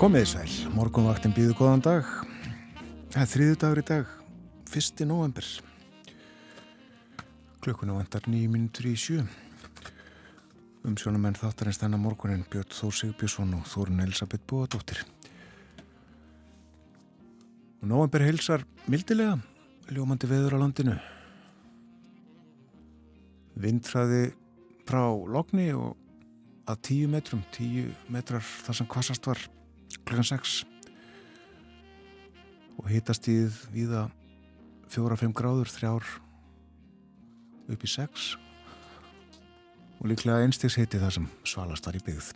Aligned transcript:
Komið 0.00 0.30
sæl, 0.30 0.52
morgunvaktin 0.72 1.34
býðu 1.36 1.52
góðan 1.58 1.82
dag. 1.84 2.06
Það 3.12 3.18
er 3.20 3.26
þriðu 3.28 3.56
dagur 3.60 3.80
í 3.82 3.82
dag, 3.90 4.14
1. 4.72 5.02
november. 5.04 5.44
Klukkuna 7.60 7.98
minntur 8.48 8.88
í 8.88 8.94
sjö. 8.96 9.26
Umsjónamenn 10.88 11.36
þáttarins 11.36 11.82
þennan 11.82 12.00
morgunin 12.00 12.46
Björn 12.48 12.72
Þór 12.72 12.96
Sigbjörnsson 12.96 13.52
og 13.58 13.68
Þórun 13.68 14.00
Elisabeth 14.06 14.48
Bóadóttir. 14.48 15.04
Og 17.82 17.92
november 17.92 18.24
heilsar 18.24 18.64
mildilega, 18.88 19.36
ljómandi 19.92 20.32
veður 20.32 20.56
á 20.56 20.62
landinu. 20.64 20.96
Vindræði 23.52 24.32
frá 24.88 25.04
lokni 25.12 25.74
og 25.76 25.92
að 26.64 26.84
tíu 26.88 27.12
metrum, 27.12 27.44
tíu 27.52 27.90
metrar 28.08 28.40
þar 28.40 28.80
sem 28.80 28.94
kvassast 28.96 29.28
var 29.28 29.50
klukkan 30.08 30.26
6 30.26 30.64
og 32.80 32.88
hitast 32.90 33.28
íð 33.28 33.56
viða 33.74 34.06
4-5 34.90 35.34
gráður, 35.36 35.70
þrjár 35.70 36.06
upp 37.70 37.84
í 37.84 37.90
6 37.90 38.30
og 40.00 40.08
líklega 40.08 40.46
einstegs 40.46 40.78
hitti 40.80 40.98
það 41.00 41.16
sem 41.18 41.28
svalast 41.44 41.86
var 41.86 41.98
í 41.98 42.02
byggð. 42.04 42.32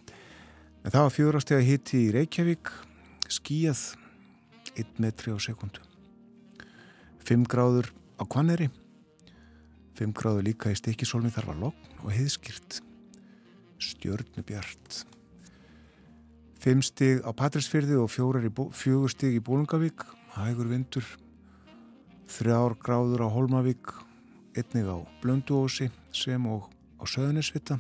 En 0.85 0.92
það 0.92 1.07
var 1.07 1.15
fjórastega 1.15 1.65
hitti 1.65 2.03
í 2.05 2.12
Reykjavík, 2.12 2.70
skíjað 3.33 3.83
1 4.77 5.01
metri 5.01 5.33
á 5.33 5.39
sekundu. 5.41 5.81
5 7.25 7.47
gráður 7.48 7.89
á 8.20 8.29
Kvanneri, 8.29 8.69
5 9.97 10.12
gráður 10.12 10.45
líka 10.51 10.73
í 10.75 10.77
stikisólmi 10.77 11.33
þar 11.33 11.48
var 11.55 11.61
lokn 11.62 12.05
og 12.05 12.12
heiðskýrt, 12.12 12.83
stjörnubjart. 13.81 15.05
Fimm 16.65 16.81
stig 16.81 17.19
á 17.20 17.29
Patrísfyrði 17.37 17.98
og 18.01 18.09
fjögur 18.09 19.11
stig 19.12 19.34
í 19.37 19.41
Bólungavík, 19.45 20.01
hægur 20.33 20.70
vindur, 20.70 21.05
þrjár 22.25 22.73
gráður 22.81 23.27
á 23.27 23.34
Holmavík, 23.34 23.91
einnig 24.57 24.89
á 24.89 24.97
Blönduósi 25.20 25.91
sem 26.09 26.47
og 26.48 26.70
á 26.97 27.05
Söðunisvita. 27.05 27.77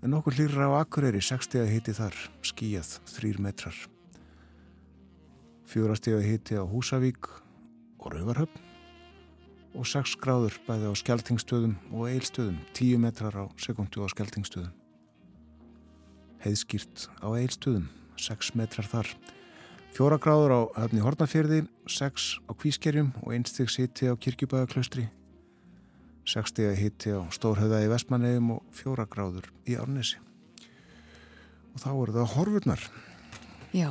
En 0.00 0.16
okkur 0.16 0.38
hlýra 0.38 0.70
á 0.72 0.80
Akureyri, 0.80 1.20
6 1.20 1.50
steg 1.50 1.66
að 1.66 1.74
hiti 1.74 1.96
þar, 2.00 2.16
skíjað, 2.40 2.96
3 3.20 3.36
metrar. 3.36 3.76
Fjóra 5.68 6.00
steg 6.00 6.16
að 6.16 6.26
hiti 6.30 6.56
á 6.56 6.64
Húsavík 6.64 7.28
og 8.00 8.14
Rauvarhöfn 8.16 8.64
og 9.76 9.84
6 9.84 10.16
gráður 10.24 10.56
bæði 10.64 10.88
á 10.88 10.94
Skeltingstöðum 10.96 11.76
og 11.92 12.08
Eilstöðum, 12.08 12.62
10 12.72 13.04
metrar 13.04 13.36
á 13.36 13.44
sekundu 13.60 14.00
á 14.00 14.08
Skeltingstöðum 14.08 14.77
heiðskýrt 16.44 17.08
á 17.20 17.28
eilstöðum, 17.34 17.88
6 18.18 18.54
metrar 18.58 18.86
þar. 18.88 19.10
Fjóra 19.96 20.18
gráður 20.22 20.54
á 20.54 20.60
höfni 20.84 21.02
Hortnafjörði, 21.02 21.64
6 21.90 22.28
á 22.46 22.52
Kvískerjum 22.54 23.12
og 23.24 23.34
einstegs 23.34 23.78
hitti 23.80 24.10
á 24.10 24.14
Kirkjubæðaklaustri, 24.14 25.08
6 26.28 26.52
steg 26.52 26.78
hitti 26.78 27.14
á 27.16 27.24
Stórhauða 27.34 27.80
í 27.82 27.90
Vestmannegjum 27.90 28.52
og 28.58 28.64
fjóra 28.76 29.08
gráður 29.10 29.48
í 29.66 29.78
Árnesi. 29.80 30.20
Og 31.74 31.82
þá 31.82 31.90
eru 31.94 32.16
það 32.18 32.34
horfurnar. 32.36 32.88
Já, 33.74 33.90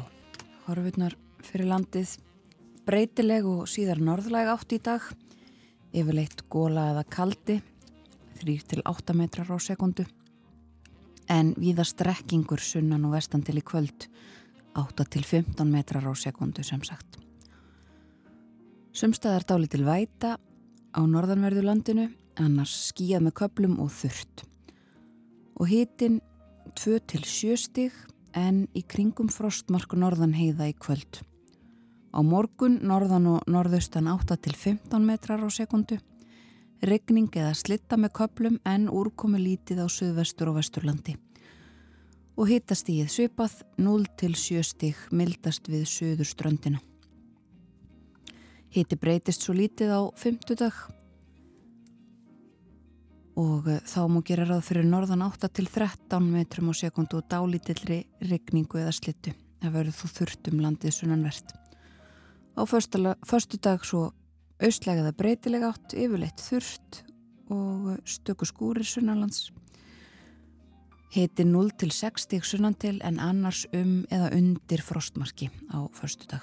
horfurnar 0.68 1.18
fyrir 1.44 1.72
landið 1.72 2.18
breytileg 2.88 3.47
og 3.47 3.66
síðar 3.68 4.00
norðlæg 4.00 4.53
átt 4.53 4.78
í 4.78 4.79
dag, 4.84 5.03
yfirleitt 5.91 6.46
góla 6.52 6.91
eða 6.94 7.03
kaldi, 7.12 7.58
3-8 8.40 9.18
metrar 9.18 9.52
á 9.52 9.58
sekundu 9.59 10.06
en 11.30 11.54
viða 11.60 11.86
strekkingur 11.88 12.62
sunnan 12.64 13.06
og 13.08 13.16
vestan 13.18 13.44
til 13.46 13.60
í 13.60 13.64
kvöld 13.66 14.08
8-15 14.78 15.66
metrar 15.66 16.06
á 16.06 16.14
sekundu 16.14 16.64
sem 16.64 16.84
sagt. 16.86 17.18
Sumstaðar 18.94 19.46
dáli 19.46 19.70
til 19.70 19.86
væta 19.86 20.38
á 20.38 21.02
norðanverðu 21.06 21.64
landinu, 21.66 22.08
annars 22.38 22.74
skíjað 22.92 23.28
með 23.28 23.38
köplum 23.42 23.80
og 23.82 23.92
þurft. 23.94 24.46
Og 25.58 25.70
hitin 25.70 26.20
2-7 26.78 27.58
stig 27.58 27.94
en 28.38 28.68
í 28.78 28.84
kringum 28.86 29.30
frostmarku 29.34 29.98
norðan 29.98 30.36
heiða 30.38 30.70
í 30.70 30.76
kvöld. 30.78 31.22
Á 32.14 32.20
morgun 32.22 32.80
norðan 32.86 33.28
og 33.34 33.50
norðaustan 33.50 34.09
8-15 34.09 35.02
metrar 35.06 35.42
á 35.42 35.50
sekundu 35.50 35.98
regning 36.82 37.30
eða 37.34 37.54
slitta 37.58 37.98
með 37.98 38.14
köplum 38.20 38.60
en 38.66 38.90
úrkomi 38.90 39.40
lítið 39.42 39.82
á 39.84 39.88
söðvestur 39.90 40.52
og 40.52 40.60
vesturlandi. 40.60 41.16
Og 42.38 42.52
hittast 42.52 42.90
í 42.94 43.00
svipað 43.10 43.64
0 43.82 44.06
til 44.20 44.36
7 44.38 44.64
stík 44.66 45.08
mildast 45.12 45.70
við 45.72 45.88
söður 45.90 46.30
ströndina. 46.30 46.84
Hitti 48.70 48.98
breytist 49.00 49.42
svo 49.42 49.56
lítið 49.58 49.96
á 49.96 50.02
50 50.14 50.60
dag 50.60 50.76
og 53.38 53.70
eh, 53.70 53.82
þá 53.86 54.02
múi 54.09 54.26
gera 54.26 54.46
ráð 54.50 54.66
fyrir 54.70 54.86
norðan 54.90 55.26
8 55.26 55.50
til 55.54 55.68
13 55.70 56.30
metrum 56.34 56.70
á 56.70 56.74
sekundu 56.78 57.22
og 57.22 57.30
dálítillri 57.30 58.04
regningu 58.22 58.82
eða 58.82 58.94
slittu. 58.94 59.34
Það 59.62 59.74
verður 59.74 59.98
þú 59.98 60.09
þurft 60.14 60.50
um 60.52 60.62
landið 60.62 60.94
sunnanvert. 60.94 61.54
Á 62.58 62.62
förstu 62.66 63.58
dag 63.62 63.86
svo 63.86 64.12
Austlægaða 64.57 65.12
breytilega 65.13 65.69
átt, 65.69 65.94
yfirleitt 65.94 66.41
þurft 66.41 67.03
og 67.53 67.91
stöku 68.09 68.47
skúrir 68.50 68.88
sunnanlands. 68.90 69.51
Hiti 71.13 71.45
0 71.45 71.69
til 71.78 71.94
6 71.94 72.25
stík 72.25 72.45
sunnantil 72.45 72.97
en 73.06 73.19
annars 73.22 73.67
um 73.69 74.01
eða 74.09 74.31
undir 74.34 74.81
frostmarki 74.81 75.51
á 75.69 75.85
förstu 75.94 76.25
dag. 76.25 76.41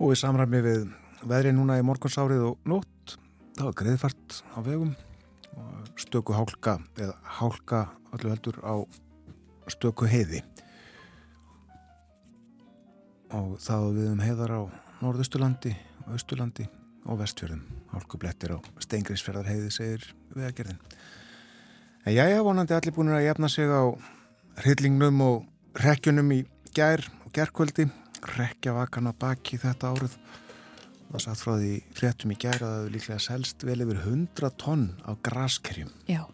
Og 0.00 0.14
við 0.14 0.22
samræmi 0.24 0.64
við 0.64 0.88
veðri 1.28 1.52
núna 1.52 1.76
í 1.78 1.84
morgunsárið 1.84 2.48
og 2.48 2.64
nótt, 2.64 3.18
það 3.60 3.68
var 3.68 3.78
greiðfart 3.82 4.40
á 4.56 4.58
vegum 4.64 4.96
og 5.52 6.00
stöku 6.00 6.32
hálka 6.32 6.78
eða 6.96 7.14
hálka 7.38 7.86
öllu 8.16 8.32
heldur 8.32 8.58
á 8.64 8.74
stöku 9.68 10.08
heiði 10.08 10.40
og 13.34 13.58
það 13.62 13.88
við 13.96 14.08
um 14.12 14.22
heiðar 14.22 14.54
á 14.54 14.62
norðusturlandi, 15.02 15.74
austurlandi 16.12 16.66
og 17.10 17.18
vestfjörðum. 17.20 17.64
Hálkublettir 17.94 18.54
á 18.54 18.58
steingriðsferðar 18.82 19.50
heiði 19.50 19.72
segir 19.74 20.06
veðagerðin. 20.34 20.80
En 22.04 22.14
já, 22.14 22.24
já, 22.28 22.38
vonandi 22.44 22.76
allir 22.76 22.94
búin 22.94 23.12
að 23.14 23.26
jefna 23.26 23.50
sig 23.50 23.70
á 23.70 23.82
hryllingnum 24.62 25.20
og 25.24 25.80
rekjunum 25.80 26.32
í 26.36 26.40
gær 26.76 27.04
og 27.24 27.32
gerkvöldi. 27.34 27.88
Rekja 28.34 28.74
vakana 28.76 29.12
baki 29.16 29.58
þetta 29.60 29.92
árið. 29.92 30.16
Það 31.10 31.24
satt 31.26 31.42
frá 31.42 31.52
því 31.60 31.72
hrettum 31.98 32.32
í 32.34 32.38
gær 32.40 32.58
að 32.58 32.64
það 32.64 32.78
hefur 32.78 32.94
líklega 32.96 33.22
selst 33.22 33.66
vel 33.66 33.80
yfir 33.84 34.00
100 34.02 34.54
tonn 34.58 34.86
á 35.06 35.10
graskerjum. 35.22 35.92
Já, 36.10 36.24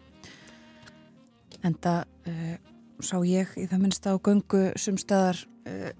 en 1.61 1.75
það 1.83 2.31
uh, 2.31 2.55
sá 3.03 3.17
ég 3.27 3.51
í 3.59 3.67
það 3.69 3.83
minnst 3.83 4.07
á 4.09 4.13
göngu 4.17 4.63
sumstaðar 4.79 5.43
uh, 5.69 5.91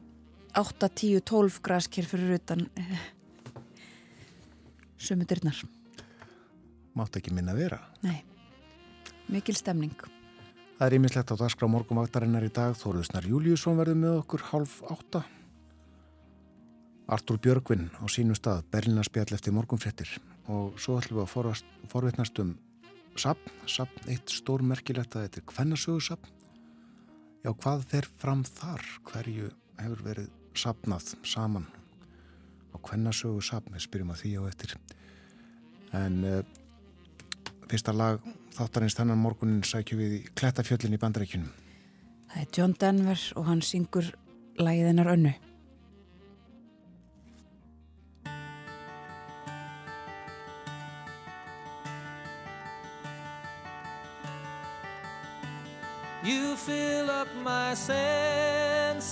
8, 0.57 0.89
10, 0.89 1.21
12 1.27 1.59
graskir 1.63 2.07
fyrir 2.07 2.35
utan 2.37 2.65
eh, 2.75 3.03
sömu 4.99 5.27
dyrnar. 5.27 5.57
Mátt 6.97 7.15
ekki 7.19 7.33
minna 7.33 7.55
vera? 7.55 7.79
Nei, 8.03 8.19
mikil 9.31 9.55
stemning. 9.55 9.95
Það 10.75 10.87
er 10.87 10.97
ímislegt 10.97 11.31
á 11.31 11.35
dagskrá 11.39 11.69
morgumvaktarinnar 11.71 12.43
í 12.43 12.51
dag. 12.51 12.73
Þóruðsnar 12.75 13.27
Júliusson 13.29 13.77
verður 13.79 14.01
með 14.01 14.17
okkur 14.23 14.43
half 14.49 14.79
átta. 14.91 15.23
Artur 17.11 17.39
Björgvin 17.43 17.89
á 17.99 18.05
sínu 18.11 18.35
stað 18.39 18.65
Berlinarspjall 18.71 19.35
eftir 19.35 19.55
morgumfrettir 19.55 20.13
og 20.51 20.77
svo 20.79 20.95
ætlum 20.99 21.19
við 21.19 21.25
að 21.25 21.63
forvittnast 21.91 22.39
um 22.43 22.53
sapn, 23.19 23.51
sapn 23.67 24.11
eitt 24.11 24.31
stór 24.31 24.63
merkilegt 24.63 25.15
að 25.15 25.27
þetta 25.27 25.41
er 25.41 25.49
hvennasögu 25.51 26.03
sapn 26.05 26.37
Já, 27.41 27.49
hvað 27.57 27.83
fer 27.89 28.07
fram 28.21 28.43
þar? 28.45 28.83
Hverju 29.09 29.49
hefur 29.81 30.03
verið 30.05 30.40
sapnað 30.57 31.15
saman. 31.27 31.67
Á 32.71 32.77
hvennasögu 32.79 33.41
sapn, 33.43 33.73
við 33.75 33.85
spyrjum 33.87 34.13
að 34.13 34.23
því 34.23 34.35
á 34.39 34.41
eftir. 34.47 34.75
En 35.97 36.21
uh, 36.23 36.43
fyrsta 37.71 37.95
lag 37.95 38.21
þáttarins 38.55 38.95
þennan 38.99 39.19
morgunin 39.19 39.63
sækju 39.67 39.97
við 39.99 40.15
í 40.19 40.23
Klettafjöllin 40.35 40.95
í 40.95 41.01
bandarækjunum 41.01 41.51
Það 42.31 42.41
er 42.41 42.47
John 42.57 42.73
Denver 42.79 43.21
og 43.35 43.45
hann 43.45 43.61
syngur 43.61 44.05
læðinar 44.59 45.11
önnu. 45.11 45.33
You 56.23 56.55
fill 56.55 57.09
up 57.09 57.27
my 57.43 57.73
senses 57.73 59.11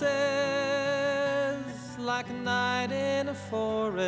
like 2.00 2.30
a 2.30 2.34
night 2.34 2.92
in 2.92 3.30
a 3.30 3.34
forest, 3.34 4.01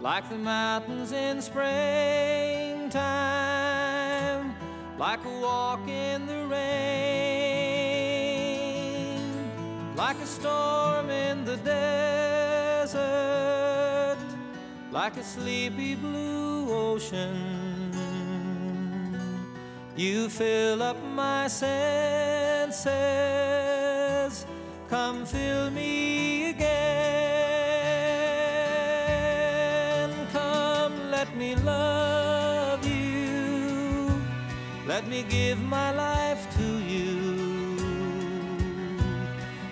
like 0.00 0.28
the 0.28 0.38
mountains 0.38 1.12
in 1.12 1.40
springtime. 1.42 2.90
like 4.98 5.24
a 5.24 5.40
walk 5.40 5.88
in 5.88 6.26
the 6.26 6.44
rain, 6.46 7.50
like 9.96 10.18
a 10.18 10.26
storm 10.26 11.08
in 11.08 11.44
the 11.46 11.56
desert, 11.56 12.98
like 14.92 15.16
a 15.16 15.22
sleepy 15.22 15.94
blue 15.94 16.70
ocean. 16.70 17.70
You 19.96 20.28
fill 20.28 20.82
up 20.82 20.96
my 21.02 21.48
senses, 21.48 22.86
come 24.90 25.24
fill 25.24 25.70
me 25.70 26.50
again. 26.50 26.70
Come, 30.32 31.10
let 31.12 31.34
me 31.36 31.54
love 31.54 32.84
you, 32.84 34.20
let 34.86 35.06
me 35.06 35.24
give 35.28 35.62
my 35.62 35.92
life 35.92 36.46
to 36.56 36.78
you. 36.92 37.78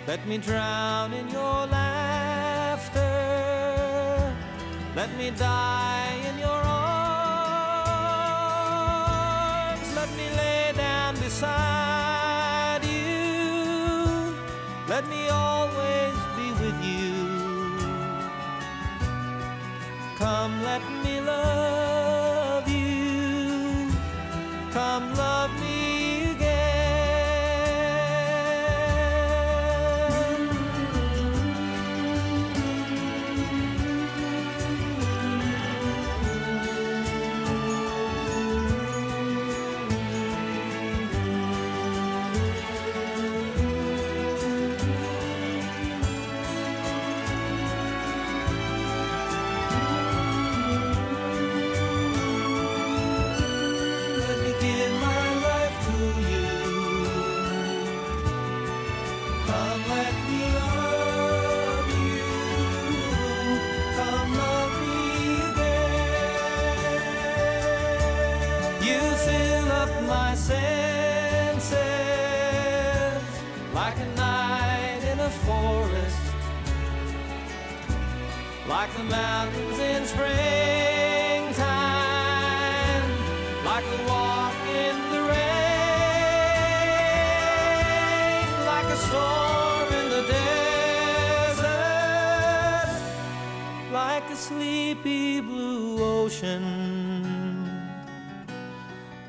Let 0.06 0.26
me 0.26 0.38
drown 0.38 1.12
in 1.12 1.28
your 1.28 1.66
laughter, 1.66 3.02
let 4.94 5.10
me 5.18 5.30
die 5.32 6.27
let 14.98 15.08
me 15.08 15.28
always 15.28 16.16
be 16.36 16.50
with 16.60 16.82
you. 16.82 17.14
Come, 20.16 20.60
let 20.64 20.82
me 21.04 21.20
love 21.20 21.88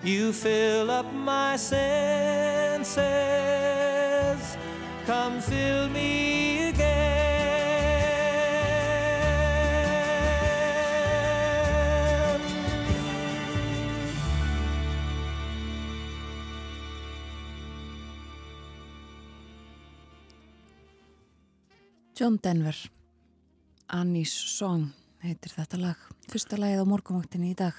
You 0.02 0.32
fill 0.32 0.90
up 0.90 1.12
my 1.14 1.58
senses, 1.58 2.88
come 5.06 5.42
fill 5.42 5.90
me 5.90 6.70
again. 6.70 7.20
John 22.16 22.40
Denver 22.42 22.76
Annie's 23.90 24.32
Song 24.32 24.94
heitir 25.24 25.52
þetta 25.52 25.78
lag. 25.80 25.96
Fyrsta 26.32 26.56
lagið 26.56 26.84
á 26.84 26.86
morgumvaktinni 26.88 27.52
í 27.52 27.56
dag 27.60 27.76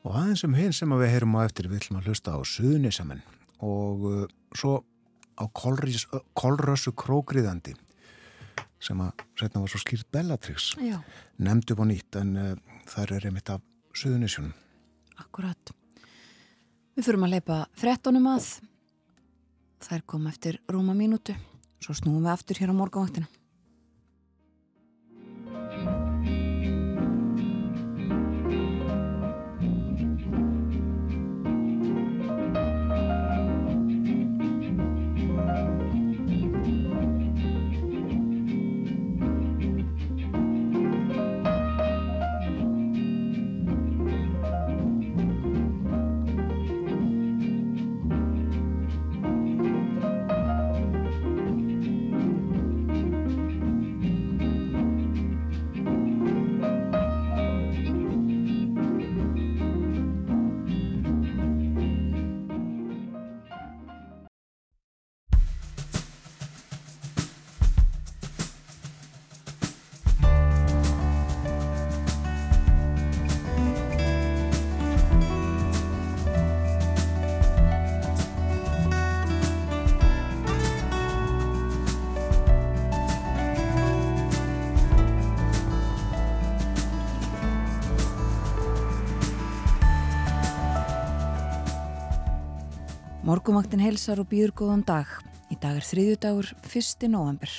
Og 0.00 0.16
aðeins 0.16 0.44
um 0.46 0.56
hinn 0.56 0.72
sem 0.72 0.92
við 0.96 1.12
heyrum 1.12 1.36
á 1.36 1.44
eftir 1.44 1.68
við 1.68 1.82
ætlum 1.82 2.00
að 2.00 2.08
hlusta 2.08 2.32
á 2.32 2.40
suðunisamen 2.40 3.20
og 3.60 4.04
uh, 4.08 4.22
svo 4.56 4.78
á 5.36 5.44
kolrís, 5.52 6.06
kolrössu 6.36 6.94
krókriðandi 6.96 7.74
sem 8.80 9.00
að 9.04 9.24
setna 9.36 9.60
var 9.60 9.72
svo 9.72 9.80
skýrt 9.82 10.08
Bellatrix. 10.12 10.70
Nefndu 11.36 11.76
upp 11.76 11.82
á 11.84 11.86
nýtt 11.90 12.20
en 12.20 12.30
uh, 12.40 12.54
þar 12.88 13.12
er 13.18 13.28
einmitt 13.28 13.52
af 13.52 13.64
suðunisjunum. 13.92 14.54
akkurat. 15.20 15.74
Við 16.96 17.06
fyrum 17.06 17.26
að 17.28 17.36
leipa 17.36 17.58
frettunum 17.76 18.30
að. 18.32 18.48
Þær 19.84 20.06
kom 20.08 20.26
eftir 20.28 20.60
rúma 20.68 20.96
mínútu. 20.96 21.36
Svo 21.80 21.96
snúum 21.96 22.24
við 22.24 22.32
aftur 22.32 22.60
hér 22.60 22.72
á 22.72 22.76
morgumvaktina 22.76 23.28
Morgumvaktin 93.40 93.80
heilsar 93.80 94.20
og 94.20 94.26
býður 94.28 94.50
góðan 94.52 94.82
dag 94.84 95.08
Í 95.48 95.56
dag 95.56 95.78
er 95.78 95.84
þriðjudagur 95.88 96.50
1. 96.60 97.06
november 97.08 97.54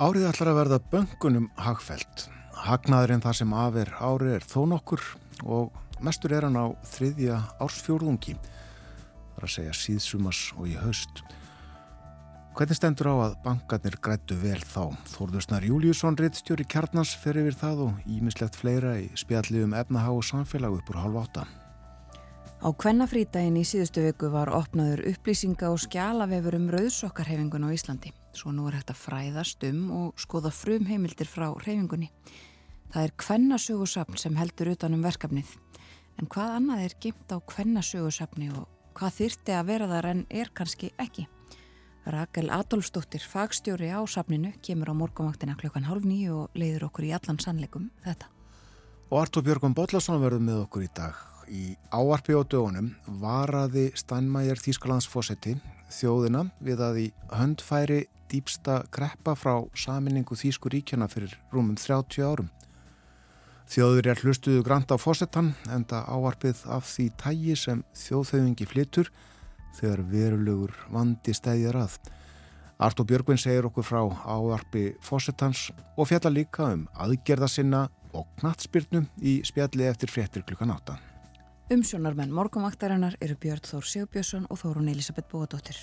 Árið 0.00 0.24
ætlar 0.30 0.48
að 0.54 0.56
verða 0.56 0.78
böngunum 0.94 1.48
hagfælt. 1.60 2.22
Hagnaðurinn 2.64 3.20
það 3.20 3.36
sem 3.42 3.52
af 3.60 3.76
er 3.76 3.92
árið 4.00 4.38
er 4.38 4.48
þó 4.48 4.56
nokkur 4.72 5.04
og 5.44 6.00
mestur 6.00 6.32
er 6.32 6.48
hann 6.48 6.56
á 6.56 6.72
þriðja 6.94 7.42
ársfjórðungi. 7.60 8.38
Það 8.40 9.36
er 9.36 9.48
að 9.50 9.54
segja 9.58 9.76
síðsumas 9.82 10.42
og 10.56 10.72
í 10.72 10.80
haust. 10.80 11.24
Hvernig 12.56 12.80
stendur 12.80 13.12
á 13.12 13.16
að 13.28 13.38
bankarnir 13.44 14.00
grættu 14.00 14.40
vel 14.40 14.64
þá? 14.64 14.96
Þórðusnar 15.12 15.68
Júliusson, 15.68 16.16
rittstjóri 16.16 16.64
kjarnans, 16.64 17.18
fer 17.20 17.36
yfir 17.44 17.60
það 17.66 17.90
og 17.90 18.12
ímislegt 18.16 18.56
fleira 18.56 18.96
í 18.96 19.10
spjalli 19.12 19.60
um 19.68 19.76
efnahag 19.76 20.22
og 20.22 20.30
samfélag 20.32 20.80
upp 20.80 20.94
úr 20.94 21.04
halv 21.04 21.26
átta. 21.26 21.50
Á 22.60 22.68
kvennafrítaginn 22.76 23.56
í 23.56 23.62
síðustu 23.64 24.02
viku 24.04 24.28
var 24.34 24.50
opnaður 24.52 25.00
upplýsinga 25.08 25.70
og 25.72 25.78
skjalavefur 25.80 26.58
um 26.58 26.66
rauðsokkarhefingun 26.68 27.64
á 27.64 27.72
Íslandi. 27.72 28.10
Svo 28.36 28.52
nú 28.52 28.66
er 28.68 28.76
hægt 28.76 28.92
að 28.92 28.98
fræðast 29.00 29.64
um 29.64 29.86
og 29.96 30.20
skoða 30.20 30.50
frum 30.52 30.84
heimildir 30.84 31.24
frá 31.24 31.46
hefingunni. 31.64 32.10
Það 32.92 33.06
er 33.06 33.14
kvennasögursafn 33.24 34.20
sem 34.20 34.36
heldur 34.36 34.74
utan 34.74 34.92
um 34.92 35.06
verkefnið. 35.06 35.54
En 36.20 36.28
hvað 36.28 36.58
annað 36.58 36.84
er 36.84 36.96
gimt 37.00 37.32
á 37.32 37.40
kvennasögursafni 37.40 38.50
og 38.52 38.68
hvað 38.92 39.16
þyrti 39.22 39.56
að 39.56 39.66
vera 39.72 39.88
þar 39.94 40.10
en 40.12 40.22
er 40.28 40.52
kannski 40.52 40.92
ekki. 41.00 41.24
Rakel 42.12 42.52
Adolfsdóttir, 42.52 43.24
fagstjóri 43.24 43.88
á 43.88 44.04
safninu, 44.04 44.52
kemur 44.60 44.92
á 44.92 45.00
morgumvaktina 45.00 45.56
klukkan 45.56 45.88
hálf 45.88 46.04
nýju 46.04 46.44
og 46.44 46.60
leiður 46.60 46.90
okkur 46.90 47.08
í 47.08 47.16
allan 47.16 47.40
sannleikum 47.40 47.88
þetta. 48.04 48.28
Og 49.08 49.24
Artur 49.24 49.48
Björgum 49.48 49.72
Bollarsson 49.72 50.20
verður 50.20 50.44
með 50.44 50.64
okkur 50.68 50.84
í 50.84 50.92
dag. 50.92 51.16
Í 51.50 51.74
áarpi 51.90 52.36
á 52.38 52.46
dögunum 52.46 52.92
varaði 53.18 53.88
Steinmeier 53.98 54.60
Þýskalandsfossetti 54.62 55.56
þjóðina 55.90 56.44
við 56.62 56.82
að 56.86 57.00
í 57.02 57.06
höndfæri 57.34 58.04
dýpsta 58.30 58.84
greppa 58.94 59.34
frá 59.34 59.56
saminningu 59.74 60.38
Þýsku 60.38 60.70
ríkjana 60.70 61.08
fyrir 61.10 61.34
rúmum 61.50 61.74
30 61.74 62.22
árum. 62.22 62.52
Þjóður 63.70 64.12
er 64.12 64.22
hlustuðu 64.22 64.62
grant 64.66 64.94
á 64.94 64.96
fossettan 64.98 65.52
enda 65.70 66.04
áarpið 66.06 66.62
af 66.70 66.86
því 66.90 67.10
tægi 67.18 67.58
sem 67.58 67.82
þjóðþauðingi 67.98 68.70
flyttur 68.70 69.10
þegar 69.78 70.06
verulegur 70.10 70.74
vandi 70.94 71.34
stæðjar 71.34 71.82
að. 71.82 71.98
Artur 72.80 73.10
Björgvin 73.10 73.38
segir 73.38 73.66
okkur 73.66 73.86
frá 73.90 74.00
áarpi 74.06 74.92
fossettans 75.02 75.68
og 75.98 76.08
fjalla 76.10 76.32
líka 76.32 76.70
um 76.72 76.86
aðgerða 76.94 77.50
sinna 77.50 77.88
og 78.14 78.26
knatsbyrnu 78.40 79.04
í 79.22 79.40
spjalli 79.46 79.90
eftir 79.90 80.10
fréttir 80.10 80.46
klukkan 80.46 80.78
8. 80.78 81.09
Umsjónarmenn 81.70 82.32
morgunvaktarinnar 82.34 83.14
eru 83.22 83.36
Björn 83.38 83.62
Þór 83.62 83.84
Sigbjörnsson 83.86 84.48
og 84.50 84.58
Þórun 84.58 84.88
Elisabeth 84.90 85.30
Bóadóttir. 85.30 85.76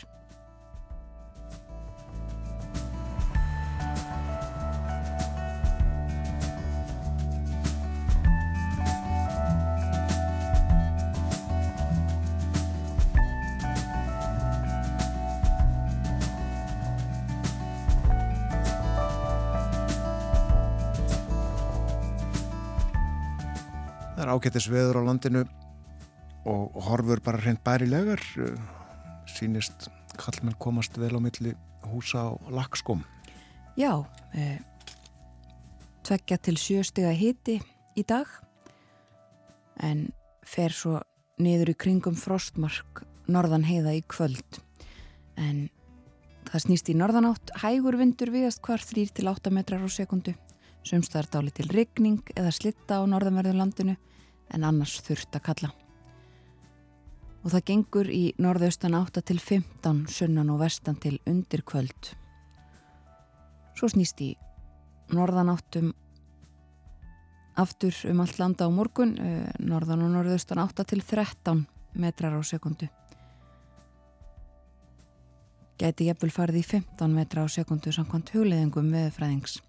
Það 24.18 24.26
er 24.26 24.34
ágættis 24.36 24.68
veður 24.68 25.00
á 25.00 25.08
landinu 25.08 25.46
og 26.48 26.80
horfur 26.88 27.22
bara 27.24 27.42
hreint 27.44 27.64
bærilegar 27.66 28.24
sínist 29.36 29.90
kallmenn 30.18 30.58
komast 30.60 30.98
vel 30.98 31.18
á 31.18 31.22
milli 31.22 31.54
húsa 31.92 32.24
á 32.24 32.36
lagskom 32.50 33.04
Já, 33.78 34.08
eh, 34.34 34.58
tveggja 36.02 36.40
til 36.42 36.56
sjöstega 36.58 37.12
hiti 37.14 37.60
í 37.94 38.04
dag 38.08 38.26
en 39.78 40.08
fer 40.42 40.74
svo 40.74 41.02
niður 41.38 41.76
í 41.76 41.78
kringum 41.78 42.18
frostmark 42.18 43.04
norðan 43.30 43.68
heiða 43.68 43.94
í 43.94 44.02
kvöld. 44.02 44.62
En 45.38 45.70
það 46.50 46.64
snýst 46.66 46.90
í 46.90 46.98
norðanátt 46.98 47.54
hægur 47.62 48.00
vindur 48.00 48.32
viðast 48.34 48.64
hvar 48.66 48.82
3 48.82 49.14
til 49.14 49.30
8 49.30 49.54
metrar 49.54 49.86
á 49.86 49.90
sekundu 49.94 50.34
sumstaðar 50.82 51.30
dáli 51.30 51.54
til 51.54 51.70
rigning 51.70 52.24
eða 52.34 52.56
slitta 52.56 52.98
á 52.98 53.06
norðanverðu 53.06 53.54
landinu 53.60 53.98
en 54.56 54.64
annars 54.64 54.98
þurft 55.06 55.38
að 55.38 55.46
kalla 55.52 55.74
og 57.48 57.54
það 57.54 57.64
gengur 57.70 58.10
í 58.12 58.24
norðaustan 58.44 58.98
8 58.98 59.22
til 59.24 59.38
15 59.40 60.02
sunnan 60.12 60.50
og 60.52 60.60
vestan 60.60 60.98
til 61.00 61.14
undir 61.24 61.62
kvöld 61.64 62.10
svo 63.78 63.88
snýst 63.88 64.20
í 64.26 64.34
norðanáttum 65.16 65.94
aftur 67.56 67.96
um 68.12 68.20
allt 68.20 68.42
landa 68.42 68.68
á 68.68 68.70
morgun 68.70 69.16
eh, 69.16 69.48
norðan 69.64 70.04
og 70.04 70.12
norðaustan 70.18 70.60
8 70.60 70.84
til 70.92 71.00
13 71.00 71.64
metrar 71.96 72.36
á 72.36 72.44
sekundu 72.44 72.90
gæti 75.80 76.10
jafnvel 76.12 76.34
farið 76.36 76.60
í 76.66 76.68
15 76.68 77.16
metra 77.16 77.46
á 77.46 77.48
sekundu 77.48 77.96
samkvæmt 77.96 78.36
hugleðingum 78.36 78.92
veðfræðings 78.92 79.62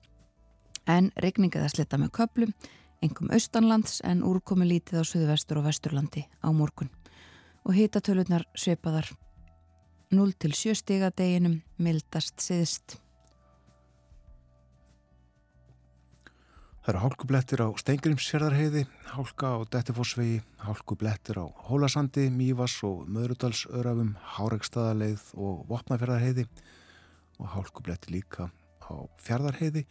en 0.90 1.12
regning 1.14 1.54
eða 1.54 1.70
slitta 1.70 2.02
með 2.02 2.16
köplum 2.18 2.58
engum 3.06 3.30
austanlands 3.30 4.00
en 4.02 4.26
úrkomi 4.26 4.66
lítið 4.66 4.98
á 4.98 5.04
Suðvestur 5.06 5.62
og 5.62 5.70
Vesturlandi 5.70 6.26
á 6.42 6.50
morgun 6.50 6.90
og 7.64 7.74
hitatöluðnar 7.74 8.46
sveipaðar 8.54 9.10
0 10.14 10.32
til 10.40 10.54
7 10.56 10.78
stiga 10.78 11.10
deginum 11.10 11.60
mildast 11.76 12.40
siðist 12.40 12.98
Það 16.88 16.94
eru 16.94 17.00
hálkublettir 17.02 17.60
á 17.60 17.68
Steingrimsfjörðarheiði, 17.82 18.82
hálka 19.12 19.48
á 19.52 19.56
Dettifossvegi, 19.68 20.38
hálkublettir 20.64 21.36
á 21.36 21.44
Hólasandi, 21.68 22.30
Mývas 22.32 22.78
og 22.88 23.02
Möðrudalsörafum, 23.12 24.14
Háregstaðaleið 24.38 25.26
og 25.36 25.66
Vopnafjörðarheiði 25.68 26.46
og 27.36 27.50
hálkublettir 27.52 28.14
líka 28.16 28.48
á 28.88 29.04
Fjörðarheiði 29.20 29.84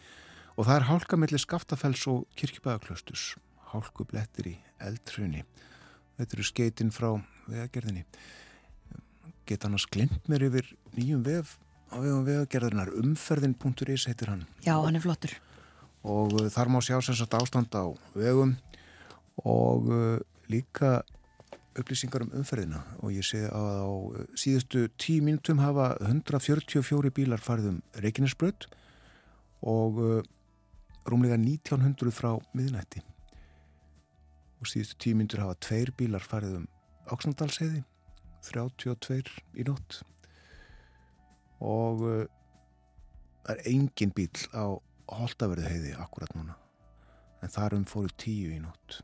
og 0.58 0.66
það 0.66 0.74
er 0.80 0.88
hálka 0.90 1.22
mellir 1.22 1.44
Skaftafells 1.46 2.08
og 2.10 2.26
Kirkjubæðaklaustus, 2.34 3.36
hálkublettir 3.70 4.50
í 4.50 4.58
Eldhrunni. 4.82 5.46
Þetta 6.18 6.38
eru 6.38 6.46
skeitin 6.48 6.94
frá 6.94 7.12
vegagerðinni. 7.48 8.06
Geta 9.48 9.68
hann 9.68 9.78
að 9.78 9.86
sklimt 9.86 10.30
mér 10.32 10.48
yfir 10.50 10.72
nýjum 10.98 11.24
vef 11.26 11.58
á 11.94 12.02
vegum 12.04 12.26
vegagerðinar, 12.28 12.92
umferðin.is 13.00 14.08
heitir 14.10 14.34
hann. 14.34 14.48
Já, 14.66 14.76
hann 14.76 14.98
er 14.98 15.06
flottur 15.06 15.38
og 16.08 16.34
uh, 16.38 16.48
þar 16.54 16.72
má 16.72 16.80
sjá 16.84 16.98
sem 17.04 17.18
sagt 17.18 17.36
ástand 17.38 17.74
á 17.76 17.86
vegum 18.16 18.56
og 19.44 19.90
uh, 19.92 20.18
líka 20.52 21.02
upplýsingar 21.78 22.26
um 22.26 22.34
umferðina 22.40 22.82
og 23.02 23.14
ég 23.14 23.26
sé 23.26 23.44
að 23.50 23.68
á 23.84 23.90
uh, 23.90 24.24
síðustu 24.38 24.88
tíu 25.00 25.26
mínutum 25.26 25.62
hafa 25.62 25.96
144 26.06 27.14
bílar 27.14 27.44
farið 27.44 27.74
um 27.76 27.82
Reykjanesbrödd 27.98 28.70
og 29.68 29.98
rúmlega 31.10 31.38
1900 31.40 32.14
frá 32.14 32.36
miðnætti 32.54 33.02
og 34.58 34.70
síðustu 34.70 34.98
tíu 35.04 35.18
mínutur 35.18 35.44
hafa 35.44 35.60
tveir 35.68 35.94
bílar 35.98 36.26
farið 36.26 36.62
um 36.62 36.68
Oksnandalsheiði 37.14 37.84
32 38.48 39.22
í 39.58 39.66
nótt. 39.68 40.02
Og 41.64 42.04
uh, 42.06 42.24
það 43.46 43.54
er 43.56 43.64
engin 43.72 44.14
bíl 44.16 44.30
á 44.54 44.66
Holtaverði 45.08 45.72
heiði 45.72 45.96
akkurat 45.96 46.34
núna. 46.36 46.58
En 47.44 47.54
þarum 47.54 47.86
fóru 47.88 48.12
tíu 48.20 48.52
í 48.52 48.60
nótt. 48.60 49.02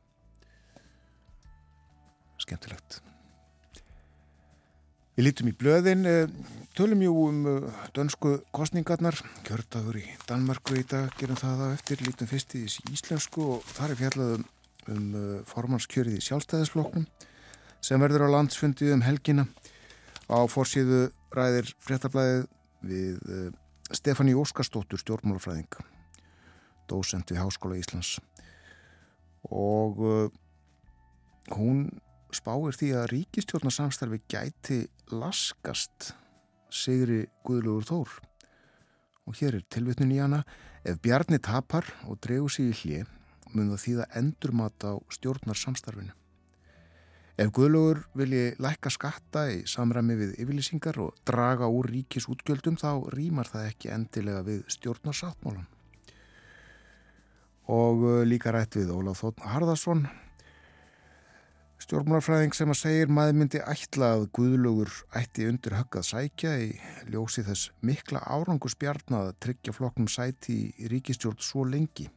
Skemmtilegt. 2.43 2.99
Við 5.13 5.27
lítum 5.27 5.49
í 5.51 5.53
blöðin 5.53 6.07
tölum 6.73 7.03
jú 7.05 7.13
um 7.27 7.43
dönsku 7.93 8.39
kostningarnar 8.55 9.19
kjördagur 9.45 9.99
í 10.01 10.07
Danmarku 10.25 10.79
í 10.79 10.85
dag 10.89 11.13
gerum 11.19 11.37
það 11.37 11.61
á 11.69 11.75
eftir, 11.75 12.01
lítum 12.01 12.29
fyrst 12.31 12.55
í 12.57 12.63
íslensku 12.65 13.45
og 13.55 13.67
þar 13.75 13.93
er 13.93 13.99
fjallað 13.99 14.33
um, 14.89 15.13
um 15.15 15.45
formannskjörið 15.49 16.19
í 16.19 16.25
sjálfstæðisfloknum 16.25 17.07
sem 17.83 18.01
verður 18.01 18.27
á 18.31 18.33
landsfundið 18.37 18.93
um 18.95 19.05
helgina. 19.05 19.47
Á 20.31 20.39
fórsíðu 20.47 21.09
ræðir 21.35 21.73
fréttablaðið 21.83 22.45
við 22.83 23.51
Stefani 23.93 24.33
Óskarsdóttur 24.39 25.01
stjórnmálafræðing 25.01 25.83
dósent 26.89 27.31
við 27.31 27.41
Háskóla 27.43 27.79
Íslands. 27.79 28.17
Og 29.51 29.99
uh, 29.99 30.27
hún 31.55 31.87
spáir 32.33 32.75
því 32.77 32.91
að 32.97 33.09
ríkistjórnarsamstarfi 33.13 34.21
gæti 34.31 34.79
laskast 35.13 36.13
Sigri 36.73 37.25
Guðlugur 37.45 37.87
Þór. 37.89 38.13
Og 39.29 39.39
hér 39.39 39.59
er 39.59 39.67
tilvitnun 39.71 40.13
í 40.15 40.19
hana. 40.19 40.41
Ef 40.83 40.99
Bjarni 41.03 41.39
tapar 41.43 41.87
og 42.09 42.19
dregur 42.23 42.51
sig 42.51 42.71
í 42.71 42.79
hlið 42.81 43.11
mun 43.57 43.71
það 43.73 43.85
þýða 43.85 44.09
endurmat 44.19 44.89
á 44.89 44.93
stjórnarsamstarfinu 45.17 46.13
Ef 47.33 47.49
Guðlugur 47.49 48.03
vilji 48.13 48.51
lækka 48.61 48.91
skatta 48.93 49.47
í 49.49 49.63
samræmi 49.65 50.13
við 50.19 50.33
yfirlýsingar 50.43 50.99
og 51.01 51.15
draga 51.25 51.65
úr 51.65 51.87
ríkis 51.89 52.27
útgjöldum 52.29 52.77
þá 52.77 53.09
rýmar 53.09 53.49
það 53.49 53.69
ekki 53.71 53.89
endilega 53.89 54.43
við 54.45 54.59
stjórnarsáttmálan. 54.75 55.65
Og 57.73 58.05
líka 58.29 58.53
rætt 58.53 58.77
við 58.77 58.93
Ólaf 58.93 59.23
Þótt 59.23 59.41
Harðarsson, 59.49 60.05
stjórnmálafræðing 61.81 62.53
sem 62.53 62.69
að 62.69 62.81
segir 62.83 63.09
maður 63.09 63.39
myndi 63.41 63.65
ætla 63.65 64.13
að 64.19 64.29
Guðlugur 64.37 64.93
ætti 65.17 65.49
undir 65.49 65.79
höggað 65.79 66.05
sækja 66.11 66.57
í 66.61 66.73
ljósi 67.09 67.41
þess 67.47 67.73
mikla 67.81 68.21
árangusbjarnað 68.29 69.31
að 69.31 69.39
tryggja 69.47 69.73
flokknum 69.73 70.11
sæti 70.11 70.67
í 70.77 70.91
ríkistjórn 70.93 71.41
svo 71.41 71.65
lengi. 71.65 72.11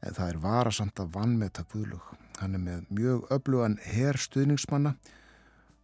En 0.00 0.16
það 0.16 0.32
er 0.32 0.38
varasamt 0.42 1.00
að 1.02 1.12
vannmeta 1.16 1.64
Guðlug. 1.72 2.04
Hann 2.40 2.56
er 2.56 2.62
með 2.64 2.86
mjög 2.96 3.26
öflugan 3.36 3.76
herstuðningsmanna 3.84 4.94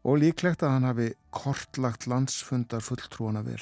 og 0.07 0.21
líklegt 0.23 0.65
að 0.65 0.73
hann 0.77 0.89
hafi 0.89 1.11
kortlagt 1.35 2.07
landsfundar 2.09 2.85
fulltrúana 2.85 3.43
vel. 3.45 3.61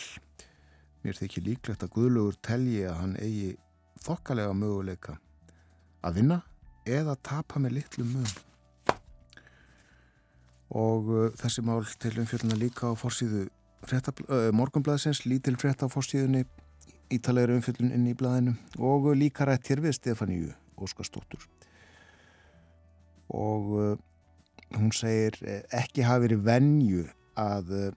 Mér 1.02 1.18
þykir 1.18 1.48
líklegt 1.48 1.84
að 1.84 1.94
Guðlugur 1.96 2.38
telji 2.44 2.84
að 2.86 2.98
hann 3.00 3.14
eigi 3.18 3.54
þokkalega 4.04 4.54
möguleika 4.56 5.18
að 6.04 6.20
vinna 6.20 6.42
eða 6.84 7.16
tapa 7.24 7.60
með 7.62 7.80
litlu 7.80 8.04
mun. 8.08 8.34
og 10.74 11.10
uh, 11.12 11.26
þessi 11.38 11.62
mál 11.62 11.84
til 12.02 12.16
umfjölduna 12.18 12.56
líka 12.58 12.90
á 12.90 12.98
fórsíðu 12.98 13.46
uh, 13.46 14.50
morgunblæðsins, 14.56 15.22
lítil 15.28 15.54
frétta 15.60 15.86
á 15.86 15.92
fórsíðunni 15.92 16.44
ítalegri 17.12 17.58
umfjöldun 17.58 17.92
inn 17.94 18.06
í 18.08 18.16
blæðinu 18.18 18.54
og 18.78 19.10
líka 19.18 19.46
rætt 19.48 19.70
hér 19.70 19.82
við 19.84 19.98
Stefáníu 19.98 20.52
Óskarstóttur 20.80 21.44
og 23.34 23.68
uh, 23.74 23.96
hún 24.74 24.92
segir 24.94 25.36
eh, 25.46 25.62
ekki 25.74 26.04
hafi 26.06 26.26
verið 26.26 26.46
venju 26.46 27.04
að 27.40 27.72
uh, 27.74 27.90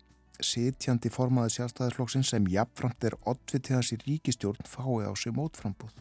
sitjandi 0.43 1.09
formaði 1.13 1.55
sjálfstæðarflokksinn 1.55 2.25
sem 2.27 2.49
jafnframt 2.51 3.07
er 3.09 3.17
oddvitið 3.25 3.77
hans 3.77 3.93
í 3.95 3.99
ríkistjórn 4.03 4.67
fái 4.69 5.07
á 5.09 5.11
sig 5.17 5.33
mótframbóð 5.35 5.95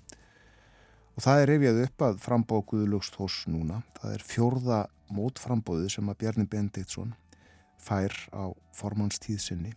og 1.16 1.24
það 1.24 1.40
er 1.42 1.50
reyfjað 1.52 1.82
upp 1.86 2.04
að 2.08 2.18
frambóð 2.26 2.66
Guðlugst 2.72 3.16
hos 3.20 3.38
núna 3.48 3.80
það 3.96 4.18
er 4.18 4.26
fjórða 4.32 4.80
mótframbóðu 5.16 5.88
sem 5.92 6.12
að 6.12 6.20
Bjarni 6.22 6.46
Benditsson 6.52 7.14
fær 7.80 8.12
á 8.36 8.52
formannstíðsynni 8.76 9.72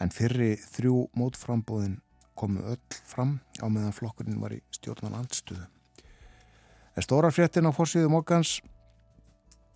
en 0.00 0.14
fyrri 0.14 0.54
þrjú 0.72 1.08
mótframbóðin 1.18 1.98
komu 2.38 2.64
öll 2.70 2.98
fram 3.06 3.38
á 3.62 3.66
meðan 3.66 3.94
flokkurinn 3.96 4.40
var 4.42 4.54
í 4.56 4.60
stjórnan 4.74 5.16
andstuðu. 5.18 5.64
En 6.94 7.06
stóra 7.06 7.32
fréttin 7.34 7.66
á 7.66 7.72
fórsíðu 7.74 8.10
mókans 8.12 8.60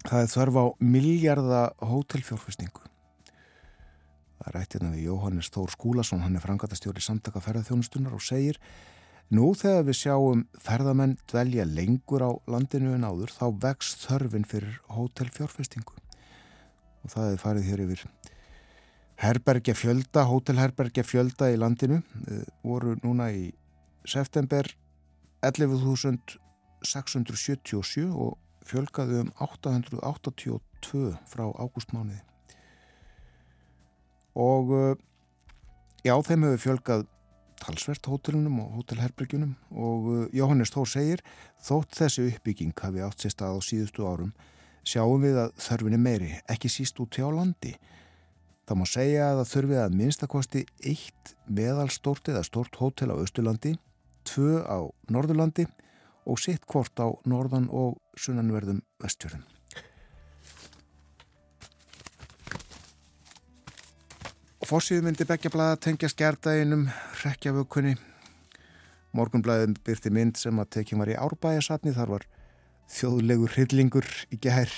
það 0.06 0.20
er 0.22 0.30
þörf 0.34 0.60
á 0.60 0.64
miljarda 0.78 1.62
hótelfjórfestingu. 1.82 2.84
Það 4.38 4.50
er 4.50 4.54
rættirna 4.54 4.92
við 4.94 5.08
Jóhannes 5.08 5.50
Þór 5.50 5.74
Skúlason, 5.74 6.22
hann 6.22 6.38
er 6.38 6.44
frangatastjóri 6.44 7.02
samtaka 7.02 7.42
ferðarþjónustunar 7.42 8.14
og 8.14 8.22
segir 8.22 8.60
Nú 9.28 9.50
þegar 9.52 9.82
við 9.84 9.96
sjáum 9.98 10.42
ferðamenn 10.64 11.18
dvelja 11.28 11.66
lengur 11.68 12.22
á 12.24 12.30
landinu 12.48 12.94
en 12.96 13.04
áður 13.04 13.34
þá 13.34 13.44
vex 13.60 13.90
þörfin 14.06 14.46
fyrir 14.48 14.78
hótelfjórfestingu 14.88 15.98
og 17.04 17.12
það 17.12 17.34
er 17.34 17.42
farið 17.42 17.68
hér 17.68 17.82
yfir 17.84 18.04
herbergja 19.18 19.74
fjölda, 19.74 20.22
hótelherbergja 20.30 21.02
fjölda 21.06 21.50
í 21.52 21.56
landinu 21.58 22.02
uh, 22.02 22.06
voru 22.62 22.96
núna 23.02 23.30
í 23.34 23.52
september 24.08 24.64
11.677 25.44 28.10
og 28.10 28.38
fjölgaðu 28.68 29.20
um 29.24 29.30
882 29.42 31.16
frá 31.28 31.44
ágústmániði 31.58 32.22
og 34.38 34.64
uh, 34.70 34.94
já, 36.06 36.14
þeim 36.14 36.44
hefur 36.46 36.64
fjölgað 36.66 37.02
talsvert 37.58 38.06
hótelunum 38.06 38.60
og 38.62 38.68
hótelherbergjunum 38.78 39.52
og 39.74 40.00
uh, 40.12 40.30
Jóhannes 40.36 40.70
Þór 40.74 40.88
segir 40.92 41.20
þótt 41.64 41.92
þessi 41.98 42.20
uppbygging 42.30 42.74
hafi 42.78 43.00
átt 43.02 43.20
sér 43.24 43.32
stað 43.34 43.54
á 43.58 43.60
síðustu 43.66 44.00
árum 44.06 44.32
sjáum 44.88 45.24
við 45.24 45.36
að 45.42 45.54
þörfin 45.60 45.96
er 45.96 46.02
meiri, 46.02 46.30
ekki 46.48 46.70
síst 46.72 47.00
út 47.02 47.18
hjá 47.18 47.28
landi. 47.32 47.74
Það 48.68 48.76
má 48.76 48.84
segja 48.84 49.26
að 49.30 49.38
það 49.38 49.50
þurfi 49.50 49.76
að 49.80 49.94
minnstakosti 49.96 50.62
eitt 50.84 51.30
meðalstort 51.48 52.28
eða 52.28 52.42
stort 52.44 52.74
hótel 52.76 53.06
á 53.08 53.16
Östurlandi, 53.16 53.70
tvö 54.28 54.58
á 54.60 54.84
Norðurlandi 55.08 55.64
og 56.28 56.36
sitt 56.36 56.66
hvort 56.68 57.00
á 57.00 57.08
norðan 57.24 57.70
og 57.72 57.96
sunnanverðum 58.20 58.82
vestjörðum. 59.00 59.46
Fossið 64.68 65.00
myndi 65.06 65.24
beggjablaða 65.24 65.80
tengja 65.80 66.12
skjærdaginum 66.12 66.90
rekjavökunni. 67.22 67.94
Morgunblæðin 69.16 69.78
byrti 69.80 70.12
mynd 70.12 70.36
sem 70.36 70.60
að 70.60 70.74
tekjum 70.76 71.00
var 71.00 71.14
í 71.14 71.16
árbæjasatni, 71.16 71.96
þar 71.96 72.18
var 72.18 72.28
þjóðlegur 72.92 73.56
hryllingur 73.56 74.12
í 74.28 74.36
gær 74.44 74.68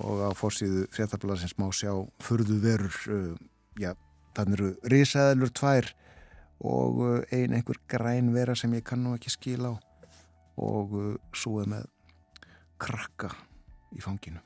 og 0.00 0.24
á 0.26 0.30
fórsíðu 0.36 0.86
fréttablasins 0.94 1.56
má 1.60 1.68
sjá 1.74 1.92
furðu 2.22 2.58
verur 2.62 2.96
uh, 3.12 3.34
já, 3.78 3.94
þannig 4.34 4.58
eru 4.58 4.70
risaðalur 4.90 5.52
tvær 5.54 5.90
og 6.64 7.02
uh, 7.04 7.18
ein 7.34 7.54
einhver 7.54 7.80
græn 7.90 8.32
vera 8.34 8.56
sem 8.58 8.74
ég 8.74 8.86
kannu 8.86 9.14
ekki 9.18 9.32
skila 9.34 9.74
á 9.74 9.74
og 10.60 10.96
uh, 10.98 11.12
súið 11.34 11.70
með 11.74 11.88
krakka 12.80 13.30
í 13.94 14.02
fanginu. 14.02 14.42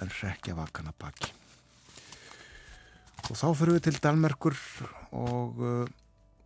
En 0.00 0.10
rekja 0.20 0.56
vakana 0.58 0.92
baki. 0.98 1.30
Og 3.30 3.38
þá 3.38 3.46
fyrir 3.56 3.78
við 3.78 3.84
til 3.86 4.00
Dalmerkur 4.04 4.56
og 5.16 5.60
uh, 5.62 5.84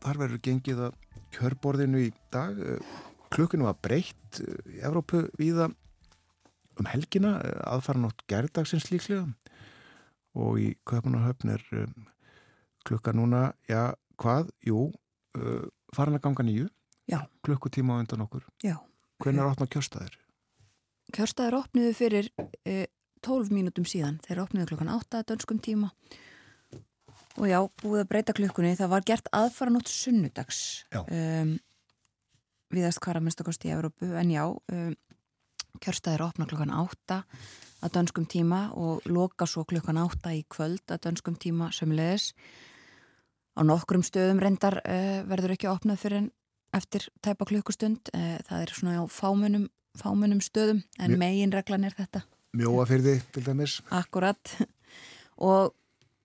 þar 0.05 0.21
verður 0.23 0.43
gengið 0.45 0.83
að 0.89 0.99
kjörborðinu 1.35 2.03
í 2.07 2.11
dag. 2.35 2.59
Uh, 2.59 2.99
klukkinu 3.35 3.67
var 3.67 3.79
breytt 3.83 4.43
uh, 4.45 4.59
í 4.71 4.83
Evrópu 4.87 5.25
viða 5.41 5.71
um 6.79 6.89
helgina 6.91 7.37
aðfara 7.67 8.03
nátt 8.03 8.25
gerðdagsins 8.31 8.89
líklega 8.93 9.27
og 10.39 10.61
í 10.63 10.73
Kaupunahöfn 10.87 11.55
er 11.57 11.65
um, 11.83 12.09
klukka 12.87 13.15
núna, 13.17 13.53
já, 13.69 13.95
hvað? 14.21 14.53
Jú, 14.67 14.89
uh, 15.39 15.65
farin 15.97 16.19
að 16.19 16.27
ganga 16.29 16.47
nýju 16.47 16.69
klukkutíma 17.45 17.97
á 17.97 18.01
undan 18.03 18.25
okkur 18.27 18.45
Já. 18.61 18.77
hvernig 19.23 19.41
er 19.41 19.51
opna 19.51 19.67
kjörstaðir? 19.67 20.17
Kjörstaðir 21.17 21.57
opniðu 21.57 21.93
fyrir 21.97 22.29
e, 22.69 22.87
12 23.25 23.53
mínútum 23.55 23.87
síðan. 23.89 24.19
Þeir 24.27 24.43
opniðu 24.45 24.69
klokkan 24.73 24.93
8 24.93 25.23
dönskum 25.31 25.61
tíma 25.65 25.89
og 27.39 27.47
já, 27.49 27.59
búið 27.81 28.03
að 28.03 28.11
breyta 28.11 28.35
klukkunni. 28.37 28.77
Það 28.77 28.93
var 28.93 29.07
gert 29.07 29.31
aðfara 29.33 29.73
nótt 29.73 29.89
sunnudags 29.89 30.61
um, 30.93 31.57
viðast 32.75 33.01
hvar 33.01 33.21
að 33.21 33.29
minnstakosti 33.29 33.71
í 33.71 33.75
Európu 33.77 34.11
en 34.19 34.33
já, 34.35 34.45
um, 34.45 34.97
kjörstaðir 35.83 36.25
opna 36.27 36.47
klokkan 36.49 36.73
8 36.75 37.23
að 37.85 37.95
dönskum 37.95 38.27
tíma 38.27 38.61
og 38.75 39.07
loka 39.07 39.47
svo 39.47 39.65
klukkan 39.69 40.01
8 40.03 40.33
í 40.35 40.43
kvöld 40.51 40.91
að 40.91 41.05
dönskum 41.07 41.37
tíma 41.39 41.71
sömulegis. 41.75 42.33
Á 43.59 43.63
nokkrum 43.67 44.05
stöðum 44.07 44.43
reyndar 44.43 44.81
uh, 44.83 45.23
verður 45.29 45.55
ekki 45.55 45.71
opnað 45.71 46.03
fyrir 46.03 46.23
en 46.23 46.31
eftir 46.75 47.09
tæpa 47.25 47.47
klukkustund. 47.49 48.11
Uh, 48.15 48.37
það 48.49 48.65
er 48.65 48.75
svona 48.75 48.99
á 49.03 49.05
fámunum, 49.11 49.69
fámunum 49.99 50.43
stöðum 50.45 50.83
en 50.99 51.15
Mjö- 51.15 51.23
megin 51.23 51.55
reglan 51.55 51.87
er 51.87 51.97
þetta. 51.99 52.25
Mjóafyrði 52.59 53.19
til 53.35 53.45
dæmis 53.47 53.81
Akkurat. 53.95 54.55
Og 55.49 55.75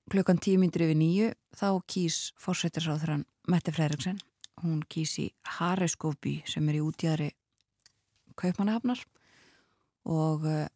klukkan 0.09 0.39
tíu 0.41 0.57
myndir 0.61 0.87
yfir 0.87 0.97
nýju 0.97 1.31
þá 1.57 1.67
kýs 1.89 2.31
fórsættisráþurann 2.41 3.27
Mette 3.49 3.73
Freyriksson. 3.75 4.17
Hún 4.63 4.81
kýs 4.89 5.17
í 5.21 5.27
Hareskófi 5.57 6.39
sem 6.49 6.65
er 6.69 6.79
í 6.79 6.85
útjæðri 6.85 7.33
kaupmannahafnar 8.39 9.03
og 10.09 10.45
uh, 10.47 10.67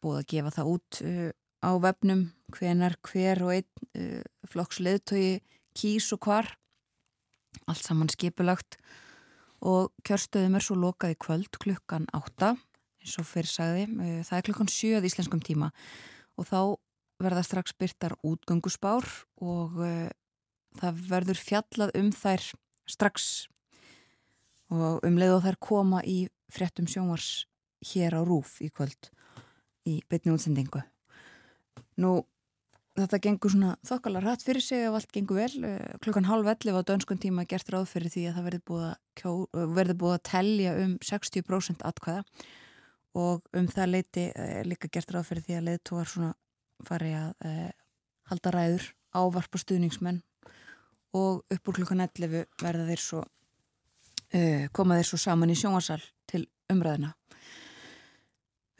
búið 0.00 0.20
að 0.20 0.28
gefa 0.32 0.54
það 0.56 0.70
út 0.74 1.00
uh, 1.04 1.28
á 1.60 1.70
vefnum 1.84 2.24
hvenar 2.56 2.96
hver 3.06 3.42
og 3.44 3.54
einn 3.58 3.68
uh, 3.98 4.24
flokks 4.48 4.80
leðtögi 4.80 5.40
kýs 5.76 6.10
og 6.16 6.24
hvar. 6.26 6.48
Allt 7.68 7.84
saman 7.84 8.10
skipulagt 8.10 8.78
og 9.60 9.90
kjörstöðum 10.06 10.56
er 10.56 10.64
svo 10.64 10.78
lokað 10.78 11.14
í 11.14 11.20
kvöld 11.20 11.60
klukkan 11.60 12.08
átta 12.16 12.54
eins 13.00 13.16
og 13.20 13.28
fyrir 13.28 13.50
sagði. 13.50 13.84
Það 14.24 14.36
er 14.36 14.46
klukkan 14.46 14.70
sjöð 14.72 15.06
íslenskum 15.08 15.42
tíma 15.44 15.70
og 16.40 16.48
þá 16.48 16.60
verða 17.20 17.44
strax 17.44 17.74
byrtar 17.76 18.16
útgönguspár 18.24 19.04
og 19.44 19.76
það 20.80 21.02
verður 21.10 21.40
fjallað 21.40 21.92
um 22.00 22.10
þær 22.14 22.46
strax 22.88 23.28
og 24.70 25.04
um 25.06 25.18
leið 25.18 25.36
og 25.36 25.44
þær 25.46 25.58
koma 25.60 26.02
í 26.06 26.18
fréttum 26.52 26.88
sjónvars 26.90 27.44
hér 27.92 28.16
á 28.16 28.20
Rúf 28.24 28.58
í 28.64 28.70
kvöld 28.72 29.10
í 29.88 30.00
bytni 30.10 30.34
útsendingu. 30.34 30.82
Nú, 32.00 32.12
þetta 32.98 33.20
gengur 33.24 33.52
svona 33.52 33.74
þokkala 33.86 34.22
rætt 34.24 34.44
fyrir 34.44 34.64
sig 34.64 34.86
ef 34.86 34.96
allt 34.96 35.12
gengur 35.14 35.40
vel. 35.40 35.52
Uh, 35.64 35.98
klukkan 36.04 36.28
halv 36.28 36.48
11 36.52 36.76
á 36.76 36.82
dönskun 36.88 37.20
tíma 37.20 37.46
gert 37.48 37.70
ráð 37.72 37.88
fyrir 37.92 38.12
því 38.12 38.26
að 38.28 38.38
það 38.38 38.48
verði 38.48 38.62
búið 38.70 38.86
að, 38.88 38.96
kjó, 39.20 39.34
uh, 39.46 39.66
verði 39.78 39.98
búið 40.02 40.16
að 40.16 40.24
telja 40.30 40.74
um 40.84 40.96
60% 41.10 41.86
atkvæða 41.90 42.24
og 43.20 43.46
um 43.56 43.68
það 43.70 43.92
leiti 43.96 44.26
uh, 44.30 44.60
líka 44.66 44.90
gert 44.92 45.12
ráð 45.14 45.30
fyrir 45.30 45.46
því 45.46 45.58
að 45.58 45.68
leiðtóar 45.68 46.10
svona 46.10 46.32
fari 46.86 47.12
að 47.16 47.32
uh, 47.46 47.70
halda 48.30 48.54
ræður 48.54 48.90
ávarpa 49.16 49.58
stuðningsmenn 49.58 50.20
og 51.18 51.42
upp 51.50 51.70
úr 51.70 51.80
klukkan 51.80 52.04
11 52.06 52.44
verða 52.62 52.86
þeir 52.90 53.02
svo 53.02 53.22
uh, 53.24 54.66
koma 54.72 55.00
þeir 55.00 55.10
svo 55.10 55.18
saman 55.24 55.50
í 55.50 55.58
sjónvarsal 55.58 56.02
til 56.30 56.44
umræðina 56.70 57.14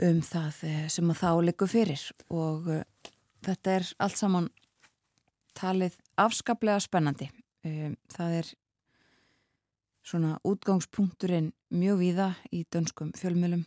um 0.07 0.23
það 0.25 0.63
uh, 0.69 0.87
sem 0.93 1.13
að 1.13 1.21
þá 1.23 1.31
liggur 1.47 1.71
fyrir. 1.71 2.07
Og 2.33 2.71
uh, 2.71 2.83
þetta 3.47 3.77
er 3.79 3.91
allt 3.99 4.21
saman 4.21 4.49
talið 5.59 5.99
afskaplega 6.21 6.81
spennandi. 6.83 7.31
Um, 7.67 7.97
það 8.13 8.39
er 8.41 8.55
svona 10.11 10.39
útgangspunkturinn 10.49 11.53
mjög 11.77 12.01
víða 12.01 12.31
í 12.57 12.65
dönskum 12.73 13.13
fjölmjölum 13.19 13.67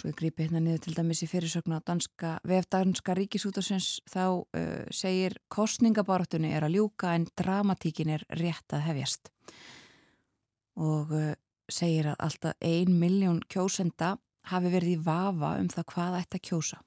Svo 0.00 0.08
ég 0.08 0.16
grípi 0.16 0.46
hérna 0.46 0.62
niður 0.64 0.84
til 0.86 0.94
dæmis 0.96 1.20
í 1.20 1.26
fyrirsögnu 1.28 1.76
á 1.76 1.84
danska, 1.84 2.28
vefdanska 2.48 3.12
ríkisútasins 3.18 3.98
þá 4.08 4.22
uh, 4.40 4.86
segir 4.96 5.34
kostningabaráttunni 5.52 6.54
er 6.56 6.64
að 6.64 6.78
ljúka 6.78 7.10
en 7.18 7.26
dramatíkin 7.36 8.14
er 8.14 8.24
rétt 8.40 8.72
að 8.72 8.86
hefjast. 8.86 9.28
Og 10.80 11.12
uh, 11.12 11.34
segir 11.74 12.10
að 12.10 12.20
alltaf 12.26 12.54
ein 12.60 12.94
miljón 13.00 13.40
kjósenda 13.50 14.16
hafi 14.50 14.72
verið 14.72 14.94
í 14.96 15.02
vafa 15.04 15.56
um 15.60 15.68
það 15.72 15.90
hvað 15.94 16.20
ætti 16.20 16.40
að 16.40 16.46
kjósa 16.50 16.80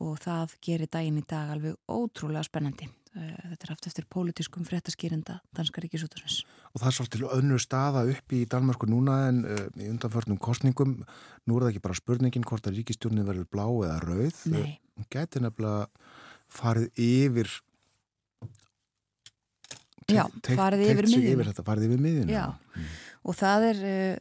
og 0.00 0.16
það 0.22 0.56
gerir 0.64 0.88
daginn 0.88 1.20
í 1.20 1.26
dag 1.28 1.52
alveg 1.52 1.76
ótrúlega 1.92 2.46
spennandi. 2.46 2.88
Eh, 3.10 3.38
þetta 3.50 3.66
er 3.66 3.72
haft 3.74 3.88
eftir 3.90 4.06
pólitískum 4.06 4.64
fréttaskýrinda 4.64 5.40
Danska 5.56 5.82
Ríkisútursins. 5.82 6.44
Og 6.72 6.80
það 6.80 6.88
er 6.88 6.96
svolítið 6.96 7.24
önnu 7.36 7.58
staða 7.60 8.04
upp 8.12 8.34
í 8.36 8.44
Danmarku 8.48 8.86
núna 8.88 9.16
en 9.28 9.42
uh, 9.44 9.64
í 9.76 9.88
undanförnum 9.90 10.38
kostningum. 10.40 11.00
Nú 11.44 11.56
er 11.58 11.66
það 11.66 11.72
ekki 11.72 11.84
bara 11.88 11.98
spurningin 11.98 12.46
hvort 12.46 12.70
að 12.70 12.78
ríkistjórnin 12.78 13.26
verður 13.26 13.50
blá 13.50 13.66
eða 13.66 13.98
rauð. 14.06 14.44
Nei. 14.54 14.78
Hún 14.94 15.10
geti 15.12 15.42
nefnilega 15.42 15.88
farið 16.50 17.02
yfir 17.02 17.52
Já, 20.14 20.24
farið 20.58 20.86
yfir 20.86 21.08
miðjuna. 21.08 21.34
Yfir 21.34 21.50
þetta, 21.50 21.64
farið 21.66 21.86
yfir 21.88 22.02
miðjuna. 22.04 22.32
Já, 22.34 22.44
mm. 22.50 22.90
og 23.24 23.38
það 23.38 23.66
er 23.68 23.84
uh, 23.90 24.16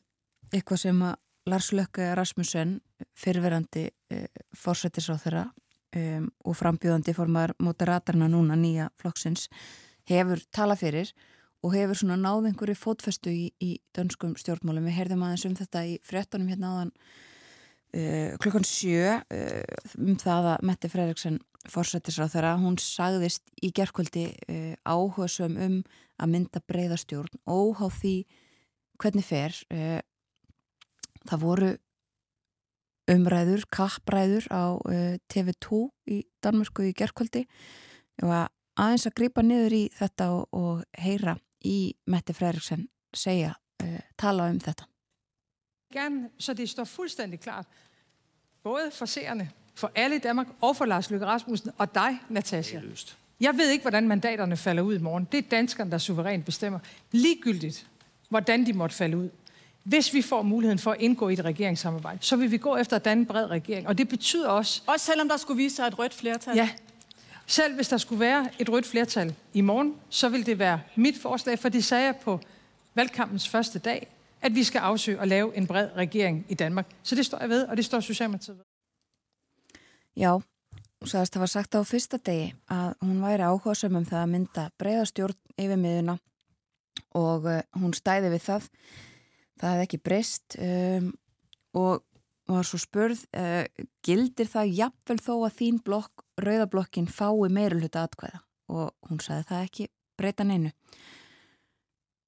eitthvað 0.54 0.84
sem 0.84 1.02
að 1.08 1.17
Lars 1.49 1.71
Lökke 1.73 2.12
Rasmussen, 2.19 2.75
fyrverandi 3.17 3.88
uh, 3.89 4.43
fórsættis 4.58 5.10
á 5.10 5.15
þeirra 5.21 5.45
um, 5.97 6.30
og 6.45 6.58
frambjóðandi 6.60 7.15
formar 7.17 7.56
moderatorna 7.63 8.30
núna 8.32 8.58
nýja 8.60 8.89
flokksins 9.02 9.47
hefur 10.10 10.41
talað 10.56 10.84
fyrir 10.84 11.13
og 11.65 11.73
hefur 11.75 11.97
svona 11.99 12.19
náð 12.19 12.52
einhverju 12.52 12.78
fótfestu 12.80 13.34
í, 13.34 13.49
í 13.60 13.80
dönskum 13.95 14.38
stjórnmálum. 14.39 14.86
Við 14.88 14.95
heyrðum 14.95 15.25
aðeins 15.28 15.47
um 15.49 15.58
þetta 15.60 15.84
í 15.89 15.97
fréttunum 16.08 16.49
hérna 16.52 16.73
áðan 16.75 16.93
uh, 16.95 18.38
klukkan 18.43 18.67
sjö 18.67 19.19
um 19.99 20.15
það 20.19 20.54
að 20.54 20.67
Mette 20.69 20.91
Fredriksson 20.91 21.39
fórsættisráð 21.67 22.35
þeirra, 22.35 22.53
hún 22.61 22.77
sagðist 22.79 23.43
í 23.61 23.71
gerðkvöldi 23.75 24.29
uh, 24.31 24.75
áhugasum 24.87 25.57
um 25.59 25.75
að 26.19 26.31
mynda 26.31 26.61
breyðastjórn 26.69 27.41
óhá 27.49 27.89
því 27.91 28.13
hvernig 28.99 29.27
fer 29.27 29.55
uh, 29.73 29.99
það 31.27 31.43
voru 31.43 31.71
umræður, 33.09 33.65
kappræður 33.73 34.45
á 34.53 34.77
uh, 34.77 34.93
eh, 34.93 35.15
TV2 35.31 35.81
í 36.13 36.21
Danmörku 36.45 36.85
í 36.85 36.93
gerðkvöldi 36.95 37.43
og 38.23 38.35
aðeins 38.79 39.07
að 39.09 39.17
gripa 39.17 39.43
niður 39.43 39.75
í 39.75 39.83
þetta 39.97 40.29
og, 40.37 40.45
og 40.53 40.83
heyra 41.01 41.35
í 41.65 41.95
Mette 42.07 42.35
Frederiksen 42.37 42.85
segja, 43.11 43.55
tala 44.19 44.45
um 44.51 44.59
þetta. 44.61 44.85
Gerne, 45.89 46.29
så 46.37 46.53
det 46.53 46.67
står 46.69 46.85
fuldstændig 46.85 47.39
klart, 47.41 47.67
både 48.61 48.91
for 48.93 49.09
seerne, 49.09 49.49
for 49.79 49.91
alle 49.95 50.15
i 50.15 50.19
Danmark 50.19 50.47
og 50.61 50.75
for 50.75 50.85
Lars 50.85 51.09
Løkke 51.09 51.25
Rasmussen 51.25 51.71
og 51.77 51.95
dig, 51.95 52.19
Natasha. 52.29 52.79
Jeg 53.41 53.57
ved 53.57 53.69
ikke, 53.69 53.81
hvordan 53.81 54.07
mandaterne 54.07 54.57
falder 54.57 54.83
ud 54.83 54.95
i 54.95 55.01
morgen. 55.01 55.27
Det 55.31 55.37
er 55.37 55.49
danskerne, 55.51 55.91
der 55.91 55.97
suverænt 55.97 56.45
bestemmer. 56.45 56.79
Ligegyldigt, 57.11 57.87
hvordan 58.29 58.65
de 58.65 58.73
måtte 58.73 58.95
falde 58.95 59.17
ud. 59.17 59.29
Hvis 59.83 60.13
vi 60.13 60.21
får 60.21 60.41
muligheden 60.41 60.79
for 60.79 60.91
at 60.91 61.01
indgå 61.01 61.29
i 61.29 61.33
et 61.33 61.45
regeringssamarbejde, 61.45 62.17
så 62.21 62.35
vil 62.35 62.51
vi 62.51 62.57
gå 62.57 62.75
efter 62.75 62.95
at 62.95 63.05
danne 63.05 63.21
en 63.21 63.25
bred 63.25 63.45
regering. 63.45 63.87
Og 63.87 63.97
det 63.97 64.09
betyder 64.09 64.49
også... 64.49 64.81
Også 64.87 65.05
selvom 65.05 65.29
der 65.29 65.37
skulle 65.37 65.57
vise 65.57 65.75
sig 65.75 65.87
et 65.87 65.99
rødt 65.99 66.13
flertal? 66.13 66.55
Ja. 66.55 66.69
Selv 67.47 67.75
hvis 67.75 67.87
der 67.87 67.97
skulle 67.97 68.19
være 68.19 68.49
et 68.59 68.69
rødt 68.69 68.85
flertal 68.85 69.35
i 69.53 69.61
morgen, 69.61 69.95
så 70.09 70.29
vil 70.29 70.45
det 70.45 70.59
være 70.59 70.81
mit 70.95 71.17
forslag, 71.21 71.59
for 71.59 71.69
det 71.69 71.83
sagde 71.83 72.05
jeg 72.05 72.15
på 72.15 72.39
valgkampens 72.95 73.49
første 73.49 73.79
dag, 73.79 74.07
at 74.41 74.55
vi 74.55 74.63
skal 74.63 74.79
afsøge 74.79 75.19
at 75.19 75.27
lave 75.27 75.57
en 75.57 75.67
bred 75.67 75.87
regering 75.95 76.45
i 76.49 76.53
Danmark. 76.53 76.85
Så 77.03 77.15
det 77.15 77.25
står 77.25 77.37
jeg 77.39 77.49
ved, 77.49 77.63
og 77.63 77.77
det 77.77 77.85
står 77.85 77.99
Socialdemokratiet 77.99 78.57
ved. 78.57 78.68
Já, 80.19 80.34
sagðist 81.08 81.36
það 81.36 81.43
var 81.45 81.51
sagt 81.53 81.75
á 81.79 81.82
fyrsta 81.88 82.17
degi 82.19 82.47
að 82.75 82.89
hún 83.05 83.21
væri 83.23 83.45
áhugasum 83.47 83.95
um 83.95 84.08
það 84.08 84.19
að 84.19 84.32
mynda 84.34 84.63
breyðastjórn 84.82 85.38
yfir 85.55 85.79
miðuna 85.79 86.15
og 87.15 87.47
uh, 87.47 87.62
hún 87.79 87.93
stæði 87.95 88.34
við 88.34 88.43
það. 88.43 88.67
Það 89.62 89.71
hefði 89.71 89.86
ekki 89.86 89.99
breyst 90.10 90.58
um, 90.60 91.08
og 91.79 92.03
var 92.51 92.67
svo 92.67 92.82
spurð 92.84 93.21
uh, 93.32 93.63
gildir 94.03 94.49
það 94.51 94.75
jafnvel 94.82 95.19
þó 95.23 95.34
að 95.38 95.55
þín 95.62 95.79
blokk, 95.88 96.25
rauðablokkin 96.43 97.08
fái 97.08 97.47
meirulhuta 97.55 98.03
atkvæða? 98.10 98.43
Og 98.75 98.91
hún 99.08 99.23
sagði 99.23 99.47
það 99.53 99.65
ekki 99.69 99.88
breyta 100.19 100.43
neinu. 100.43 100.73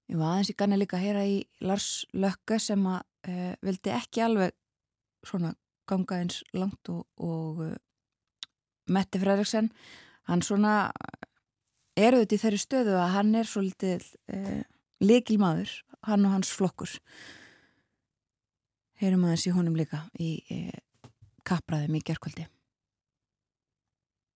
Ég 0.07 0.15
var 0.15 0.37
aðeins 0.37 0.53
í 0.53 0.55
ganni 0.63 0.79
líka 0.79 0.95
að 0.95 1.09
heyra 1.09 1.27
í 1.27 1.41
Lars 1.59 2.05
Lökke 2.15 2.55
sem 2.59 2.87
að 2.87 3.03
uh, 3.27 3.51
vildi 3.67 3.91
ekki 3.99 4.23
alveg 4.23 4.55
svona 5.27 5.51
ganga 5.91 6.21
eins 6.21 6.41
langt 6.55 6.91
og, 6.93 7.05
og 7.19 7.61
uh, 7.67 7.75
Mette 8.91 9.19
Fredriksen 9.21 9.69
hann 10.29 10.43
svona 10.45 10.91
er 11.99 12.15
auðvitað 12.15 12.37
í 12.37 12.41
þeirri 12.45 12.61
stöðu 12.63 12.97
að 12.97 13.13
hann 13.17 13.35
er 13.37 13.49
svolítið 13.49 14.07
uh, 14.33 14.61
likilmaður 15.03 15.75
hann 16.07 16.25
og 16.25 16.35
hans 16.35 16.51
flokkur. 16.55 16.95
Heyrum 19.01 19.25
aðeins 19.25 19.47
í 19.49 19.53
honum 19.53 19.77
líka 19.77 20.03
í 20.21 20.31
e, 20.53 20.57
kappræðum 21.47 21.97
í 21.97 22.01
gerðkvöldi 22.05 22.45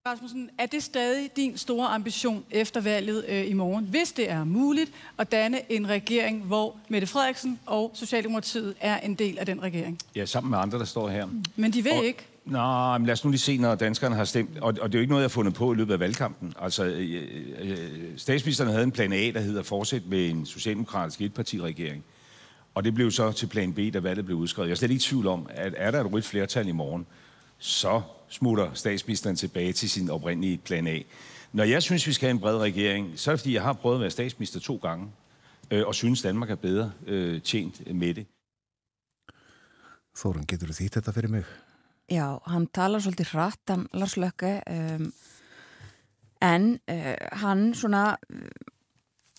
Rasmussen, 0.08 0.50
er 0.58 0.66
det 0.66 0.84
stadig 0.84 1.30
din 1.36 1.58
store 1.58 1.88
ambition 1.88 2.44
efter 2.52 2.82
valget 2.82 3.26
øh, 3.28 3.50
i 3.50 3.54
morgen, 3.54 3.86
hvis 3.86 4.12
det 4.12 4.32
er 4.32 4.44
muligt 4.44 4.92
at 5.18 5.32
danne 5.32 5.72
en 5.72 5.90
regering, 5.90 6.44
hvor 6.44 6.76
Mette 6.90 7.08
Frederiksen 7.08 7.60
og 7.66 7.92
Socialdemokratiet 7.94 8.76
er 8.80 9.00
en 9.00 9.16
del 9.16 9.40
af 9.40 9.46
den 9.46 9.62
regering? 9.64 10.00
Ja, 10.16 10.26
sammen 10.26 10.52
med 10.52 10.60
andre, 10.60 10.80
der 10.80 10.86
står 10.86 11.10
her. 11.10 11.28
Men 11.56 11.74
de 11.74 11.84
vil 11.84 11.92
og, 11.92 12.06
ikke. 12.06 12.26
Nå, 12.46 12.98
men 12.98 13.06
lad 13.06 13.14
os 13.14 13.24
nu 13.24 13.30
lige 13.30 13.40
se, 13.40 13.58
når 13.58 13.76
danskerne 13.76 14.16
har 14.16 14.26
stemt. 14.26 14.58
Og, 14.58 14.68
og 14.68 14.74
det 14.74 14.96
er 14.96 15.00
jo 15.00 15.02
ikke 15.02 15.12
noget, 15.12 15.22
jeg 15.22 15.30
har 15.30 15.34
fundet 15.34 15.54
på 15.54 15.74
i 15.74 15.76
løbet 15.76 15.94
af 15.94 16.00
valgkampen. 16.00 16.54
Altså, 16.62 16.86
øh, 16.86 17.24
øh, 17.62 17.78
statsministeren 18.18 18.70
havde 18.70 18.84
en 18.84 18.92
plan 18.92 19.14
A, 19.14 19.32
der 19.32 19.40
hedder 19.40 19.64
fortsæt 19.64 20.06
med 20.08 20.30
en 20.30 20.46
socialdemokratisk 20.46 21.22
etpartiregering. 21.22 22.04
Og 22.76 22.84
det 22.84 22.94
blev 22.94 23.12
så 23.12 23.32
til 23.32 23.48
plan 23.48 23.74
B, 23.74 23.80
da 23.94 24.00
valget 24.00 24.26
blev 24.26 24.38
udskrevet. 24.38 24.68
Jeg 24.68 24.74
er 24.74 24.78
slet 24.78 24.92
ikke 24.92 25.02
i 25.02 25.10
tvivl 25.10 25.28
om, 25.28 25.48
at 25.50 25.74
er 25.78 25.92
der 25.92 26.02
et 26.02 26.14
rødt 26.14 26.26
flertal 26.26 26.68
i 26.68 26.72
morgen, 26.72 27.06
så 27.60 28.02
smutter 28.30 28.74
statsministeren 28.74 29.36
tilbage 29.36 29.74
til 29.74 29.90
sin 29.90 30.10
oprindelige 30.10 30.58
plan 30.58 30.88
A. 30.88 31.00
Når 31.54 31.64
jeg 31.64 31.84
synes, 31.84 32.08
vi 32.08 32.14
skal 32.14 32.28
have 32.28 32.32
en 32.32 32.40
bred 32.40 32.58
regering, 32.58 33.20
så 33.20 33.32
er 33.32 33.36
det, 33.36 33.40
fordi 33.40 33.54
jeg 33.54 33.64
har 33.64 33.74
prøvet 33.74 33.96
at 33.96 34.02
være 34.02 34.10
statsminister 34.10 34.60
to 34.60 34.76
gange, 34.76 35.12
øh, 35.72 35.88
og 35.88 35.96
synes, 35.96 36.22
Danmark 36.22 36.50
er 36.50 36.56
bedre 36.56 36.92
øh, 37.08 37.42
tjent 37.42 37.96
med 37.96 38.14
det. 38.14 38.26
Þórun, 40.16 40.46
getur 40.48 40.72
þú 40.72 40.78
þýtt 40.78 40.96
þetta 40.96 41.12
fyrir 41.12 41.32
mig? 41.32 41.48
Já, 42.08 42.38
hann 42.48 42.68
talar 42.72 43.02
svolítið 43.04 43.32
hratt, 43.34 43.64
hann 43.68 43.88
Lars 43.98 44.16
Lökke, 44.16 44.62
um, 44.70 45.10
en 46.46 46.68
uh, 46.92 47.16
hann 47.42 47.74
svona, 47.76 48.04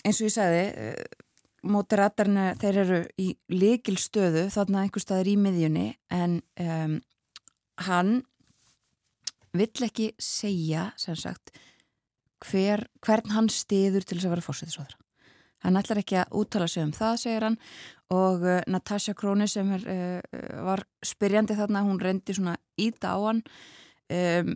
eins 0.05 0.20
og 0.20 0.27
ég 0.27 0.35
sagði, 0.35 0.64
uh, 0.75 1.22
mótiratarna 1.70 2.51
þeir 2.61 2.81
eru 2.83 3.01
í 3.22 3.31
likil 3.55 3.96
stöðu, 4.03 4.49
þarna 4.53 4.85
einhver 4.85 5.05
staðir 5.05 5.33
í 5.33 5.37
miðjunni, 5.40 5.87
en 6.12 6.40
um, 6.61 6.99
hann 7.87 8.12
vill 9.60 9.86
ekki 9.86 10.10
segja, 10.22 10.90
sem 11.00 11.16
sagt, 11.18 11.54
hver, 12.44 12.84
hvern 13.04 13.32
hann 13.34 13.50
stiður 13.52 14.04
til 14.04 14.18
þess 14.18 14.28
að 14.28 14.34
vera 14.36 14.46
fórsættisóðra. 14.46 15.00
Hann 15.64 15.78
ætlar 15.80 16.02
ekki 16.02 16.18
að 16.20 16.36
úttala 16.36 16.68
sig 16.70 16.84
um 16.84 16.92
það, 16.94 17.16
segir 17.22 17.46
hann 17.46 17.56
og 18.14 18.44
uh, 18.44 18.60
Natasja 18.70 19.16
Króni 19.18 19.48
sem 19.50 19.70
er, 19.74 19.86
uh, 19.88 20.60
var 20.66 20.84
spyrjandi 21.04 21.56
þarna, 21.58 21.82
hún 21.86 21.98
reyndi 22.02 22.36
svona 22.36 22.54
íta 22.78 23.16
á 23.16 23.18
hann 23.24 23.40
um, 24.12 24.52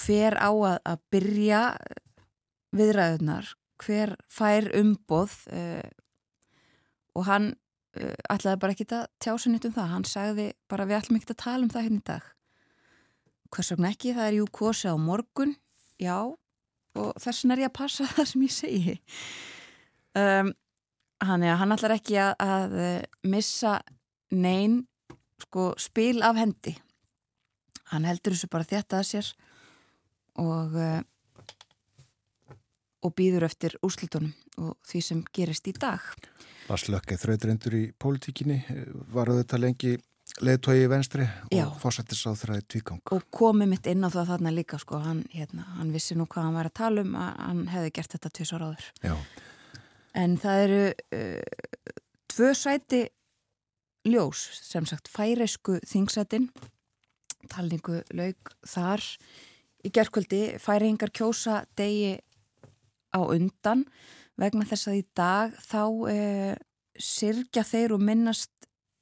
hver 0.00 0.38
á 0.40 0.48
að, 0.48 0.78
að 0.88 1.02
byrja 1.12 1.64
viðræðunar, 2.74 3.50
hver 3.82 4.14
fær 4.32 4.70
umboð 4.78 5.36
uh, 5.52 5.92
og 7.14 7.28
hann 7.30 7.52
ætlaði 7.94 8.58
bara 8.58 8.74
ekki 8.74 8.88
að 8.90 9.04
tjása 9.22 9.50
nýtt 9.52 9.68
um 9.68 9.74
það, 9.76 9.90
hann 9.92 10.06
sagði 10.08 10.46
bara 10.66 10.86
við 10.88 10.96
ætlum 10.96 11.18
ekki 11.20 11.30
að 11.30 11.42
tala 11.44 11.62
um 11.62 11.68
það 11.70 11.84
hérna 11.84 12.00
í 12.00 12.06
dag. 12.08 12.33
Hvers 13.54 13.70
vegna 13.74 13.92
ekki, 13.94 14.14
það 14.16 14.28
er 14.28 14.36
jú 14.40 14.48
kosi 14.50 14.90
á 14.90 14.96
morgun, 14.98 15.54
já 16.02 16.16
og 16.94 17.10
þess 17.22 17.44
vegna 17.44 17.56
er 17.56 17.64
ég 17.64 17.70
að 17.70 17.78
passa 17.78 18.08
það 18.14 18.30
sem 18.30 18.46
ég 18.46 18.54
segi. 18.54 18.96
Um, 20.18 20.52
hann, 21.22 21.46
ja, 21.46 21.56
hann 21.60 21.74
ætlar 21.74 21.96
ekki 21.96 22.18
að, 22.22 22.34
að 22.42 22.76
eh, 22.82 23.06
missa 23.30 23.78
neyn 24.34 24.82
sko, 25.42 25.72
spil 25.78 26.22
af 26.26 26.38
hendi. 26.38 26.74
Hann 27.92 28.06
heldur 28.08 28.34
þessu 28.34 28.50
bara 28.50 28.66
þetta 28.66 29.02
að 29.02 29.10
sér 29.10 29.32
og 30.42 30.74
uh, 30.74 31.02
og 33.04 33.12
býður 33.18 33.46
eftir 33.48 33.76
úrslutunum 33.84 34.32
og 34.62 34.76
því 34.88 35.02
sem 35.04 35.22
gerist 35.36 35.68
í 35.68 35.74
dag. 35.76 36.02
Lars 36.70 36.86
Lökke 36.88 37.18
þrauðrendur 37.20 37.76
í 37.76 37.84
pólitíkinni? 38.00 38.62
Var 39.12 39.32
þetta 39.42 39.60
lengi 39.60 39.96
leðtói 40.42 40.80
í 40.82 40.90
venstri 40.90 41.26
og 41.62 41.74
fórsættis 41.78 42.24
á 42.26 42.34
þræði 42.34 42.64
tvíkang 42.72 43.12
og 43.14 43.26
komið 43.34 43.70
mitt 43.70 43.88
inn 43.90 44.02
á 44.02 44.10
það 44.10 44.32
þarna 44.32 44.52
líka 44.54 44.78
sko. 44.82 44.98
hann, 44.98 45.22
hérna, 45.30 45.66
hann 45.78 45.92
vissi 45.94 46.16
nú 46.18 46.26
hvað 46.26 46.48
hann 46.48 46.58
var 46.58 46.70
að 46.70 46.78
tala 46.80 47.04
um 47.04 47.14
að 47.18 47.30
hann 47.44 47.60
hefði 47.70 47.92
gert 47.94 48.16
þetta 48.16 48.32
tvisar 48.34 48.64
áður. 48.66 48.88
Já. 49.04 49.14
En 50.14 50.36
það 50.42 50.64
eru 50.64 50.82
uh, 50.90 52.02
tvö 52.30 52.50
sæti 52.58 53.02
ljós, 54.10 54.42
sem 54.62 54.86
sagt 54.86 55.08
færeisku 55.12 55.78
þingsætin, 55.86 56.50
talningu 57.52 58.02
laug 58.14 58.54
þar. 58.66 59.04
Í 59.84 59.90
gerðkvöldi, 59.92 60.42
færingar 60.62 61.12
kjósa 61.14 61.62
degi 61.76 62.16
á 63.14 63.20
undan. 63.22 63.84
Vegna 64.40 64.66
þess 64.66 64.90
að 64.90 64.98
í 64.98 65.04
dag 65.14 65.54
þá 65.62 65.82
uh, 65.84 66.54
sirkja 66.98 67.62
þeir 67.66 67.94
og 67.94 68.02
minnast 68.02 68.50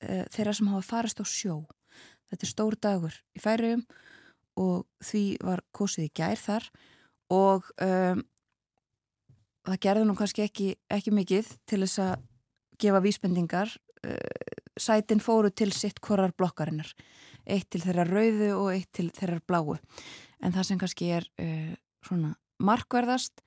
uh, 0.02 0.24
þeirra 0.32 0.54
sem 0.56 0.70
hafa 0.72 0.88
farast 0.88 1.22
á 1.22 1.26
sjó. 1.26 1.62
þetta 2.30 2.46
er 2.46 2.50
stór 2.50 2.76
dagur 2.80 3.16
í 3.36 3.40
færium 3.42 3.84
og 4.60 4.86
því 5.04 5.24
var 5.44 5.62
kosið 5.72 6.08
í 6.08 6.12
gær 6.16 6.40
þar 6.40 6.68
og 7.32 7.68
um, 7.80 8.22
það 9.68 9.80
gerði 9.86 10.08
nú 10.08 10.16
kannski 10.18 10.44
ekki, 10.44 10.68
ekki 10.92 11.14
mikið 11.14 11.48
til 11.68 11.80
þess 11.84 12.02
að 12.02 12.26
gefa 12.82 13.02
vísbendingar 13.04 13.72
uh, 14.06 14.52
sætin 14.76 15.22
fóru 15.22 15.52
til 15.52 15.72
sitt 15.76 16.00
korar 16.00 16.34
blokkarinnar 16.36 16.92
eitt 17.44 17.70
til 17.72 17.82
þeirra 17.84 18.06
rauðu 18.08 18.52
og 18.58 18.70
eitt 18.74 18.92
til 18.96 19.10
þeirra 19.14 19.42
bláu 19.46 19.76
en 20.42 20.54
það 20.54 20.68
sem 20.68 20.80
kannski 20.80 21.10
er 21.18 21.28
uh, 21.42 21.74
svona 22.04 22.34
markverðast 22.62 23.42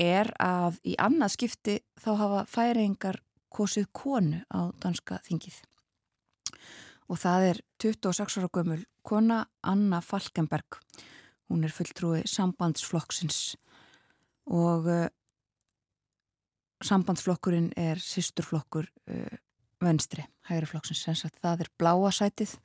er 0.00 0.30
að 0.40 0.78
í 0.88 0.96
annað 1.00 1.36
skipti 1.36 1.76
þá 2.00 2.10
hafa 2.20 2.46
færingar 2.50 3.20
kosið 3.52 3.90
konu 3.92 4.40
á 4.48 4.72
danska 4.80 5.20
þingið 5.26 5.60
og 7.10 7.18
það 7.20 7.48
er 7.50 7.60
26 7.82 8.38
ára 8.40 8.50
gömul 8.52 8.84
kona 9.02 9.42
Anna 9.62 10.00
Falkenberg. 10.00 10.78
Hún 11.50 11.64
er 11.66 11.74
fulltrúi 11.74 12.22
sambandsflokksins. 12.28 13.56
Og 14.52 14.86
uh, 14.88 15.08
sambandsflokkurinn 16.82 17.72
er 17.78 18.00
sýsturflokkur 18.02 18.86
uh, 18.86 19.36
venstri, 19.82 20.24
hægri 20.48 20.70
flokksins 20.70 21.02
sem 21.04 21.18
sagt 21.18 21.42
það 21.42 21.66
er 21.66 21.74
bláa 21.78 22.10
sætið. 22.14 22.56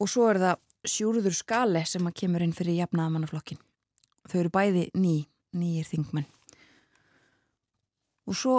Og 0.00 0.08
svo 0.08 0.30
er 0.30 0.40
það 0.42 0.88
sjúruður 0.88 1.36
skale 1.36 1.84
sem 1.86 2.06
að 2.08 2.18
kemur 2.22 2.44
inn 2.44 2.56
fyrir 2.56 2.82
jafnaðamannaflokkin 2.82 3.60
þau 4.28 4.38
eru 4.40 4.52
bæði 4.52 4.84
ný, 4.98 5.16
nýjir 5.56 5.88
þingmenn. 5.88 6.28
Og 8.28 8.38
svo 8.38 8.58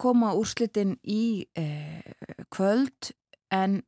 koma 0.00 0.32
úrslitin 0.38 0.96
í 1.04 1.44
eh, 1.58 2.14
kvöld 2.52 3.12
en 3.52 3.82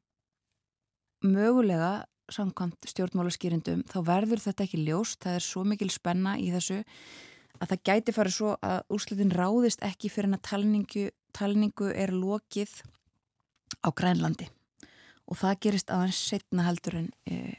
mögulega 1.24 2.04
samkvæmt 2.32 2.88
stjórnmálaskýrindum 2.88 3.84
þá 3.90 3.98
verður 4.06 4.42
þetta 4.44 4.64
ekki 4.64 4.82
ljóst, 4.86 5.20
það 5.24 5.38
er 5.38 5.44
svo 5.44 5.64
mikil 5.68 5.90
spenna 5.92 6.36
í 6.40 6.50
þessu 6.54 6.80
að 7.60 7.70
það 7.70 7.82
gæti 7.88 8.14
farið 8.16 8.36
svo 8.36 8.54
að 8.64 8.94
úrslitin 8.96 9.32
ráðist 9.34 9.84
ekki 9.84 10.10
fyrir 10.12 10.30
en 10.30 10.38
að 10.38 10.44
talningu, 10.48 11.06
talningu 11.36 11.90
er 11.92 12.12
lokið 12.14 12.80
á 13.84 13.88
Grænlandi 13.92 14.48
og 15.28 15.40
það 15.40 15.60
gerist 15.66 15.92
aðeins 15.92 16.20
setna 16.20 16.66
heldur 16.68 16.98
en 17.00 17.10
e, 17.24 17.54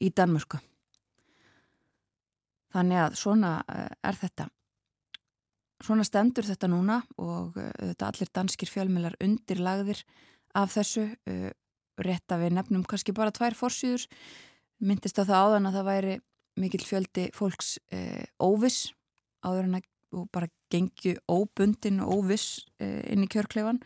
í 0.00 0.10
Danmörku. 0.14 0.60
Þannig 2.70 3.00
að 3.02 3.16
svona 3.18 3.52
e, 3.66 3.86
er 4.06 4.18
þetta. 4.20 4.46
Svona 5.82 6.06
stendur 6.06 6.46
þetta 6.46 6.70
núna 6.70 7.00
og 7.18 7.58
e, 7.58 7.66
þetta 7.90 8.10
allir 8.12 8.32
danskir 8.38 8.70
fjölmilar 8.70 9.18
undirlagðir 9.24 10.04
af 10.56 10.74
þessu 10.74 11.06
e, 11.28 11.52
rétt 12.00 12.32
að 12.32 12.46
við 12.46 12.56
nefnum 12.56 12.86
kannski 12.88 13.14
bara 13.16 13.34
tvær 13.34 13.56
fórsýður 13.58 14.06
myndist 14.80 15.20
á 15.20 15.24
það 15.24 15.42
áðan 15.44 15.70
að 15.70 15.78
það 15.78 15.90
væri 15.90 16.14
mikil 16.60 16.82
fjöldi 16.84 17.26
fólks 17.36 17.76
e, 17.92 18.24
óviss 18.40 18.90
áður 19.46 19.68
en 19.68 19.80
að 19.80 19.88
bara 20.34 20.50
gengju 20.72 21.18
óbundin 21.30 22.00
og 22.02 22.20
óviss 22.20 22.64
e, 22.82 22.88
inn 23.12 23.22
í 23.24 23.30
kjörklefan 23.30 23.78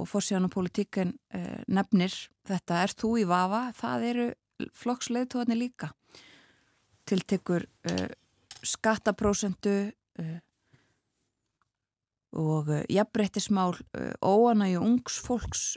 og 0.00 0.08
fórsíðan 0.08 0.48
og 0.48 0.54
politíken 0.54 1.14
eh, 1.34 1.60
nefnir 1.68 2.14
þetta 2.48 2.82
er 2.84 2.94
þú 2.96 3.14
í 3.20 3.26
vafa, 3.28 3.62
það 3.76 4.06
eru 4.10 4.28
flokksleðtóðanir 4.76 5.60
líka. 5.60 5.90
Tiltekur 7.08 7.66
eh, 7.88 8.08
skattaprósendu 8.66 9.76
eh, 9.90 10.38
og 12.36 12.70
eh, 12.70 12.84
jafnbreyttismál 12.90 13.74
eh, 13.98 14.14
óanægi 14.22 14.78
ungs 14.78 15.18
fólks 15.24 15.76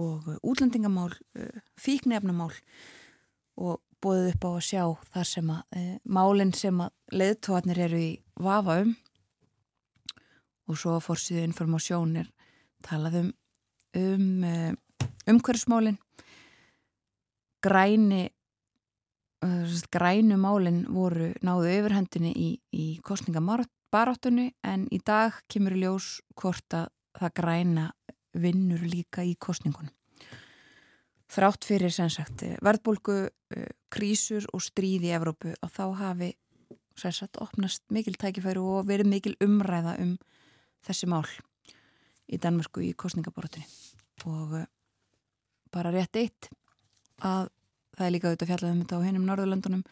og 0.00 0.28
eh, 0.28 0.38
útlendingamál 0.42 1.12
fíknefnamál 1.76 2.54
og 3.56 3.82
bóðið 4.02 4.32
upp 4.32 4.44
á 4.48 4.50
að 4.50 4.66
sjá 4.66 4.84
þar 5.12 5.28
sem 5.28 5.50
að 5.52 5.82
málinn 6.04 6.54
sem 6.56 6.80
að 6.80 6.90
leðtóðanir 7.12 7.82
eru 7.84 8.00
í 8.00 8.12
vafa 8.42 8.80
um. 8.82 8.96
Og 10.66 10.78
svo 10.78 10.96
fórsíðu 11.02 11.44
informasjónir 11.44 12.30
talaðum 12.82 13.30
um 13.98 14.44
uh, 14.46 14.72
umhverfsmálin 15.28 15.98
græni 17.62 18.24
uh, 19.44 19.74
grænumálin 19.92 20.86
voru 20.90 21.32
náðu 21.44 21.70
yfirhendinni 21.76 22.32
í, 22.32 22.48
í 22.72 22.86
kostningabaráttunni 23.92 24.54
en 24.64 24.86
í 24.88 24.98
dag 25.04 25.34
kemur 25.52 25.74
ljós 25.76 26.22
hvort 26.34 26.72
að 26.72 26.88
það 27.12 27.32
græna 27.36 27.92
vinnur 28.32 28.80
líka 28.88 29.20
í 29.22 29.34
kostningunum 29.36 29.92
þrátt 31.28 31.64
fyrir 31.64 31.92
sem 31.92 32.08
sagt 32.08 32.42
verðbólgu, 32.64 33.28
uh, 33.28 33.66
krísur 33.92 34.46
og 34.52 34.62
stríð 34.64 35.04
í 35.04 35.12
Evrópu 35.12 35.52
og 35.60 35.70
þá 35.70 35.92
hafi 36.00 36.30
sem 36.96 37.12
sagt 37.12 37.36
opnast 37.36 37.84
mikil 37.92 38.16
tækifæru 38.16 38.64
og 38.78 38.88
verið 38.88 39.10
mikil 39.12 39.36
umræða 39.44 39.98
um 40.00 40.16
þessi 40.86 41.06
mál 41.06 41.28
í 42.32 42.40
Danmarku 42.40 42.80
í 42.80 42.94
kostningabortunni 42.96 43.66
og 44.24 44.56
eh, 44.56 44.66
bara 45.72 45.92
rétt 45.92 46.16
eitt 46.16 46.48
að 47.20 47.50
það 47.92 48.06
er 48.06 48.12
líka 48.12 48.28
auðvitað 48.28 48.52
fjallað 48.52 48.72
um 48.72 48.82
þetta 48.82 48.96
á 49.00 49.04
hennum 49.04 49.28
Norðurlöndunum 49.28 49.84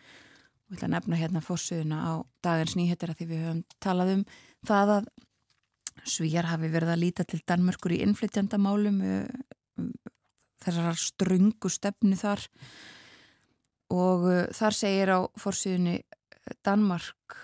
og 0.70 0.76
ég 0.76 0.78
ætla 0.78 0.86
að 0.86 0.94
nefna 0.94 1.18
hérna 1.18 1.40
fórsöðuna 1.42 1.98
á 1.98 2.12
dagins 2.46 2.76
nýhettir 2.78 3.10
að 3.10 3.18
því 3.18 3.26
við 3.26 3.40
höfum 3.42 3.62
talað 3.82 4.12
um 4.14 4.20
það 4.68 4.92
að 4.94 5.08
svíjar 6.06 6.46
hafi 6.46 6.70
verið 6.70 6.92
að 6.92 7.00
líta 7.02 7.24
til 7.26 7.40
Danmarkur 7.42 7.94
í 7.96 7.98
innflytjandamálum 8.04 9.00
eh, 9.02 9.88
þessar 10.62 11.00
strungu 11.00 11.72
stefnu 11.72 12.14
þar. 12.20 12.44
Og 13.90 14.28
eh, 14.30 14.46
þar 14.54 14.78
segir 14.78 15.10
á 15.10 15.18
fórsöðunni 15.42 15.98
Danmark 16.62 17.38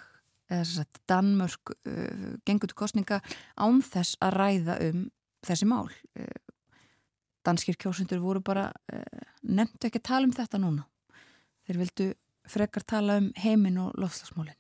eða 0.46 0.62
þess 0.62 0.82
að 0.84 0.98
Danmörk 1.10 1.72
uh, 1.74 2.26
gengur 2.46 2.70
til 2.70 2.78
kostninga 2.78 3.16
án 3.58 3.80
þess 3.82 4.14
að 4.22 4.36
ræða 4.38 4.76
um 4.86 5.00
þessi 5.42 5.66
mál. 5.66 5.88
Danskir 7.46 7.74
kjósundur 7.82 8.22
voru 8.22 8.44
bara 8.46 8.68
uh, 8.70 9.24
nefndu 9.42 9.88
ekki 9.88 9.98
að 9.98 10.06
tala 10.06 10.28
um 10.30 10.34
þetta 10.36 10.60
núna. 10.62 10.86
Þeir 11.66 11.80
vildu 11.82 12.08
frekar 12.50 12.84
tala 12.86 13.18
um 13.22 13.32
heiminn 13.42 13.78
og 13.82 13.96
lofslagsmálinn 14.00 14.58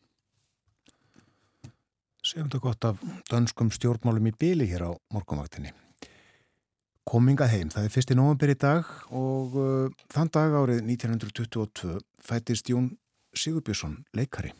Segjum 2.26 2.48
þetta 2.48 2.58
gott 2.58 2.84
af 2.88 3.02
danskum 3.30 3.68
stjórnmálum 3.70 4.24
í 4.26 4.32
byli 4.34 4.66
hér 4.66 4.82
á 4.82 4.92
morgunvaktinni. 5.14 5.70
Kominga 7.06 7.46
heim, 7.46 7.68
það 7.70 7.84
er 7.86 7.92
fyrst 7.94 8.10
í 8.10 8.16
nógambir 8.18 8.50
í 8.50 8.56
dag 8.58 8.88
og 9.14 9.54
uh, 9.54 9.92
þann 10.10 10.32
dag 10.34 10.56
árið 10.58 10.80
1922 10.82 12.00
fættist 12.26 12.72
Jón 12.72 12.88
Sigurbjörnsson 13.30 14.00
leikari. 14.18 14.50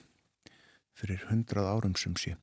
Fyrir 0.94 1.26
hundrað 1.26 1.72
árum 1.72 1.96
sem 1.98 2.14
sé. 2.22 2.36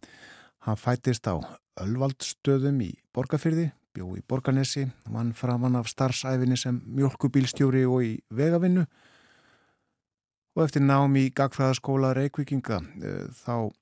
Hann 0.68 0.82
fættist 0.82 1.24
á 1.24 1.40
Ölvaldstöðum 1.80 2.84
í 2.84 2.92
Borgafyrði, 3.16 3.70
bjó 3.96 4.10
í 4.20 4.26
Borganesi, 4.28 4.90
vann 5.08 5.32
framann 5.32 5.80
af 5.80 5.88
starfsæfinni 5.88 6.60
sem 6.60 6.84
mjölkubílstjóri 6.84 7.88
og 7.88 8.04
í 8.04 8.14
vegavinnu 8.28 8.84
og 10.54 10.66
eftir 10.66 10.84
nám 10.86 11.16
í 11.18 11.30
Gagfræðaskóla 11.34 12.14
Reykvíkinga 12.18 12.82
eh, 13.02 13.26
þá 13.44 13.74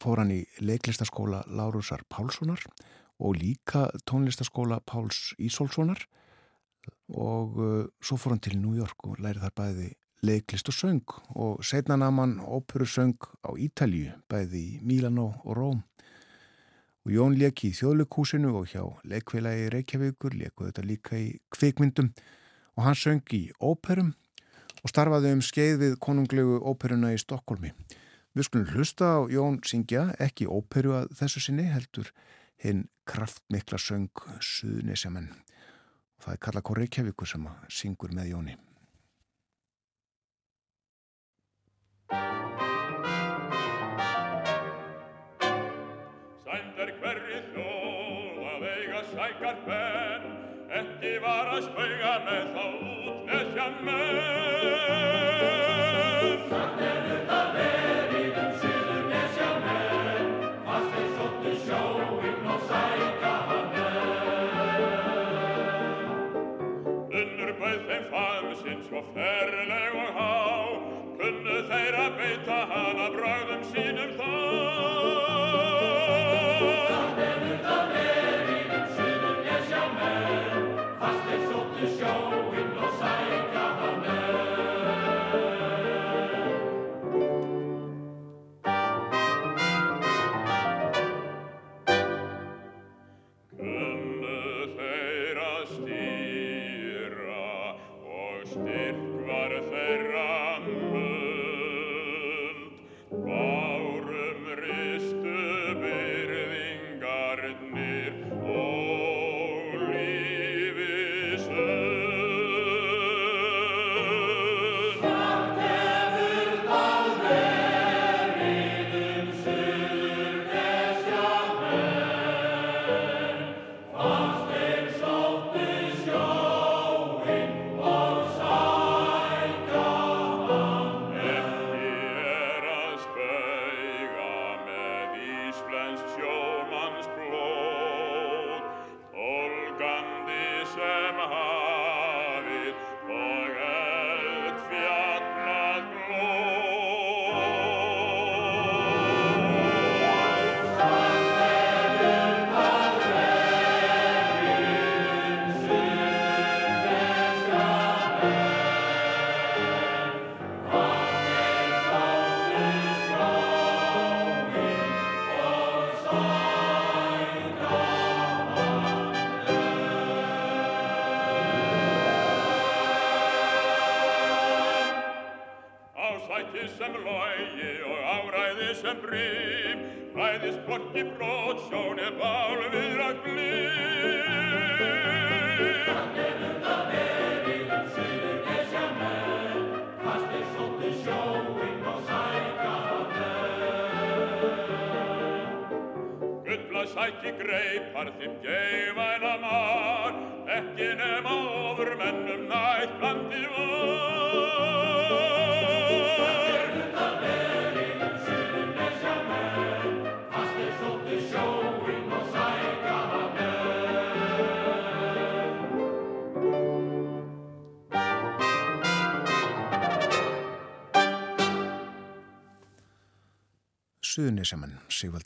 fór 0.00 0.22
hann 0.22 0.32
í 0.32 0.42
leiklistaskóla 0.62 1.42
Lárusar 1.50 2.04
Pálssonar 2.08 2.62
og 3.18 3.36
líka 3.36 3.88
tónlistaskóla 4.06 4.80
Páls 4.86 5.34
Ísólfssonar. 5.38 6.04
Og 7.08 7.56
uh, 7.58 7.86
svo 8.00 8.16
fór 8.16 8.36
hann 8.36 8.44
til 8.44 8.58
New 8.60 8.76
York 8.78 9.02
og 9.08 9.18
læri 9.22 9.42
þar 9.42 9.54
bæði 9.58 9.88
leiklist 10.22 10.70
og 10.70 10.76
söng. 10.76 11.16
Og 11.34 11.64
setna 11.66 11.98
naman 11.98 12.38
óperusöng 12.40 13.18
á 13.42 13.50
Ítalju, 13.58 14.14
bæði 14.30 14.62
í 14.62 14.78
Mílanó 14.86 15.32
og 15.44 15.58
Róm. 15.58 15.82
Og 17.06 17.14
Jón 17.14 17.38
leki 17.40 17.72
í 17.72 17.76
þjóðlökhúsinu 17.76 18.54
og 18.54 18.70
hjá 18.70 18.84
leikveilagi 19.08 19.68
Reykjavíkur, 19.74 20.36
lekuð 20.38 20.70
þetta 20.70 20.86
líka 20.86 21.18
í 21.18 21.28
kvikmyndum. 21.50 22.12
Og 22.78 22.86
hann 22.86 22.98
söng 22.98 23.34
í 23.34 23.48
óperum 23.58 24.14
og 24.88 24.92
starfaði 24.94 25.34
um 25.36 25.40
skeið 25.44 25.74
við 25.82 25.94
konunglegu 26.00 26.62
óperuna 26.64 27.10
í 27.12 27.18
Stokkólmi. 27.20 27.74
Við 28.32 28.46
skulum 28.46 28.70
hlusta 28.72 29.08
á 29.20 29.28
Jón 29.28 29.58
syngja, 29.60 30.14
ekki 30.16 30.46
óperu 30.48 30.94
að 30.96 31.10
þessu 31.18 31.42
sinni, 31.44 31.66
heldur 31.68 32.08
hinn 32.64 32.86
kraftmikla 33.04 33.76
söng 33.76 34.08
Suðnisjamenn. 34.40 35.28
Það 36.24 36.32
er 36.32 36.40
Karla 36.40 36.62
Kór 36.64 36.80
Reykjavíkur 36.80 37.28
sem 37.28 37.44
syngur 37.68 38.16
með 38.16 38.32
Jóni. 38.32 38.56
sækar 49.08 49.56
benn, 49.64 50.26
ekki 50.80 51.14
var 51.22 51.54
að 51.54 51.62
spauga 51.64 52.12
með 52.26 52.52
þá 52.54 52.64
út 52.68 53.26
nesja 53.30 53.68
menn. 53.80 54.57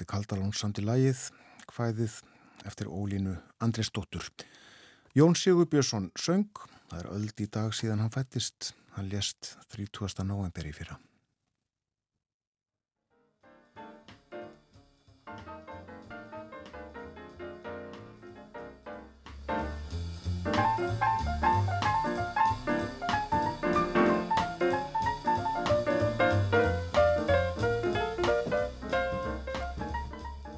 Sigvaldi 0.02 0.06
Kaldalón 0.10 0.52
samt 0.52 0.80
í 0.80 0.82
lægið, 0.82 1.30
hvæðið 1.70 2.14
eftir 2.66 2.88
ólínu 2.90 3.36
Andresdóttur. 3.62 4.24
Jón 5.14 5.36
Sigur 5.36 5.68
Björnsson 5.70 6.10
söng, 6.18 6.50
það 6.90 6.98
er 6.98 7.10
öld 7.12 7.40
í 7.40 7.46
dag 7.46 7.72
síðan 7.72 8.02
hann 8.02 8.10
fættist, 8.10 8.74
hann 8.96 9.08
lést 9.08 9.56
30. 9.70 10.24
november 10.26 10.66
í 10.66 10.72
fyrra. 10.74 10.98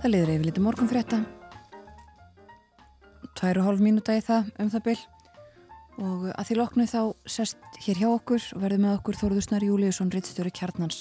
Það 0.05 0.13
liður 0.13 0.31
yfir 0.35 0.43
liti 0.45 0.61
morgun 0.61 0.89
frétta. 0.91 1.19
Tvær 3.41 3.61
og 3.63 3.65
hálf 3.71 3.79
mínúta 3.81 4.13
í 4.13 4.21
það 4.21 4.51
um 4.61 4.69
það 4.75 4.83
byll. 4.85 5.05
Og 6.05 6.27
að 6.29 6.49
því 6.51 6.57
loknu 6.59 6.85
þá 6.91 6.99
sest 7.33 7.79
hér 7.87 8.03
hjá 8.03 8.09
okkur 8.11 8.49
og 8.53 8.61
verður 8.67 8.83
með 8.83 8.97
okkur 8.99 9.17
Þóruðusnar 9.17 9.65
Júliusson, 9.65 10.11
rittstjóri 10.13 10.53
Kjarnans. 10.53 10.99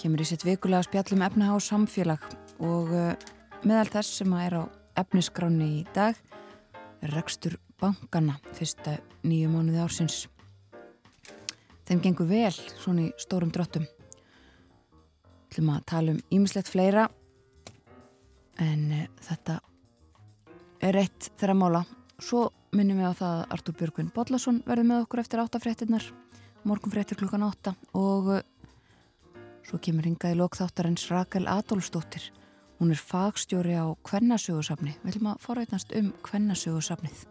Kemur 0.00 0.24
í 0.24 0.28
sitt 0.30 0.46
vikulega 0.48 0.86
spjallum 0.86 1.26
efnaha 1.26 1.58
á 1.60 1.66
samfélag 1.66 2.24
og 2.64 2.88
uh, 2.96 3.12
meðal 3.60 3.92
þess 3.98 4.22
sem 4.22 4.32
að 4.32 4.46
er 4.46 4.56
á 4.56 4.62
efnisgráni 5.04 5.68
í 5.82 5.84
dag 5.92 6.16
er 7.04 7.12
rekstur 7.12 7.58
bankana 7.76 8.38
fyrsta 8.56 8.96
nýju 9.20 9.52
mánuði 9.52 9.84
ársins. 9.84 10.22
Þeim 11.84 12.00
gengur 12.08 12.32
vel 12.32 12.56
svona 12.56 13.10
í 13.10 13.12
stórum 13.20 13.52
drottum 13.52 13.84
ætlum 15.46 15.72
að 15.74 15.86
tala 15.90 16.14
um 16.14 16.20
ímislegt 16.34 16.70
fleira. 16.70 17.06
En 18.62 18.84
uh, 18.92 19.06
þetta 19.26 19.60
er 20.86 21.00
eitt 21.02 21.30
þeirra 21.38 21.56
mála. 21.58 21.84
Svo 22.22 22.48
minnum 22.76 23.00
við 23.00 23.12
á 23.12 23.18
það 23.18 23.34
að 23.36 23.54
Artur 23.56 23.76
Björgvin 23.80 24.12
Bodlason 24.14 24.62
verður 24.66 24.90
með 24.90 25.04
okkur 25.04 25.22
eftir 25.22 25.42
áttafréttinnar 25.42 26.10
morgunfréttir 26.66 27.18
klukkan 27.20 27.46
átta 27.46 27.76
og 27.94 28.32
uh, 28.38 28.42
svo 29.66 29.78
kemur 29.82 30.08
hingaði 30.08 30.40
lokþáttarins 30.40 31.06
Rakel 31.12 31.46
Adolfsdóttir. 31.50 32.32
Hún 32.80 32.92
er 32.92 33.00
fagstjóri 33.00 33.78
á 33.78 33.86
Kvennasögursafni 34.04 34.98
við 35.00 35.14
ætlum 35.14 35.32
að 35.32 35.40
forveitnast 35.46 35.96
um 35.96 36.12
Kvennasögursafnið 36.26 37.24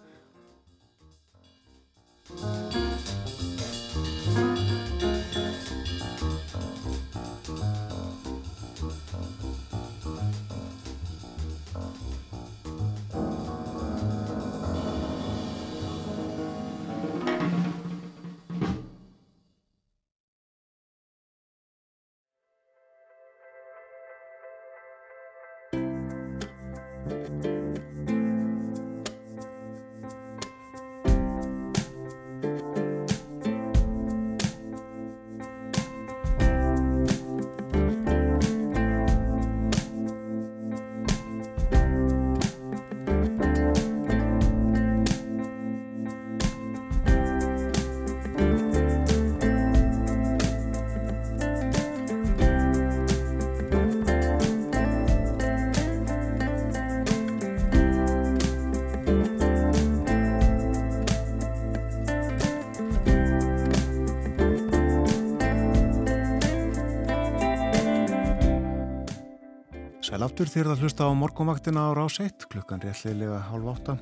aftur 70.45 70.61
þér 70.61 70.67
að 70.75 70.81
hlusta 70.83 71.05
á 71.09 71.17
morgumvaktina 71.17 71.83
á 71.89 71.97
rás 71.97 72.19
1 72.21 72.45
klukkan 72.51 72.81
réttleilega 72.83 73.39
hálf 73.47 73.69
átta. 73.71 73.95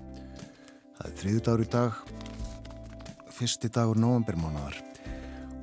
Það 0.98 1.06
er 1.08 1.14
þriðu 1.22 1.41
dagur 1.46 1.64
í 1.64 1.68
dag 1.72 2.00
fyrsti 3.32 3.70
dagur 3.72 4.02
novembermánaðar 4.04 4.76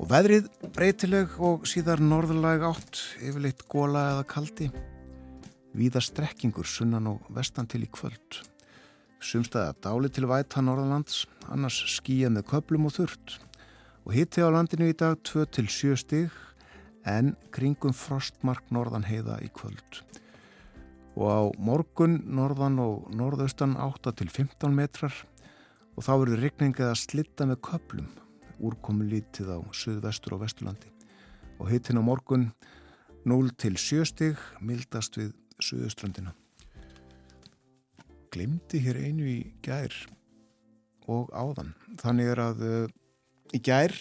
og 0.00 0.08
veðrið 0.08 0.48
breytileg 0.72 1.36
og 1.36 1.68
síðar 1.68 2.00
norðurlæg 2.00 2.64
átt 2.70 3.02
yfirleitt 3.20 3.66
góla 3.68 4.06
eða 4.14 4.24
kaldi. 4.32 4.70
Víða 5.76 6.00
strekkingur 6.00 6.64
sunnan 6.64 7.12
og 7.12 7.28
vestan 7.28 7.68
til 7.68 7.84
í 7.84 7.92
kvöld. 7.92 8.40
Sumstaða 9.20 9.76
dáli 9.84 10.08
til 10.08 10.30
væta 10.30 10.64
norðalands 10.64 11.26
annars 11.52 11.82
skýja 11.98 12.32
með 12.32 12.48
köplum 12.54 12.88
og 12.88 12.96
þurrt. 12.96 13.36
Og 14.08 14.16
hitti 14.16 14.40
á 14.40 14.48
landinu 14.48 14.88
í 14.88 14.96
dag 14.96 15.20
2-7 15.28 15.98
stig 16.00 16.40
en 17.04 17.34
kringum 17.52 17.92
frostmark 17.92 18.72
norðan 18.72 19.04
heiða 19.04 19.42
í 19.44 19.52
kvöld 19.52 20.06
og 21.20 21.28
á 21.28 21.40
morgun 21.60 22.18
norðan 22.24 22.80
og 22.80 23.10
norðaustan 23.12 23.76
8 23.76 24.14
til 24.16 24.30
15 24.32 24.72
metrar 24.74 25.14
og 25.94 26.06
þá 26.06 26.12
verður 26.16 26.44
rigning 26.46 26.74
eða 26.80 26.96
slitta 26.96 27.46
með 27.46 27.60
köplum 27.68 28.08
úrkomi 28.60 29.06
lítið 29.08 29.54
á 29.56 29.58
suðvestur 29.72 30.36
og 30.36 30.44
vesturlandi. 30.44 30.88
Og 31.60 31.68
hittin 31.68 32.00
á 32.00 32.04
morgun 32.04 32.50
0 33.28 33.52
til 33.60 33.76
7 33.76 34.04
stig 34.08 34.40
mildast 34.64 35.20
við 35.20 35.34
suðuströndina 35.60 36.32
glimti 38.30 38.80
hér 38.82 39.00
einu 39.00 39.26
í 39.26 39.38
gær 39.64 39.94
og 41.10 41.30
áðan. 41.34 41.74
Þannig 42.00 42.32
er 42.32 42.42
að 42.44 42.64
uh, 42.64 42.96
í 43.56 43.60
gær 43.62 43.94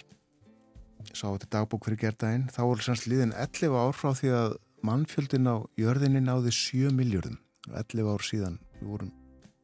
sá 1.10 1.26
þetta 1.26 1.50
dagbók 1.56 1.88
fyrir 1.88 2.02
gerðdægin 2.04 2.50
þá 2.54 2.62
voru 2.68 2.86
sanns 2.86 3.08
liðin 3.10 3.34
11 3.34 3.78
ár 3.80 3.96
frá 3.98 4.12
því 4.18 4.34
að 4.36 4.58
mannfjöldin 4.86 5.50
á 5.50 5.56
jörðinni 5.80 6.22
náði 6.24 6.54
7 6.56 6.94
miljardum 6.96 7.40
11 7.70 8.14
ár 8.14 8.24
síðan 8.26 8.62
við 8.80 8.94
vorum 8.94 9.12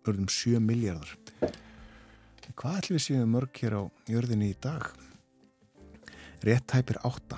örðum 0.06 0.28
7 0.32 0.62
miljardar 0.62 1.16
Hvað 2.56 2.78
ætlum 2.80 2.96
við 2.96 3.04
séum 3.04 3.32
mörg 3.36 3.58
hér 3.60 3.74
á 3.76 3.84
jörðinni 4.08 4.48
í 4.54 4.56
dag? 4.64 4.86
Rétt 6.46 6.72
hæpir 6.72 6.96
8. 7.04 7.36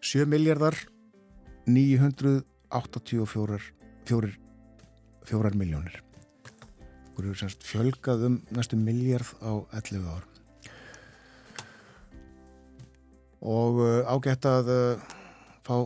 7 0.00 0.24
miljardar 0.32 0.76
984 1.68 3.60
4, 4.08 4.30
4 5.28 5.52
miljónir. 5.60 6.00
Það 7.12 7.20
eru 7.20 7.34
semst 7.42 7.66
fjölgað 7.68 8.24
um 8.30 8.38
næstu 8.56 8.76
miljard 8.80 9.28
á 9.44 9.52
11 9.76 10.08
ár. 10.08 10.24
Og 13.44 13.76
uh, 13.84 14.08
ágætt 14.08 14.48
að 14.48 14.66
uh, 14.72 14.96
fá 15.68 15.76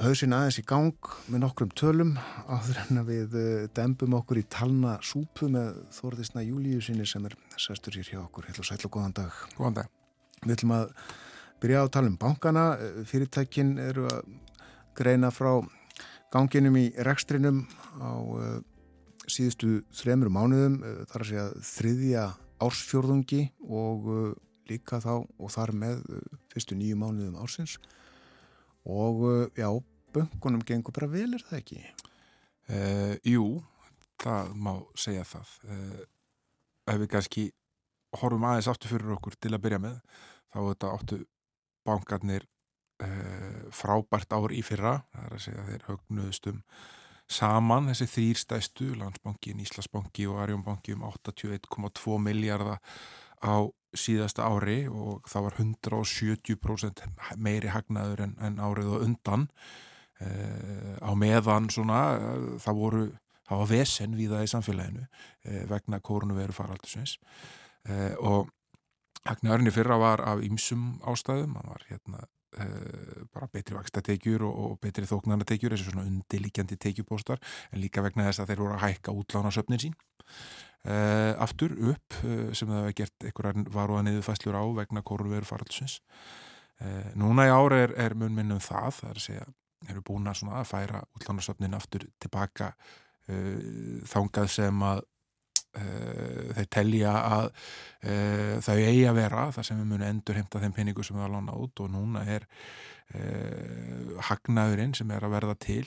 hausin 0.00 0.34
aðeins 0.34 0.56
í 0.58 0.64
gang 0.66 1.08
með 1.30 1.44
nokkrum 1.44 1.70
tölum 1.78 2.14
áður 2.50 2.80
en 2.82 3.00
að 3.00 3.10
við 3.12 3.36
uh, 3.38 3.66
dembum 3.76 4.16
okkur 4.18 4.40
í 4.40 4.44
talna 4.50 4.96
súpu 5.06 5.46
með 5.52 5.76
Þorðisna 5.94 6.42
Júliu 6.42 6.80
sinni 6.82 7.06
sem 7.06 7.24
er 7.28 7.36
sestur 7.60 7.94
hér 7.94 8.10
hjá 8.10 8.18
okkur. 8.24 8.48
Heil 8.48 8.58
og 8.58 8.66
sæl 8.66 8.80
og 8.80 8.92
góðan 8.96 9.14
dag. 9.20 9.38
Góðan 9.54 9.78
dag. 9.78 9.92
Við 10.42 10.56
ætlum 10.56 10.74
að 10.74 10.84
byrja 11.62 11.80
á 11.80 11.84
að 11.86 11.92
tala 11.96 12.10
um 12.10 12.18
bankana. 12.20 12.66
Fyrirtækin 13.06 13.74
eru 13.78 14.08
að 14.10 14.34
greina 14.98 15.30
frá 15.34 15.52
ganginum 16.34 16.78
í 16.80 16.88
rekstrinum 17.06 17.62
á 18.02 18.12
uh, 18.18 18.60
síðustu 19.30 19.84
þremur 19.94 20.32
mánuðum. 20.34 20.80
Þar 21.12 21.22
að 21.22 21.30
segja 21.30 21.50
þriðja 21.70 22.30
ársfjörðungi 22.64 23.44
og 23.70 24.10
líka 24.66 24.98
þá 24.98 25.20
og 25.22 25.50
þar 25.52 25.74
með 25.76 26.02
fyrstu 26.50 26.76
nýju 26.78 26.98
mánuðum 26.98 27.38
ársins 27.38 27.78
og 27.78 27.92
já, 29.56 29.68
böngunum 30.14 30.64
gengur 30.66 30.94
bara 30.96 31.10
vel, 31.10 31.34
er 31.34 31.44
það 31.44 31.60
ekki? 31.60 31.82
Uh, 32.64 33.14
jú, 33.26 33.46
það 34.22 34.54
má 34.56 34.72
segja 34.96 35.24
það. 35.28 35.54
Uh, 35.68 36.02
ef 36.92 37.00
við 37.02 37.12
kannski 37.12 37.44
horfum 38.14 38.44
aðeins 38.48 38.70
aftur 38.70 38.94
fyrir 38.94 39.16
okkur 39.16 39.36
til 39.40 39.54
að 39.54 39.62
byrja 39.66 39.80
með, 39.82 39.96
þá 40.52 40.58
þetta 40.60 40.92
áttu 40.98 41.22
bankarnir 41.84 42.46
uh, 43.04 43.64
frábært 43.74 44.36
ár 44.36 44.54
í 44.54 44.62
fyrra, 44.64 44.98
það 45.12 45.26
er 45.28 45.38
að 45.38 45.44
segja 45.48 45.66
þeir 45.70 45.88
högnuðustum 45.88 46.62
saman 47.30 47.88
þessi 47.90 48.06
þrýrstæstu, 48.12 48.90
Landsbankin, 49.00 49.60
Íslasbanki 49.64 50.26
og 50.28 50.42
Arjónbanki 50.44 50.94
um 50.94 51.06
81,2 51.08 52.18
miljardar 52.20 52.80
á 53.44 53.68
síðasta 53.94 54.48
ári 54.48 54.84
og 54.90 55.24
það 55.30 55.46
var 55.46 55.58
170% 55.62 57.04
meiri 57.38 57.70
hagnaður 57.72 58.24
en, 58.26 58.38
en 58.42 58.62
árið 58.62 58.94
og 58.96 59.04
undan. 59.08 59.48
Uh, 60.22 60.94
á 61.02 61.10
meðan 61.18 61.66
svona 61.74 62.00
uh, 62.14 62.50
það 62.62 62.76
voru, 62.78 63.06
það 63.48 63.62
var 63.62 63.70
vesen 63.72 64.12
við 64.14 64.34
það 64.36 64.44
í 64.44 64.50
samfélaginu 64.52 65.02
uh, 65.02 65.64
vegna 65.72 65.98
kórnuveru 65.98 66.54
faraldusins 66.54 67.16
og 68.24 68.46
hagnaðurinn 69.28 69.68
í 69.68 69.72
fyrra 69.74 69.98
var 70.00 70.22
af 70.24 70.40
ýmsum 70.46 71.02
ástæðum, 71.04 71.58
það 71.58 71.66
var 71.68 71.82
hérna 71.90 72.22
bara 73.34 73.48
betri 73.52 73.74
vakstatekjur 73.76 74.46
og, 74.46 74.54
og 74.62 74.78
betri 74.80 75.04
þóknarnatekjur, 75.10 75.74
þessi 75.74 75.90
svona 75.90 76.06
undilíkjandi 76.08 76.78
tekjupóstar, 76.80 77.42
en 77.74 77.82
líka 77.82 78.00
vegna 78.06 78.30
þess 78.30 78.40
að 78.40 78.52
þeir 78.52 78.62
voru 78.62 78.76
að 78.78 78.84
hækka 78.86 79.16
útlána 79.18 79.52
söpnin 79.52 79.82
sín 79.82 79.98
aftur 80.84 81.72
upp 81.94 82.18
uh, 82.24 82.50
sem 82.52 82.68
það 82.68 82.82
hefði 82.82 82.96
gert 82.98 83.24
einhverjar 83.28 83.70
varuða 83.72 84.02
niðurfæslur 84.04 84.58
á 84.60 84.64
vegna 84.76 85.02
kórveru 85.06 85.48
faraldsins 85.48 85.94
uh, 86.84 87.08
núna 87.16 87.48
í 87.48 87.54
ári 87.54 87.80
er, 87.86 87.94
er 87.96 88.16
mun 88.20 88.36
minnum 88.36 88.60
það 88.60 88.90
það 88.98 89.08
er 89.08 89.22
að 89.22 89.24
segja, 89.24 89.46
eru 89.88 90.04
búin 90.04 90.28
að, 90.28 90.44
að 90.52 90.68
færa 90.68 91.02
útlánarsöfnin 91.16 91.78
aftur 91.78 92.06
tilbaka 92.20 92.74
þángað 93.24 94.50
sem 94.52 94.82
að 94.84 94.98
þeir 95.72 96.66
telja 96.76 97.12
að 97.24 97.46
þau 98.60 98.74
eigi 98.74 99.06
að 99.08 99.16
vera 99.16 99.46
það 99.56 99.64
sem 99.64 99.78
við 99.80 99.86
munum 99.88 100.08
endur 100.10 100.36
heimta 100.36 100.60
þeim 100.60 100.74
peningu 100.76 101.06
sem 101.06 101.16
við 101.16 101.24
hafa 101.24 101.38
lánað 101.38 101.62
út 101.64 101.80
og 101.80 101.88
núna 101.94 102.26
er 102.28 102.44
hagnaðurinn 104.28 104.92
sem 104.98 105.08
er 105.16 105.24
að 105.24 105.32
verða 105.38 105.56
til 105.64 105.86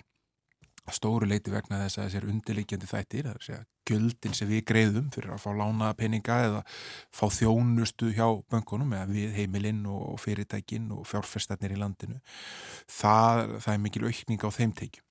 stóru 0.95 1.27
leiti 1.27 1.51
vegna 1.51 1.81
þess 1.83 1.99
að 1.99 2.07
þessir 2.07 2.29
undirleikjandi 2.31 2.89
þættir, 2.89 3.27
það 3.27 3.49
er 3.49 3.57
að 3.57 3.65
göldin 3.87 4.35
sem 4.35 4.49
við 4.49 4.63
greiðum 4.67 5.09
fyrir 5.13 5.33
að 5.35 5.43
fá 5.43 5.49
lánaða 5.55 5.97
peninga 5.99 6.37
eða 6.47 6.61
fá 7.15 7.25
þjónustu 7.33 8.11
hjá 8.15 8.27
böngunum 8.51 8.95
eða 8.95 9.09
við 9.11 9.35
heimilinn 9.37 9.83
og 9.91 10.17
fyrirtækin 10.23 10.89
og 10.95 11.05
fjárfestarnir 11.07 11.75
í 11.75 11.79
landinu 11.81 12.19
það, 12.85 13.57
það 13.63 13.73
er 13.73 13.83
mikil 13.83 14.07
aukning 14.07 14.47
á 14.47 14.49
þeim 14.57 14.75
teikjum 14.81 15.05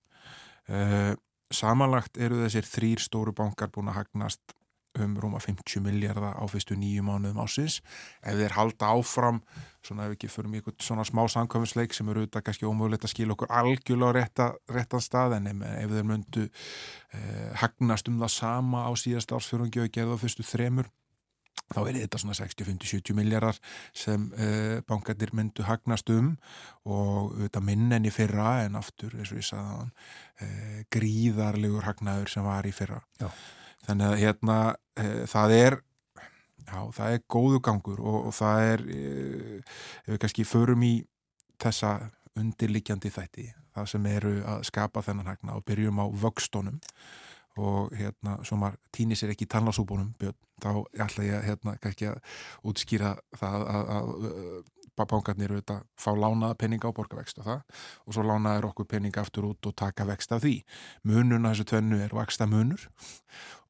uh, 0.72 1.12
samanlagt 1.54 2.18
eru 2.18 2.42
þessir 2.44 2.68
þrýr 2.68 3.02
stóru 3.04 3.34
bankar 3.36 3.70
búin 3.72 3.92
að 3.92 4.00
hagnast 4.02 4.55
um 5.04 5.16
rúma 5.20 5.40
50 5.42 5.82
miljardar 5.84 6.36
á 6.36 6.44
fyrstu 6.50 6.76
nýju 6.78 7.04
mánuðum 7.06 7.40
ásins. 7.44 7.80
Ef 8.22 8.38
þeir 8.38 8.56
halda 8.56 8.90
áfram, 8.96 9.40
svona 9.84 10.06
ef 10.06 10.12
við 10.12 10.18
ekki 10.18 10.32
förum 10.32 10.54
í 10.54 10.60
eitthvað 10.60 10.86
svona 10.88 11.06
smá 11.06 11.22
samkvæmsleik 11.32 11.96
sem 11.96 12.10
eru 12.12 12.24
auðvitað 12.24 12.46
kannski 12.48 12.68
ómögulegt 12.68 13.06
að 13.06 13.14
skilja 13.14 13.36
okkur 13.36 13.54
algjörlega 13.60 14.12
á 14.12 14.16
rétta, 14.18 14.50
réttan 14.72 15.04
stað 15.04 15.38
en 15.38 15.50
ef 15.52 15.90
þeir 15.94 16.06
myndu 16.10 16.46
eh, 16.46 17.50
hagnast 17.62 18.12
um 18.12 18.20
það 18.22 18.36
sama 18.36 18.86
á 18.88 18.92
síðast 18.98 19.34
ársfjörungi 19.36 19.84
og 19.84 19.92
gerða 19.94 20.20
fyrstu 20.22 20.46
þremur 20.46 20.90
þá 21.66 21.80
er 21.82 21.98
þetta 21.98 22.20
svona 22.22 22.36
60-50-70 22.38 23.16
miljardar 23.18 23.58
sem 23.96 24.28
uh, 24.38 24.78
bankarnir 24.86 25.32
myndu 25.34 25.66
hagnast 25.66 26.10
um 26.14 26.34
og 26.86 27.34
þetta 27.40 27.62
minn 27.66 27.90
enn 27.96 28.06
í 28.06 28.14
fyrra 28.14 28.60
en 28.66 28.78
aftur, 28.78 29.16
eins 29.18 29.32
og 29.34 29.40
ég 29.40 29.48
sagði 29.48 29.80
þann, 29.80 29.94
uh, 30.46 30.80
gríðarlegur 30.94 31.88
hagnaður 31.88 32.34
sem 32.36 32.46
var 32.46 32.68
í 32.68 32.74
fyrra. 32.76 33.02
Já 33.22 33.30
þannig 33.86 34.06
að 34.08 34.22
hérna 34.22 34.58
e, 34.98 35.06
það 35.30 35.54
er 35.56 35.78
já, 36.66 36.80
það 36.98 37.12
er 37.12 37.22
góðu 37.36 37.60
gangur 37.68 38.02
og, 38.02 38.18
og 38.30 38.36
það 38.36 38.72
er 38.72 38.86
e, 38.86 39.02
ef 40.04 40.10
við 40.14 40.22
kannski 40.24 40.48
förum 40.48 40.86
í 40.86 40.94
þessa 41.62 41.92
undirlikjandi 42.36 43.12
þætti 43.12 43.46
það 43.76 43.88
sem 43.92 44.10
eru 44.10 44.34
að 44.48 44.66
skapa 44.68 45.04
þennan 45.04 45.30
hagna 45.30 45.56
og 45.56 45.64
byrjum 45.68 46.00
á 46.00 46.06
vöxtónum 46.24 46.80
og 47.56 47.92
hérna, 47.96 48.36
svo 48.44 48.58
maður 48.60 48.80
týnir 48.92 49.16
sér 49.16 49.32
ekki 49.32 49.46
í 49.46 49.52
tannlasúbónum, 49.52 50.10
þá 50.60 50.70
ætla 50.92 51.24
ég 51.24 51.46
hérna 51.46 51.76
kannski 51.80 52.10
að 52.10 52.18
útskýra 52.68 53.14
það 53.36 53.64
að, 53.64 53.92
að, 53.94 54.10
að 54.28 54.85
bankarnir 55.04 55.52
þetta 55.58 55.82
fá 56.00 56.10
lánaða 56.16 56.56
peninga 56.62 56.88
á 56.88 56.96
borgarvext 56.96 57.42
og 57.42 57.48
það 57.50 57.60
og 58.06 58.16
svo 58.16 58.24
lánaður 58.24 58.70
okkur 58.70 58.88
peninga 58.94 59.20
aftur 59.20 59.50
út 59.50 59.68
og 59.68 59.76
taka 59.76 60.06
vext 60.08 60.32
af 60.32 60.42
því. 60.44 60.56
Mununa 61.04 61.52
þessu 61.52 61.68
tvennu 61.68 62.00
er 62.00 62.16
vaksta 62.16 62.48
munur 62.48 62.88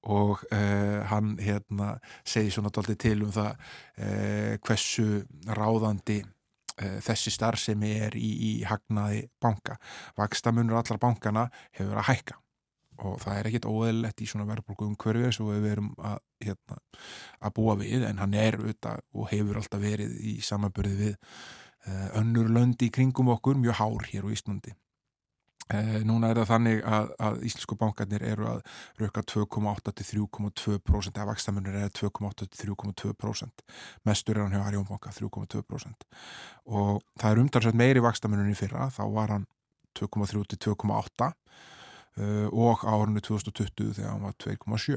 og 0.06 0.46
uh, 0.52 1.02
hann 1.10 1.34
hérna 1.42 1.96
segi 2.22 2.54
svona 2.54 2.70
doldið 2.70 3.02
til 3.02 3.18
um 3.26 3.34
það 3.34 3.52
uh, 3.58 4.54
hversu 4.62 5.08
ráðandi 5.50 6.20
uh, 6.22 6.98
þessi 7.02 7.34
starfsemi 7.34 7.96
er 8.06 8.14
í, 8.14 8.30
í 8.30 8.52
hagnaði 8.70 9.26
banka. 9.42 9.80
Vakstamunur 10.18 10.78
allar 10.78 11.02
bankana 11.02 11.48
hefur 11.72 11.98
að 11.98 12.12
hækka 12.12 12.42
og 12.98 13.20
það 13.22 13.38
er 13.40 13.50
ekkit 13.50 13.68
óeðlegt 13.68 14.22
í 14.24 14.30
svona 14.30 14.48
verðbólku 14.48 14.88
umhverfið 14.88 15.36
sem 15.36 15.50
við 15.50 15.68
verum 15.68 15.92
að, 15.98 16.18
hérna, 16.44 16.80
að 17.40 17.54
búa 17.58 17.76
við 17.82 18.08
en 18.08 18.22
hann 18.22 18.34
er 18.40 18.58
auðvitað 18.60 19.04
og 19.12 19.30
hefur 19.32 19.60
alltaf 19.60 19.82
verið 19.82 20.16
í 20.20 20.38
samanbörði 20.44 20.96
við 21.02 21.16
önnur 22.18 22.50
löndi 22.50 22.88
í 22.88 22.94
kringum 22.94 23.30
okkur 23.36 23.60
mjög 23.62 23.78
hár 23.78 24.08
hér 24.10 24.26
á 24.26 24.34
Íslandi. 24.34 24.72
Eh, 25.74 25.96
núna 26.06 26.28
er 26.30 26.38
það 26.38 26.50
þannig 26.52 26.80
að, 26.86 27.08
að 27.26 27.38
Íslensku 27.48 27.74
bankarnir 27.80 28.22
eru 28.22 28.44
að 28.46 28.60
rauka 29.00 29.24
2,8 29.26 29.94
til 29.98 30.04
3,2% 30.12 31.16
eða 31.16 31.26
vakstamunir 31.32 31.78
er 31.80 31.90
2,8 31.90 32.46
til 32.46 32.70
3,2% 32.70 33.64
mestur 34.06 34.38
er 34.38 34.44
hann 34.44 34.54
hjá 34.54 34.62
Arjónbanka 34.62 35.10
3,2% 35.16 36.06
og 36.70 37.02
það 37.18 37.30
er 37.32 37.42
umtalsveit 37.42 37.80
meiri 37.82 38.04
vakstamunir 38.04 38.52
í 38.52 38.54
fyrra, 38.54 38.86
þá 38.94 39.02
var 39.16 39.34
hann 39.34 39.48
2,3 39.98 40.44
til 40.54 40.62
2,8 40.68 41.26
uh, 41.26 41.34
og 42.16 42.86
árunni 42.88 43.20
2020 43.20 43.92
þegar 43.98 44.14
hann 44.14 44.24
var 44.24 44.36
2,7 44.40 44.96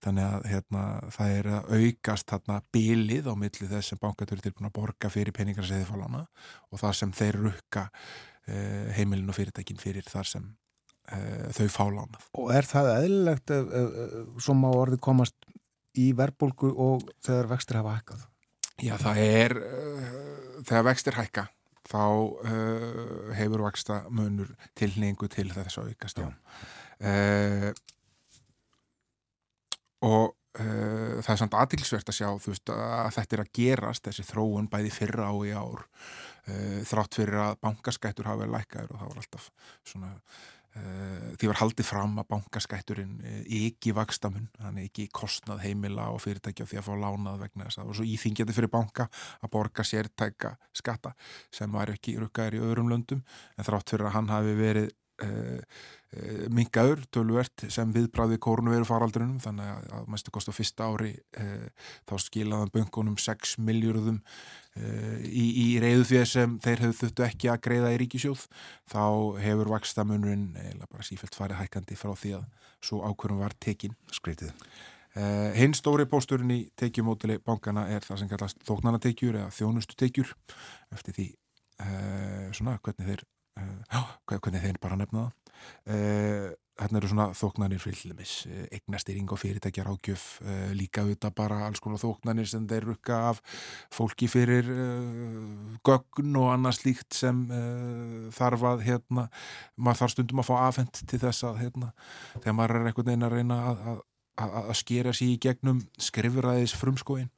þannig 0.00 0.24
að 0.24 0.46
hérna, 0.48 0.82
það 1.12 1.34
er 1.36 1.48
að 1.52 1.72
aukast 1.76 2.32
hérna, 2.32 2.62
bílið 2.72 3.28
á 3.28 3.34
milli 3.36 3.68
þess 3.68 3.92
sem 3.92 4.00
bankarnir 4.00 4.38
er 4.38 4.46
tilbúin 4.46 4.70
að 4.70 4.76
borga 4.78 5.10
fyrir 5.12 5.36
peningar 5.36 5.68
og 5.68 6.80
það 6.80 6.94
sem 6.96 7.12
þeir 7.12 7.40
rukka 7.44 7.90
Eh, 8.50 8.88
heimilin 8.96 9.28
og 9.30 9.36
fyrirtækin 9.36 9.78
fyrir 9.78 10.06
þar 10.08 10.26
sem 10.26 10.46
uh, 11.12 11.50
þau 11.54 11.66
fálánað. 11.70 12.24
Og 12.40 12.48
er 12.56 12.66
það 12.66 12.88
eðlilegt 12.96 13.52
ef, 13.54 13.68
ef, 13.80 13.98
ef, 14.04 14.40
sem 14.46 14.64
á 14.66 14.70
orði 14.70 14.98
komast 15.04 15.36
í 16.00 16.08
verðbólgu 16.16 16.70
og 16.72 17.04
þegar 17.22 17.50
vextir 17.52 17.78
hafa 17.78 17.94
hækkað? 17.98 18.24
Já, 18.80 18.94
það 19.02 19.20
er, 19.26 19.54
uh, 19.60 20.08
þegar 20.64 20.86
vextir 20.88 21.18
hækka, 21.20 21.44
þá 21.90 22.02
uh, 22.02 23.30
hefur 23.36 23.64
vaksta 23.66 24.02
munur 24.14 24.52
tilningu 24.78 25.28
til 25.32 25.48
þess 25.52 25.80
að 25.80 25.92
aukast 25.92 26.20
á. 26.22 26.28
Uh, 27.00 27.70
og 30.06 30.30
uh, 30.60 31.18
það 31.20 31.32
er 31.34 31.40
samt 31.42 31.58
aðtilsvert 31.58 32.12
að 32.12 32.18
sjá 32.20 32.28
veist, 32.46 32.72
að 32.74 33.10
þetta 33.18 33.36
er 33.36 33.44
að 33.44 33.52
gerast, 33.60 34.06
þessi 34.06 34.28
þróun 34.30 34.70
bæði 34.72 34.94
fyrra 34.94 35.32
á 35.32 35.34
í 35.46 35.54
ár, 35.56 35.86
þrátt 36.88 37.14
fyrir 37.14 37.36
að 37.38 37.58
bankaskættur 37.62 38.26
hafa 38.26 38.40
verið 38.40 38.54
lækkaður 38.56 38.94
og 38.94 39.00
það 39.00 39.10
var 39.10 39.18
alltaf 39.20 39.50
svona 39.86 40.08
því 40.70 41.48
var 41.50 41.58
haldið 41.58 41.86
fram 41.88 42.18
að 42.20 42.28
bankaskætturinn 42.30 43.16
uh, 43.24 43.38
ekki 43.66 43.94
vakstamun, 43.96 44.46
þannig 44.60 44.90
ekki 44.90 45.08
kostnað 45.14 45.64
heimila 45.64 46.10
og 46.14 46.20
fyrirtækja 46.22 46.68
því 46.70 46.80
að 46.80 46.86
fá 46.86 46.92
lánað 47.00 47.40
vegna 47.44 47.66
þess 47.66 47.78
að 47.78 47.82
það 47.82 47.90
var 47.90 47.98
svo 47.98 48.06
íþingjandi 48.14 48.56
fyrir 48.56 48.72
banka 48.74 49.06
að 49.40 49.52
borga 49.56 49.86
sértæka 49.86 50.52
skatta 50.76 51.14
sem 51.54 51.74
var 51.74 51.90
ekki 51.94 52.18
rukkaður 52.20 52.58
í 52.58 52.62
öðrum 52.68 52.92
löndum. 52.92 53.24
En 53.58 53.66
þrátt 53.66 53.90
fyrir 53.94 54.10
að 54.10 54.16
hann 54.18 54.30
hafi 54.30 54.54
verið 54.60 54.92
uh, 55.26 55.82
mingaður 56.50 57.04
tölvert 57.14 57.66
sem 57.70 57.90
viðbráði 57.94 58.38
kórnuveru 58.42 58.86
faraldrinum 58.86 59.42
þannig 59.42 59.90
að 59.94 60.08
mæstu 60.10 60.32
kostu 60.34 60.50
fyrsta 60.50 60.88
ári 60.90 61.12
þá 61.30 62.14
skilaðan 62.18 62.72
böngunum 62.74 63.14
6 63.14 63.60
miljardum 63.62 64.18
í, 64.78 65.46
í 65.64 65.66
reyðu 65.82 66.04
því 66.06 66.20
sem 66.30 66.52
þeir 66.62 66.84
hefðu 66.84 66.98
þuttu 67.00 67.24
ekki 67.26 67.50
að 67.50 67.62
greiða 67.66 67.90
í 67.94 67.98
ríkisjóð 68.04 68.44
þá 68.92 69.02
hefur 69.42 69.72
vakstamunurinn 69.74 70.54
eða 70.62 70.86
bara 70.86 71.06
sífælt 71.06 71.36
farið 71.36 71.60
hækandi 71.64 71.98
frá 71.98 72.14
því 72.14 72.36
að 72.38 72.46
svo 72.86 73.02
ákvörum 73.04 73.42
var 73.42 73.56
tekin 73.60 73.96
Skreitið. 74.14 74.54
Uh, 75.10 75.50
hinn 75.58 75.74
stóri 75.74 76.06
pósturinn 76.06 76.52
í 76.54 76.60
tekjumótili 76.78 77.40
bankana 77.42 77.88
er 77.90 78.04
það 78.06 78.20
sem 78.20 78.28
kallast 78.30 78.60
þóknanatekjur 78.62 79.40
eða 79.40 79.50
þjónustutekjur 79.56 80.30
eftir 80.94 81.16
því 81.16 81.26
uh, 81.82 82.46
svona 82.54 82.76
hvernig 82.78 83.08
þeir 83.08 83.24
uh, 83.58 84.04
hvernig 84.30 84.62
þeir 84.62 84.78
bara 84.82 85.00
nefna 85.00 85.26
það 85.26 86.54
hérna 86.80 87.00
eru 87.00 87.10
svona 87.10 87.26
þóknanir 87.36 87.82
fylgjumis, 87.82 88.34
eignastýring 88.72 89.30
og 89.32 89.40
fyrirtækjar 89.42 89.90
ágjöf, 89.92 90.26
líka 90.76 91.04
auðvitað 91.04 91.34
bara 91.38 91.60
alls 91.66 91.82
konar 91.84 92.00
þóknanir 92.02 92.48
sem 92.48 92.66
þeir 92.70 92.88
rukka 92.88 93.18
af 93.30 93.42
fólki 93.92 94.28
fyrir 94.30 94.68
gögn 95.86 96.38
og 96.40 96.50
annað 96.54 96.78
slíkt 96.80 97.16
sem 97.20 97.42
þarf 98.36 98.68
að 98.72 98.86
hérna, 98.88 99.28
maður 99.76 100.02
þarf 100.02 100.16
stundum 100.16 100.44
að 100.44 100.50
fá 100.50 100.54
afhengt 100.62 101.02
til 101.04 101.20
þess 101.20 101.46
að 101.50 101.60
hérna, 101.64 101.92
þegar 102.38 102.56
maður 102.58 102.78
er 102.80 102.90
einhvern 102.90 103.12
veginn 103.12 103.28
að 103.28 103.36
reyna 103.36 103.60
að, 103.70 103.84
að 103.92 104.06
að 104.40 104.72
skera 104.78 105.12
sér 105.16 105.34
í 105.34 105.38
gegnum 105.42 105.80
skrifræðis 106.00 106.74
frumskóin 106.78 107.30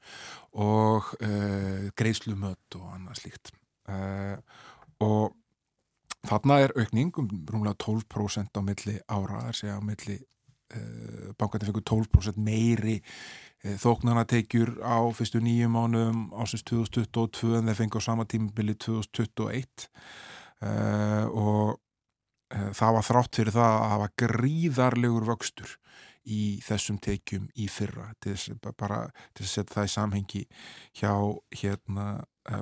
og 0.52 1.12
uh, 1.18 1.88
greiðslumött 1.98 2.78
og 2.78 2.90
annað 2.94 3.22
slíkt. 3.22 3.54
Uh, 3.90 4.36
og 5.02 5.32
þarna 6.26 6.58
er 6.62 6.74
aukning 6.78 7.14
um 7.18 7.30
rúmlega 7.50 7.78
12% 7.82 8.58
á 8.58 8.62
milli 8.64 8.98
ára, 9.08 9.40
það 9.42 9.48
er 9.48 9.58
segja 9.58 9.78
á 9.78 9.82
milli 9.82 10.18
uh, 10.18 11.30
bankandi 11.38 11.68
fengur 11.68 11.86
12% 11.92 12.42
meiri 12.42 13.00
þóknarnatekjur 13.62 14.80
á 14.82 14.98
fyrstu 15.14 15.38
nýjum 15.38 15.76
ánum 15.78 16.22
ásins 16.34 16.64
2022 16.66 17.60
en 17.60 17.68
þeir 17.70 17.78
fengur 17.78 18.02
á 18.02 18.06
sama 18.08 18.26
tímubili 18.26 18.74
2021 18.74 19.86
og 21.30 21.78
það 22.74 22.96
var 22.96 23.06
þrátt 23.06 23.38
fyrir 23.38 23.54
það 23.54 23.76
að 23.76 23.92
hafa 23.92 24.08
gríðarlegur 24.24 25.28
vöxtur 25.30 25.76
í 26.22 26.60
þessum 26.62 26.98
tekjum 27.02 27.48
í 27.58 27.68
fyrra 27.70 28.10
til 28.22 28.34
þess, 28.34 28.58
bara, 28.78 29.04
til 29.34 29.46
að 29.46 29.52
setja 29.52 29.76
það 29.76 29.88
í 29.88 29.92
samhengi 29.94 30.42
hjá 30.98 31.14
hérna, 31.62 32.06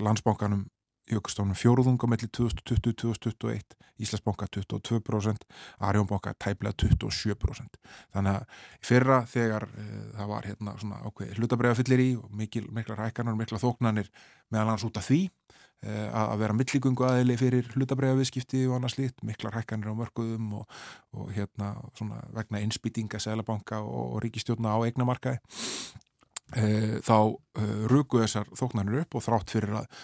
landsbánkanum 0.00 0.66
jökustónum 1.10 1.58
fjóruðungum 1.58 2.10
mellir 2.12 2.30
2020-2021 2.36 3.76
Íslandsbánka 4.00 4.46
22% 4.56 5.44
Arjónbánka 5.78 6.34
tæplega 6.38 6.74
27% 6.82 7.80
þannig 8.14 8.38
að 8.38 8.44
fyrra 8.84 9.20
þegar 9.28 9.66
e, 9.68 9.86
það 10.16 10.30
var 10.32 10.48
hérna 10.48 10.76
svona 10.80 11.00
ákveði 11.04 11.36
hlutabræða 11.38 11.78
fyllir 11.80 12.04
í 12.04 12.10
og 12.16 12.30
mikil, 12.36 12.66
mikla 12.72 12.96
rækanar 12.98 13.36
og 13.36 13.42
mikla 13.42 13.60
þóknanir 13.60 14.10
meðal 14.50 14.72
hans 14.72 14.86
út 14.88 15.00
af 15.00 15.08
því 15.10 15.20
e, 15.26 15.96
að 16.08 16.36
vera 16.44 16.56
milligöngu 16.56 17.08
aðili 17.08 17.36
fyrir 17.40 17.72
hlutabræða 17.74 18.20
viðskipti 18.20 18.62
og 18.68 18.78
annars 18.78 18.96
lít, 19.00 19.20
mikla 19.26 19.52
rækanir 19.52 19.92
á 19.92 20.00
mörguðum 20.00 20.54
og, 20.62 20.80
og 21.16 21.34
hérna 21.36 21.74
svona 21.98 22.22
vegna 22.36 22.64
innspýtinga, 22.64 23.20
selabanka 23.20 23.82
og, 23.84 24.16
og 24.16 24.24
ríkistjórna 24.24 24.72
á 24.72 24.78
eignamarkaði 24.88 25.42
e, 26.56 26.64
þá 27.04 27.16
rugu 27.92 28.24
þessar 28.24 28.48
þóknanir 28.56 29.04
upp 29.04 29.20
og 29.20 29.28
þrátt 29.28 29.52
fyrir 29.58 29.82
að 29.82 30.02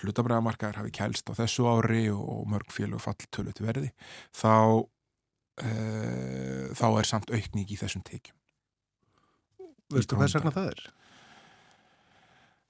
hlutabræðamarkaðar 0.00 0.80
hafi 0.80 0.94
kælst 0.94 1.28
á 1.28 1.32
þessu 1.36 1.66
ári 1.68 2.06
og 2.14 2.46
mörg 2.50 2.72
félög 2.72 3.02
fall 3.02 3.18
tölu 3.30 3.52
til 3.52 3.66
verði 3.66 3.90
þá 4.32 4.54
uh, 5.60 6.66
þá 6.78 6.86
er 6.88 7.08
samt 7.08 7.32
aukning 7.34 7.68
í 7.68 7.78
þessum 7.78 8.04
tekjum. 8.06 8.38
Veistu 9.92 10.16
hvað 10.16 10.32
sagna 10.32 10.54
það 10.54 10.72
er? 10.72 10.82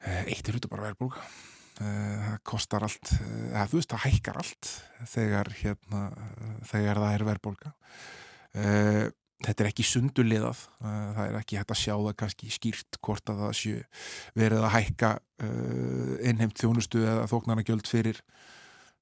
Uh, 0.03 0.23
eitt 0.27 0.47
er 0.49 0.59
hlutabræða 0.59 0.91
verðbólka 0.91 1.23
uh, 1.23 2.19
það 2.27 2.39
kostar 2.53 2.87
allt 2.89 3.15
eða 3.15 3.67
þú 3.71 3.79
veist 3.79 3.95
það 3.95 4.07
hækkar 4.09 4.43
allt 4.43 4.73
þegar 5.15 5.53
hérna 5.63 6.05
þegar 6.69 7.03
það 7.05 7.19
er 7.19 7.29
verðbólka 7.31 7.75
þetta 9.47 9.65
er 9.65 9.71
ekki 9.71 9.85
sundulegað 9.87 10.65
það 10.81 11.23
er 11.25 11.37
ekki 11.41 11.59
hægt 11.59 11.75
að 11.75 11.81
sjá 11.83 11.93
það 11.95 12.17
kannski 12.23 12.51
skýrt 12.53 12.99
hvort 13.05 13.33
að 13.33 13.45
það 13.45 13.53
séu 13.59 13.85
verið 14.39 14.65
að 14.67 14.75
hækka 14.77 15.13
uh, 15.19 16.17
innheimt 16.31 16.59
þjónustu 16.61 17.05
eða 17.05 17.29
þóknarnagjöld 17.31 17.91
fyrir 17.91 18.23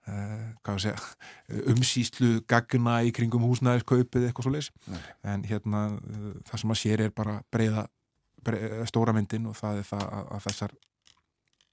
uh, 0.09 0.77
segja, 0.77 0.97
umsýslu 1.73 2.33
gagna 2.51 3.01
í 3.07 3.15
kringum 3.17 3.47
húsnæðiskaupið 3.49 4.29
eitthvað 4.29 4.49
svo 4.49 4.55
leys 4.57 4.71
en 5.23 5.47
hérna 5.49 5.87
það 6.51 6.63
sem 6.65 6.77
að 6.77 6.83
sér 6.85 7.07
er 7.07 7.17
bara 7.17 7.41
breyða, 7.53 7.89
breyða 8.45 8.87
stóra 8.91 9.17
myndin 9.17 9.51
og 9.51 9.59
það 9.59 9.83
er 9.83 9.91
það 9.91 10.07
að, 10.09 10.31
að 10.37 10.47
þessar 10.49 10.79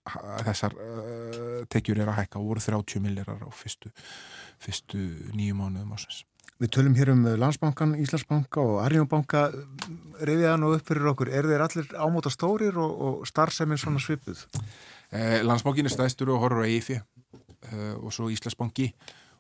að 0.08 0.46
þessar 0.48 0.76
tekjur 1.68 2.00
er 2.00 2.08
að 2.08 2.22
hækka 2.22 2.40
og 2.40 2.54
voru 2.54 2.62
30 2.64 3.02
milljarar 3.04 3.42
á 3.44 3.52
fyrstu, 3.52 3.92
fyrstu 4.64 5.02
nýju 5.36 5.58
mánuðum 5.60 5.98
ásins 5.98 6.22
Við 6.58 6.72
tölum 6.74 6.96
hér 6.98 7.12
um 7.14 7.20
Landsbankan, 7.38 7.94
Íslandsbanka 8.02 8.64
og 8.64 8.80
Arjónbanka 8.82 9.44
reyðið 10.18 10.48
það 10.48 10.56
nú 10.64 10.72
upp 10.74 10.88
fyrir 10.90 11.10
okkur. 11.12 11.30
Er 11.30 11.46
þeir 11.46 11.64
allir 11.68 11.92
ámóta 12.02 12.32
stórir 12.34 12.80
og, 12.82 12.96
og 12.98 13.28
starfseminn 13.30 13.78
svona 13.78 14.02
svipuð? 14.02 14.42
Eh, 15.14 15.44
Landsbankin 15.46 15.86
er 15.86 15.94
stæðstur 15.94 16.34
og 16.34 16.42
horfur 16.42 16.66
á 16.66 16.70
EIFI 16.70 16.98
eh, 16.98 17.94
og 18.02 18.10
svo 18.16 18.32
Íslandsbanki 18.34 18.88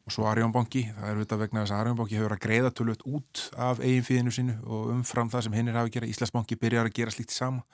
og 0.05 0.13
svo 0.13 0.27
Arjónbanki. 0.29 0.83
Það 0.93 1.07
er 1.09 1.17
auðvitað 1.17 1.41
vegna 1.41 1.63
þess 1.63 1.73
að 1.73 1.81
Arjónbanki 1.81 2.19
hefur 2.19 2.35
að 2.37 2.43
greiða 2.45 2.71
tölvöld 2.77 3.07
út 3.09 3.47
af 3.57 3.81
EIFI-inu 3.81 4.35
sínu 4.37 4.59
og 4.67 4.93
umfram 4.93 5.33
það 5.33 5.47
sem 5.47 5.57
hinn 5.57 5.73
er 5.73 5.81
að 5.81 5.89
gera. 5.97 6.11
Íslandsbanki 6.13 6.59
byrjar 6.61 6.91
að 6.91 6.99
gera 6.99 7.15
slíkt 7.17 7.33
sama. 7.33 7.65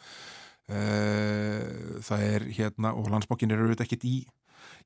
Eh, 0.71 1.99
það 1.99 2.25
er 2.29 2.47
hérna 2.55 2.95
og 2.95 3.11
Landsbankin 3.11 3.51
er 3.51 3.65
auðvitað 3.65 3.89
ekkert 3.89 4.07
í 4.07 4.15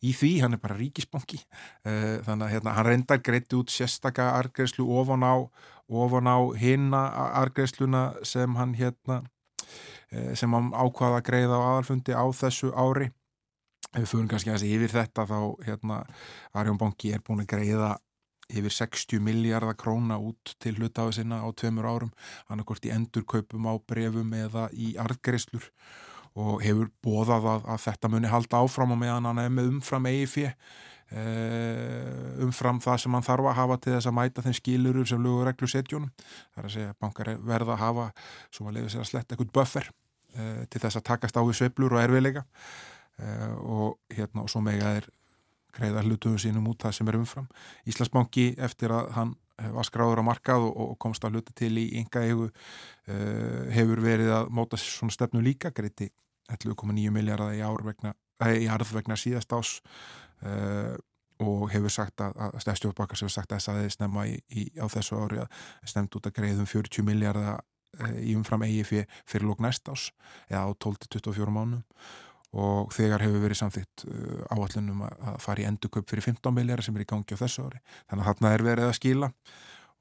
í 0.04 0.14
því, 0.16 0.32
hann 0.43 0.58
er 0.58 0.62
bara 0.62 0.78
ríkisbanki. 0.78 1.39
Uh, 1.86 2.20
þannig 2.26 2.48
að 2.48 2.54
hérna, 2.56 2.76
hann 2.78 2.89
reyndar 2.89 3.22
greitti 3.24 3.58
út 3.60 3.74
sérstaka 3.74 4.32
argreðslu 4.38 4.88
ofan 5.00 5.26
á 5.26 5.36
ofan 5.88 6.28
á 6.28 6.38
hinna 6.60 7.02
argreðsluna 7.39 8.18
sem 8.28 8.56
hann 8.60 8.74
hérna 8.76 9.22
uh, 9.24 10.34
sem 10.36 10.52
hann 10.54 10.74
ákvaða 10.76 11.22
að 11.22 11.28
greiða 11.30 11.62
á 11.62 11.68
aðalfundi 11.72 12.18
á 12.18 12.26
þessu 12.36 12.74
ári. 12.76 13.12
Ef 13.95 14.04
við 14.04 14.10
fyrir 14.12 14.28
kannski 14.34 14.52
að 14.52 14.58
þessi 14.58 14.74
yfir 14.76 14.93
þetta 14.93 15.24
þá 15.30 15.39
hérna 15.64 16.02
Arjón 16.60 16.82
Banki 16.82 17.14
er 17.16 17.24
búin 17.24 17.45
að 17.45 17.54
greiða 17.54 17.93
yfir 18.48 18.72
60 18.72 19.24
miljardar 19.24 19.76
króna 19.80 20.18
út 20.24 20.56
til 20.64 20.76
hlutafi 20.78 21.18
sinna 21.20 21.41
á 21.43 21.48
tveimur 21.52 21.88
árum 21.88 22.12
hann 22.48 22.64
hvort 22.64 22.86
í 22.88 22.93
endurkaupum 22.95 23.68
á 23.68 23.76
brefum 23.80 24.32
eða 24.36 24.68
í 24.72 24.93
argreðslur 25.00 25.68
og 26.38 26.62
hefur 26.62 26.92
bóðað 27.04 27.48
að, 27.50 27.64
að 27.74 27.82
þetta 27.88 28.12
muni 28.14 28.30
halda 28.30 28.62
áfram 28.62 28.94
og 28.94 29.00
meðan 29.02 29.28
hann 29.30 29.42
er 29.42 29.54
með 29.54 29.72
umfram 29.72 30.08
EIF 30.10 30.38
eh, 30.44 30.52
umfram 32.46 32.82
það 32.84 33.00
sem 33.04 33.16
hann 33.18 33.26
þarf 33.26 33.50
að 33.50 33.58
hafa 33.62 33.78
til 33.82 33.96
þess 33.96 34.10
að 34.10 34.18
mæta 34.20 34.44
þeim 34.46 34.58
skilurur 34.60 35.10
sem 35.10 35.24
lögur 35.24 35.50
reglu 35.50 35.70
setjónum 35.72 36.12
það 36.20 36.62
er 36.62 36.68
að 36.70 36.76
segja 36.76 36.92
að 36.94 37.00
bankar 37.06 37.32
verða 37.54 37.78
að 37.78 37.84
hafa 37.86 38.10
svo 38.52 38.68
að 38.68 38.78
leiða 38.78 38.94
sér 38.94 39.06
að 39.06 39.10
sletta 39.12 39.36
eitthvað 39.36 39.56
buffer 39.58 39.90
eh, 40.36 40.62
til 40.70 40.84
þess 40.84 41.00
að 41.02 41.08
takast 41.10 41.40
á 41.40 41.42
við 41.42 41.60
sveplur 41.62 41.98
og 41.98 42.04
erfiðleika 42.04 42.46
eh, 42.46 43.50
og 43.58 43.98
hérna 44.14 44.46
og 44.46 44.54
svo 44.54 44.62
mega 44.66 44.94
er 45.00 45.10
greiða 45.78 46.06
hlutuðu 46.06 46.42
sínum 46.42 46.70
út 46.72 46.82
það 46.82 46.94
sem 46.98 47.10
er 47.12 47.16
umfram. 47.20 47.50
Íslandsbanki 47.86 48.48
eftir 48.66 48.90
að 48.98 49.12
hann 49.14 49.36
var 49.76 49.86
skráður 49.86 50.24
á 50.26 50.26
markað 50.26 50.64
og, 50.72 50.96
komst 50.98 51.22
að 51.26 51.38
hluta 51.38 51.54
til 51.54 51.76
í 51.78 51.84
ynga 52.00 52.24
hefur 53.76 54.02
verið 54.02 54.32
að 54.40 54.50
móta 54.58 54.80
svona 54.82 55.14
stefnu 55.14 55.44
líka 55.46 55.70
greiti 55.78 56.10
11,9 56.54 57.14
miljardar 57.14 57.56
í 57.56 57.62
ár 57.66 57.84
vegna, 57.86 58.14
í 58.48 58.68
arð 58.72 58.93
vegna 58.95 59.18
síðast 59.20 59.54
ás 59.54 59.78
uh, 60.45 60.95
og 61.43 61.68
hefur 61.70 61.93
sagt 61.93 62.22
að, 62.24 62.38
að 62.48 62.62
stefstjórnbakkars 62.66 63.26
hefur 63.26 63.34
sagt 63.34 63.54
að 63.54 63.68
þess 63.78 64.02
að 64.02 64.22
í, 64.26 64.38
í, 64.50 64.64
á 64.82 64.86
þessu 64.89 65.20
ári 65.22 65.43
að 65.43 65.66
snemt 65.86 66.16
út 66.18 66.30
að 66.30 66.38
greiðum 66.39 66.70
40 66.70 67.06
miljardar 67.06 67.60
í 68.22 68.36
umfram 68.38 68.66
EIF 68.66 68.93
fyrir 69.26 69.45
lók 69.48 69.62
næst 69.64 69.88
ás 69.89 70.10
eða 70.50 70.68
á 70.70 70.72
12-24 70.76 71.54
mánum 71.54 71.84
og 72.58 72.91
þegar 72.95 73.24
hefur 73.26 73.43
verið 73.43 73.60
samþýtt 73.62 74.06
uh, 74.08 74.43
áallunum 74.56 75.04
að 75.08 75.39
fara 75.43 75.64
í 75.64 75.68
enduköp 75.68 76.08
fyrir 76.10 76.26
15 76.30 76.56
miljardar 76.56 76.86
sem 76.88 76.95
er 76.98 77.04
í 77.04 77.10
gangi 77.10 77.36
á 77.36 77.41
þessu 77.43 77.66
ári. 77.68 77.82
Þannig 78.08 78.24
að 78.24 78.30
þarna 78.30 78.54
er 78.54 78.64
verið 78.66 78.88
að 78.88 78.95
skila. 78.98 79.32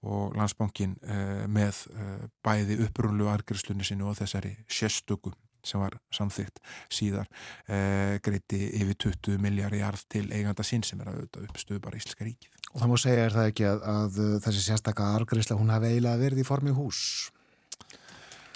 Og 0.06 0.36
landsbankin 0.38 0.92
uh, 1.02 1.44
með 1.50 1.82
uh, 1.90 2.28
bæði 2.46 2.78
upprunlu 2.86 3.26
argriðslunni 3.32 3.86
sinu 3.86 4.06
og 4.10 4.18
þessari 4.20 4.54
sérstökum 4.70 5.34
sem 5.66 5.82
var 5.82 5.96
samþygt 6.14 6.60
síðar 6.92 7.28
eh, 7.66 8.16
greiti 8.24 8.60
yfir 8.80 8.98
20 9.08 9.40
miljard 9.42 9.76
í 9.76 9.82
arð 9.86 10.04
til 10.12 10.26
eiganda 10.30 10.66
sín 10.66 10.84
sem 10.86 11.00
er 11.02 11.10
að 11.10 11.22
auðvitað 11.22 11.48
uppstöðu 11.50 11.82
bara 11.84 12.00
Íslenska 12.00 12.26
ríkið. 12.26 12.52
Og 12.72 12.82
það 12.82 12.92
má 12.92 12.96
segja 13.00 13.26
er 13.26 13.36
það 13.36 13.50
ekki 13.52 13.66
að, 13.70 13.84
að 13.92 14.20
þessi 14.46 14.64
sérstakka 14.66 15.10
argreifsla 15.16 15.58
hún 15.58 15.72
hafi 15.74 15.92
eiginlega 15.92 16.22
verið 16.22 16.42
í 16.42 16.46
formi 16.46 16.74
hús? 16.76 17.02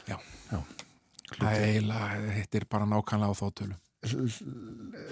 Já, 0.08 0.16
Já. 0.50 0.58
það 1.36 1.66
eiginlega, 1.66 2.46
er 2.60 2.66
bara 2.70 2.88
nákvæmlega 2.90 3.32
á 3.32 3.40
þóttölu. 3.40 3.78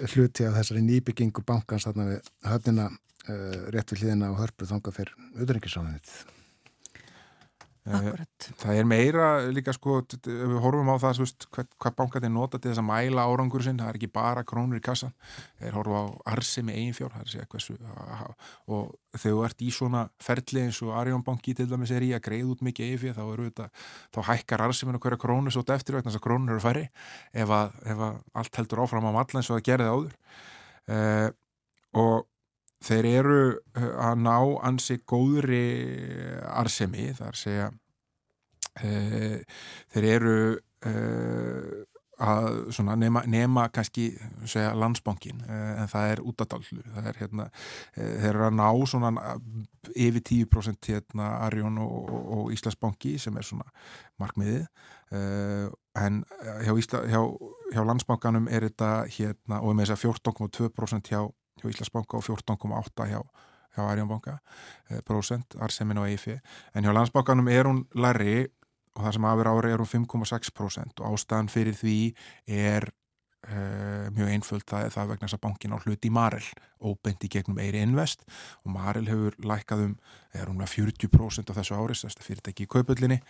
Hluti 0.09 0.47
af 0.47 0.57
þessari 0.57 0.81
nýbyggingu 0.85 1.45
bankans 1.45 1.85
þarna 1.85 2.09
við 2.09 2.33
höfnina 2.49 2.89
uh, 2.89 3.69
rétt 3.73 3.93
við 3.93 4.03
hliðina 4.03 4.31
og 4.33 4.41
hörpu 4.41 4.67
þanga 4.69 4.93
fyrir 4.95 5.15
auðvitaðringisáðanitið. 5.35 6.38
Eh, 7.87 7.95
Akkurat. 7.95 8.47
Það 8.59 8.77
er 8.81 8.87
meira 8.87 9.25
líka 9.55 9.71
sko, 9.73 10.01
við 10.25 10.57
horfum 10.59 10.89
á 10.91 10.99
það 10.99 11.21
veist, 11.23 11.45
hvað, 11.55 11.67
hvað 11.79 11.95
bankatinn 12.01 12.33
nota 12.35 12.59
til 12.59 12.73
þess 12.73 12.81
að 12.81 12.87
mæla 12.89 13.23
árangur 13.23 13.63
sinn, 13.63 13.79
það 13.79 13.91
er 13.91 13.99
ekki 13.99 14.09
bara 14.13 14.43
krónur 14.47 14.81
í 14.81 14.83
kassan 14.83 15.13
þeir 15.61 15.77
horfa 15.77 16.01
á 16.03 16.05
arsimi 16.35 16.75
eiginfjár 16.75 17.15
hversu, 17.15 17.77
og 18.67 18.91
þegar 19.15 19.23
þú 19.23 19.45
ert 19.47 19.63
í 19.63 19.69
svona 19.73 20.03
ferli 20.21 20.65
eins 20.65 20.81
og 20.83 20.91
Arjónbanki 20.99 21.55
til 21.55 21.69
dæmis 21.71 21.93
er 21.95 22.05
í 22.05 22.11
að 22.17 22.25
greið 22.27 22.51
út 22.53 22.65
mikið 22.67 22.89
eiginfjár 22.89 23.15
þá, 23.15 23.23
þetta, 23.45 23.69
þá 24.11 24.19
hækkar 24.33 24.65
arsiminu 24.67 25.01
hverja 25.01 25.21
krónu 25.23 25.53
svo 25.55 25.63
eftir 25.71 25.97
vegna 25.97 26.11
þess 26.11 26.19
að 26.19 26.25
krónur 26.27 26.57
eru 26.57 26.65
færri 26.65 26.89
ef 27.31 27.55
að, 27.61 27.79
ef 27.87 28.03
að 28.09 28.19
allt 28.43 28.59
heldur 28.59 28.83
áfram 28.83 29.07
á 29.07 29.11
malla 29.15 29.39
eins 29.39 29.49
og 29.49 29.55
það 29.55 29.67
gerði 29.71 29.93
áður 29.95 30.19
uh, 30.91 31.29
og 32.03 32.27
þeir 32.85 33.09
eru 33.11 33.41
eh, 33.75 33.91
að 33.99 34.23
ná 34.23 34.37
ansi 34.69 34.99
góðri 35.07 35.65
arsemi, 36.49 37.09
að 37.19 37.37
segja 37.39 37.69
e, 38.83 39.39
þeir 39.93 40.07
eru 40.15 40.35
e, 40.85 40.93
að 42.19 42.79
nema, 42.99 43.23
nema 43.31 43.69
kannski 43.71 44.09
segja, 44.43 44.73
landsbankin 44.75 45.39
e, 45.47 45.59
en 45.79 45.91
það 45.91 46.13
er 46.13 46.21
útadallu 46.27 46.83
það 46.83 47.09
er 47.11 47.19
hérna, 47.21 47.49
þeir 47.95 48.29
eru 48.33 48.47
að 48.49 48.57
ná 48.59 48.67
svona 48.91 49.11
yfir 49.95 50.25
10% 50.27 50.91
hérna 50.91 51.29
Arjón 51.47 51.79
og, 51.83 51.99
og, 52.01 52.25
og 52.37 52.55
Íslandsbanki 52.55 53.15
sem 53.21 53.39
er 53.39 53.47
svona 53.47 53.67
markmiðið 54.19 54.67
en 55.99 56.19
hjá, 56.61 56.73
Ísla, 56.77 57.01
hjá, 57.09 57.21
hjá 57.73 57.81
landsbankanum 57.87 58.51
er 58.51 58.67
þetta 58.67 58.91
hérna 59.09 59.63
og 59.63 59.73
með 59.73 59.89
þess 59.89 59.95
að 59.95 60.03
14,2% 60.11 61.09
hjá 61.09 61.23
hjá 61.61 61.71
Íslandsbanka 61.71 62.19
og 62.19 62.25
14,8 62.27 63.09
hjá, 63.11 63.19
hjá 63.75 63.83
Arjónbanka 63.85 64.37
eh, 64.89 65.01
prosent, 65.05 65.57
Arsemin 65.59 66.01
og 66.01 66.09
EIF 66.09 66.27
en 66.29 66.85
hjá 66.85 66.93
landsbankanum 66.95 67.51
er 67.51 67.69
hún 67.69 67.85
larri 67.95 68.47
og 68.95 69.05
það 69.05 69.15
sem 69.15 69.27
aðver 69.29 69.51
ári 69.51 69.73
er 69.73 69.83
hún 69.83 69.93
5,6% 70.07 71.03
og 71.03 71.13
ástæðan 71.13 71.51
fyrir 71.51 71.77
því 71.77 71.99
er 72.47 72.89
Uh, 73.47 74.09
mjög 74.11 74.33
einföld. 74.33 74.65
Það 74.67 74.81
er 74.83 74.91
það 74.91 75.11
vegna 75.13 75.27
þess 75.29 75.35
að 75.37 75.41
bankin 75.45 75.71
á 75.71 75.77
hluti 75.79 76.09
Marel 76.11 76.47
óbendi 76.83 77.29
gegnum 77.31 77.61
Eiri 77.63 77.79
Invest. 77.79 78.25
Og 78.67 78.73
Marel 78.75 79.07
hefur 79.07 79.37
lækkað 79.39 79.83
um, 79.85 79.93
er 80.35 80.51
um 80.51 80.59
40% 80.59 81.53
af 81.53 81.55
þessu 81.55 81.77
áris, 81.79 82.03
þetta 82.03 82.25
fyrirtæki 82.25 82.67
í 82.67 82.71
kaupullinni. 82.75 83.21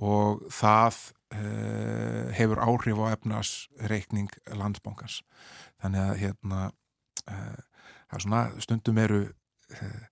Og 0.00 0.40
það 0.48 1.02
uh, 1.36 2.32
hefur 2.38 2.62
áhrif 2.64 3.04
á 3.04 3.12
efnarsreikning 3.12 4.32
landsbankans. 4.48 5.20
Þannig 5.84 6.06
að 6.06 6.20
hérna 6.24 6.62
uh, 7.28 7.60
það 8.10 8.18
er 8.18 8.24
svona, 8.26 8.42
stundum 8.64 8.98
eru 9.00 9.20
eh, 9.70 10.02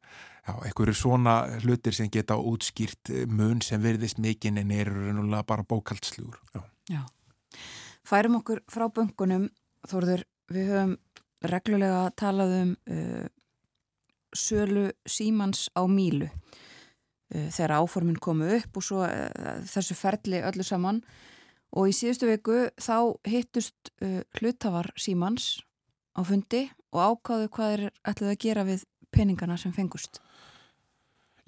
já, 0.46 0.52
einhverju 0.54 0.94
svona 0.96 1.36
hlutir 1.64 1.96
sem 1.96 2.10
geta 2.12 2.38
útskýrt 2.38 3.12
eh, 3.12 3.26
mun 3.26 3.62
sem 3.64 3.82
verðist 3.82 4.20
mikinn 4.22 4.60
en 4.62 4.70
eru 4.74 5.06
reynulega 5.06 5.44
bara 5.48 5.66
bókaldslugur. 5.66 6.38
Já. 6.54 6.62
já. 6.94 7.02
Færum 8.06 8.38
okkur 8.40 8.62
frá 8.70 8.86
böngunum, 8.94 9.48
Þorður, 9.88 10.24
við 10.50 10.70
höfum 10.72 10.94
reglulega 11.46 12.08
talað 12.18 12.54
um 12.56 12.70
uh, 12.90 13.26
sölu 14.34 14.88
símans 15.06 15.68
á 15.78 15.86
mílu 15.86 16.26
uh, 16.26 17.48
þegar 17.54 17.76
áformin 17.78 18.18
komu 18.18 18.48
upp 18.56 18.80
og 18.80 18.84
svo 18.84 19.04
uh, 19.06 19.60
þessu 19.70 19.94
ferli 19.94 20.42
öllu 20.42 20.66
saman 20.66 20.98
og 21.78 21.90
í 21.90 21.94
síðustu 21.94 22.26
viku 22.26 22.58
þá 22.80 23.14
hittust 23.28 23.90
hlutafar 24.40 24.88
símans 24.96 25.58
á 26.16 26.24
fundi 26.24 26.64
og 26.94 27.02
ákáðu 27.12 27.50
hvað 27.54 27.74
er 27.76 27.84
ætluð 28.08 28.32
að 28.32 28.40
gera 28.44 28.64
við 28.68 28.86
peningana 29.14 29.56
sem 29.60 29.74
fengust? 29.74 30.20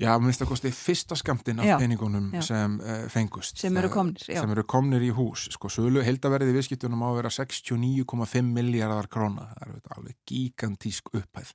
Já, 0.01 0.14
minnst 0.16 0.41
að 0.41 0.49
kosti 0.55 0.70
fyrsta 0.72 1.16
skamtinn 1.18 1.61
af 1.61 1.66
já, 1.68 1.74
peningunum 1.82 2.30
já. 2.32 2.41
sem 2.47 2.76
uh, 2.80 3.03
fengust. 3.12 3.59
Sem 3.61 3.76
eru 3.76 3.91
komnir, 3.93 4.22
já. 4.24 4.38
Sem 4.41 4.53
eru 4.55 4.64
komnir 4.64 5.05
í 5.05 5.11
hús. 5.12 5.45
Sko, 5.53 5.68
sölu 5.72 6.01
heldaverðið 6.07 6.57
viðskiptunum 6.57 7.05
á 7.05 7.09
að 7.11 7.18
vera 7.18 7.32
69,5 7.36 8.49
miljardar 8.49 9.11
króna. 9.12 9.51
Það 9.59 9.66
eru 9.66 9.97
alveg 9.99 10.16
gigantísk 10.30 11.12
upphæð. 11.20 11.53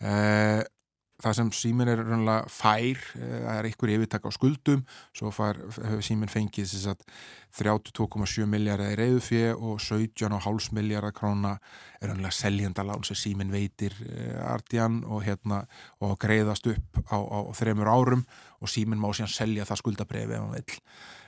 Uh, 0.00 0.62
það 1.20 1.36
sem 1.36 1.52
símin 1.54 1.90
er 1.92 2.02
raunlega 2.02 2.48
fær, 2.52 3.00
eh, 3.18 3.36
það 3.44 3.58
er 3.58 3.68
einhver 3.68 3.92
yfirtak 3.94 4.26
á 4.26 4.30
skuldum, 4.34 4.84
svo 5.16 5.32
fær 5.34 5.60
símin 6.04 6.32
fengið 6.32 6.74
32,7 7.50 8.46
miljardar 8.46 8.92
í 8.94 8.98
reyðufið 9.00 9.54
og 9.58 9.80
17,5 9.82 10.70
miljardar 10.76 11.14
króna 11.16 11.56
er 12.00 12.12
raunlega 12.12 12.34
seljandalán 12.34 13.04
sem 13.06 13.18
símin 13.18 13.50
veitir 13.52 13.96
eh, 14.06 14.38
Ardian 14.44 15.02
og, 15.06 15.24
hérna, 15.26 15.64
og 16.00 16.18
greiðast 16.20 16.70
upp 16.70 17.02
á, 17.10 17.18
á 17.18 17.38
þremur 17.56 17.90
árum 17.90 18.24
og 18.60 18.70
símin 18.70 19.00
má 19.00 19.10
síðan 19.12 19.34
selja 19.34 19.66
það 19.68 19.82
skuldabrefi 19.82 20.36
ef 20.36 20.40
hann 20.40 20.56
vil. 20.58 20.80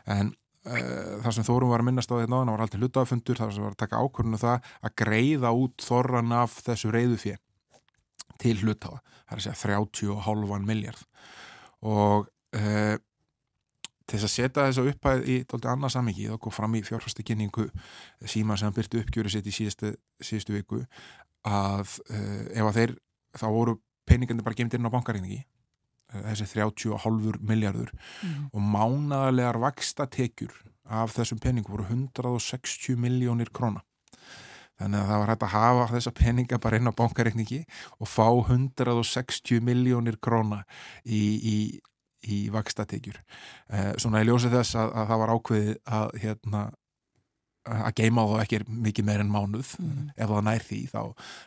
En 0.07 0.36
Uh, 0.62 1.18
það 1.24 1.32
sem 1.34 1.47
Þórum 1.49 1.72
var 1.72 1.82
að 1.82 1.88
minnast 1.88 2.12
á 2.14 2.14
þetta 2.14 2.30
náðan 2.30 2.53
var 2.53 2.61
alltaf 2.62 2.78
hlutafundur, 2.78 3.34
það 3.34 3.49
sem 3.51 3.64
var 3.64 3.72
að 3.74 3.80
taka 3.80 3.99
ákvörðinu 3.99 4.36
um 4.38 4.43
það 4.45 4.68
að 4.86 4.93
greiða 5.01 5.51
út 5.59 5.82
þorran 5.82 6.34
af 6.38 6.55
þessu 6.62 6.93
reyðufið 6.95 7.40
til 8.38 8.53
hlutafa, 8.61 9.01
það 9.33 9.39
er 9.39 9.41
að 9.41 9.47
segja 9.47 9.78
30,5 9.80 10.68
miljard 10.68 11.07
og 11.83 12.28
uh, 12.59 12.97
til 14.07 14.18
þess 14.18 14.26
að 14.26 14.33
setja 14.35 14.66
þess 14.66 14.80
að 14.83 14.91
upphæð 14.93 15.22
í 15.30 15.37
tólti 15.49 15.70
annað 15.70 15.95
samingi, 15.95 16.28
þá 16.28 16.39
kom 16.43 16.55
fram 16.55 16.74
í 16.76 16.83
fjárfæstu 16.85 17.24
kynningu 17.26 17.68
síma 18.28 18.59
sem 18.61 18.74
byrtu 18.74 19.01
uppgjöru 19.01 19.33
sitt 19.33 19.49
í 19.49 19.55
síðustu, 19.55 19.95
síðustu 20.20 20.57
viku 20.57 20.83
að 21.49 21.97
uh, 22.11 22.45
ef 22.53 22.68
að 22.68 22.76
þeir 22.78 22.95
þá 23.39 23.47
voru 23.55 23.78
peningandi 24.09 24.45
bara 24.45 24.59
gemd 24.59 24.76
inn 24.76 24.91
á 24.91 24.95
bankaríningi 24.95 25.41
uh, 25.41 26.26
þessi 26.28 26.51
30,5 26.53 27.41
miljardur 27.49 27.95
mm. 27.95 28.51
og 28.53 28.68
mánagalegar 28.74 29.61
vaksta 29.62 30.07
tekjur 30.11 30.55
af 30.93 31.14
þessum 31.16 31.41
peningu 31.41 31.72
voru 31.72 31.89
160 31.89 32.99
miljónir 33.01 33.51
króna 33.55 33.85
Þannig 34.83 34.99
að 34.99 35.09
það 35.12 35.22
var 35.22 35.33
hægt 35.33 35.47
að 35.47 35.55
hafa 35.55 35.87
þessa 35.93 36.12
peninga 36.18 36.59
bara 36.62 36.78
inn 36.80 36.91
á 36.91 36.99
bankareikningi 36.99 37.62
og 37.99 38.11
fá 38.11 38.26
160 38.26 39.62
miljónir 39.64 40.18
króna 40.22 40.62
í, 41.07 41.22
í, 41.39 41.57
í 42.26 42.39
vakstatekjur. 42.55 43.20
Eh, 43.70 43.93
svona 44.03 44.22
ég 44.22 44.30
ljósi 44.30 44.51
þess 44.53 44.78
að, 44.80 44.95
að 44.99 45.11
það 45.12 45.22
var 45.22 45.35
ákveðið 45.37 45.74
að, 45.99 46.16
hérna, 46.24 46.62
að 47.62 47.95
geima 48.01 48.24
þá 48.26 48.35
ekki 48.43 48.61
mikið 48.89 49.07
meir 49.07 49.22
en 49.22 49.30
mánuð. 49.33 49.76
Mm. 49.78 50.11
Ef 50.16 50.33
það 50.33 50.45
nær 50.49 50.66
því 50.66 50.80
þá, 50.91 51.01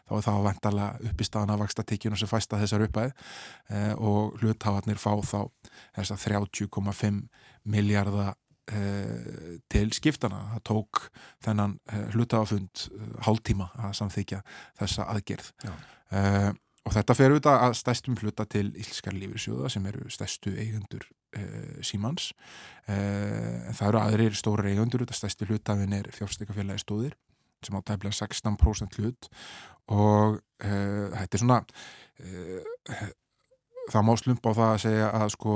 þá 0.08 0.16
er 0.16 0.26
það 0.30 0.40
að 0.40 0.48
vendala 0.50 0.88
upp 1.10 1.20
í 1.22 1.28
staðan 1.28 1.54
af 1.56 1.62
vakstatekjuna 1.66 2.22
sem 2.22 2.32
fæsta 2.32 2.62
þessar 2.62 2.88
uppæð 2.88 3.12
eh, 3.12 3.94
og 4.00 4.40
hluthafarnir 4.40 5.02
fá 5.02 5.12
þá 5.20 5.42
þess 5.98 6.16
að 6.16 6.26
30,5 6.30 7.22
miljardar 7.76 8.36
til 8.66 9.88
skiptana 9.94 10.40
það 10.56 10.62
tók 10.66 11.02
þennan 11.46 11.76
uh, 11.94 12.06
hlutafund 12.16 12.86
uh, 12.90 13.10
hálftíma 13.28 13.68
að 13.78 13.92
samþykja 14.00 14.40
þessa 14.80 15.10
aðgerð. 15.14 15.52
Og 16.86 16.94
þetta 16.94 17.16
fer 17.18 17.34
auðvitað 17.34 17.64
að 17.66 17.76
stæstum 17.80 18.18
hluta 18.22 18.46
til 18.46 18.68
Ílskar 18.78 19.16
lífisjóða 19.18 19.72
sem 19.74 19.86
eru 19.90 20.04
stæstu 20.14 20.52
eigundur 20.54 21.08
símans. 21.82 22.28
En 22.86 23.74
það 23.74 23.88
eru 23.88 24.02
aðrir 24.04 24.38
stóri 24.38 24.76
eigundur 24.76 25.02
þetta 25.02 25.18
stæstu 25.18 25.48
hlutafinn 25.50 25.96
er 25.98 26.12
fjárstækafélagi 26.14 26.84
stóðir 26.86 27.18
sem 27.66 27.74
á 27.74 27.82
tæmlega 27.90 28.14
16% 28.14 29.02
hlut. 29.02 29.30
Og 29.98 30.38
þetta 30.62 31.26
er 31.26 31.42
svona 31.42 31.60
það 33.92 34.06
má 34.06 34.14
slumpa 34.20 34.54
á 34.54 34.58
það 34.58 34.72
að 34.72 34.84
segja 34.86 35.10
að 35.14 35.32
sko 35.36 35.56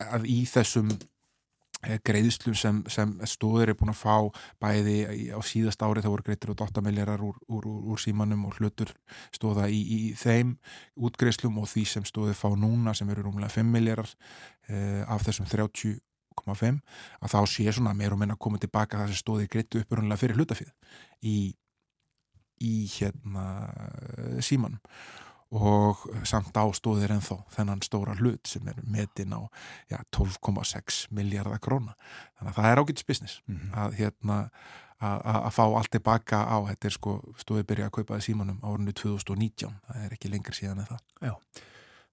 að 0.00 0.26
í 0.32 0.38
þessum 0.48 0.92
eh, 0.94 1.06
greiðslum 1.80 2.56
sem, 2.58 2.80
sem 2.92 3.12
stóður 3.28 3.72
er 3.72 3.76
búin 3.78 3.92
að 3.92 4.00
fá 4.02 4.16
bæði 4.60 5.32
á 5.32 5.40
síðast 5.44 5.80
ári 5.80 6.02
það 6.04 6.12
voru 6.12 6.26
greitir 6.26 6.52
út 6.52 6.64
8 6.66 6.82
miljardar 6.84 7.22
úr, 7.24 7.38
úr, 7.48 7.68
úr, 7.70 7.78
úr 7.94 8.02
símanum 8.02 8.44
og 8.48 8.58
hlutur 8.58 8.92
stóða 9.32 9.70
í, 9.72 9.80
í 9.80 10.00
þeim 10.18 10.56
útgreiðslum 11.00 11.56
og 11.62 11.70
því 11.72 11.86
sem 11.94 12.06
stóði 12.08 12.36
fá 12.36 12.50
núna 12.52 12.94
sem 12.96 13.08
eru 13.12 13.24
rúmlega 13.24 13.54
5 13.56 13.72
miljardar 13.72 14.12
eh, 14.68 15.00
af 15.08 15.24
þessum 15.24 15.48
30,5 15.48 16.82
að 17.20 17.32
þá 17.32 17.40
sé 17.54 17.72
svona 17.72 17.96
meir 17.96 18.12
og 18.12 18.20
minna 18.20 18.36
að 18.36 18.44
koma 18.44 18.60
tilbaka 18.60 19.00
það 19.00 19.14
sem 19.14 19.22
stóði 19.22 19.48
greitu 19.50 19.80
uppurunlega 19.80 20.20
fyrir 20.20 20.36
hlutafið 20.36 20.70
í, 21.24 21.38
í 22.60 22.74
hérna 22.98 23.46
eh, 23.72 24.38
símanum 24.44 24.84
og 25.52 26.04
samt 26.24 26.54
ástóðir 26.54 27.10
ennþá 27.10 27.36
þennan 27.56 27.80
stóra 27.82 28.14
hlut 28.20 28.46
sem 28.46 28.68
er 28.68 28.76
metin 28.86 29.32
á 29.34 29.40
já, 29.90 29.98
12,6 30.14 31.06
miljardar 31.10 31.58
króna. 31.58 31.94
Þannig 32.38 32.52
að 32.52 32.60
það 32.60 32.70
er 32.72 32.82
ágætis 32.84 33.06
business 33.06 33.40
að 33.74 33.96
hérna 33.98 34.38
að 35.00 35.22
að- 35.24 35.44
að 35.48 35.50
fá 35.56 35.62
allt 35.64 35.90
tilbaka 35.90 36.38
á 36.44 36.56
þetta 36.68 36.84
er 36.86 36.90
sko 36.92 37.12
stóðið 37.40 37.66
byrja 37.66 37.86
að 37.88 37.94
kaupa 37.98 38.20
símanum 38.20 38.58
árunni 38.62 38.92
2019 38.92 39.74
það 39.88 40.04
er 40.04 40.10
ekki 40.16 40.28
lengur 40.30 40.52
síðan 40.54 40.78
en 40.84 40.86
það. 40.90 41.00
Já, 41.22 41.34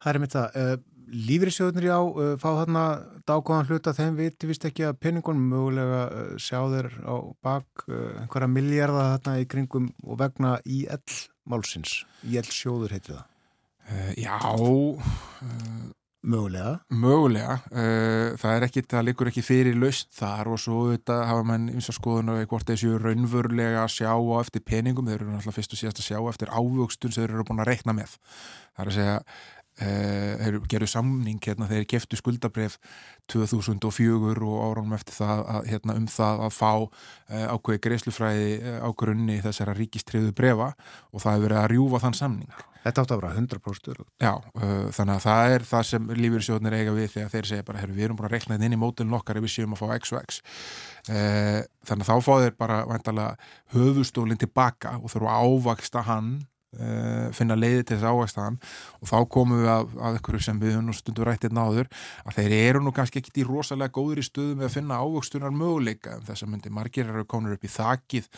það 0.03 0.13
er 0.13 0.21
mitt 0.23 0.35
það. 0.35 0.61
Uh, 0.61 0.77
Lífrisjóðnir 1.07 1.85
já, 1.87 1.97
uh, 2.03 2.33
fá 2.35 2.49
þarna 2.49 2.83
dágóðan 3.27 3.69
hluta 3.69 3.93
þeim 3.95 4.17
viti 4.19 4.49
vist 4.49 4.65
ekki 4.67 4.89
að 4.89 4.97
penningunum 5.05 5.45
mögulega 5.53 6.01
uh, 6.07 6.33
sjá 6.41 6.59
þeir 6.73 6.89
á 7.07 7.15
bak 7.45 7.85
einhverja 7.87 8.51
miljarda 8.51 9.05
þarna 9.13 9.37
í 9.39 9.47
kringum 9.47 9.91
og 10.03 10.19
vegna 10.19 10.57
IL 10.65 10.99
málsins. 11.47 12.01
IL 12.27 12.43
sjóður 12.51 12.97
heitir 12.97 13.21
það. 13.21 13.33
Já 14.19 14.35
Mögulega. 16.27 16.73
Mögulega, 16.91 17.53
það 18.41 18.53
er 18.57 18.63
ekki, 18.65 18.81
það 18.89 19.05
liggur 19.07 19.29
ekki 19.29 19.43
fyrir 19.45 19.77
laust 19.79 20.09
þar 20.17 20.49
og 20.51 20.59
svo 20.59 20.79
þetta 20.89 21.21
hafa 21.29 21.45
menn 21.47 21.69
eins 21.71 21.87
og 21.87 21.95
skoðun 21.95 22.33
og 22.33 22.41
hvort 22.51 22.67
þessu 22.67 22.97
raunverulega 22.99 23.85
að 23.85 23.93
sjá 23.93 24.09
á 24.11 24.35
eftir 24.41 24.65
peningum, 24.67 25.07
þeir 25.07 25.21
eru 25.21 25.29
náttúrulega 25.29 25.55
fyrst 25.55 25.77
og 25.77 25.79
síðast 25.79 26.01
að 26.01 26.09
sjá 26.09 26.19
eftir 26.33 26.51
ávöxtun 26.51 27.15
sem 27.15 27.23
þeir 27.23 27.35
eru 27.37 27.47
búin 27.47 27.63
að 27.63 27.69
reikna 27.71 27.95
með. 27.95 28.17
Það 28.75 28.83
er 28.83 28.91
að 28.91 28.97
segja, 28.97 29.15
uh, 29.81 30.59
gerðu 30.69 30.89
samning 30.91 31.41
hérna 31.43 31.67
þeir 31.69 31.87
geftu 31.89 32.19
skuldabref 32.19 32.77
2004 33.31 34.47
og 34.47 34.63
árunum 34.63 34.95
eftir 34.97 35.17
það 35.17 35.43
að, 35.43 35.67
hérna, 35.71 35.97
um 35.99 36.07
það 36.11 36.45
að 36.47 36.55
fá 36.55 36.71
uh, 36.77 37.45
ákveði 37.53 37.83
greiðslufræði 37.85 38.49
uh, 38.61 38.79
á 38.83 38.89
grunni 38.97 39.37
þessara 39.43 39.75
ríkistriðu 39.77 40.33
brefa 40.37 40.71
og 41.11 41.21
það 41.23 41.37
hefur 41.37 41.45
verið 41.47 41.61
að 41.61 41.69
rjúfa 41.73 42.03
þann 42.05 42.19
samning. 42.21 42.65
Þetta 42.87 43.03
átti 43.03 43.13
að 43.13 43.19
vera 43.19 43.29
100% 43.35 43.87
öruggt. 43.91 44.11
Já, 44.23 44.31
þannig 44.95 45.17
að 45.17 45.23
það 45.25 45.53
er 45.53 45.63
það 45.67 45.81
sem 45.89 46.05
lífyrirsjóðnir 46.21 46.75
eiga 46.77 46.93
við 46.95 47.09
þegar 47.17 47.33
þeir 47.33 47.49
segja 47.49 47.65
bara, 47.67 47.81
við 47.89 48.05
erum 48.05 48.19
búin 48.19 48.27
að 48.29 48.35
reikna 48.37 48.55
þetta 48.55 48.67
inn 48.69 48.75
í 48.77 48.79
mótilin 48.79 49.17
okkar 49.17 49.39
ef 49.41 49.43
við 49.43 49.53
séum 49.57 49.75
að 49.75 49.81
fá 49.81 49.89
x 49.97 50.13
og 50.13 50.21
x. 50.21 50.37
Þannig 51.09 52.05
að 52.05 52.07
þá 52.07 52.15
fá 52.23 52.31
þeir 52.45 52.55
bara 52.61 53.27
höfustólinn 53.75 54.39
tilbaka 54.39 54.93
og 55.01 55.11
þurfa 55.11 55.35
að 55.35 55.51
ávaksta 55.51 56.05
hann, 56.07 56.31
uh, 56.75 57.27
finna 57.35 57.57
leiði 57.57 57.83
til 57.83 57.97
þess 57.97 58.07
að 58.07 58.17
ávaksta 58.17 58.45
hann. 58.45 58.59
Og 59.01 59.11
þá 59.11 59.17
komum 59.33 59.61
við 59.61 59.71
að, 59.73 59.93
að 60.09 60.19
ykkur 60.19 60.39
sem 60.47 60.61
við 60.61 60.79
nú 60.83 60.95
stundu 60.95 61.27
rættið 61.27 61.55
náður 61.57 61.91
að 62.25 62.39
þeir 62.39 62.57
eru 62.57 62.83
nú 62.83 62.93
kannski 62.95 63.21
ekkit 63.21 63.41
í 63.41 63.47
rosalega 63.47 63.95
góður 63.97 64.23
í 64.23 64.27
stöðu 64.27 64.57
með 64.57 64.69
að 64.69 64.75
finna 64.77 65.01
ávöxtunar 65.01 65.55
möguleika 65.55 66.17
um 66.17 66.25
þess 66.27 66.45
að 66.45 66.53
myndi 66.53 66.73
margir 66.73 67.11
eru 67.11 67.27
konur 67.29 67.57
upp 67.57 67.67
í 67.67 67.71
þakið 67.71 68.31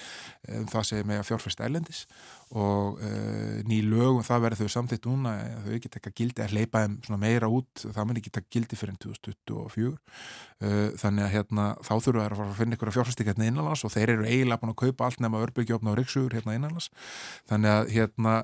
um 0.59 0.69
það 0.69 0.89
sem 0.91 1.09
með 1.09 1.23
að 1.23 1.30
fjárfæst 1.32 1.65
ælendis 1.65 2.05
og 2.50 2.97
uh, 2.97 3.60
ný 3.70 3.84
lögum 3.86 4.24
það 4.26 4.43
verður 4.45 4.64
þau 4.64 4.74
samþýtt 4.74 5.04
núna 5.06 5.34
eh, 5.38 5.58
þau 5.66 5.74
ekki 5.78 5.91
taka 5.93 6.14
gildi 6.18 6.41
að 6.41 6.56
hleypa 6.56 6.82
þeim 6.82 7.20
meira 7.22 7.50
út 7.54 7.84
það 7.84 8.08
mun 8.10 8.22
ekki 8.22 8.34
taka 8.34 8.50
gildi 8.56 8.80
fyrir 8.80 8.97
2024 9.06 9.91
uh, 9.91 10.89
þannig 10.97 11.28
að 11.28 11.34
hérna 11.36 11.68
þá 11.86 11.93
þurfa 11.93 12.26
þær 12.26 12.34
að 12.34 12.41
fara 12.41 12.50
að 12.50 12.58
finna 12.64 12.80
ykkur 12.80 12.89
að 12.89 12.97
fjárfæstika 12.97 13.34
hérna 13.36 13.52
innanlands 13.52 13.86
og 13.86 13.93
þeir 13.93 14.16
eru 14.16 14.26
eiginlega 14.26 14.64
búin 14.64 14.74
að 14.74 14.82
kaupa 14.82 15.10
allt 15.10 15.22
nema 15.22 15.43
örbyggjofna 15.45 15.93
og 15.93 16.02
riksugur 16.02 16.38
hérna 16.39 16.58
innanlands. 16.58 16.89
Þannig 17.52 17.76
að 17.76 17.93
hérna 17.93 18.36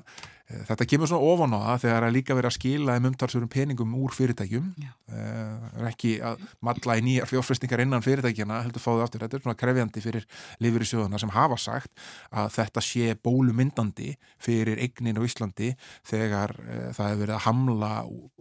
þetta 0.46 0.86
kemur 0.86 1.10
svona 1.10 1.26
ofan 1.26 1.54
á 1.58 1.58
það 1.58 1.80
þegar 1.82 2.04
að 2.06 2.14
líka 2.14 2.34
verið 2.38 2.48
að 2.50 2.54
skila 2.54 2.94
þeim 2.94 3.08
umtalsurum 3.10 3.50
peningum 3.50 3.94
úr 3.98 4.12
fyrirtækjum. 4.14 4.66
Já. 4.78 4.90
uh, 5.10 5.80
er 5.80 5.88
ekki 5.90 6.12
að 6.22 6.44
matla 6.64 6.96
í 6.98 7.02
nýjar 7.06 7.26
fjárfæstingar 7.30 7.82
innan 7.82 8.04
fyrirtækjana 8.04 8.60
heldur 8.66 8.82
fáðu 8.82 9.02
aftur, 9.04 9.24
þetta 9.24 9.38
er 9.38 9.42
svona 9.42 9.58
krefjandi 9.58 10.02
fyrir 10.04 10.26
lifir 10.62 10.84
í 10.84 10.88
sjóðuna 10.90 11.20
sem 11.22 11.32
hafa 11.34 11.58
sagt 11.58 11.90
að 12.30 12.50
þetta 12.56 12.84
sé 12.84 13.16
bólumyndandi 13.26 14.12
fyrir 14.42 14.78
eignin 14.82 15.18
á 15.18 15.22
Íslandi 15.26 15.72
þegar 16.06 16.54
uh, 16.62 16.90
það 16.94 17.10
hefur 17.10 17.22
verið 17.24 17.34
að 17.36 17.44
hamla 17.48 17.90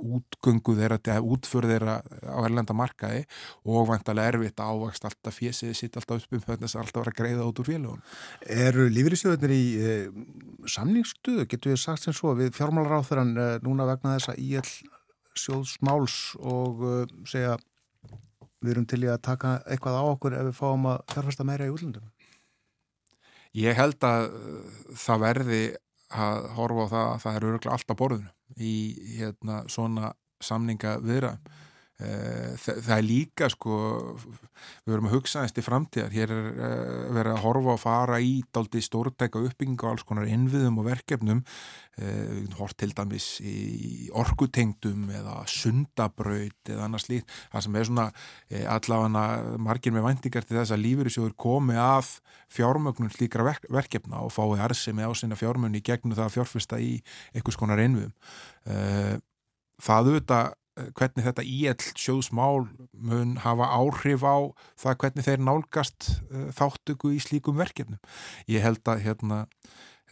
útgöngu 0.05 0.77
þeirra, 0.77 1.01
eða 1.01 1.25
útför 1.25 1.69
þeirra 1.71 1.97
á 2.05 2.39
erlenda 2.45 2.77
markaði 2.77 3.25
og 3.65 3.89
vantarlega 3.89 4.35
erfitt 4.35 4.61
að 4.61 4.77
ávakst 4.77 5.09
alltaf 5.09 5.41
fésið 5.41 5.73
sitt 5.77 5.97
alltaf 5.97 6.21
upp 6.21 6.37
um 6.37 6.45
þess 6.45 6.77
að 6.77 6.85
alltaf 6.85 7.01
vera 7.01 7.17
greiða 7.17 7.49
út 7.49 7.61
úr 7.61 7.69
eh, 11.95 12.01
sagt 12.01 12.09
sem 12.09 12.15
svo, 12.15 12.35
við 12.35 12.51
fjármálaráþurann 12.55 13.37
eh, 13.39 13.55
núna 13.63 13.87
vegna 13.87 14.17
þess 14.17 14.33
að 14.33 14.41
IL 14.43 14.67
sjóðsmáls 15.35 16.35
og 16.43 16.83
eh, 16.83 17.15
segja 17.27 17.55
við 18.65 18.73
erum 18.75 18.87
til 18.89 19.03
í 19.05 19.09
að 19.11 19.23
taka 19.25 19.55
eitthvað 19.69 19.99
á 19.99 20.03
okkur 20.09 20.35
ef 20.35 20.47
við 20.49 20.57
fáum 20.57 20.87
að 20.89 21.01
fjárfesta 21.13 21.45
meira 21.47 21.67
í 21.67 21.73
útlöndum. 21.73 22.11
Ég 23.55 23.77
held 23.77 24.03
að 24.03 24.25
uh, 24.35 24.63
það 24.99 25.21
verði 25.21 25.59
að 26.11 26.47
horfa 26.57 26.83
á 26.83 26.91
það 26.91 27.05
að 27.05 27.21
það 27.23 27.37
er 27.37 27.45
öruglega 27.49 27.75
allt 27.75 27.93
á 27.93 27.99
borðinu 28.01 28.31
í 28.59 28.73
hérna, 29.15 29.61
svona 29.71 30.11
samninga 30.43 30.97
viðra. 31.03 31.37
Það, 31.95 32.79
það 32.83 32.97
er 32.97 33.05
líka 33.07 33.47
sko, 33.47 33.75
við 34.83 34.91
verum 34.91 35.05
að 35.07 35.13
hugsa 35.15 35.45
til 35.55 35.63
framtíðar, 35.63 36.11
hér 36.11 36.31
er 36.33 36.47
uh, 36.51 37.13
verið 37.15 37.31
að 37.31 37.43
horfa 37.45 37.75
og 37.75 37.79
fara 37.79 38.17
í 38.19 38.33
daldi 38.51 38.81
stórtæka 38.83 39.39
uppbyggingu 39.39 39.85
og 39.85 39.93
alls 39.93 40.03
konar 40.07 40.27
innviðum 40.27 40.81
og 40.81 40.89
verkefnum. 40.89 41.39
Uh, 41.95 42.41
hort 42.59 42.75
til 42.81 42.91
dæmis 42.91 43.29
í 43.39 44.09
orkutengdum 44.11 45.05
eða 45.15 45.37
sundabraut 45.47 46.71
eða 46.73 46.89
annars 46.89 47.07
líkt, 47.07 47.31
það 47.53 47.63
sem 47.63 47.79
er 47.79 47.87
svona 47.87 48.07
uh, 48.11 48.65
allavega 48.73 49.55
margir 49.69 49.95
með 49.95 50.09
væntingar 50.09 50.49
til 50.49 50.59
þess 50.59 50.75
að 50.75 50.83
lífyrirsjóður 50.83 51.37
komi 51.39 51.79
að 51.79 52.11
fjármögnun 52.51 53.15
slíkra 53.15 53.47
verk, 53.47 53.71
verkefna 53.71 54.19
og 54.25 54.35
fái 54.35 54.59
arsemi 54.67 55.07
á 55.07 55.11
sinna 55.15 55.39
fjármögnu 55.39 55.79
í 55.79 55.85
gegnum 55.87 56.17
það 56.17 56.27
að 56.27 56.35
fjárfesta 56.35 56.83
í 56.83 56.91
einhvers 57.31 57.61
konar 57.63 57.79
innviðum. 57.87 58.11
Uh, 58.67 59.15
það 59.79 60.11
auðvitað 60.11 60.53
hvernig 60.75 61.23
þetta 61.23 61.45
íell 61.47 61.83
sjóðsmál 61.95 62.67
mun 62.91 63.35
hafa 63.43 63.69
áhrif 63.77 64.25
á 64.27 64.51
það 64.79 64.97
hvernig 65.03 65.27
þeir 65.27 65.43
nálgast 65.47 66.09
uh, 66.27 66.49
þáttöku 66.55 67.13
í 67.15 67.21
slíkum 67.23 67.59
verkefnum. 67.59 68.01
Ég 68.51 68.65
held 68.65 68.83
að 68.91 69.05
hérna, 69.07 69.45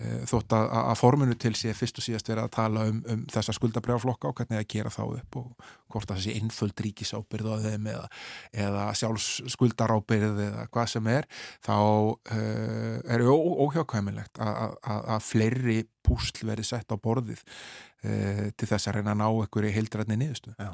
þótt 0.01 0.55
að, 0.57 0.71
að 0.79 0.97
forminu 0.97 1.35
til 1.37 1.53
sé 1.57 1.73
fyrst 1.77 1.99
og 2.01 2.05
síðast 2.05 2.29
verið 2.31 2.47
að 2.47 2.53
tala 2.55 2.85
um, 2.89 2.99
um 3.13 3.25
þessa 3.29 3.53
skuldabrjáflokka 3.53 4.31
og 4.31 4.39
hvernig 4.39 4.63
að 4.63 4.69
gera 4.73 4.91
þá 4.93 5.01
upp 5.05 5.37
og 5.37 5.67
hvort 5.93 6.09
að 6.09 6.21
þessi 6.21 6.35
einföld 6.39 6.83
ríkisábyrð 6.85 7.51
á 7.53 7.57
þeim 7.67 7.89
eða, 7.93 8.07
eða 8.65 8.85
sjálfs 8.97 9.27
skuldarábyrð 9.53 10.41
eða 10.47 10.65
hvað 10.73 10.89
sem 10.95 11.09
er, 11.13 11.29
þá 11.65 11.77
uh, 11.77 12.97
er 13.13 13.25
óhjákvæmilegt 13.29 14.41
að, 14.41 14.77
fleiri 15.27 15.83
púsl 16.03 16.41
verið 16.49 16.71
sett 16.73 16.89
á 16.89 16.97
borðið 16.97 17.43
uh, 17.45 18.49
til 18.57 18.69
þess 18.73 18.89
að 18.89 18.99
reyna 18.99 19.13
að 19.13 19.21
ná 19.21 19.27
í 19.69 19.75
heildrætni 19.77 20.19
niðurstu. 20.19 20.57
Já. 20.57 20.73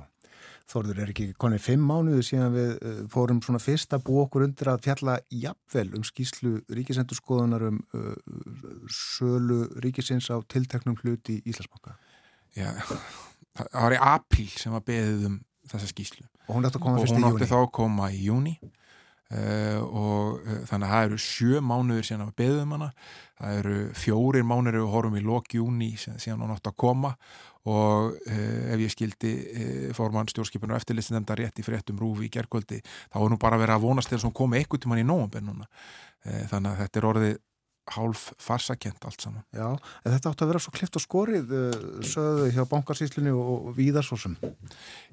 Þorður 0.70 1.02
er 1.02 1.12
ekki 1.14 1.28
konið 1.42 1.64
fimm 1.66 1.86
mánuðu 1.90 2.24
síðan 2.26 2.54
við 2.54 2.72
uh, 2.78 2.98
fórum 3.10 3.42
svona 3.42 3.62
fyrst 3.64 3.96
að 3.96 4.04
búa 4.10 4.28
okkur 4.28 4.46
undir 4.46 4.70
að 4.70 4.84
fjalla 4.86 5.16
jafnvel 5.34 5.88
um 5.98 6.06
skýslu 6.06 6.52
ríkisendurskoðunar 6.78 7.66
um 7.72 7.80
uh, 7.98 8.14
sölu 8.94 9.64
ríkisins 9.82 10.30
á 10.30 10.38
tilteknum 10.46 11.00
hlut 11.02 11.32
í 11.34 11.40
Íslandsbanka. 11.50 11.96
Já, 12.58 12.70
það 13.58 13.72
var 13.74 13.96
í 13.96 14.02
apríl 14.12 14.50
sem 14.54 14.76
var 14.76 14.86
beðið 14.86 15.26
um 15.32 15.40
þessa 15.70 15.90
skýslu. 15.90 16.28
Og 16.48 16.58
hún 16.58 16.70
átti 16.70 16.80
að 16.80 16.86
koma 16.86 17.00
og 17.00 17.06
fyrst 17.06 17.16
í 17.16 17.18
hún 17.18 17.26
júni. 17.26 17.40
átti 17.40 17.50
þá 17.50 17.58
að 17.60 17.72
koma 17.80 18.12
í 18.14 18.22
júni 18.26 18.56
uh, 19.34 19.82
og 19.84 20.40
uh, 20.44 20.62
þannig 20.70 20.88
að 20.88 20.94
það 20.94 21.08
eru 21.08 21.20
sjö 21.26 21.62
mánuður 21.66 22.08
síðan 22.08 22.26
að 22.28 22.36
beðið 22.42 22.64
um 22.64 22.74
hana. 22.78 22.90
Það 23.40 23.60
eru 23.62 23.76
fjórir 23.96 24.48
mánuður 24.48 24.80
við 24.82 24.96
horfum 24.96 25.20
í 25.20 25.26
lok 25.26 25.54
júni 25.56 25.92
síðan 26.00 26.44
hún 26.44 26.56
átti 26.56 26.72
að 26.72 26.80
koma. 26.86 27.14
Og 27.70 28.16
uh, 28.16 28.74
ef 28.74 28.84
ég 28.86 28.94
skildi 28.94 29.34
formann 29.98 30.30
stjórnskipinu 30.32 30.74
og 30.74 30.80
eftirlistinenda 30.80 31.38
rétt 31.38 31.60
í 31.60 31.66
fréttum 31.66 32.00
rúfi 32.00 32.30
í 32.30 32.34
gerkvöldi 32.34 32.80
þá 32.82 33.20
er 33.20 33.30
nú 33.34 33.38
bara 33.42 33.60
verið 33.60 33.76
að 33.76 33.86
vonast 33.86 34.12
þess 34.12 34.24
að 34.24 34.32
hún 34.32 34.40
komi 34.40 34.60
eitthvað 34.62 34.86
tíman 34.86 35.04
í 35.04 35.06
nógumben 35.08 35.50
núna. 35.52 35.70
Uh, 36.26 36.44
þannig 36.52 36.72
að 36.72 36.84
þetta 36.84 37.02
er 37.02 37.10
orðið 37.14 37.38
hálf 37.96 38.26
farsakent 38.42 39.06
allt 39.08 39.24
saman. 39.24 39.44
Já, 39.56 39.68
en 40.04 40.14
þetta 40.14 40.32
átti 40.32 40.46
að 40.46 40.52
vera 40.52 40.62
svo 40.64 40.74
klift 40.76 41.00
og 41.00 41.04
skorið 41.04 41.54
uh, 41.56 41.88
sögðu 42.06 42.50
hjá 42.56 42.62
bankarsýslunni 42.70 43.34
og, 43.34 43.70
víðarsósum. 43.78 44.38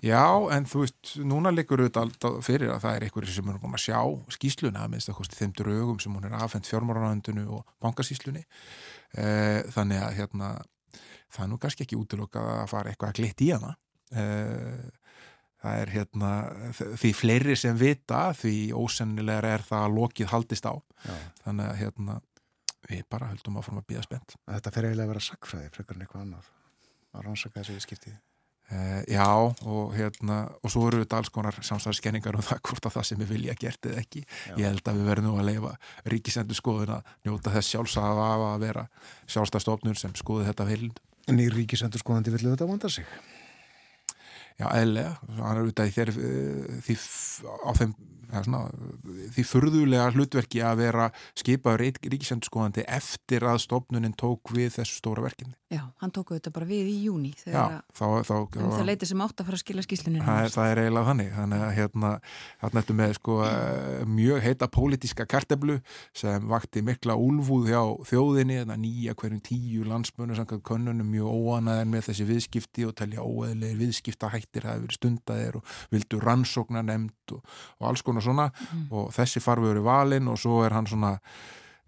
Já, 0.04 0.26
en 0.56 0.68
þú 0.68 0.84
veist, 0.84 1.14
núna 1.22 1.52
liggur 1.54 1.84
auðvitað 1.84 2.40
fyrir 2.46 2.74
að 2.74 2.84
það 2.84 2.98
er 2.98 3.08
einhverju 3.08 3.36
sem 3.36 3.50
er 3.52 3.62
búin 3.62 3.78
að 3.78 3.84
sjá 3.86 4.00
skýsluna, 4.36 4.84
að 4.84 4.94
minnst 4.94 5.12
að 5.12 5.18
kosti 5.20 5.40
þeim 5.40 5.56
drögum 5.60 6.02
sem 6.02 6.16
hún 6.16 6.28
er 6.28 6.36
afhengt 6.38 6.70
fjármáranöndinu 6.70 7.48
og 7.58 7.64
bankarsýslunni. 7.84 8.44
Eh, 9.16 9.62
þannig 9.74 10.02
að 10.02 10.20
hérna, 10.20 10.52
það 11.32 11.46
er 11.46 11.50
nú 11.52 11.60
kannski 11.62 11.86
ekki 11.86 11.98
útlokka 12.00 12.44
að 12.60 12.70
fara 12.74 12.92
eitthvað 12.92 13.12
að 13.12 13.20
glitt 13.20 13.44
í 13.46 13.50
hana. 13.54 13.76
Eh, 14.16 14.86
það 15.66 15.82
er 15.82 15.92
hérna 15.94 16.30
því 17.00 17.12
fleiri 17.16 17.56
sem 17.58 17.76
vita 17.78 18.28
því 18.36 18.56
ósennilegar 18.76 19.48
er 19.56 19.64
það 19.66 19.86
að 19.86 19.98
lokið 19.98 20.32
haldist 20.32 20.68
á 20.68 20.74
Já. 20.76 21.14
þannig 21.44 21.70
að 21.70 21.78
hérna 21.80 22.18
við 22.90 23.02
bara 23.10 23.32
höldum 23.32 23.58
áfram 23.60 23.82
að 23.82 23.90
býða 23.90 24.06
spennt 24.06 24.36
Þetta 24.46 24.72
fer 24.74 24.88
eiginlega 24.88 25.08
að 25.08 25.12
vera 25.14 25.26
sakfræði 25.26 25.74
frekar 25.74 25.98
en 25.98 26.06
eitthvað 26.06 26.24
annað 26.26 26.48
að 27.16 27.26
rannsaka 27.26 27.60
þessi 27.60 27.76
viðskipti. 27.76 28.14
Uh, 28.66 29.02
já 29.06 29.26
og 29.30 29.92
hérna 29.94 30.36
og 30.58 30.72
svo 30.74 30.88
eru 30.88 31.04
þetta 31.04 31.20
alls 31.20 31.30
konar 31.30 31.54
samsæðiskenningar 31.62 32.34
um 32.34 32.42
það 32.42 32.64
hvort 32.66 32.88
að 32.88 32.96
það 32.96 33.04
sem 33.06 33.20
við 33.20 33.28
vilja 33.36 33.54
gert 33.60 33.86
eða 33.86 34.00
ekki 34.02 34.22
Já. 34.26 34.56
ég 34.58 34.64
held 34.66 34.90
að 34.90 34.98
við 34.98 35.06
verðum 35.06 35.28
nú 35.28 35.34
að 35.38 35.46
leifa 35.52 35.70
ríkisendur 36.10 36.58
skoðun 36.58 36.96
að 36.96 37.12
njóta 37.28 37.52
þess 37.54 37.70
sjálfsagða 37.76 38.26
að 38.48 38.64
vera 38.64 38.82
sjálfstæðstofnun 39.30 40.00
sem 40.00 40.18
skoði 40.18 40.48
þetta 40.48 40.66
velind 40.66 40.98
En 41.26 41.40
í 41.42 41.46
ríkisendur 41.50 41.98
skoðandi 42.02 42.30
villu 42.36 42.52
þetta 42.52 42.68
vanda 42.68 42.88
sig. 42.92 43.06
Já, 44.56 44.68
eðlega, 44.72 45.16
hann 45.28 45.48
er 45.50 45.62
auðvitað 45.62 45.90
í 45.90 45.96
þér 45.96 46.12
eh, 46.16 46.76
því, 46.86 46.98
á 47.60 47.70
þeim 47.76 47.96
svona, 48.30 48.62
því 49.34 49.44
furðulega 49.46 50.06
hlutverki 50.14 50.62
að 50.64 50.80
vera 50.82 51.06
skipaður 51.38 51.84
ríkisendurskoðandi 52.06 52.86
eftir 52.96 53.46
að 53.46 53.60
stofnunin 53.66 54.16
tók 54.18 54.52
við 54.54 54.72
þessu 54.78 54.98
stóra 55.00 55.24
verkefni. 55.26 55.54
Já, 55.72 55.82
hann 55.98 56.12
tók 56.14 56.30
auðvitað 56.30 56.54
bara 56.54 56.68
við 56.68 56.90
í 56.92 56.96
júni 57.08 57.32
Já, 57.34 57.42
þegar 57.42 57.72
þá, 57.90 58.04
þá, 58.28 58.34
um 58.62 58.70
það 58.70 58.84
leiti 58.86 59.08
sem 59.10 59.22
átt 59.24 59.40
að 59.42 59.48
fara 59.48 59.58
að 59.58 59.62
skila 59.64 59.82
skýslunni 59.82 60.20
það, 60.22 60.50
það 60.54 60.70
er 60.70 60.80
eiginlega 60.82 61.08
þannig. 61.10 61.30
Þannig 61.36 61.64
að 61.66 61.72
hérna, 61.80 62.10
þarna 62.62 62.82
ertu 62.82 62.96
með 63.00 63.14
sko, 63.18 63.38
eh, 63.46 64.04
mjög 64.16 64.44
heita 64.46 64.68
pólitíska 64.76 65.26
karteblu 65.26 65.78
sem 66.16 66.46
vakti 66.50 66.84
mikla 66.86 67.18
úlfúð 67.18 67.70
hjá 67.72 67.82
þjóðinni, 68.12 68.60
þannig 68.62 68.76
að 68.76 68.84
nýja 68.84 69.16
hverjum 69.18 69.42
tíu 69.50 69.88
landsmönu 69.90 70.38
samkvæmt 70.38 70.66
könnunum 70.70 71.10
mjög 71.10 71.34
óanaðir 71.34 71.90
með 71.90 72.06
þessi 72.10 72.28
viðskipti 72.30 72.86
og 72.86 72.94
telja 73.02 73.26
óeðlegir 73.26 73.80
viðskiptahættir 74.46 74.66
hafi 74.66 74.84
verið 74.84 74.96
stundaðir 74.96 75.58
og 75.58 75.76
vildu 75.90 76.20
rannsókna 76.20 76.82
nefnd 76.82 77.36
og, 77.36 77.44
og 77.80 77.90
alls 77.90 78.02
konar 78.02 78.22
svona 78.22 78.50
og 78.90 79.12
þessi 79.14 79.40
farfi 79.40 79.66
verið 79.66 79.86
valinn 79.86 80.28
og 80.28 80.38
svo 80.38 80.64
er 80.64 80.72
hann 80.72 80.86
svona 80.86 81.18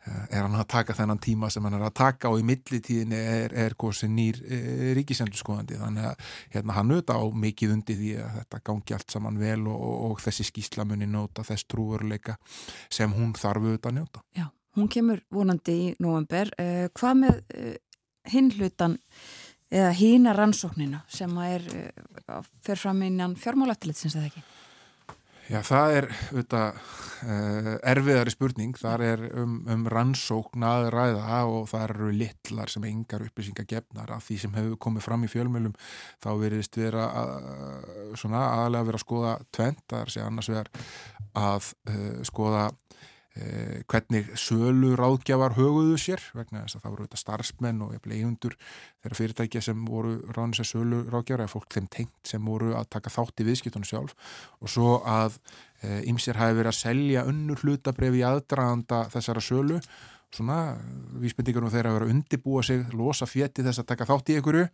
eh, 0.07 0.27
er 0.31 0.43
hann 0.43 0.57
að 0.59 0.69
taka 0.69 0.95
þennan 0.95 1.19
tíma 1.21 1.51
sem 1.51 1.65
hann 1.65 1.75
er 1.79 1.87
að 1.87 1.95
taka 1.95 2.31
og 2.31 2.41
í 2.41 2.47
millitíðinni 2.47 3.17
er, 3.17 3.55
er 3.55 3.75
kosin 3.77 4.15
nýr 4.17 4.41
e, 4.45 4.93
ríkisendurskoðandi 4.99 5.79
þannig 5.79 6.11
að 6.11 6.29
hérna, 6.55 6.77
hann 6.77 6.93
auðvitað 6.93 7.23
á 7.23 7.27
mikið 7.47 7.75
undir 7.77 7.99
því 7.99 8.13
að 8.23 8.39
þetta 8.39 8.63
gangi 8.65 8.95
allt 8.95 9.11
saman 9.11 9.41
vel 9.41 9.67
og, 9.67 9.81
og, 9.81 9.99
og 10.11 10.23
þessi 10.23 10.49
skýslamunni 10.51 11.09
njóta 11.09 11.45
þess 11.47 11.69
trúurleika 11.69 12.39
sem 12.91 13.13
hún 13.13 13.35
þarf 13.35 13.67
auðvitað 13.67 13.93
að 13.93 14.01
njóta. 14.01 14.25
Já, 14.37 14.49
hún 14.77 14.89
kemur 14.89 15.23
vonandi 15.31 15.79
í 15.89 15.93
november. 16.01 16.51
Uh, 16.59 16.89
hvað 16.97 17.23
með 17.25 17.45
hinn 18.29 18.51
hlutan 18.57 18.99
eða 19.71 19.91
hína 19.97 20.37
rannsóknina 20.37 21.03
sem 21.13 21.35
er 21.45 21.67
uh, 21.73 22.41
fer 22.65 22.81
fram 22.81 23.03
innan 23.07 23.37
fjármálættilitsins 23.39 24.17
eða 24.17 24.31
ekki? 24.31 24.45
Já, 25.49 25.63
það 25.65 25.95
er 25.97 26.07
auðvitað 26.13 26.81
uh, 27.25 27.69
erfiðari 27.89 28.33
spurning, 28.35 28.75
þar 28.77 29.05
er 29.07 29.23
um, 29.41 29.55
um 29.73 29.87
rannsókn 29.89 30.67
að 30.69 30.89
ræða 30.93 31.39
og 31.49 31.71
það 31.71 31.85
eru 31.87 32.11
litlar 32.13 32.73
sem 32.73 32.85
engar 32.85 33.25
upplýsingar 33.25 33.69
gefnar 33.71 34.13
af 34.13 34.27
því 34.27 34.37
sem 34.43 34.59
hefur 34.59 34.77
komið 34.85 35.07
fram 35.07 35.25
í 35.25 35.31
fjölmjölum 35.33 35.79
þá 36.21 36.29
veriðist 36.43 36.77
vera 36.77 37.07
að, 37.23 37.33
svona 38.21 38.45
aðalega 38.59 38.91
vera 38.91 39.01
að 39.01 39.07
skoða 39.07 39.33
tvent, 39.57 39.81
það 39.89 40.03
er 40.03 40.13
að 40.13 40.15
segja 40.19 40.29
annars 40.29 40.53
vegar 40.53 40.71
að 41.47 41.73
uh, 41.89 42.21
skoða 42.29 42.67
hvernig 43.89 44.29
sölu 44.39 44.95
ráðgjafar 44.99 45.55
höguðu 45.57 45.97
sér 46.01 46.23
vegna 46.35 46.65
þess 46.65 46.79
að 46.79 46.83
það 46.83 46.93
voru 46.93 47.05
auðvitað 47.05 47.23
starfsmenn 47.23 47.85
og 47.85 47.95
eigundur 47.97 48.57
þeirra 48.59 49.19
fyrirtækja 49.21 49.63
sem 49.69 49.87
voru 49.87 50.17
ráðin 50.35 50.57
sér 50.59 50.71
sölu 50.73 51.01
ráðgjafar 51.07 51.45
eða 51.45 51.55
fólk 51.55 51.79
þeim 51.79 51.89
tengt 51.95 52.33
sem 52.33 52.51
voru 52.51 52.75
að 52.79 52.91
taka 52.97 53.15
þátt 53.15 53.43
í 53.43 53.49
viðskiptunum 53.49 53.89
sjálf 53.89 54.15
og 54.59 54.73
svo 54.73 54.99
að 55.07 55.41
ymsir 56.11 56.39
hafi 56.41 56.59
verið 56.59 56.73
að 56.73 56.81
selja 56.81 57.27
unnur 57.31 57.63
hlutabref 57.63 58.17
í 58.19 58.25
aðdraganda 58.27 59.05
þessara 59.15 59.45
sölu 59.45 59.83
svona 60.35 60.77
vísbendingur 61.23 61.65
um 61.65 61.73
þeirra 61.73 61.93
að 61.93 62.01
vera 62.01 62.11
undibúa 62.13 62.65
sig, 62.67 62.83
losa 62.93 63.29
fjeti 63.29 63.65
þess 63.65 63.83
að 63.83 63.93
taka 63.93 64.09
þátt 64.09 64.33
í 64.33 64.39
einhverju 64.39 64.67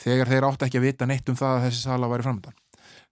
þegar 0.00 0.32
þeir 0.32 0.48
átt 0.48 0.66
ekki 0.66 0.80
að 0.80 0.86
vita 0.88 1.08
neitt 1.08 1.30
um 1.30 1.38
það 1.38 1.56
að 1.56 1.64
þessi 1.68 1.86
sala 1.86 2.10
væri 2.10 2.26
framöndan. 2.26 2.58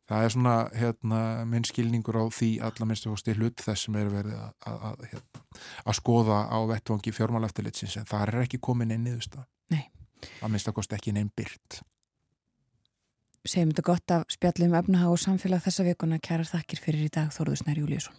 Það 0.09 0.25
er 0.25 0.33
svona 0.33 0.55
hérna, 0.73 1.19
minn 1.45 1.67
skilningur 1.69 2.17
á 2.17 2.25
því 2.33 2.49
alla 2.65 2.87
minnstu 2.89 3.13
hósti 3.13 3.35
hlut 3.37 3.61
þess 3.61 3.85
sem 3.87 3.99
er 4.01 4.09
verið 4.13 4.39
að, 4.39 4.55
að, 4.71 4.79
að, 4.89 5.03
hérna, 5.11 5.43
að 5.85 5.99
skoða 5.99 6.39
á 6.49 6.59
vettvangi 6.71 7.13
fjármáleftilitsins 7.13 7.99
en 8.01 8.09
það 8.09 8.25
er 8.25 8.47
ekki 8.47 8.63
komin 8.65 8.95
inn 8.97 9.05
í 9.05 9.13
þústa. 9.19 9.45
Nei. 9.75 9.85
Það 10.41 10.55
minnst 10.55 10.71
að 10.73 10.79
kosti 10.81 10.97
ekki 10.97 11.15
neinn 11.17 11.29
byrt. 11.37 11.83
Segjum 13.49 13.75
þetta 13.75 13.85
gott 13.87 14.17
af 14.17 14.25
spjallum 14.33 14.79
efnahag 14.81 15.13
og 15.13 15.21
samfélag 15.21 15.63
þessa 15.65 15.85
vikuna. 15.87 16.19
Kærar 16.25 16.49
þakkir 16.49 16.83
fyrir 16.85 17.05
í 17.07 17.13
dag 17.13 17.31
Þóruður 17.33 17.63
Snær 17.63 17.83
Júliusson. 17.85 18.17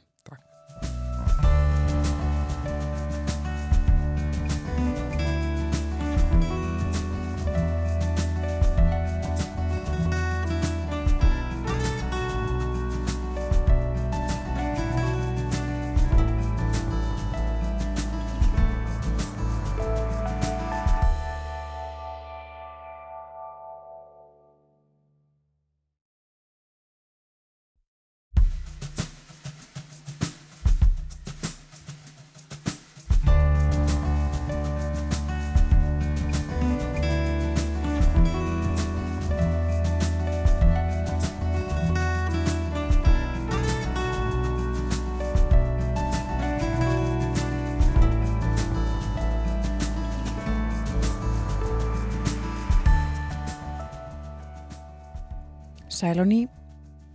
Sæl 56.10 56.24
og 56.24 56.26
ný, 56.26 56.38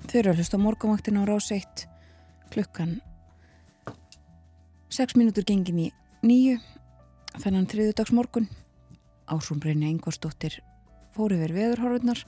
þau 0.06 0.18
eru 0.20 0.30
að 0.30 0.36
hlusta 0.38 0.54
á 0.54 0.62
morgumvaktin 0.62 1.16
á 1.18 1.26
rás 1.26 1.48
1 1.50 1.80
klukkan 2.54 2.92
6 4.86 5.16
mínútur 5.18 5.42
gengin 5.42 5.80
í 5.82 5.86
nýju 6.22 6.60
þennan 7.42 7.66
þriðudags 7.66 8.12
morgun 8.14 8.46
Ásrún 9.26 9.58
Brynja 9.58 9.90
Ingvarsdóttir 9.90 10.60
fór 11.10 11.34
yfir 11.34 11.56
veðurhorfurnar 11.56 12.22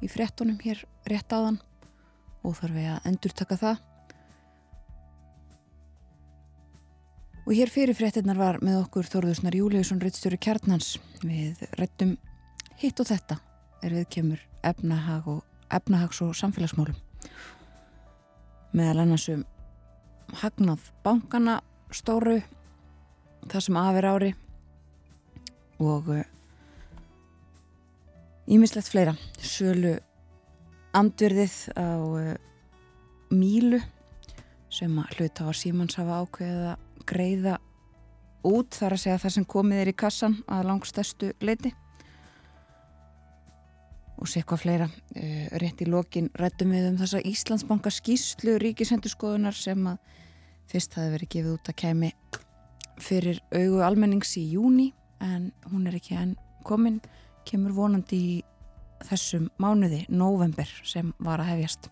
í 0.00 0.08
frettunum 0.08 0.56
hér 0.64 0.80
rétt 1.12 1.28
áðan. 1.28 1.58
Og 2.40 2.56
þarf 2.56 2.78
við 2.78 2.88
að 2.94 3.10
endur 3.10 3.36
taka 3.42 3.60
það. 3.60 3.84
Og 7.44 7.52
hér 7.52 7.74
fyrir 7.74 8.00
frettinnar 8.00 8.40
var 8.40 8.62
með 8.64 8.80
okkur 8.86 9.12
Þorðursnar 9.12 9.60
Júliusson 9.60 10.00
Rittstjóri 10.00 10.40
Kjarnans. 10.40 10.94
Við 11.20 11.68
rettum 11.76 12.16
hitt 12.80 13.04
og 13.04 13.12
þetta. 13.12 13.42
Er 13.84 14.00
við 14.00 14.10
kemur 14.16 14.48
efnahag 14.64 15.28
og 15.36 15.47
efnahags 15.74 16.20
og 16.24 16.34
samfélagsmálum. 16.38 16.96
Meðal 18.76 19.04
annars 19.04 19.28
um 19.32 19.44
hagnað 20.40 20.90
bankana 21.04 21.60
stóru 21.94 22.38
það 23.48 23.64
sem 23.64 23.78
afir 23.80 24.08
ári 24.08 24.32
og 25.80 26.10
ímislegt 28.48 28.90
fleira. 28.90 29.14
Sölu 29.40 29.96
andverðið 30.96 31.56
á 31.76 31.88
uh, 32.00 32.34
Mílu 33.28 33.80
sem 34.72 34.92
að 35.00 35.18
hluta 35.18 35.48
á 35.48 35.52
Símans 35.56 35.98
hafa 36.00 36.22
ákveðið 36.24 36.68
að 36.72 37.04
greiða 37.08 37.58
út 38.48 38.76
þar 38.76 38.96
að 38.96 39.02
segja 39.02 39.20
það 39.22 39.34
sem 39.34 39.46
komið 39.48 39.82
er 39.82 39.90
í 39.90 39.96
kassan 40.04 40.38
að 40.48 40.68
langstæstu 40.70 41.32
leiti 41.44 41.72
og 44.18 44.28
sé 44.30 44.42
hvað 44.42 44.62
fleira 44.64 44.88
uh, 44.88 45.46
rétt 45.62 45.82
í 45.84 45.88
lokin 45.88 46.30
rættum 46.38 46.74
við 46.74 46.90
um 46.90 46.98
þessa 47.00 47.22
Íslandsbanka 47.26 47.92
skýslu 47.94 48.58
ríkisendurskoðunar 48.62 49.56
sem 49.56 49.86
að 49.90 49.98
fyrst 50.68 50.98
hafi 50.98 51.14
verið 51.14 51.32
gefið 51.34 51.54
út 51.54 51.70
að 51.70 51.78
kemi 51.84 52.12
fyrir 52.98 53.40
augu 53.54 53.82
almennings 53.86 54.34
í 54.40 54.44
júni 54.52 54.90
en 55.24 55.52
hún 55.70 55.86
er 55.88 55.96
ekki 55.98 56.18
enn 56.18 56.34
komin 56.66 56.98
kemur 57.48 57.76
vonandi 57.76 58.18
í 58.18 58.34
þessum 59.06 59.46
mánuði, 59.62 60.02
november 60.10 60.68
sem 60.84 61.14
var 61.22 61.42
að 61.42 61.54
hefjast 61.54 61.88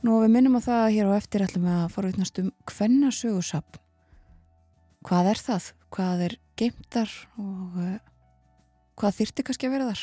Nú 0.00 0.14
við 0.22 0.30
minnum 0.32 0.56
á 0.56 0.64
það 0.64 0.82
að 0.82 0.94
hér 0.94 1.08
á 1.12 1.18
eftir 1.18 1.42
ætlum 1.44 1.66
við 1.66 1.74
að 1.76 1.90
forvitnast 1.92 2.38
um 2.40 2.52
hvennasögusapn 2.70 3.82
hvað 5.04 5.32
er 5.32 5.40
það? 5.40 5.66
Hvað 5.90 6.22
er 6.28 6.36
geimtar 6.60 7.12
og 7.40 7.76
uh, 7.80 7.98
hvað 9.00 9.16
þyrti 9.20 9.44
kannski 9.46 9.68
að 9.68 9.76
vera 9.76 9.90
þar? 9.90 10.02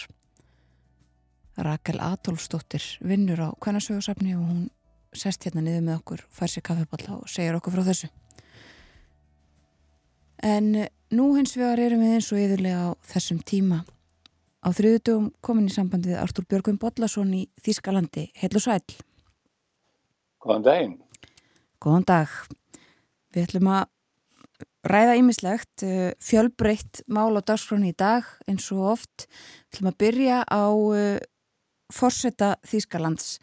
Rakel 1.68 2.00
Adolfsdóttir 2.02 2.86
vinnur 3.02 3.42
á 3.42 3.50
Kvennasögursafni 3.62 4.36
og 4.38 4.46
hún 4.46 4.64
sest 5.18 5.46
hérna 5.48 5.64
niður 5.66 5.86
með 5.88 6.00
okkur, 6.00 6.24
fær 6.30 6.52
sér 6.52 6.66
kaffeballa 6.66 7.18
og 7.18 7.30
segir 7.32 7.58
okkur 7.58 7.78
frá 7.78 7.86
þessu. 7.88 8.10
En 10.46 10.70
nú 11.14 11.28
hins 11.38 11.56
vegar 11.58 11.82
erum 11.82 12.04
við 12.06 12.18
eins 12.18 12.30
og 12.34 12.42
yðurlega 12.44 12.84
á 12.86 12.90
þessum 13.10 13.42
tíma. 13.42 13.82
Á 14.62 14.70
þriðutugum 14.74 15.32
komin 15.42 15.70
í 15.70 15.74
sambandið 15.74 16.20
Artúr 16.22 16.46
Björgum 16.50 16.78
Bodlason 16.82 17.34
í 17.34 17.48
Þískalandi. 17.64 18.28
Heil 18.38 18.54
og 18.54 18.64
sæl. 18.64 18.84
Góðan 20.44 20.66
daginn. 20.68 20.96
Góðan 21.82 22.06
dag. 22.10 22.34
Við 23.34 23.48
ætlum 23.48 23.72
að 23.74 23.88
ræða 24.92 25.16
ýmislegt, 25.20 25.84
eh, 25.84 26.12
fjölbreytt 26.24 27.04
mál 27.08 27.36
á 27.38 27.42
dagskráni 27.42 27.94
í 27.94 27.98
dag 27.98 28.28
eins 28.48 28.72
og 28.72 28.94
oft. 28.94 29.28
Við 29.28 29.78
ætlum 29.78 29.92
að 29.92 30.00
byrja 30.04 30.38
á 30.48 30.66
eh, 30.96 31.20
forsetta 31.94 32.56
Þískalands. 32.68 33.38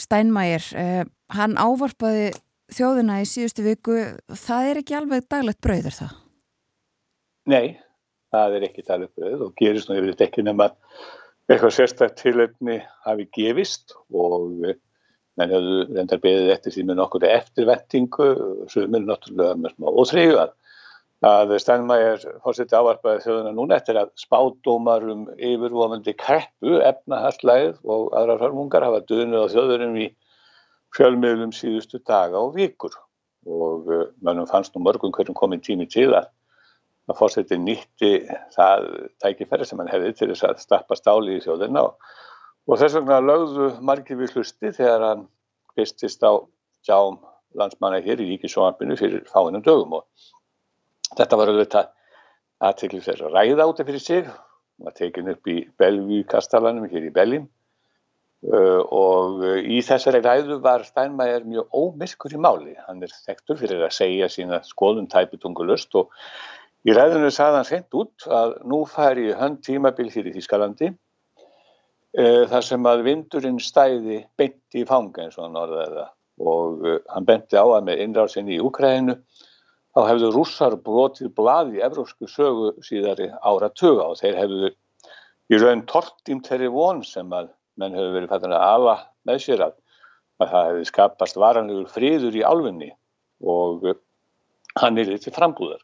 Steinmeier, 0.00 0.64
uh, 0.80 1.04
hann 1.36 1.58
ávarpaði 1.60 2.30
þjóðina 2.72 3.20
í 3.20 3.28
síðustu 3.28 3.64
viku, 3.66 3.96
það 4.32 4.68
er 4.70 4.80
ekki 4.80 4.96
alveg 4.96 5.26
daglegt 5.28 5.60
brauður 5.64 5.96
það? 5.96 6.12
Nei, 7.50 7.66
það 8.32 8.56
er 8.56 8.66
ekki 8.68 8.86
daglegt 8.86 9.18
brauð 9.18 9.46
og 9.48 9.56
gerist 9.58 9.90
nú 9.90 9.98
yfir 9.98 10.12
þetta 10.14 10.28
ekki 10.28 10.46
nema 10.46 10.70
eitthvað 11.50 11.74
sérstaklega 11.74 12.20
tilöfni 12.22 12.78
hafi 13.04 13.26
gefist 13.34 13.96
og 14.14 14.70
menn 15.38 15.52
hefðu 15.54 15.76
reyndar 15.94 16.22
beðið 16.22 16.54
eftir 16.54 16.74
því 16.74 16.86
með 16.88 16.98
nokkur 17.00 17.26
eftirvettingu, 17.28 18.30
sem 18.72 18.96
er 18.96 19.04
náttúrulega 19.06 19.60
með 19.60 19.76
smá 19.76 19.92
óþreyjuðað 19.92 20.56
að 21.26 21.52
Steinmeier 21.60 22.22
fórseti 22.40 22.76
ávarpaði 22.76 23.20
þjóðuna 23.26 23.52
núna 23.52 23.76
eftir 23.76 23.98
að 24.00 24.12
spádómar 24.16 25.04
um 25.12 25.26
yfirvofandi 25.36 26.14
kreppu, 26.16 26.78
efnaharslæð 26.80 27.76
og 27.84 28.08
aðra 28.16 28.38
hörmungar 28.40 28.86
hafa 28.86 29.02
döðnuð 29.04 29.44
á 29.44 29.52
þjóðurum 29.52 29.98
í 30.00 30.08
fjölmiðlum 30.96 31.52
síðustu 31.52 32.00
daga 32.00 32.40
og 32.40 32.54
vikur. 32.56 32.96
Og 33.48 33.88
uh, 33.88 34.06
mannum 34.24 34.48
fannst 34.48 34.74
nú 34.74 34.84
mörgum 34.84 35.12
hverjum 35.12 35.36
komin 35.36 35.60
tími 35.64 35.86
til 35.92 36.10
að 36.16 36.32
fórseti 37.18 37.58
nýtti 37.58 38.24
það 38.54 38.88
tækifæri 39.20 39.66
sem 39.66 39.80
hann 39.80 39.92
hefði 39.92 40.12
til 40.16 40.28
þess 40.32 40.46
að 40.46 40.60
stappa 40.64 40.96
stáli 40.96 41.36
í 41.36 41.44
þjóðina 41.44 41.84
og, 41.88 42.12
og 42.68 42.80
þess 42.80 42.98
vegna 42.98 43.20
lögðu 43.24 43.70
margir 43.84 44.18
við 44.20 44.36
hlusti 44.36 44.72
þegar 44.76 45.06
hann 45.06 45.24
byrstist 45.78 46.24
á 46.26 46.32
sjám 46.86 47.20
landsmanna 47.58 48.02
hér 48.04 48.20
í 48.22 48.28
Ríkisóanbinu 48.34 48.96
fyrir 48.98 49.24
fáinum 49.30 49.62
dögum. 49.64 49.98
Og 50.00 50.06
Þetta 51.18 51.38
var 51.38 51.50
auðvitað 51.50 51.88
aðtekli 52.68 53.00
þess 53.02 53.24
að 53.24 53.34
ræða 53.34 53.66
átta 53.66 53.86
fyrir 53.88 54.04
sig, 54.04 54.28
hann 54.28 54.86
var 54.86 54.94
tekin 54.98 55.32
upp 55.32 55.50
í 55.50 55.56
Belvíu 55.80 56.26
kastalanum 56.28 56.86
hér 56.92 57.08
í 57.08 57.12
Belgin 57.14 57.48
uh, 58.46 58.80
og 58.84 59.42
í 59.64 59.80
þessari 59.86 60.22
ræðu 60.22 60.60
var 60.62 60.84
Steinmeier 60.86 61.46
mjög 61.48 61.74
ómyrkur 61.74 62.36
í 62.36 62.40
máli. 62.40 62.76
Hann 62.86 63.02
er 63.02 63.14
þektur 63.26 63.58
fyrir 63.60 63.82
að 63.88 63.96
segja 63.96 64.30
sína 64.30 64.62
skoðum 64.68 65.10
tæputungulust 65.10 65.98
og 65.98 66.14
í 66.86 66.94
ræðinu 66.94 67.32
sagði 67.34 67.58
hann 67.58 67.70
sent 67.72 67.98
út 67.98 68.28
að 68.30 68.56
nú 68.70 68.84
færi 68.88 69.32
hönd 69.36 69.64
tímabil 69.66 70.10
hér 70.14 70.30
í 70.30 70.36
Þískalandi 70.38 70.94
þar 72.10 72.64
sem 72.66 72.86
að 72.90 73.04
vindurinn 73.06 73.60
stæði 73.62 74.24
beint 74.38 74.74
í 74.74 74.82
fanga 74.88 75.22
eins 75.24 75.36
og 75.38 75.44
hann 75.44 75.58
orðaði 75.60 76.00
það 76.00 76.08
og 76.40 76.84
uh, 76.86 76.98
hann 77.12 77.28
benti 77.28 77.58
á 77.58 77.64
að 77.64 77.86
með 77.88 78.02
innrásinni 78.04 78.56
í 78.56 78.62
Úkræðinu 78.64 79.16
þá 79.94 80.00
hefðu 80.06 80.30
rússar 80.34 80.76
brotið 80.84 81.32
blað 81.36 81.74
í 81.76 81.82
evrósku 81.84 82.28
sögu 82.30 82.72
síðari 82.86 83.28
ára 83.42 83.70
tuga 83.74 84.08
og 84.12 84.20
þeir 84.20 84.38
hefðu 84.38 84.70
í 85.50 85.60
raun 85.60 85.84
tortím 85.90 86.40
þeirri 86.46 86.70
von 86.72 87.02
sem 87.06 87.32
að 87.34 87.50
menn 87.80 87.96
hefur 87.96 88.16
verið 88.16 88.32
fættan 88.32 88.56
að 88.56 88.66
ala 88.68 88.96
með 89.28 89.42
sér 89.44 89.64
að, 89.66 89.76
að 90.40 90.52
það 90.54 90.68
hefði 90.70 90.88
skapast 90.92 91.40
varanlegur 91.40 91.90
fríður 91.90 92.38
í 92.38 92.46
álfunni 92.46 92.90
og 93.40 93.90
hann 94.78 95.00
er 95.00 95.10
litið 95.10 95.34
frambúðar. 95.34 95.82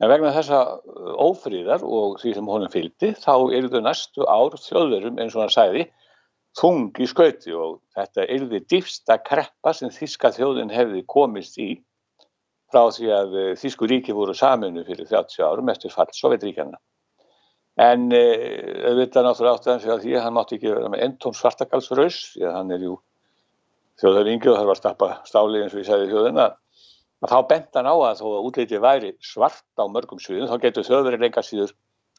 En 0.00 0.08
vegna 0.08 0.32
þessa 0.32 0.60
ófríðar 1.20 1.82
og 1.84 2.20
því 2.22 2.34
sem 2.36 2.46
honum 2.48 2.72
fylgdi 2.72 3.12
þá 3.20 3.34
eru 3.56 3.68
þau 3.72 3.82
næstu 3.84 4.24
ár 4.24 4.56
þjóðverum 4.56 5.20
eins 5.20 5.36
og 5.36 5.44
hann 5.44 5.52
sæði 5.52 5.84
þung 6.56 6.96
í 6.98 7.06
skauti 7.06 7.52
og 7.54 7.78
þetta 7.96 8.24
er 8.24 8.46
því 8.48 8.60
dýfsta 8.72 9.18
kreppa 9.22 9.74
sem 9.76 9.92
þíska 9.92 10.32
þjóðin 10.34 10.72
hefði 10.72 11.04
komist 11.06 11.60
í 11.60 11.74
frá 12.70 12.86
því 12.94 13.10
að 13.14 13.36
eh, 13.38 13.50
Þísku 13.58 13.88
ríki 13.90 14.14
voru 14.14 14.34
saminu 14.36 14.84
fyrir 14.86 15.08
30 15.10 15.44
árum 15.46 15.70
eftir 15.72 15.92
fall 15.94 16.08
Sovjetríkjana. 16.14 16.78
En 17.80 18.08
eh, 18.14 18.86
auðvitað 18.88 19.26
náttúrulega 19.26 19.58
átti 19.58 19.70
hann 19.72 19.82
fyrir 19.82 19.94
að 19.96 20.04
því 20.04 20.16
að 20.16 20.26
hann 20.26 20.36
mátti 20.36 20.58
ekki 20.58 20.72
vera 20.72 20.90
með 20.92 21.04
endtón 21.06 21.36
svartakalsraus, 21.38 22.20
því 22.34 22.46
að 22.46 22.56
hann 22.58 22.74
er 22.76 22.86
jú 22.86 22.96
þjóðaringi 24.00 24.50
og 24.50 24.58
þarf 24.58 24.74
að 24.74 24.80
stappa 24.80 25.10
stáli 25.28 25.62
eins 25.64 25.74
og 25.74 25.82
ég 25.82 25.88
segði 25.90 26.10
þjóðina, 26.12 26.46
að 26.46 26.58
þá 27.28 27.38
bent 27.50 27.76
hann 27.76 27.90
á 27.90 27.94
að 27.94 28.22
þó 28.22 28.26
að 28.30 28.46
útleitið 28.48 28.84
væri 28.84 29.12
svart 29.20 29.66
á 29.76 29.84
mörgum 29.84 30.20
sviðum, 30.22 30.48
þá 30.48 30.64
getur 30.64 30.86
þjóðverið 30.88 31.26
leika 31.26 31.44
síður 31.44 31.74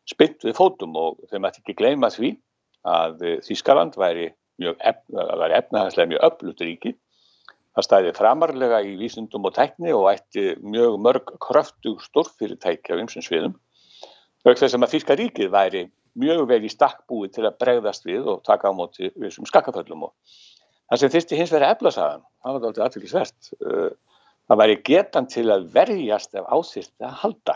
spilt 0.09 0.45
við 0.45 0.57
fótum 0.57 0.93
og 0.99 1.17
þeim 1.31 1.47
ætti 1.49 1.63
ekki 1.63 1.77
gleyma 1.79 2.11
því 2.13 2.35
að 2.85 3.23
eh, 3.25 3.39
Þískaland 3.45 3.97
væri, 3.97 4.31
efnahanslega 4.61 6.11
mjög 6.11 6.27
öllut 6.27 6.61
ríki 6.61 6.93
Það 7.71 7.85
stæði 7.87 8.11
framarlega 8.17 8.81
í 8.83 8.95
vísindum 8.99 9.47
og 9.47 9.53
tækni 9.55 9.93
og 9.95 10.09
ætti 10.11 10.57
mjög 10.59 10.97
mörg 10.99 11.29
kröftug 11.39 12.01
stórfyrirtækja 12.03 12.97
um 12.99 13.07
sem 13.11 13.23
sviðum. 13.23 13.53
Auk 14.43 14.59
þess 14.59 14.75
að 14.75 14.89
Þýrska 14.91 15.15
ríkið 15.19 15.51
væri 15.53 15.85
mjög 16.19 16.43
vel 16.49 16.65
í 16.67 16.71
stakkbúi 16.71 17.29
til 17.31 17.45
að 17.47 17.59
bregðast 17.63 18.07
við 18.09 18.27
og 18.27 18.41
taka 18.43 18.67
á 18.67 18.75
móti 18.75 19.13
við 19.15 19.31
sem 19.37 19.47
skakkaföllum. 19.47 20.09
Það 20.91 20.99
sem 20.99 21.13
þýrsti 21.13 21.39
hins 21.39 21.53
verið 21.55 21.71
eflasagan, 21.77 22.25
það 22.43 22.57
var 22.57 22.67
alltaf 22.67 22.85
aðfylgisvert, 22.89 23.51
uh, 23.63 23.91
það 24.51 24.61
væri 24.61 24.79
getan 24.87 25.29
til 25.31 25.45
að 25.53 25.69
verjast 25.71 26.35
ef 26.35 26.49
áþýrti 26.51 27.07
að 27.07 27.19
halda. 27.21 27.55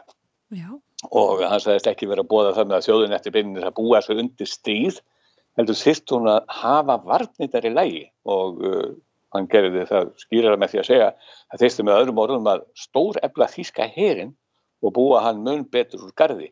Já. 0.55 0.69
Og 1.11 1.41
það 1.41 1.57
sagðist 1.65 1.89
ekki 1.91 2.07
verið 2.07 2.23
að 2.23 2.31
bóða 2.31 2.53
það 2.55 2.69
með 2.69 2.77
að 2.77 2.85
þjóðun 2.87 3.17
eftir 3.17 3.35
beininir 3.35 3.67
að 3.67 3.75
búa 3.81 3.99
svo 4.01 4.15
undir 4.21 4.49
stríð, 4.49 5.01
heldur 5.59 5.79
þýrt 5.79 6.13
hún 6.15 6.29
að 6.31 6.53
hafa 6.61 6.95
varnitari 7.03 7.71
lægi 7.73 8.05
og 8.31 8.63
uh, 8.63 8.93
hann 9.35 9.49
gerði 9.51 9.83
það 9.89 10.13
skýrara 10.23 10.59
með 10.59 10.71
því 10.71 10.81
að 10.81 10.87
segja 10.89 11.09
að 11.51 11.63
þeistum 11.63 11.89
með 11.89 11.99
öðrum 11.99 12.21
orðum 12.23 12.49
að 12.51 12.63
stór 12.79 13.19
efla 13.27 13.49
þýska 13.51 13.89
herin 13.95 14.31
og 14.85 14.95
búa 14.95 15.21
hann 15.25 15.43
mun 15.43 15.65
betur 15.71 16.07
úr 16.07 16.15
gardi 16.17 16.51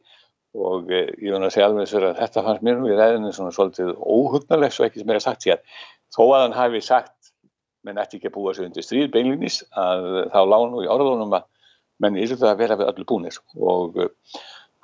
og 0.54 0.92
eh, 0.94 1.10
ég 1.24 1.34
vona 1.34 1.50
að 1.50 1.56
segja 1.56 1.70
alveg 1.70 1.88
þess 1.88 2.00
að 2.00 2.20
þetta 2.20 2.46
fannst 2.48 2.66
mér 2.66 2.80
nú 2.80 2.90
í 2.92 2.98
ræðinu 2.98 3.34
svona 3.34 3.54
svolítið 3.56 3.94
óhugnarlegt 3.98 4.76
svo 4.76 4.88
ekki 4.88 5.02
sem 5.02 5.14
er 5.14 5.20
að 5.20 5.26
sagt 5.26 5.48
sér 5.48 5.62
þó 6.14 6.24
að 6.28 6.44
hann 6.44 6.58
hafi 6.58 6.84
sagt 6.86 7.33
menn 7.84 8.00
ætti 8.02 8.20
ekki 8.20 8.32
að 8.32 8.36
búa 8.38 8.54
sig 8.56 8.68
undir 8.68 8.86
stríð 8.86 9.12
beinlinis 9.14 9.62
að 9.80 10.10
þá 10.34 10.40
lánu 10.48 10.84
í 10.86 10.90
orðunum 10.92 11.36
að 11.38 11.48
menn 12.04 12.20
er 12.20 12.34
það 12.34 12.50
að 12.52 12.62
vera 12.64 12.80
við 12.80 12.92
öllu 12.92 13.08
búnir 13.10 13.40
og 13.60 14.00
eh, 14.02 14.12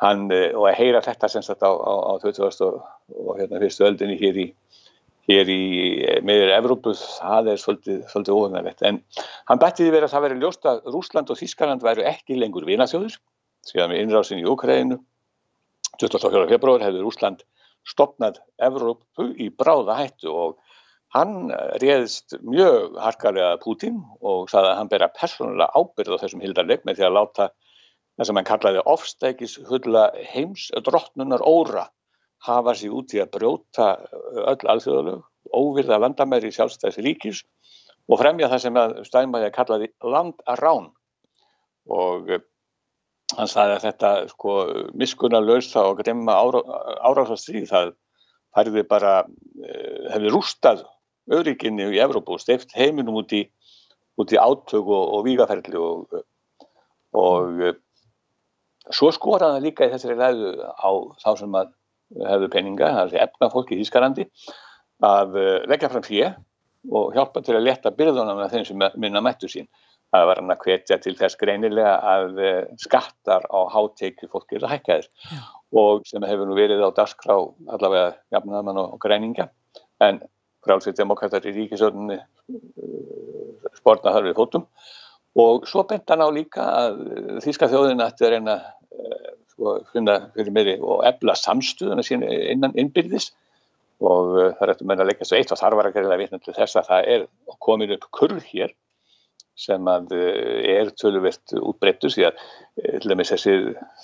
hann 0.04 0.28
eh, 0.36 0.52
og 0.56 0.70
að 0.70 0.78
heyra 0.80 1.04
þetta 1.06 1.32
sem 1.32 1.46
sagt 1.46 1.66
á, 1.66 1.72
á, 1.72 1.94
á 2.12 2.14
20. 2.24 2.64
og, 2.68 2.80
og 3.16 3.40
hérna 3.40 3.62
fyrstu 3.64 3.88
öldinni 3.88 4.20
hér 4.20 4.44
í 4.46 4.48
hér 5.30 5.52
í 5.52 5.64
eh, 6.04 6.22
meður 6.26 6.54
Evrópu, 6.56 6.96
það 6.98 7.52
er 7.54 7.62
svolítið, 7.62 8.00
svolítið 8.12 8.38
óhengavett. 8.38 8.82
En 8.88 9.02
hann 9.50 9.62
bætti 9.62 9.86
því 9.86 9.94
verið 9.94 10.08
að 10.08 10.16
það 10.16 10.26
veri 10.26 10.40
ljóst 10.42 10.70
að 10.70 10.82
Rúsland 10.90 11.30
og 11.30 11.40
Þískarland 11.40 11.86
væru 11.86 12.06
ekki 12.10 12.40
lengur 12.40 12.66
vinaþjóður, 12.70 13.20
síðan 13.70 13.94
með 13.94 14.04
innrásin 14.04 14.42
í 14.42 14.48
Ukraínu, 14.50 15.00
24. 16.00 16.48
februar 16.50 16.86
hefði 16.86 17.04
Rúsland 17.04 17.46
stopnað 17.88 18.40
Evrópu 18.62 19.30
í 19.40 19.50
bráða 19.54 20.00
hættu 20.00 20.32
og 20.34 20.58
hann 21.16 21.50
réðist 21.82 22.38
mjög 22.46 22.98
harkarlega 23.02 23.58
Putin 23.64 24.04
og 24.22 24.50
saði 24.52 24.72
að 24.72 24.78
hann 24.78 24.92
bera 24.92 25.10
persónulega 25.16 25.74
ábyrð 25.74 26.20
á 26.20 26.22
þessum 26.22 26.44
hildarleik 26.44 26.86
með 26.86 27.00
því 27.00 27.08
að 27.08 27.16
láta 27.18 27.48
það 28.20 28.28
sem 28.30 28.40
hann 28.40 28.50
kallaði 28.50 28.84
ofstækis 28.94 29.56
hulla 29.70 30.10
heims 30.34 30.68
drottnunar 30.86 31.42
óra 31.48 31.88
hafa 32.46 32.76
sér 32.78 32.94
út 33.00 33.16
í 33.16 33.22
að 33.24 33.32
brjóta 33.34 33.88
öll 34.48 34.70
alþjóðalög, 34.74 35.24
óvirða 35.50 35.98
landamæri 36.04 36.52
sjálfstæðs 36.54 37.00
ríkis 37.04 37.42
og 38.10 38.22
fremja 38.22 38.50
það 38.52 38.64
sem 38.66 38.80
að 38.80 38.96
Steinmæði 39.10 39.50
kallaði 39.56 39.90
landarán 40.06 40.92
og 41.90 42.30
eh, 42.30 42.46
hann 43.38 43.50
sagði 43.50 43.80
að 43.80 43.86
þetta 43.88 44.12
sko 44.30 44.54
miskunarlausa 44.98 45.88
og 45.90 46.00
gremma 46.04 46.38
árásastríð 46.38 47.68
það 47.70 47.92
færði 48.56 48.86
bara, 48.90 49.14
eh, 49.66 50.08
hefði 50.14 50.34
rústað 50.34 50.86
auðrikinni 51.34 51.90
í 51.94 52.02
Evrópu 52.04 52.36
og 52.36 52.44
steift 52.44 52.74
heiminum 52.78 53.20
út 53.22 53.34
í, 53.36 53.44
út 54.20 54.34
í 54.34 54.40
átök 54.40 54.86
og, 54.86 55.04
og 55.18 55.26
vígaferðli 55.28 55.80
og, 55.80 56.22
og 57.18 57.64
eh, 57.68 57.78
svo 58.90 59.12
skoraði 59.16 59.58
hann 59.60 59.68
líka 59.68 59.88
í 59.88 59.94
þessari 59.94 60.18
ræðu 60.20 60.54
á 60.66 60.90
þá 61.22 61.30
sem 61.44 61.60
að 61.60 61.76
hefðu 62.26 62.50
peninga, 62.54 62.94
það 62.96 63.14
er 63.14 63.28
efna 63.28 63.52
fólki 63.54 63.78
í 63.78 63.84
Þískarandi 63.84 64.26
að 65.06 65.38
eh, 65.40 65.58
leggja 65.70 65.92
fram 65.92 66.06
fyrir 66.06 66.38
og 66.96 67.14
hjálpa 67.14 67.44
til 67.44 67.58
að 67.58 67.66
leta 67.68 67.92
byrðunum 67.94 68.40
af 68.40 68.54
þeim 68.54 68.66
sem 68.68 68.84
minna 68.98 69.22
mættu 69.24 69.50
sín 69.52 69.68
að 70.16 70.26
var 70.26 70.40
hann 70.42 70.54
að 70.54 70.64
hvetja 70.66 70.98
til 71.04 71.14
þess 71.20 71.38
greinilega 71.38 71.94
að 72.16 72.40
eh, 72.42 72.62
skattar 72.82 73.46
á 73.46 73.60
háteikju 73.70 74.30
fólki 74.32 74.58
eru 74.58 74.70
hækkaðir 74.72 75.06
Já. 75.06 75.42
og 75.82 76.08
sem 76.10 76.26
hefur 76.26 76.50
nú 76.50 76.58
verið 76.58 76.82
á 76.82 76.90
dagskrá 76.98 77.36
allavega 77.76 78.16
jafnaðamann 78.34 78.82
og 78.82 78.98
græninga 79.04 79.50
en 80.02 80.22
frálsveit 80.66 80.98
demokrater 81.00 81.46
í 81.50 81.54
ríkisöldunni 81.56 82.18
eh, 82.20 83.70
spórna 83.78 84.16
þar 84.16 84.30
við 84.30 84.40
fótum. 84.40 84.66
Og 85.40 85.68
svo 85.70 85.86
bent 85.88 86.10
hann 86.10 86.26
á 86.26 86.30
líka 86.34 86.66
að 86.66 87.04
Þíska 87.46 87.70
þjóðin 87.72 88.04
ætti 88.04 88.26
að 88.26 88.34
reyna 88.34 88.56
sko, 89.54 89.76
finna 89.94 90.18
fyrir 90.34 90.56
meiri 90.56 90.74
og 90.82 91.06
ebla 91.08 91.36
samstuðuna 91.38 92.04
sín 92.04 92.26
innan 92.26 92.76
innbyrðis. 92.80 93.30
Og 94.00 94.36
er 94.50 94.72
eftir 94.74 94.88
meina 94.90 95.04
að 95.04 95.12
leggja 95.12 95.30
svo 95.30 95.38
eitt 95.38 95.52
og 95.54 95.60
þar 95.60 95.78
var 95.78 95.90
að 95.90 95.98
greiða 96.00 96.20
vitna 96.20 96.40
til 96.42 96.56
þess 96.56 96.80
að 96.80 96.90
það 96.90 97.10
er 97.14 97.26
komin 97.62 97.94
upp 97.96 98.08
kurð 98.16 98.46
hér 98.50 98.74
sem 99.60 99.90
að 99.92 100.14
eh, 100.16 100.78
er 100.78 100.92
töluvert 101.00 101.56
útbreyttu 101.60 102.12
því 102.14 102.28
að 102.30 102.40
eh, 102.80 103.26
þessi, 103.28 103.56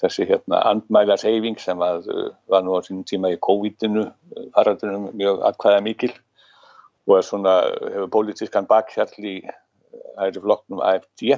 þessi 0.01 0.27
hérna, 0.27 0.61
andmælarseyfing 0.71 1.59
sem 1.61 1.81
að, 1.83 2.09
eh, 2.11 2.29
var 2.51 2.65
nú 2.65 2.75
á 2.75 2.83
sínum 2.85 3.05
tíma 3.07 3.31
í 3.33 3.39
COVID-inu, 3.47 4.05
faraldunum 4.55 5.09
mjög 5.15 5.43
atkvæða 5.51 5.83
mikil 5.85 6.11
og 7.05 7.17
er 7.17 7.25
svona, 7.25 7.55
hefur 7.93 8.11
pólitískan 8.13 8.67
bakhjall 8.69 9.13
í 9.21 9.37
æri 10.21 10.41
flokknum 10.41 10.83
AFD 10.83 11.37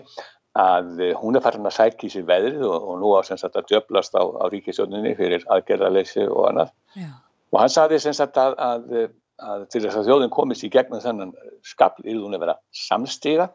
að 0.57 1.03
hún 1.19 1.37
er 1.37 1.43
farin 1.45 1.69
að 1.69 1.75
sækja 1.75 2.07
í 2.07 2.11
sér 2.15 2.25
veðrið 2.27 2.65
og, 2.65 2.89
og 2.89 2.99
nú 3.01 3.13
á 3.13 3.21
sem 3.27 3.37
sagt 3.37 3.59
að 3.59 3.67
djöblast 3.69 4.15
á, 4.17 4.23
á 4.25 4.45
ríkisjóninni 4.49 5.13
fyrir 5.19 5.45
aðgerðarleysi 5.53 6.25
og 6.25 6.49
annað 6.49 6.73
Já. 6.97 7.11
og 7.53 7.59
hann 7.61 7.73
saði 7.73 7.99
sem 8.01 8.15
sagt 8.17 8.39
að, 8.41 8.57
að, 8.57 9.11
að 9.37 9.67
til 9.73 9.83
þess 9.85 9.99
að 9.99 10.09
þjóðin 10.09 10.33
komist 10.33 10.65
í 10.65 10.71
gegnum 10.73 11.03
þennan 11.03 11.35
skapl 11.67 12.07
í 12.07 12.17
hún 12.17 12.33
að 12.37 12.47
vera 12.47 12.57
samstíga 12.73 13.51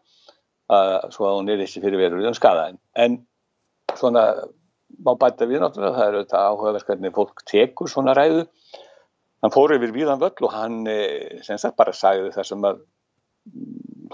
að, 0.73 1.11
svo 1.15 1.29
að 1.29 1.39
hún 1.41 1.53
er 1.53 1.63
þessi 1.65 1.83
fyrir 1.83 2.01
verulegum 2.01 2.37
skadaðin. 2.39 2.81
En 2.95 3.19
svona 3.99 4.27
má 5.03 5.15
bæta 5.19 5.49
við 5.49 5.63
náttúrulega, 5.63 5.97
það 5.97 6.07
er 6.07 6.19
auðvitað 6.19 6.47
áhugaverk 6.49 6.91
hvernig 6.91 7.15
fólk 7.17 7.45
tekur 7.49 7.91
svona 7.91 8.15
ræðu. 8.17 8.47
Hann 9.43 9.55
fór 9.55 9.75
yfir 9.75 9.91
víðan 9.95 10.21
völl 10.23 10.47
og 10.47 10.53
hann 10.55 10.83
eh, 10.91 11.41
sem 11.43 11.59
sagt 11.59 11.79
bara 11.79 11.95
sagði 11.97 12.31
það 12.35 12.49
sem 12.49 12.67
að 12.69 12.85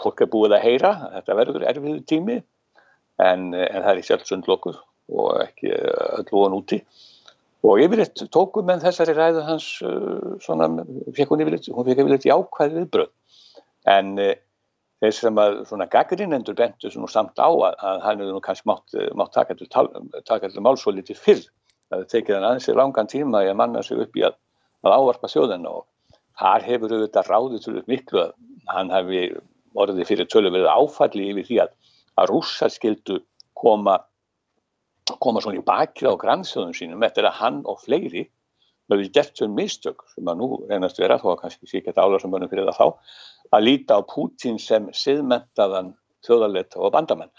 fólk 0.01 0.23
er 0.25 0.31
búið 0.33 0.57
að 0.57 0.65
heyra, 0.65 0.93
þetta 1.19 1.37
verður 1.37 1.67
erfiðu 1.69 2.01
tími 2.09 2.39
en, 2.39 3.53
eh, 3.53 3.67
en 3.67 3.85
það 3.85 3.91
er 3.93 4.01
í 4.01 4.07
sjálfsund 4.09 4.49
lokuð 4.49 4.81
og 5.09 5.43
ekki 5.45 5.75
öll 5.75 6.27
von 6.33 6.57
úti. 6.57 6.81
Og 7.67 7.83
yfirleitt 7.83 8.23
tókum 8.33 8.69
með 8.71 8.87
þessari 8.87 9.17
ræðu 9.19 9.45
hans 9.45 9.69
eh, 9.85 10.35
svona, 10.45 10.71
fekk 11.17 11.35
hún 11.35 11.45
yfirleitt, 11.45 11.71
hún 11.75 11.89
fekk 11.89 12.05
yfirleitt 12.05 12.29
jákvæð 12.31 12.77
viðbröð. 12.79 13.15
En 13.89 14.15
þeir 14.19 15.15
sem 15.15 15.39
að 15.39 15.61
svona 15.69 15.87
gaggrinendur 15.93 16.57
bentu 16.59 16.91
svona 16.91 17.11
samt 17.13 17.39
á 17.39 17.49
að, 17.49 17.77
að 17.77 18.03
hann 18.07 18.23
hefur 18.23 18.35
nú 18.37 18.43
kannski 18.45 18.69
mátt, 18.69 18.97
mátt 19.17 19.37
taka 19.37 20.51
til 20.51 20.65
málsóliti 20.65 21.17
fyrr 21.17 21.45
það 21.89 22.03
hefur 22.03 22.11
tekið 22.13 22.37
hann 22.37 22.47
aðeins 22.49 22.69
í 22.69 22.77
langan 22.77 23.11
tíma 23.11 23.43
að 23.45 23.57
manna 23.61 23.83
sig 23.85 24.01
upp 24.03 24.19
í 24.19 24.25
að, 24.29 24.37
að 24.87 24.97
ávarpa 24.99 25.31
sjóðan 25.31 25.67
og 25.71 25.87
þar 26.39 26.67
hefur 26.67 26.95
auðvitað 26.95 27.31
ráðið 27.33 27.65
til 27.65 27.83
miklu 27.91 28.23
að 28.25 28.35
hann 28.75 28.93
hefði 28.95 29.23
orðið 29.79 30.09
fyrir 30.09 30.29
tölu 30.31 30.53
verið 30.55 30.71
áfalli 30.71 31.31
yfir 31.33 31.49
því 31.49 31.61
að 31.65 31.75
að 32.19 32.31
rússar 32.33 32.73
skildu 32.75 33.21
koma 33.59 33.99
koma 35.23 35.41
svona 35.41 35.61
í 35.61 35.65
bakið 35.65 36.11
á 36.13 36.21
grannsjóðum 36.21 36.75
sínum 36.77 37.05
eftir 37.07 37.27
að 37.29 37.39
hann 37.39 37.63
og 37.71 37.81
fleiri 37.85 38.27
hefur 38.89 39.09
gert 39.13 39.39
þau 39.39 39.49
mistök 39.53 40.05
sem 40.15 40.29
að 40.31 40.41
nú 40.41 40.49
reynast 40.69 41.01
vera 41.01 41.19
þó 41.21 41.33
að 41.33 41.41
kannski 41.43 41.69
sé 41.69 41.81
ekki 41.81 41.95
að 41.95 42.03
ála 42.05 42.21
sem 42.23 42.33
bönum 42.33 42.51
fyrir 42.51 42.69
það 42.69 42.79
þá 42.81 43.57
að 43.57 43.65
líta 43.65 43.99
á 44.01 44.01
Pútín 44.09 44.59
sem 44.61 44.89
siðmentaðan 44.97 45.95
þjóðarleta 46.27 46.81
og 46.81 46.93
bandamenn 46.93 47.33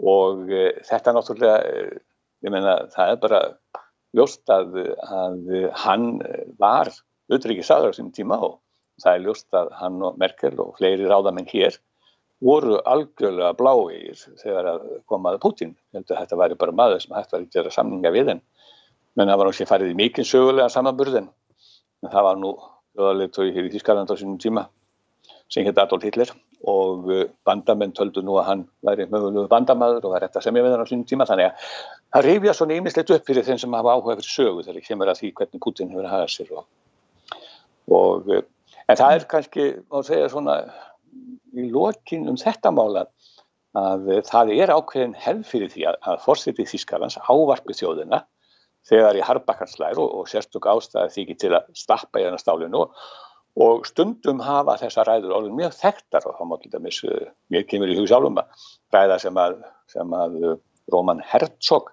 og 0.00 0.50
e, 0.50 0.64
þetta 0.84 1.14
náttúrulega, 1.14 1.58
e, 1.64 2.44
ég 2.44 2.52
meina 2.52 2.76
það 2.92 3.12
er 3.12 3.20
bara 3.22 3.40
ljóst 4.14 4.50
að, 4.52 4.76
að 5.02 5.48
hann 5.84 6.06
var 6.60 6.90
utryggisaður 7.32 7.94
á 7.94 7.96
sínum 7.96 8.12
tíma 8.14 8.38
og 8.38 8.60
það 9.02 9.16
er 9.16 9.24
ljóst 9.26 9.58
að 9.58 9.72
hann 9.80 10.02
og 10.06 10.18
Merkel 10.20 10.54
og 10.62 10.76
fleiri 10.78 11.08
ráðamenn 11.10 11.50
hér 11.50 11.78
voru 12.44 12.78
algjörlega 12.84 13.54
bláir 13.56 14.18
þegar 14.42 14.68
að 14.74 14.84
komaði 15.10 15.40
Pútín. 15.42 15.72
Þetta 15.94 16.38
væri 16.38 16.58
bara 16.60 16.74
maður 16.76 17.02
sem 17.02 17.14
hægt 17.16 17.32
var 17.32 17.42
að 17.42 17.50
gera 17.54 17.72
samninga 17.72 18.12
við 18.14 18.32
henn. 18.34 18.42
Menn 19.14 19.30
það 19.30 19.40
var 19.40 19.48
náttúrulega 19.48 19.70
farið 19.70 19.92
í 19.92 19.98
mikinn 19.98 20.28
sögulega 20.28 20.72
samanburðin. 20.72 21.30
En 22.04 22.12
það 22.12 22.26
var 22.28 22.40
nú 22.40 22.52
þjóðarleitói 22.94 23.52
hér 23.54 23.68
í 23.68 23.72
Þískarland 23.74 24.12
á 24.12 24.16
sínum 24.18 24.40
tíma 24.42 24.66
sem 25.48 25.64
hétt 25.66 25.78
Adolf 25.80 26.04
Hitler 26.04 26.30
og 26.70 27.10
uh, 27.10 27.24
bandamenn 27.46 27.94
töldu 27.96 28.22
nú 28.24 28.38
að 28.40 28.48
hann 28.48 28.64
væri 28.86 29.06
mögulegu 29.10 29.50
bandamaður 29.50 30.08
og 30.08 30.14
var 30.14 30.24
rétt 30.24 30.38
að 30.38 30.46
semja 30.46 30.64
við 30.64 30.74
hann 30.74 30.84
á 30.84 30.90
sínum 30.90 31.06
tíma. 31.08 31.26
Þannig 31.28 31.50
að 31.50 31.68
það 32.14 32.26
rifja 32.28 32.56
svona 32.58 32.78
ímislegt 32.78 33.12
upp 33.16 33.28
fyrir 33.28 33.46
þeim 33.46 33.60
sem 33.62 33.76
hafa 33.78 33.94
áhuga 33.94 34.16
fyrir 34.18 34.30
sögu 34.30 34.66
þegar 34.66 34.88
kemur 34.88 35.12
að 35.12 35.20
því 35.20 35.32
hvernig 35.40 35.64
Putin 35.66 35.92
hefur 35.92 36.08
að 36.08 36.14
hafa 36.14 36.32
sér 36.34 36.52
og, 36.54 36.66
og 38.00 38.32
uh, 38.32 38.44
en 38.88 39.00
það 39.00 39.16
er 39.16 39.28
kannski 39.34 39.68
að 39.90 40.08
segja 40.10 40.30
svona 40.32 40.58
í 41.54 41.68
lokin 41.70 42.28
um 42.30 42.38
þetta 42.40 42.72
mála 42.74 43.06
að 43.74 44.10
það 44.28 44.52
er 44.54 44.70
ákveðin 44.70 45.16
hefð 45.18 45.48
fyrir 45.50 45.72
því 45.72 45.88
að, 45.90 45.98
að 46.06 46.22
fórsetið 46.24 46.70
Þískarlands 46.70 47.18
ávarpi 47.26 47.74
þjóðina 47.74 48.22
þegar 48.88 49.18
í 49.18 49.24
Harbakkarslæður 49.24 50.02
og, 50.04 50.16
og 50.20 50.30
sérstök 50.30 50.68
ástæði 50.70 51.14
þykir 51.16 51.38
til 51.40 51.52
að 51.58 51.70
stappa 51.78 52.20
í 52.20 52.26
þennan 52.26 52.42
stálinu 52.42 52.84
og 52.84 53.06
og 53.54 53.84
stundum 53.86 54.40
hafa 54.42 54.74
þessa 54.80 55.04
ræður 55.06 55.34
orðin 55.36 55.58
mjög 55.58 55.76
þekktar 55.78 56.26
og 56.26 56.38
þá 56.38 56.46
má 56.50 56.56
til 56.58 56.72
dæmis 56.72 57.00
eh, 57.06 57.28
mér 57.54 57.66
kemur 57.70 57.90
í 57.92 57.98
hug 57.98 58.08
sjálfum 58.10 58.40
að 58.42 58.64
ræða 58.94 59.18
sem 59.22 59.38
að, 59.38 59.60
sem 59.92 60.16
að 60.18 60.40
eh, 60.40 60.56
Róman 60.90 61.22
Herzog. 61.24 61.92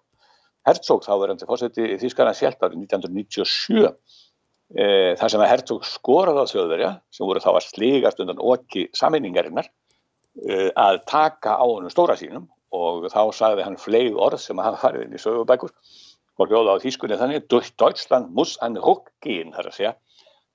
Herzog 0.66 1.06
þá 1.06 1.14
verðandi 1.22 1.48
fórseti 1.50 1.86
í 1.86 2.00
Þýskarna 2.02 2.34
sjálf 2.38 2.62
árið 2.62 2.82
1997 2.84 3.86
e, 3.88 4.88
þar 5.18 5.32
sem 5.34 5.42
að 5.42 5.50
Herzog 5.50 5.86
skoraði 5.88 6.44
á 6.44 6.52
þjóðverja 6.52 6.92
sem 7.14 7.30
voru 7.30 7.42
þá 7.42 7.52
að 7.54 7.64
sligast 7.66 8.22
undan 8.22 8.42
okki 8.54 8.88
saminningarinnar 8.98 9.70
e, 9.72 10.70
að 10.70 11.00
taka 11.10 11.56
á 11.58 11.66
honum 11.66 11.94
stóra 11.94 12.18
sínum. 12.20 12.46
Og 12.72 13.10
þá 13.12 13.24
sagði 13.36 13.66
hann 13.66 13.80
fleig 13.82 14.16
orð 14.16 14.40
sem 14.40 14.60
að 14.62 14.70
hafa 14.70 14.84
farið 14.86 15.08
inn 15.08 15.18
í 15.18 15.24
sögubækur. 15.24 15.74
Og 16.40 16.52
hljóða 16.52 16.78
á 16.78 16.84
Þýskunni 16.84 17.18
þannig 17.20 17.50
Deutschland 17.52 18.30
muss 18.38 18.54
an 18.64 18.78
Ruckgehen 18.80 19.56
þar 19.56 19.72
að 19.72 19.78
segja 19.80 19.96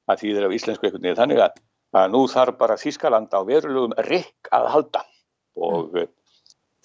að 0.07 0.23
því 0.23 0.35
þeir 0.37 0.47
á 0.47 0.57
íslensku 0.57 0.87
einhvern 0.87 1.05
veginn 1.05 1.19
þannig 1.19 1.43
að, 1.47 1.59
að 1.97 2.13
nú 2.15 2.23
þarf 2.31 2.59
bara 2.61 2.79
Þískaland 2.81 3.35
á 3.35 3.41
verulegum 3.47 3.97
rikk 4.07 4.51
að 4.55 4.69
halda 4.75 5.03
og 5.57 5.91
mm. 5.97 6.13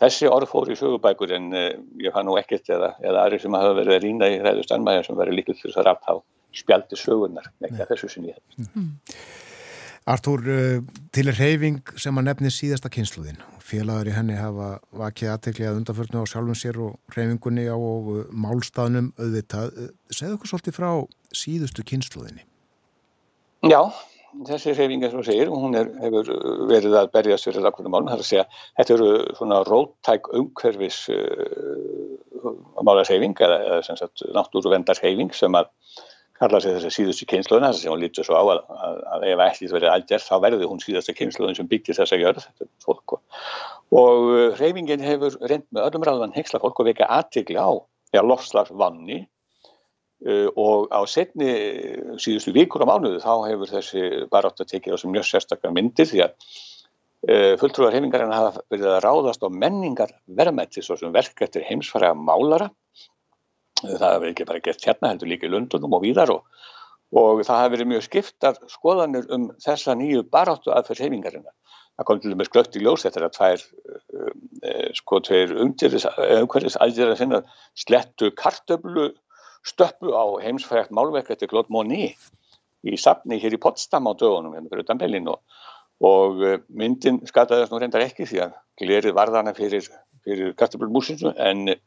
þessi 0.02 0.32
orð 0.32 0.50
fór 0.52 0.72
í 0.72 0.80
sögubækur 0.80 1.36
en 1.38 1.52
uh, 1.54 1.70
ég 2.02 2.16
fann 2.16 2.28
nú 2.30 2.38
ekkert 2.42 2.72
eða, 2.74 2.96
eða 3.04 3.26
aðri 3.26 3.42
sem 3.44 3.60
hafa 3.60 3.78
verið 3.78 3.98
að 3.98 4.04
rýna 4.08 4.32
í 4.32 4.42
ræðu 4.42 4.66
stannmæðin 4.68 5.08
sem 5.08 5.22
verið 5.22 5.40
líkil 5.40 5.58
þess 5.62 5.78
að 5.78 5.90
rátt 5.90 6.10
á 6.10 6.16
spjaldi 6.52 6.98
sögunar, 7.00 7.48
ekki 7.64 7.80
að 7.80 7.94
þessu 7.94 8.12
sinni 8.12 8.36
mm. 8.58 8.92
Artúr, 10.12 10.42
uh, 10.50 11.02
til 11.14 11.30
er 11.30 11.38
reyfing 11.38 11.92
sem 12.02 12.18
að 12.18 12.26
nefni 12.26 12.50
síðasta 12.50 12.90
kynsluðin. 12.90 13.38
Félagar 13.62 14.10
í 14.10 14.16
henni 14.16 14.34
hafa 14.34 14.72
vakið 14.98 15.30
aðtekli 15.36 15.68
að 15.70 15.78
undanförnu 15.78 16.24
á 16.26 16.32
sjálfum 16.32 16.58
sér 16.58 16.80
og 16.82 17.14
reyfingunni 17.14 17.68
á 17.70 17.78
málstafnum 18.34 19.12
auðvitað. 19.22 19.78
Segðu 20.10 20.40
okkur 20.40 20.52
svolítið 20.52 20.80
frá 20.80 20.90
síðustu 21.38 21.86
kynsluðinni. 21.86 22.48
Já, 23.70 23.82
þessi 24.48 24.74
reyfing 24.74 25.04
eins 25.06 25.16
og 25.18 25.26
segir, 25.28 25.50
hún 25.54 25.76
er, 25.78 25.90
hefur 26.02 26.30
verið 26.70 26.96
að 26.98 27.10
berjast 27.14 27.46
fyrir 27.46 27.66
lakkunum 27.66 27.94
málum, 27.94 28.08
það 28.10 28.16
er 28.16 28.24
að 28.24 28.30
segja, 28.30 28.46
þetta 28.80 28.94
eru 28.96 29.10
svona 29.38 29.60
róttæk 29.68 30.30
umhverfis 30.40 31.02
uh, 31.14 32.56
málarseyfing 32.82 33.36
eða, 33.38 33.60
eða 33.68 33.84
sem 33.86 34.00
sagt 34.00 34.24
náttúruvendarseyfing 34.34 35.36
sem 35.38 35.58
að 35.60 35.70
kalla 36.42 36.62
sig 36.64 36.74
þessi 36.74 36.94
síðustu 36.96 37.28
kynnslóðina, 37.30 37.70
þess 37.70 37.86
að 37.86 37.94
hún 37.94 38.02
lítur 38.02 38.26
svo 38.26 38.40
á 38.40 38.44
að, 38.50 38.64
að, 38.74 39.02
að 39.14 39.26
ef 39.30 39.44
ekkert 39.46 39.76
verið 39.76 39.92
aldjert 39.92 40.26
þá 40.26 40.36
verður 40.48 40.72
hún 40.72 40.82
síðustu 40.82 41.16
kynnslóðin 41.20 41.60
sem 41.60 41.70
byggir 41.70 42.00
þess 42.00 42.16
að 42.16 42.24
gjörð, 42.24 42.48
þetta 42.48 42.66
er 42.66 42.88
fólk 42.88 43.18
og 43.92 44.32
reyfingin 44.58 45.06
hefur 45.06 45.38
reynd 45.44 45.68
með 45.70 45.86
öllum 45.86 46.08
ræðan 46.08 46.34
hengsla 46.34 46.64
fólk 46.64 46.82
og 46.82 46.90
vekja 46.90 47.12
aðtikli 47.14 47.62
á, 47.62 47.70
já, 48.16 48.24
lofslagsvanni 48.26 49.22
Uh, 49.22 49.41
og 50.22 50.92
á 50.94 51.02
setni 51.10 51.54
síðustu 52.22 52.54
vikur 52.54 52.84
á 52.86 52.90
mánuðu 52.90 53.22
þá 53.24 53.32
hefur 53.50 53.72
þessi 53.72 54.04
barátt 54.30 54.62
að 54.62 54.70
tekið 54.76 54.94
á 54.94 54.98
sem 55.02 55.14
mjög 55.14 55.26
sérstaklega 55.26 55.74
myndir 55.74 56.10
því 56.10 56.22
að 56.28 56.36
uh, 57.30 57.54
fulltrúar 57.62 57.96
heimingarinn 57.96 58.36
hafa 58.36 58.62
verið 58.70 58.92
að 58.92 59.02
ráðast 59.08 59.42
á 59.42 59.50
menningar 59.50 60.14
verðmætti 60.30 60.84
svo 60.86 61.00
sem 61.00 61.14
verk 61.16 61.42
eftir 61.42 61.66
heimsfæra 61.66 62.14
málara. 62.14 62.70
Það 63.82 64.06
hefur 64.12 64.28
ekki 64.30 64.48
bara 64.52 64.62
gert 64.68 64.86
hérna 64.86 65.10
heldur 65.10 65.32
líka 65.32 65.50
í 65.50 65.52
Lundunum 65.56 65.98
og 65.98 66.04
víðar 66.06 66.36
og, 66.36 66.46
og 67.18 67.42
það 67.42 67.64
hefur 67.64 67.76
verið 67.78 67.92
mjög 67.96 68.06
skiptar 68.06 68.62
skoðanir 68.70 69.26
um 69.34 69.50
þessa 69.64 69.98
nýju 69.98 70.28
baráttu 70.30 70.70
aðferð 70.76 71.08
heimingarinn 71.08 71.50
það 71.98 72.08
kom 72.08 72.22
til 72.22 72.32
dæmis 72.34 72.50
glögt 72.54 72.78
í 72.78 72.82
ljós 72.82 73.04
eftir 73.10 73.26
að 73.26 73.34
tvær 73.36 73.66
sko 74.98 75.20
tveir 75.26 75.52
umhverfis 75.66 76.78
aðgerðar 76.78 77.18
sinna 77.20 77.42
slettu 77.78 78.32
kartöflu 78.38 79.10
stöppu 79.66 80.14
á 80.14 80.26
heimsfrækt 80.44 80.94
málverk 80.96 81.30
eftir 81.34 81.50
Claude 81.52 81.74
Monet 81.74 82.18
í 82.82 82.98
safni 82.98 83.38
hér 83.42 83.56
í 83.56 83.62
Potsdam 83.62 84.10
á 84.10 84.12
dögunum 84.18 84.56
hérna 84.56 84.72
fyrir 84.72 84.86
utan 84.86 85.02
Berlin 85.02 85.30
og, 85.30 85.42
og 86.02 86.42
eh, 86.46 86.58
myndin 86.70 87.22
skataðist 87.30 87.74
nú 87.74 87.82
reyndar 87.82 88.06
ekki 88.06 88.26
því 88.30 88.42
að 88.48 88.58
glerið 88.82 89.18
varðana 89.18 89.54
fyrir, 89.58 89.86
fyrir 90.26 90.56
kartablumúsinu 90.58 91.36
en 91.38 91.76
eh, 91.76 91.82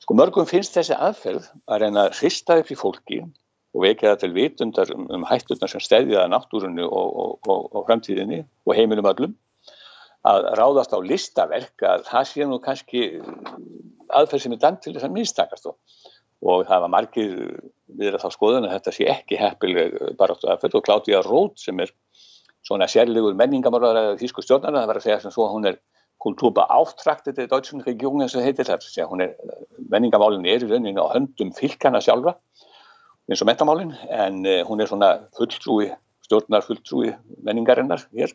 sko 0.00 0.16
mörgum 0.18 0.48
finnst 0.48 0.78
þessi 0.78 0.96
aðferð 0.96 1.50
að 1.66 1.84
reyna 1.84 2.06
að 2.06 2.20
hrista 2.20 2.58
upp 2.62 2.70
í 2.70 2.78
fólki 2.78 3.20
og 3.70 3.84
vekja 3.84 4.14
það 4.14 4.22
til 4.22 4.32
vitundar 4.34 4.94
um, 4.94 5.06
um 5.14 5.26
hætturnar 5.26 5.70
sem 5.70 5.82
stæðiða 5.82 6.26
náttúrunni 6.30 6.86
og, 6.86 7.38
og, 7.46 7.66
og, 7.74 7.84
framtíðinni 7.86 8.42
og 8.66 8.74
heiminum 8.78 9.10
öllum 9.10 9.36
að 10.26 10.46
ráðast 10.58 10.94
á 10.94 10.98
listaverk 11.00 11.84
að 11.86 12.06
það 12.10 12.26
sé 12.28 12.46
nú 12.46 12.58
kannski 12.62 13.04
aðferð 14.10 14.42
sem 14.42 14.54
er 14.56 14.62
dæmt 14.62 14.82
til 14.84 14.94
þess 14.94 15.06
að 15.06 15.14
mistakast 15.16 15.70
og 15.70 15.78
það 16.40 16.82
var 16.84 16.92
margir 16.92 17.32
við 18.00 18.16
þá 18.22 18.28
skoðun 18.32 18.66
að 18.68 18.74
þetta 18.76 18.94
sé 18.96 19.08
ekki 19.12 19.38
heppileg 19.40 19.96
baráttu 20.18 20.48
aðferð 20.48 20.78
og 20.78 20.84
Kláttíða 20.86 21.22
Rót 21.26 21.60
sem 21.60 21.80
er 21.84 21.92
svona 22.66 22.88
sérlegur 22.88 23.36
menningamálar 23.36 23.98
eða 24.00 24.18
þýsku 24.20 24.44
stjórnar 24.44 24.76
það 24.76 24.90
var 24.90 25.00
að 25.00 25.06
segja 25.06 25.20
sem 25.24 25.34
svo 25.34 25.46
að 25.46 25.54
hún 25.56 25.68
er 25.70 25.80
kultúrba 26.20 26.66
áttraktet 26.68 27.38
í 27.40 27.48
Deutschen 27.48 27.84
Regierung 27.84 28.22
eins 28.24 28.36
og 28.36 28.44
heitir 28.44 28.68
það 28.68 29.08
hún 29.08 29.24
er, 29.24 29.32
menningamálin 29.88 30.44
er 30.44 30.64
í 30.64 30.68
rauninu 30.68 31.00
á 31.00 31.12
höndum 31.14 31.52
fylkana 31.56 32.02
sjálfa 32.04 32.36
eins 33.30 33.40
og 33.40 33.48
metamálin 33.48 33.94
en 34.10 34.44
uh, 34.44 34.60
hún 34.68 34.82
er 34.82 34.90
svona 34.90 35.10
fulltrúi 35.38 35.88
stjórnar 36.26 36.66
fulltrúi 36.66 37.14
menningarinnar 37.46 38.04
hér 38.12 38.34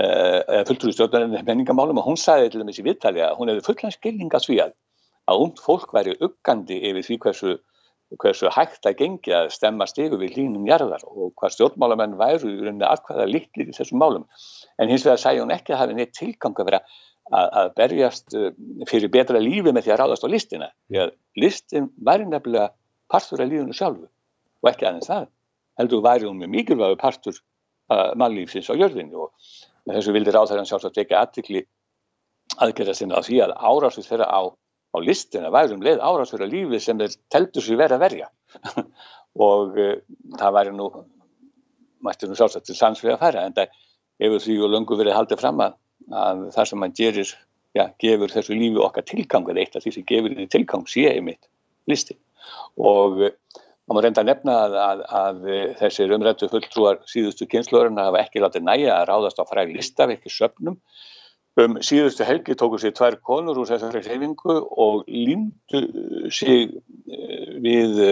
uh, 0.00 0.64
fulltrúi 0.68 0.96
stjórnar 0.96 1.28
menningamálum 1.44 2.00
og 2.00 2.08
hún 2.08 2.20
sagði 2.20 2.54
til 2.54 2.64
í 2.64 2.88
viðtali 2.88 3.24
að 3.24 3.36
hún 3.40 3.52
hefði 3.52 3.66
fullan 3.68 3.96
skilning 3.96 4.32
að 4.32 4.48
því 4.48 4.60
að 5.30 5.42
ungd 5.44 5.62
fólk 5.62 5.94
væri 5.96 6.16
uggandi 6.22 6.78
yfir 6.90 7.06
því 7.06 7.18
hversu 7.24 7.56
hversu 8.14 8.50
hægt 8.54 8.86
að 8.86 9.00
gengi 9.00 9.32
að 9.34 9.48
stemma 9.54 9.86
stigu 9.90 10.18
við 10.20 10.36
línum 10.38 10.66
jarðar 10.68 11.02
og 11.08 11.32
hvað 11.40 11.54
stjórnmálamenn 11.56 12.14
væru 12.20 12.52
í 12.52 12.60
rauninni 12.60 12.86
aðkvæða 12.86 13.26
litlir 13.26 13.70
í 13.72 13.74
þessum 13.74 13.98
málum. 13.98 14.26
En 14.78 14.90
hins 14.92 15.04
vegar 15.06 15.18
sæði 15.18 15.42
hún 15.42 15.54
ekki 15.54 15.74
að 15.74 15.80
hafa 15.82 15.96
neitt 15.96 16.14
tilgang 16.14 16.54
að 16.54 16.68
vera 16.70 16.80
að, 16.86 17.48
að 17.60 17.70
berjast 17.80 18.36
uh, 18.38 18.50
fyrir 18.86 19.10
betra 19.10 19.42
lífi 19.42 19.72
með 19.74 19.88
því 19.88 19.94
að 19.94 20.00
ráðast 20.02 20.26
á 20.26 20.28
listina. 20.30 20.68
Því 20.86 21.02
að 21.02 21.14
listin 21.42 21.88
væri 22.06 22.28
nefnilega 22.30 22.68
partur 23.10 23.42
af 23.42 23.50
lífunu 23.50 23.74
sjálfu 23.74 24.06
og 24.06 24.70
ekki 24.70 24.86
aðeins 24.86 25.10
það. 25.10 25.26
Heldur 25.80 26.04
væri 26.06 26.28
hún 26.30 26.38
með 26.42 26.52
mikilvægu 26.54 27.00
partur 27.00 27.34
uh, 27.90 28.12
mannlífsins 28.14 28.70
á 28.70 28.74
jörðinu 28.78 29.26
og 29.26 29.50
þessu 29.90 30.14
vildi 30.14 30.34
ráðherran 30.34 30.68
sjálfsagt 30.68 31.02
ekki 31.02 31.18
aðtikli 31.18 31.66
aðgerða 32.62 32.94
sinna 32.94 33.18
á 33.18 33.26
því 33.26 33.42
að 33.42 33.56
árásið 33.58 34.06
þeirra 34.12 34.30
á 34.30 34.42
á 34.96 34.98
listina 35.04 35.52
værum 35.52 35.84
leið 35.84 36.00
árásfyrir 36.00 36.50
lífi 36.50 36.80
sem 36.82 36.98
þeir 37.00 37.16
teltur 37.32 37.64
sér 37.64 37.80
verið 37.82 37.98
að 37.98 38.04
verja. 38.06 38.30
Og 39.48 39.76
uh, 39.76 39.96
það 40.40 40.56
væri 40.56 40.76
nú 40.76 40.90
mættir 42.06 42.30
nú 42.30 42.38
sjálfsagt 42.38 42.68
til 42.68 42.78
sannsvega 42.78 43.16
að 43.16 43.24
færa 43.24 43.44
en 43.46 43.56
það 43.56 43.74
hefur 44.22 44.44
því 44.44 44.56
og 44.64 44.72
löngu 44.72 44.98
verið 44.98 45.16
haldið 45.16 45.42
fram 45.42 45.60
að, 45.64 45.76
að 46.12 46.46
það 46.54 46.70
sem 46.70 46.80
mann 46.82 46.96
gerir 46.96 47.32
já, 47.76 47.84
gefur 48.02 48.32
þessu 48.32 48.56
lífi 48.56 48.80
okkar 48.84 49.06
tilgang 49.08 49.50
eða 49.50 49.64
eitt 49.64 49.76
af 49.76 49.84
því 49.84 49.94
sem 49.96 50.06
gefur 50.08 50.36
því 50.36 50.46
tilgang 50.52 50.86
sé 50.90 51.06
einmitt 51.10 51.50
listi. 51.90 52.16
Og 52.78 53.18
maður 53.86 54.06
reynda 54.06 54.22
að 54.22 54.30
nefna 54.30 54.54
að, 54.62 54.76
að, 54.84 55.02
að 55.20 55.42
þessir 55.80 56.14
umrættu 56.16 56.48
fulltrúar 56.52 57.02
síðustu 57.10 57.48
kynnslóðurinn 57.50 58.00
hafa 58.02 58.22
ekki 58.24 58.42
látið 58.42 58.66
næja 58.66 58.96
að 58.96 59.08
ráðast 59.10 59.42
á 59.42 59.44
fræg 59.48 59.74
lista 59.74 60.08
við 60.08 60.20
ekki 60.20 60.34
söpnum 60.36 60.80
Um 61.56 61.78
síðustu 61.80 62.24
helgi 62.28 62.52
tóku 62.60 62.76
sér 62.76 62.92
tvær 62.92 63.14
konur 63.24 63.56
úr 63.62 63.68
þessari 63.70 64.02
hreyfingu 64.04 64.56
og 64.84 65.06
límdu 65.08 65.80
sig 66.28 66.74
eh, 67.08 67.54
við, 67.64 68.02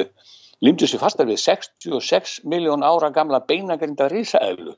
límdu 0.65 0.89
sig 0.89 1.03
fastar 1.03 1.29
við 1.29 1.43
66 1.43 2.39
miljón 2.49 2.87
ára 2.87 3.11
gamla 3.13 3.43
beinagrinda 3.45 4.09
risaðlu 4.09 4.73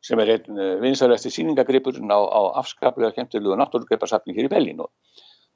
sem 0.00 0.24
er 0.24 0.32
einn 0.38 0.56
eh, 0.56 0.78
vinsaræsti 0.80 1.34
síningagripurinn 1.36 2.08
á, 2.08 2.16
á 2.16 2.40
afskaplega 2.62 3.12
kemtilugu 3.18 3.60
náttúrugreiparsafning 3.60 4.40
hér 4.40 4.48
í 4.48 4.54
Bellín 4.54 4.80
og 4.86 4.88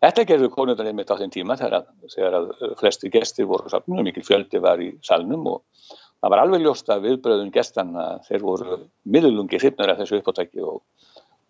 þetta 0.04 0.28
gerðu 0.28 0.52
konundar 0.52 0.92
einmitt 0.92 1.08
á 1.08 1.16
þenn 1.16 1.32
tíma 1.32 1.56
þegar, 1.56 1.88
þegar 2.12 2.40
að 2.42 2.52
flesti 2.82 3.14
gestir 3.16 3.48
voru 3.48 3.72
á 3.72 3.74
safninu, 3.78 4.04
mikil 4.04 4.28
fjöldi 4.28 4.60
var 4.60 4.84
í 4.84 4.92
salnum 5.00 5.48
og 5.56 5.88
það 6.20 6.36
var 6.36 6.44
alveg 6.44 6.68
ljóst 6.68 6.92
að 6.92 7.08
viðbröðun 7.08 7.54
gestanna 7.56 8.10
þeir 8.28 8.44
voru 8.44 8.82
miðlungi 9.08 9.56
hrifnur 9.56 9.94
af 9.94 10.04
þessu 10.04 10.20
uppáttæki 10.20 10.60
og 10.60 10.82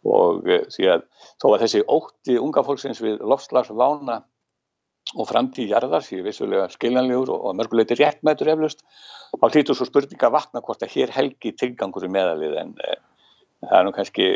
og 0.06 0.48
eh, 0.50 0.64
því 0.72 0.88
að 0.94 1.04
þó 1.42 1.46
að 1.52 1.60
þessi 1.64 1.84
ótti 1.96 2.38
unga 2.40 2.64
fólksins 2.66 3.02
við 3.02 3.22
lofslagsvána 3.26 4.20
og 5.14 5.28
framtíð 5.28 5.70
jarðar 5.70 6.04
því 6.04 6.22
vissulega 6.26 6.66
skiljanlegur 6.72 7.30
og 7.36 7.54
mörguleiti 7.58 7.98
réttmætur 7.98 8.50
eflust 8.56 8.82
þá 9.36 9.46
hlýtur 9.52 9.78
svo 9.78 9.86
spurninga 9.86 10.30
vatna 10.34 10.62
hvort 10.64 10.82
að 10.82 10.96
hér 10.96 11.14
helgi 11.14 11.54
tilgangur 11.54 12.06
í 12.06 12.10
meðalið 12.10 12.56
en 12.62 12.72
e, 12.82 12.96
það 13.62 13.76
er 13.78 13.86
nú 13.86 13.94
kannski 13.94 14.28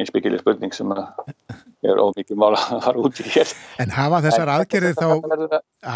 einsbyggileg 0.00 0.40
spurning 0.40 0.72
sem 0.72 0.94
er 0.96 2.00
ómikið 2.00 2.40
mála 2.40 2.60
að 2.72 2.86
fara 2.86 3.04
út 3.04 3.20
í 3.20 3.28
hér 3.34 3.52
En 3.84 3.92
hafa 3.92 4.22
þessar 4.24 4.54
aðgerðið 4.56 5.00
þá 5.02 5.08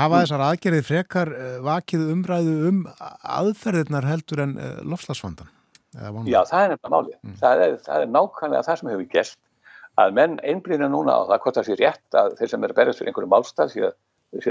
hafa 0.02 0.22
þessar 0.22 0.46
aðgerðið 0.50 0.88
frekar 0.90 1.32
eh, 1.32 1.58
vakið 1.64 2.08
umræðu 2.12 2.56
um 2.68 2.82
aðferðirnar 3.40 4.10
heldur 4.12 4.44
en 4.44 4.58
lofslagsvandan? 4.84 5.55
Já, 5.96 6.40
það 6.48 6.62
er 6.62 6.72
nefnilega 6.72 6.92
málið. 6.94 7.18
Mm. 7.22 7.36
Það, 7.40 7.62
er, 7.66 7.76
það 7.86 8.04
er 8.04 8.12
nákvæmlega 8.16 8.66
það 8.66 8.80
sem 8.80 8.90
hefur 8.92 9.08
gert 9.14 9.38
að 9.96 10.12
menn 10.18 10.36
einblýna 10.44 10.90
núna 10.92 11.16
á 11.16 11.20
það 11.30 11.40
hvort 11.44 11.58
það 11.58 11.68
sé 11.68 11.78
rétt 11.80 12.18
að 12.20 12.34
þeir 12.40 12.52
sem 12.52 12.66
eru 12.66 12.76
berjast 12.76 13.00
fyrir 13.00 13.12
einhverju 13.12 13.32
málstað 13.32 13.72
sé 13.72 13.86
að, 13.86 13.96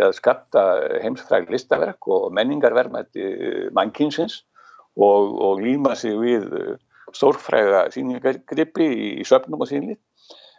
að 0.08 0.16
skapta 0.18 0.64
heimsfræg 1.04 1.52
listaverk 1.54 2.10
og 2.10 2.28
menningarverðmætti 2.34 3.30
mannkinsins 3.78 4.40
og, 4.98 5.36
og 5.38 5.62
líma 5.62 5.94
sig 6.00 6.18
við 6.18 6.50
stórfræga 7.16 7.86
síningargrippi 7.94 8.88
í 9.22 9.28
söpnum 9.28 9.62
og 9.62 9.70
sínlið 9.70 10.00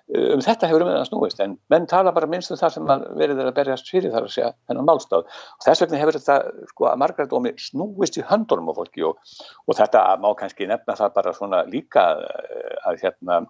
um 0.07 0.43
þetta 0.45 0.69
hefur 0.71 0.85
það 0.87 1.07
snúist 1.09 1.41
en 1.43 1.57
menn 1.73 1.87
tala 1.91 2.13
bara 2.15 2.29
minnst 2.31 2.53
um 2.55 2.59
það 2.61 2.75
sem 2.77 2.91
verið 3.19 3.41
er 3.43 3.49
að 3.51 3.57
berjast 3.57 3.89
fyrir 3.91 4.13
þar 4.13 4.29
að 4.29 4.35
segja 4.37 4.51
hennan 4.71 4.87
málstáð 4.87 5.25
og 5.27 5.65
þess 5.65 5.83
vegna 5.83 5.99
hefur 6.03 6.19
þetta 6.19 6.67
sko 6.71 6.87
að 6.91 7.01
margar 7.03 7.31
dómi 7.31 7.53
snúist 7.59 8.19
í 8.21 8.27
höndunum 8.29 8.71
á 8.71 8.79
fólki 8.79 9.03
og, 9.09 9.19
og 9.67 9.79
þetta 9.79 10.05
má 10.23 10.29
kannski 10.39 10.69
nefna 10.71 10.95
það 11.01 11.17
bara 11.17 11.33
svona 11.35 11.65
líka 11.67 12.05
eh, 12.23 12.77
að 12.87 13.03
hérna 13.03 13.41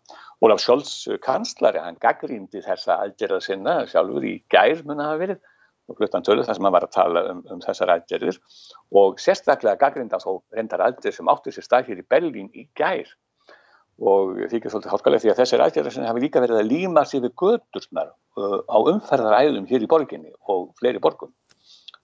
Ólaf 0.41 0.62
Scholz 0.65 0.95
kanslari 1.24 1.83
hann 1.83 2.01
gaggrýndi 2.01 2.65
þessa 2.65 3.03
aðgerða 3.05 3.43
sinna 3.45 3.77
sjálfur 3.91 4.24
í 4.24 4.39
gær 4.53 4.81
mun 4.89 5.05
að 5.05 5.12
hafa 5.12 5.23
verið 5.27 5.45
og 5.87 6.01
hluttan 6.01 6.24
tölu 6.27 6.43
þar 6.43 6.57
sem 6.59 6.66
hann 6.66 6.74
var 6.74 6.87
að 6.87 6.97
tala 6.97 7.23
um, 7.31 7.45
um 7.53 7.61
þessar 7.62 7.93
aðgerðir. 7.95 8.41
Og 8.99 9.20
sérstaklega 9.23 9.78
gaggrýnda 9.85 10.19
þá 10.19 10.33
reyndar 10.57 10.83
aðgerð 10.89 11.15
sem 11.15 11.31
áttur 11.31 11.55
sér 11.55 11.66
stað 11.66 11.93
hér 11.93 12.03
í 12.03 12.07
Berlín 12.11 12.51
í 12.51 12.66
gær 12.78 13.12
og 13.97 14.36
þykir 14.51 14.73
svolítið 14.73 14.93
hálfkalegt 14.93 15.24
því 15.24 15.32
að 15.32 15.39
þessir 15.40 15.62
aðgerðar 15.64 15.94
sem 15.94 16.05
hafi 16.05 16.23
líka 16.23 16.43
verið 16.44 16.60
að 16.60 16.70
líma 16.70 17.05
sér 17.09 17.23
við 17.24 17.35
gödurnar 17.40 18.10
uh, 18.36 18.60
á 18.68 18.77
umferðaræðum 18.93 19.68
hér 19.70 19.86
í 19.86 19.89
borginni 19.89 20.32
og 20.52 20.68
fleiri 20.81 21.01
borgum. 21.01 21.32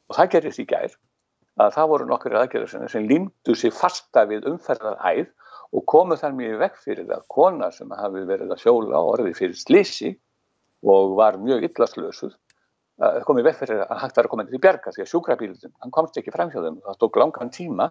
Og 0.09 0.17
það 0.17 0.31
gerist 0.37 0.63
í 0.63 0.67
gær 0.69 0.97
að 1.61 1.75
það 1.77 1.91
voru 1.93 2.09
nokkur 2.09 2.39
aðgerðar 2.41 2.89
sem 2.93 3.09
límdu 3.09 3.57
sér 3.59 3.77
fasta 3.77 4.25
við 4.31 4.49
umferðaræð 4.49 5.29
og 5.73 5.85
komu 5.89 6.17
þar 6.21 6.37
mjög 6.37 6.59
vekk 6.65 6.81
fyrir 6.85 7.09
það 7.11 7.27
kona 7.33 7.69
sem 7.73 7.93
hafi 7.97 8.25
verið 8.29 8.55
að 8.55 8.65
sjóla 8.65 9.05
orði 9.13 9.35
fyrir 9.37 9.61
slissi 9.61 10.15
og 10.83 11.13
var 11.21 11.37
mjög 11.41 11.69
illaslösuð 11.69 12.33
komið 13.27 13.47
vekk 13.49 13.61
fyrir 13.63 13.85
að 13.85 14.01
hægt 14.03 14.19
var 14.19 14.27
að 14.27 14.33
koma 14.33 14.45
til 14.47 14.61
bjarga 14.63 14.93
því 14.95 15.05
að 15.05 15.11
sjúkrabílun, 15.11 15.77
hann 15.83 15.95
komst 15.95 16.19
ekki 16.21 16.33
fram 16.35 16.51
hjá 16.53 16.61
þeim. 16.61 16.81
Það 16.85 16.99
tók 17.01 17.19
langan 17.19 17.53
tíma 17.53 17.89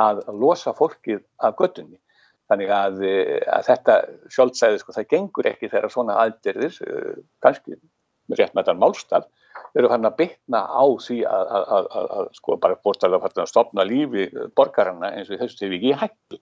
að 0.00 0.22
losa 0.32 0.72
fólkið 0.76 1.20
af 1.38 1.56
gödunni 1.58 2.00
Þannig 2.50 2.72
að, 2.74 3.02
eh, 3.06 3.36
að 3.46 3.66
þetta 3.68 3.96
sjálfsæði, 4.34 4.80
sko, 4.82 4.94
það 4.96 5.10
gengur 5.12 5.48
ekki 5.52 5.70
þegar 5.70 5.92
svona 5.94 6.16
aðgerðir, 6.24 6.80
eh, 6.86 7.20
kannski 7.44 7.76
rétt 8.34 8.56
með 8.58 8.70
þann 8.70 8.80
málstað, 8.82 9.28
eru 9.78 9.90
hann 9.92 10.08
að 10.08 10.16
bytna 10.18 10.64
á 10.66 10.84
því 10.98 11.18
að, 11.30 11.52
að, 11.76 11.88
að 12.18 12.30
sko, 12.38 12.56
bara 12.62 12.78
bórstæðilega 12.82 13.22
fara 13.22 13.44
að 13.44 13.50
stopna 13.52 13.86
lífi 13.86 14.26
borgarna 14.58 15.12
eins 15.14 15.30
og 15.30 15.38
þessu 15.42 15.60
til 15.60 15.70
við 15.70 15.78
ekki 15.80 15.98
hættu. 16.02 16.40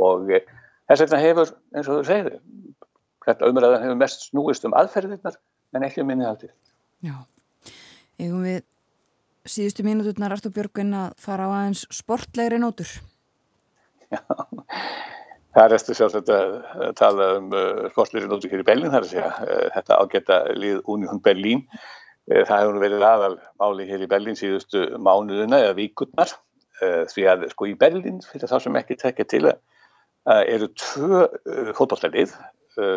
Og 0.00 0.32
eh, 0.32 0.48
þess 0.88 1.04
vegna 1.04 1.22
hefur, 1.22 1.54
eins 1.76 1.90
og 1.90 2.00
þú 2.00 2.04
segir, 2.08 2.38
þetta 3.28 3.50
umræðan 3.52 3.84
hefur 3.84 4.00
mest 4.00 4.28
snúist 4.30 4.64
um 4.68 4.76
aðferðirnar 4.80 5.36
en 5.74 5.88
ekki 5.88 6.04
um 6.04 6.08
minnihaldið. 6.08 6.54
Já, 7.04 7.16
eigum 8.16 8.44
við 8.46 8.62
síðustu 9.44 9.84
mínuturnar 9.84 10.32
Artur 10.32 10.54
Björgvin 10.54 10.94
að 10.96 11.18
fara 11.20 11.48
á 11.48 11.54
aðeins 11.60 11.84
sportlegri 11.92 12.60
nótur? 12.62 12.88
Já, 14.08 14.20
Það 15.54 15.64
er 15.64 15.74
eftir 15.76 15.98
sjálfsagt 15.98 16.30
að 16.34 16.54
tala 16.98 17.26
um 17.38 17.52
uh, 17.54 17.84
sportlýri 17.92 18.26
nótu 18.30 18.48
hér 18.50 18.64
í 18.64 18.66
Berlín, 18.66 18.90
þar 18.90 19.04
að 19.04 19.12
segja 19.12 19.28
uh, 19.30 19.68
þetta 19.76 19.98
ágæta 20.02 20.38
lið 20.58 20.80
Union 20.90 21.20
Berlín. 21.22 21.62
Uh, 22.26 22.40
það 22.40 22.56
hefur 22.56 22.80
verið 22.82 23.04
aðal 23.06 23.36
máli 23.62 23.86
hér 23.86 24.02
í 24.02 24.08
Berlín 24.10 24.38
síðustu 24.38 24.82
mánuðuna 24.98 25.60
eða 25.62 25.76
víkurnar 25.78 26.32
uh, 26.34 27.04
því 27.12 27.28
að 27.30 27.46
sko 27.52 27.70
í 27.70 27.76
Berlín, 27.78 28.18
fyrir 28.32 28.50
þá 28.50 28.56
sem 28.64 28.80
ekki 28.82 28.98
tekja 29.04 29.28
til, 29.30 29.46
eru 30.24 30.70
tvö 30.80 31.26
fótballtalið 31.76 32.30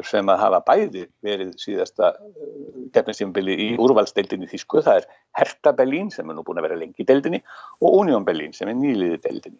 sem 0.07 0.29
að 0.31 0.38
hafa 0.39 0.61
bæði 0.63 1.01
verið 1.27 1.49
síðasta 1.59 2.13
keppnistífambili 2.95 3.57
í 3.65 3.67
úrvalsdeildinni 3.84 4.47
Þísku. 4.47 4.79
Það 4.85 5.01
er 5.01 5.09
Hertha 5.35 5.73
Berlín 5.75 6.07
sem 6.13 6.23
er 6.23 6.38
nú 6.38 6.45
búin 6.47 6.61
að 6.61 6.69
vera 6.69 6.79
lengi 6.79 7.03
í 7.03 7.09
deildinni 7.09 7.41
og 7.84 7.99
Union 7.99 8.23
Berlín 8.25 8.55
sem 8.55 8.71
er 8.71 8.79
nýliði 8.79 9.19
deildinni 9.27 9.59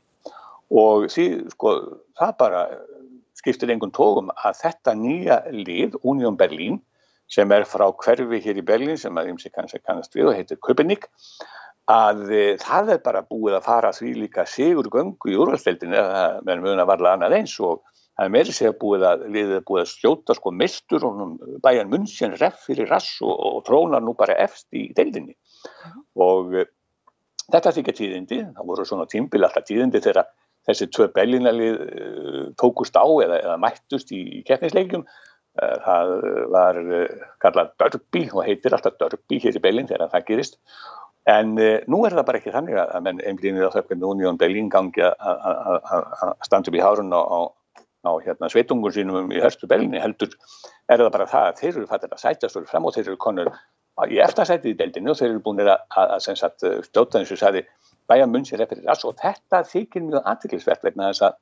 og 0.74 1.08
sí, 1.12 1.30
sko, 1.54 1.74
það 2.20 2.38
bara 2.42 2.64
skiptir 3.38 3.72
einhvern 3.72 3.94
tókum 3.96 4.32
að 4.36 4.62
þetta 4.64 4.96
nýja 4.98 5.42
lið, 5.54 6.00
Union 6.04 6.38
Berlin, 6.40 6.80
sem 7.32 7.52
er 7.52 7.68
frá 7.68 7.86
hverfi 7.92 8.40
hér 8.44 8.60
í 8.60 8.66
Berlin 8.66 8.98
sem 9.00 9.16
að 9.20 9.34
ymsi 9.34 9.52
kannski 9.54 9.84
kannast 9.84 10.16
við 10.16 10.32
og 10.32 10.38
heitir 10.38 10.60
Köpenick, 10.64 11.10
að 11.92 12.24
e, 12.32 12.46
það 12.60 12.96
er 12.96 13.04
bara 13.04 13.24
búið 13.28 13.60
að 13.60 13.68
fara 13.68 13.94
því 13.96 14.14
líka 14.24 14.48
sigur 14.48 14.90
göngu 14.92 15.32
í 15.32 15.38
úrvalstildinu, 15.40 16.02
meðan 16.44 16.64
mjög 16.64 16.82
að 16.84 16.90
varla 16.92 17.14
annað 17.16 17.38
eins 17.40 17.56
og 17.64 17.84
það 18.18 18.26
er 18.26 18.34
meiri 18.34 18.56
segja 18.56 18.74
búið 18.82 19.06
að 19.08 19.28
liðið 19.36 19.62
búið 19.68 19.84
að 19.84 19.92
skjóta 19.92 20.36
sko 20.36 20.52
mistur 20.52 21.06
og 21.08 21.38
bæjan 21.64 21.92
munnsinn 21.92 22.36
reff 22.42 22.66
fyrir 22.66 22.90
rass 22.90 23.22
og, 23.22 23.36
og 23.36 23.60
trónar 23.68 24.04
nú 24.04 24.16
bara 24.18 24.40
efst 24.42 24.68
í 24.76 24.88
deildinni. 24.98 25.38
Og 26.18 26.56
uh, 26.58 26.66
þetta 27.46 27.76
þykja 27.78 27.98
tíðindi, 28.00 28.42
það 28.58 28.72
voru 28.72 28.88
svona 28.90 29.08
tímbil 29.12 29.46
alltaf 29.46 29.68
tíðindi 29.70 30.02
þegar 30.02 30.32
þessi 30.68 30.90
tvö 30.94 31.10
bellinalið 31.16 31.80
uh, 31.86 32.44
tókust 32.60 33.00
á 33.00 33.06
eða, 33.06 33.42
eða 33.42 33.58
mættust 33.64 34.14
í, 34.16 34.22
í 34.40 34.44
keppnisleikjum. 34.48 35.08
Það 35.58 36.12
var 36.54 36.78
kallað 37.42 37.72
Derby 37.82 38.20
og 38.30 38.44
heitir 38.46 38.76
alltaf 38.78 39.00
Derby 39.00 39.40
hér 39.42 39.56
í 39.58 39.62
Bellin 39.64 39.88
þegar 39.90 40.12
það 40.12 40.28
gerist. 40.28 40.60
En 41.34 41.56
nú 41.58 42.04
er 42.06 42.14
það 42.14 42.28
bara 42.28 42.38
ekki 42.38 42.54
þannig 42.54 42.78
að 42.78 43.00
menn 43.08 43.24
einblínir 43.26 43.66
á 43.66 43.74
þau 43.74 43.80
hvernig 43.88 44.06
Union 44.06 44.38
Berlin 44.38 44.70
gangi 44.70 45.02
að 45.02 46.36
standa 46.46 46.70
upp 46.70 46.78
í 46.78 46.84
hárun 46.86 47.10
á 47.10 47.50
á 48.08 48.12
hérna, 48.24 48.50
sveitungur 48.52 48.94
sínum 48.96 49.32
í 49.34 49.42
hörstu 49.44 49.68
belinni 49.70 50.02
heldur 50.02 50.32
er 50.88 51.02
það 51.02 51.12
bara 51.16 51.30
það 51.32 51.50
að 51.50 51.60
þeir 51.62 51.72
eru 51.74 51.90
fattir 51.90 52.14
að 52.14 52.24
sætja 52.24 52.50
svolítið 52.52 52.72
fram 52.72 52.88
og 52.88 52.96
þeir 52.96 53.08
eru 53.08 53.20
konur 53.26 53.52
í 54.08 54.20
eftirsætið 54.24 54.74
í 54.74 54.78
deildinu 54.82 55.14
og 55.14 55.20
þeir 55.20 55.30
eru 55.32 55.44
búin 55.46 55.64
að, 55.64 55.74
að, 55.90 56.14
að 56.16 56.40
sagt, 56.42 56.68
stjóta 56.90 57.22
eins 57.22 57.34
og 57.34 57.42
sæði 57.42 57.64
bæja 58.08 58.28
munn 58.30 58.46
sér 58.48 58.64
eftir 58.66 58.84
þess 58.86 59.08
og 59.08 59.18
þetta 59.22 59.64
þykir 59.68 60.06
mjög 60.08 60.30
aðtiklisvert 60.32 60.86
vegna 60.88 61.12
þess 61.12 61.28
að 61.28 61.38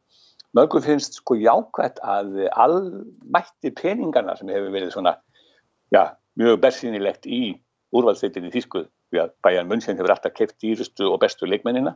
mörgum 0.56 0.84
finnst 0.86 1.20
sko 1.20 1.38
jákvæmt 1.40 2.02
að 2.02 2.46
allmætti 2.52 3.74
peningarna 3.76 4.38
sem 4.40 4.52
hefur 4.54 4.72
verið 4.74 4.94
svona 4.96 5.18
já, 5.94 6.16
mjög 6.40 6.62
bersýnilegt 6.64 7.28
í 7.28 7.42
úrvaldsveitinni 7.96 8.54
Þísku 8.54 8.86
því 9.12 9.22
að 9.22 9.36
bæjan 9.46 9.70
munn 9.70 9.84
sem 9.84 9.98
hefur 9.98 10.16
alltaf 10.16 10.34
keft 10.36 10.58
dýrustu 10.64 11.08
og 11.12 11.20
bestu 11.24 11.48
leikmennina 11.50 11.96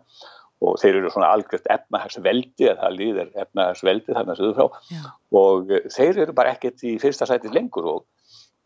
og 0.66 0.76
þeir 0.82 1.00
eru 1.00 1.12
svona 1.14 1.30
algjört 1.34 1.70
efnahagsveldi 1.72 2.68
að 2.68 2.82
það 2.82 2.98
líður 2.98 3.30
efnahagsveldi 3.44 4.16
þarna 4.16 4.36
sögðu 4.36 4.56
frá 4.58 4.82
Já. 4.92 5.06
og 5.40 5.72
eh, 5.72 5.86
þeir 5.96 6.24
eru 6.26 6.36
bara 6.36 6.56
ekkert 6.56 6.84
í 6.84 6.98
fyrsta 7.02 7.28
sætið 7.30 7.56
lengur 7.56 7.88
og, 7.94 8.04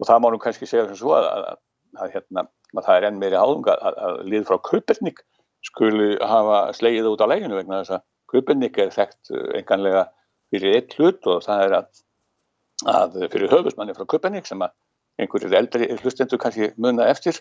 og 0.01 0.09
það 0.09 0.23
má 0.23 0.27
nú 0.33 0.41
kannski 0.41 0.69
segja 0.69 0.87
sem 0.89 0.97
svo 0.99 1.13
að, 1.19 1.29
að, 1.29 1.61
að, 1.99 2.15
hérna, 2.15 2.45
að 2.73 2.87
það 2.87 2.97
er 2.97 3.07
enn 3.09 3.21
meiri 3.21 3.39
áðunga 3.39 3.77
að 3.91 4.23
líð 4.33 4.47
frá 4.49 4.57
Kauperník 4.69 5.21
skuli 5.63 6.15
hafa 6.19 6.65
slegið 6.77 7.09
út 7.13 7.23
á 7.23 7.27
læginu 7.31 7.59
vegna 7.59 7.81
þess 7.81 7.97
að 7.97 8.05
Kauperník 8.33 8.79
er 8.81 8.93
þekkt 8.93 9.33
eh, 9.33 9.49
enganlega 9.59 10.07
fyrir 10.53 10.77
eitt 10.77 10.95
hlut 10.97 11.27
og 11.29 11.43
það 11.45 11.65
er 11.67 11.75
að 11.79 13.19
fyrir 13.31 13.51
höfusmanni 13.51 13.95
frá 13.97 14.07
Kauperník 14.09 14.49
sem 14.49 14.61
að 14.61 14.73
einhverjir 15.21 15.57
eldri 15.57 15.89
hlustendur 16.01 16.41
kannski 16.41 16.71
munna 16.81 17.05
eftir 17.09 17.37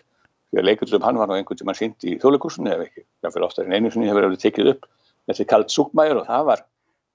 því 0.53 0.61
að 0.61 0.67
leikurðum 0.69 1.05
hann 1.07 1.17
var 1.17 1.29
nú 1.29 1.37
einhvern 1.37 1.59
tíma 1.59 1.73
sínt 1.77 2.05
í 2.05 2.19
þjóðleikursunni 2.21 2.73
eða 2.73 2.85
ekki, 2.85 3.05
jáfnveil 3.25 3.47
oftar 3.47 3.65
en 3.65 3.73
einu 3.73 3.89
sinni 3.91 4.09
hefur 4.09 4.27
verið 4.27 4.43
tekið 4.43 4.69
upp 4.75 4.85
þessi 5.29 5.47
kalt 5.49 5.73
súkmæður 5.73 6.21
og 6.21 6.29
það 6.29 6.45
var 6.51 6.63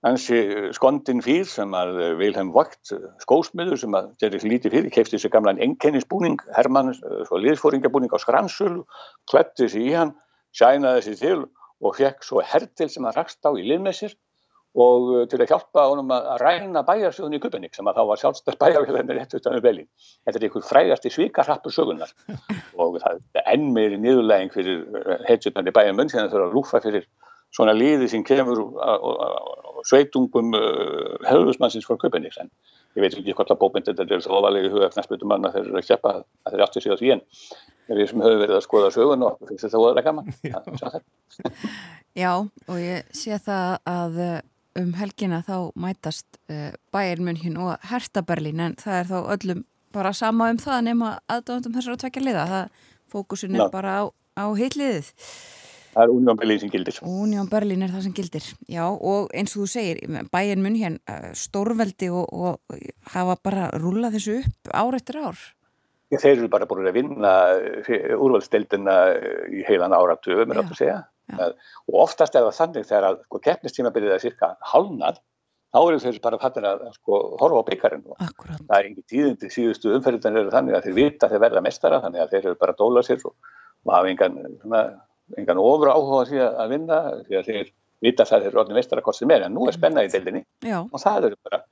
hansi 0.06 0.38
uh, 0.38 0.68
skondin 0.74 1.22
fýr 1.22 1.46
sem 1.50 1.74
að 1.74 1.96
Vilhelm 2.18 2.50
Vogt, 2.54 2.80
uh, 2.94 3.10
skósmiður 3.22 3.78
sem 3.80 3.94
að 3.98 4.10
gerði 4.22 4.52
lítið 4.52 4.74
fyrir, 4.76 4.94
kefti 4.94 5.20
sér 5.22 5.32
gamlan 5.34 5.60
enkennisbúning, 5.62 6.38
Hermann, 6.56 6.94
svo 6.94 7.40
liðsfóringabúning 7.42 8.14
á 8.14 8.18
skransul, 8.22 8.84
klætti 9.30 9.70
sér 9.70 9.86
í 9.86 9.94
hann, 9.96 10.14
sænaði 10.56 11.04
sér 11.06 11.20
til 11.20 11.38
og 11.78 11.94
fekk 11.98 12.24
svo 12.26 12.42
hertil 12.42 12.88
sem 12.90 13.06
að 13.06 13.20
rakst 13.20 13.46
á 13.46 13.50
í 13.54 13.66
liðmessir 13.66 14.16
og 14.78 15.06
uh, 15.12 15.22
til 15.30 15.40
að 15.40 15.52
hjálpa 15.52 15.86
honum 15.90 16.10
að 16.14 16.28
ræna 16.42 16.82
bæjarsjóðun 16.86 17.38
í 17.38 17.40
Kupennik 17.42 17.76
sem 17.76 17.88
að 17.88 18.00
þá 18.00 18.02
var 18.10 18.20
sjálfstæð 18.22 18.58
bæjarfélagin 18.60 19.14
rétt 19.16 19.38
utan 19.38 19.56
um 19.56 19.64
Belín. 19.64 19.88
Þetta 20.26 20.38
er 20.38 20.46
einhver 20.48 20.66
frægasti 20.68 21.12
svíkarrappur 21.14 21.74
sögunar 21.74 22.12
og 22.78 22.98
það 23.02 23.22
er 23.38 23.48
enn 23.54 23.70
meiri 23.74 23.98
niðurlæging 24.02 24.52
fyrir 24.54 24.84
uh, 24.84 25.16
heitjutnarni 25.28 25.74
bæjarmunn 25.74 26.12
sem 26.12 26.20
það 26.20 26.36
þurfa 26.36 26.50
að 26.50 26.58
lúfa 26.58 26.82
fyrir 26.84 27.08
svona 27.54 27.72
líði 27.72 28.10
sem 28.12 28.24
kemur 28.28 28.60
á 28.76 28.92
sveitungum 29.88 30.52
uh, 30.58 31.16
höfusmannsins 31.30 31.88
frá 31.88 31.96
Kupennik 32.00 32.36
en 32.42 32.52
ég 32.96 33.04
veit 33.04 33.14
ekki 33.14 33.34
hvort 33.36 33.52
að 33.52 33.60
bókmyndir 33.62 33.96
þetta 33.98 34.16
er 34.16 34.24
svo 34.24 34.38
ofalega 34.38 34.68
í 34.68 34.72
huga 34.72 34.90
knæsputum 34.94 35.30
manna 35.32 35.52
þegar 35.54 35.66
þeir 35.66 35.72
eru 35.72 35.80
að 35.82 35.88
kjappa 35.88 36.14
að 36.18 36.54
þeir 36.54 36.64
átti 36.66 36.84
á 36.88 37.00
því 37.00 37.10
en 37.14 37.24
við 37.88 38.10
sem 38.10 38.22
höfum 38.24 38.42
verið 38.42 38.56
að 38.58 38.64
skoða 38.66 38.92
sögun 38.92 39.24
og 39.24 39.38
finnst 39.48 39.64
þetta 39.64 39.80
óðurlega 39.80 40.08
gaman. 40.08 40.26
Já. 42.22 42.32
Og 42.68 42.78
ég 42.82 43.12
sé 43.16 43.38
það 43.44 43.78
að 43.88 44.20
um 44.78 44.92
helgina 44.98 45.40
þá 45.46 45.56
mætast 45.78 46.38
uh, 46.52 46.70
Bayern 46.94 47.24
München 47.26 47.58
og 47.60 47.76
Hertha 47.90 48.22
Berlin 48.26 48.60
en 48.62 48.76
það 48.78 49.00
er 49.00 49.10
þá 49.10 49.18
öllum 49.36 49.64
bara 49.94 50.12
sama 50.14 50.50
um 50.52 50.60
það 50.60 50.82
nema 50.90 51.14
aðdóðandum 51.32 51.78
þessar 51.78 51.96
að 51.96 52.02
tvekja 52.04 52.24
liða. 52.24 52.44
Það 52.52 52.84
fókusin 53.14 53.56
er 53.56 53.64
Já. 53.64 53.70
bara 53.72 53.94
á, 53.96 54.04
á 54.36 54.44
heitliðið 54.58 55.12
Það 55.94 56.02
er 56.04 56.14
Union 56.14 56.38
Berlin 56.38 56.62
sem 56.62 56.72
gildir. 56.72 56.98
Union 57.02 57.50
Berlin 57.50 57.84
er 57.84 57.92
það 57.92 58.06
sem 58.06 58.16
gildir. 58.16 58.48
Já 58.70 58.86
og 58.88 59.30
eins 59.34 59.54
og 59.56 59.64
þú 59.64 59.68
segir 59.72 60.24
Bayern 60.32 60.64
München 60.64 60.98
uh, 61.10 61.30
stórveldi 61.36 62.10
og, 62.14 62.32
og 62.32 62.80
hafa 63.14 63.38
bara 63.44 63.70
rúlað 63.76 64.18
þessu 64.18 64.40
upp 64.42 64.74
ár 64.74 64.98
eftir 64.98 65.20
ár. 65.22 65.46
Já, 66.08 66.16
þeir 66.22 66.34
eru 66.38 66.50
bara 66.52 66.68
búin 66.68 66.88
að 66.88 67.00
vinna 67.00 67.36
uh, 67.54 67.94
úrvalstildina 68.16 68.98
í 69.52 69.64
heilan 69.68 69.96
áratu, 69.96 70.36
við 70.36 70.46
erum 70.48 70.66
að 70.68 70.76
segja. 70.80 70.98
Já. 71.28 71.50
og 71.92 71.96
oftast 72.00 72.36
er 72.38 72.46
það 72.46 72.54
þannig 72.56 72.86
þegar 72.88 73.04
að 73.04 73.16
sko, 73.26 73.38
keppnistíma 73.44 73.90
byrjaði 73.92 74.14
að 74.14 74.22
cirka 74.22 74.48
halnað 74.70 75.18
þá 75.68 75.78
eru 75.82 75.98
þeir 76.00 76.20
bara 76.24 76.38
fattir 76.40 76.66
að 76.68 76.84
sko, 76.94 77.18
horfa 77.40 77.60
á 77.60 77.68
byggarinn 77.68 78.06
og 78.08 78.22
Akkurat. 78.24 78.62
það 78.62 78.78
er 78.78 78.88
ekki 78.88 79.04
tíðindi 79.12 79.50
síðustu 79.52 79.92
umferðin 79.96 80.48
þannig 80.54 80.78
að 80.78 80.86
þeir 80.86 80.96
vita 80.96 81.28
að 81.28 81.34
þeir 81.34 81.44
verða 81.44 81.64
mestara 81.66 82.00
þannig 82.04 82.24
að 82.24 82.32
þeir 82.32 82.46
eru 82.46 82.60
bara 82.62 82.76
dóla 82.78 83.02
sér 83.04 83.26
og, 83.28 83.34
og 83.84 83.92
hafa 83.92 84.12
engan, 84.14 84.38
svona, 84.62 84.82
engan 85.36 85.60
ofur 85.60 85.92
áhuga 85.92 86.24
því 86.30 86.44
að 86.46 86.72
vinna 86.72 87.00
því 87.26 87.40
að 87.40 87.50
þeir 87.50 87.72
vita 88.04 88.24
að 88.24 88.46
þeir 88.46 88.60
orðin 88.62 88.78
mestara 88.78 89.02
hvort 89.04 89.18
sem 89.18 89.34
er 89.34 89.46
en 89.46 89.54
nú 89.54 89.66
er 89.68 89.76
spenna 89.76 90.04
í 90.06 90.12
deildinni 90.12 90.44
Já. 90.64 90.80
og 90.84 91.02
það 91.02 91.30
eru 91.30 91.40
bara 91.44 91.62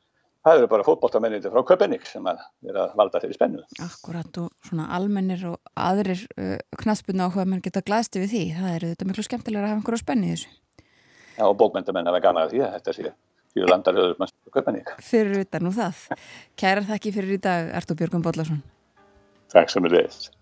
það 0.47 0.61
eru 0.61 0.69
bara 0.71 0.87
fótbóltamennir 0.87 1.49
frá 1.51 1.63
Köpenník 1.67 2.07
sem 2.07 2.27
að 2.31 2.43
vera 2.63 2.85
að 2.87 2.95
valda 3.01 3.21
þeirri 3.23 3.37
spennu. 3.37 3.65
Akkurat 3.83 4.39
og 4.43 4.69
svona 4.69 4.87
almennir 4.95 5.43
og 5.51 5.57
aðrir 5.75 6.23
uh, 6.39 6.59
knaspuna 6.83 7.27
á 7.27 7.35
hvað 7.35 7.51
mann 7.51 7.65
geta 7.65 7.83
glæsti 7.87 8.23
við 8.23 8.35
því. 8.35 8.45
Það 8.61 8.77
eru 8.77 8.93
þetta 8.93 9.09
miklu 9.11 9.27
skemmtilega 9.27 9.65
að 9.65 9.73
hafa 9.73 9.81
einhverju 9.81 10.03
spennu 10.05 10.29
í 10.29 10.35
þessu. 10.37 10.53
Já 11.37 11.45
og 11.49 11.57
bókmyndamenn 11.61 12.07
að 12.07 12.17
vera 12.17 12.27
gana 12.29 12.47
því 12.53 12.63
að 12.63 12.77
þetta 12.79 12.97
sé 12.97 13.09
fyrir 13.57 13.73
landarhauður 13.73 14.23
mann 14.23 14.35
frá 14.37 14.57
Köpenník. 14.61 14.95
Fyrir 15.11 15.43
utan 15.43 15.71
og 15.73 15.77
það. 15.81 16.07
Kæra 16.63 16.87
þakki 16.93 17.15
fyrir 17.19 17.37
í 17.39 17.43
dag 17.49 17.75
Artur 17.81 17.99
Björgum 17.99 18.23
Bóllarsson. 18.23 18.63
Takk 19.51 19.73
sem 19.73 19.91
er 19.91 19.99
leiðist. 19.99 20.36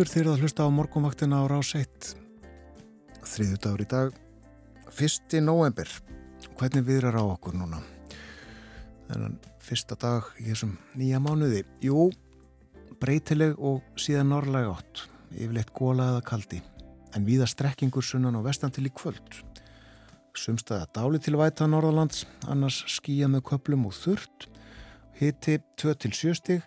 Aftur 0.00 0.14
þegar 0.16 0.32
það 0.32 0.42
hlusta 0.46 0.64
á 0.64 0.68
morgunvaktina 0.72 1.38
á 1.40 1.50
rás 1.50 1.70
1. 1.76 2.06
Þriðu 3.20 3.56
dagur 3.60 3.82
í 3.84 3.86
dag, 3.90 4.14
1. 4.96 5.34
november. 5.44 5.88
Hvernig 6.56 6.86
viðrar 6.86 7.18
á 7.20 7.24
okkur 7.28 7.58
núna? 7.58 7.82
Þennan 9.10 9.34
fyrsta 9.60 9.98
dag 10.00 10.30
í 10.40 10.46
þessum 10.46 10.70
nýja 10.96 11.20
mánuði. 11.20 11.66
Jú, 11.84 12.06
breytileg 12.96 13.60
og 13.60 13.82
síðan 14.00 14.32
norrlega 14.32 14.70
átt. 14.72 15.02
Yfirleitt 15.36 15.74
góla 15.76 16.06
eða 16.14 16.22
kaldi. 16.30 16.62
En 17.12 17.26
viða 17.28 17.50
strekkingur 17.50 18.06
sunnan 18.06 18.38
á 18.38 18.46
vestan 18.46 18.72
til 18.72 18.86
í 18.88 18.94
kvöld. 18.96 19.42
Sumstaða 20.32 20.88
dáli 20.96 21.20
til 21.20 21.36
væta 21.36 21.68
Norðalands, 21.68 22.24
annars 22.48 22.86
skýja 22.88 23.28
með 23.28 23.44
köplum 23.52 23.84
og 23.90 23.98
þurrt. 23.98 24.48
Hitti 25.20 25.58
2-7 25.76 26.32
stig. 26.40 26.64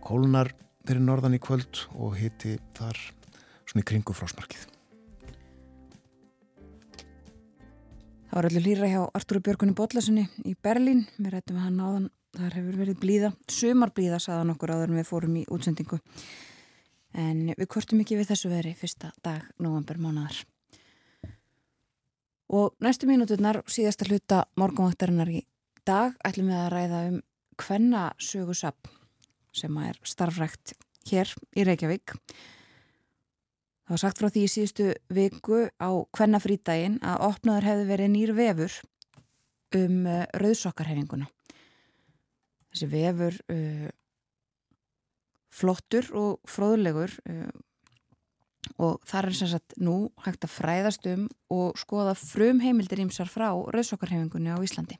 Kólunar 0.00 0.54
fyrir 0.88 1.04
norðan 1.04 1.36
í 1.36 1.40
kvöld 1.42 1.82
og 2.00 2.16
hitti 2.16 2.56
þar 2.76 2.96
svona 3.68 3.82
í 3.82 3.86
kringu 3.90 4.14
frásmarkið. 4.16 4.64
Það 8.28 8.36
var 8.36 8.48
allir 8.48 8.64
lýra 8.64 8.88
hjá 8.88 9.02
Artúru 9.16 9.42
Björgunni 9.44 9.76
Bóllasunni 9.76 10.26
í 10.48 10.54
Berlín. 10.64 11.04
Við 11.16 11.32
rættum 11.34 11.60
hann 11.60 11.80
áðan, 11.80 12.10
þar 12.36 12.58
hefur 12.58 12.80
verið 12.80 13.00
blíða. 13.02 13.32
Sumar 13.52 13.92
blíða 13.96 14.20
saðan 14.22 14.54
okkur 14.54 14.74
áður 14.76 14.92
en 14.92 15.00
við 15.00 15.08
fórum 15.08 15.38
í 15.40 15.44
útsendingu. 15.52 16.00
En 17.16 17.46
við 17.52 17.68
kortum 17.72 18.04
ekki 18.04 18.20
við 18.20 18.32
þessu 18.32 18.52
veri 18.52 18.74
fyrsta 18.76 19.12
dag 19.24 19.44
november 19.60 20.00
mánuðar. 20.00 20.42
Og 22.48 22.76
næstu 22.84 23.08
mínuturnar, 23.08 23.60
síðasta 23.68 24.08
hluta 24.08 24.44
morgunvaktarinnar 24.60 25.32
í 25.32 25.42
dag, 25.88 26.16
ætlum 26.24 26.48
við 26.48 26.62
að 26.62 26.70
ræða 26.76 27.02
um 27.10 27.18
hvenna 27.58 28.04
sögusapn 28.22 28.97
sem 29.58 29.80
er 29.82 29.98
starfrækt 30.06 30.74
hér 31.08 31.32
í 31.56 31.64
Reykjavík. 31.66 32.14
Það 33.88 33.94
var 33.94 34.02
sagt 34.02 34.20
frá 34.20 34.28
því 34.28 34.44
í 34.44 34.52
síðustu 34.52 34.86
viku 35.16 35.62
á 35.80 35.90
hvenna 36.16 36.40
frítaginn 36.44 36.98
að 37.00 37.22
opnaður 37.30 37.68
hefði 37.70 37.86
verið 37.88 38.10
nýr 38.12 38.34
vefur 38.36 38.74
um 39.78 40.02
uh, 40.04 40.24
rauðsokkarhefinguna. 40.42 41.28
Þessi 42.68 42.88
vefur 42.92 43.38
uh, 43.54 43.88
flottur 45.48 46.10
og 46.20 46.52
fróðlegur 46.52 47.16
uh, 47.32 47.48
og 48.76 49.00
þar 49.08 49.30
er 49.30 49.38
sem 49.38 49.50
sagt 49.54 49.76
nú 49.80 49.96
hægt 50.26 50.44
að 50.44 50.52
fræðast 50.52 51.08
um 51.08 51.24
og 51.52 51.78
skoða 51.80 52.12
frum 52.18 52.60
heimildir 52.60 53.00
ímsar 53.02 53.30
frá 53.30 53.48
rauðsokkarhefingunni 53.48 54.52
á 54.52 54.60
Íslandi. 54.60 54.98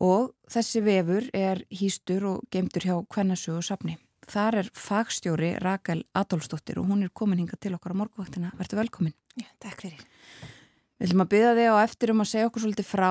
Og 0.00 0.30
þessi 0.48 0.80
vefur 0.84 1.26
er 1.36 1.60
hýstur 1.68 2.24
og 2.28 2.46
gemdur 2.52 2.86
hjá 2.86 2.94
Kvennasögu 3.12 3.60
safni. 3.64 3.98
Þar 4.30 4.60
er 4.62 4.70
fagstjóri 4.76 5.50
Rakel 5.60 6.04
Adolfsdóttir 6.16 6.78
og 6.80 6.88
hún 6.88 7.04
er 7.04 7.12
komin 7.12 7.42
hinga 7.42 7.58
til 7.60 7.74
okkar 7.76 7.92
á 7.96 8.00
morguvaktina. 8.00 8.52
Verður 8.56 8.84
velkomin. 8.84 9.14
Já, 9.36 9.48
takk 9.60 9.84
fyrir. 9.84 10.04
Við 11.00 11.08
ætlum 11.08 11.24
að 11.24 11.32
byggja 11.34 11.52
þig 11.58 11.68
á 11.72 11.76
eftir 11.82 12.12
um 12.14 12.22
að 12.24 12.30
segja 12.32 12.48
okkur 12.48 12.64
svolítið 12.64 12.88
frá 12.88 13.10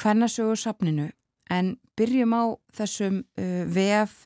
Kvennasögu 0.00 0.56
safninu 0.58 1.08
en 1.52 1.74
byrjum 1.98 2.32
á 2.32 2.44
þessum 2.74 3.20
uh, 3.22 3.64
vef, 3.70 4.24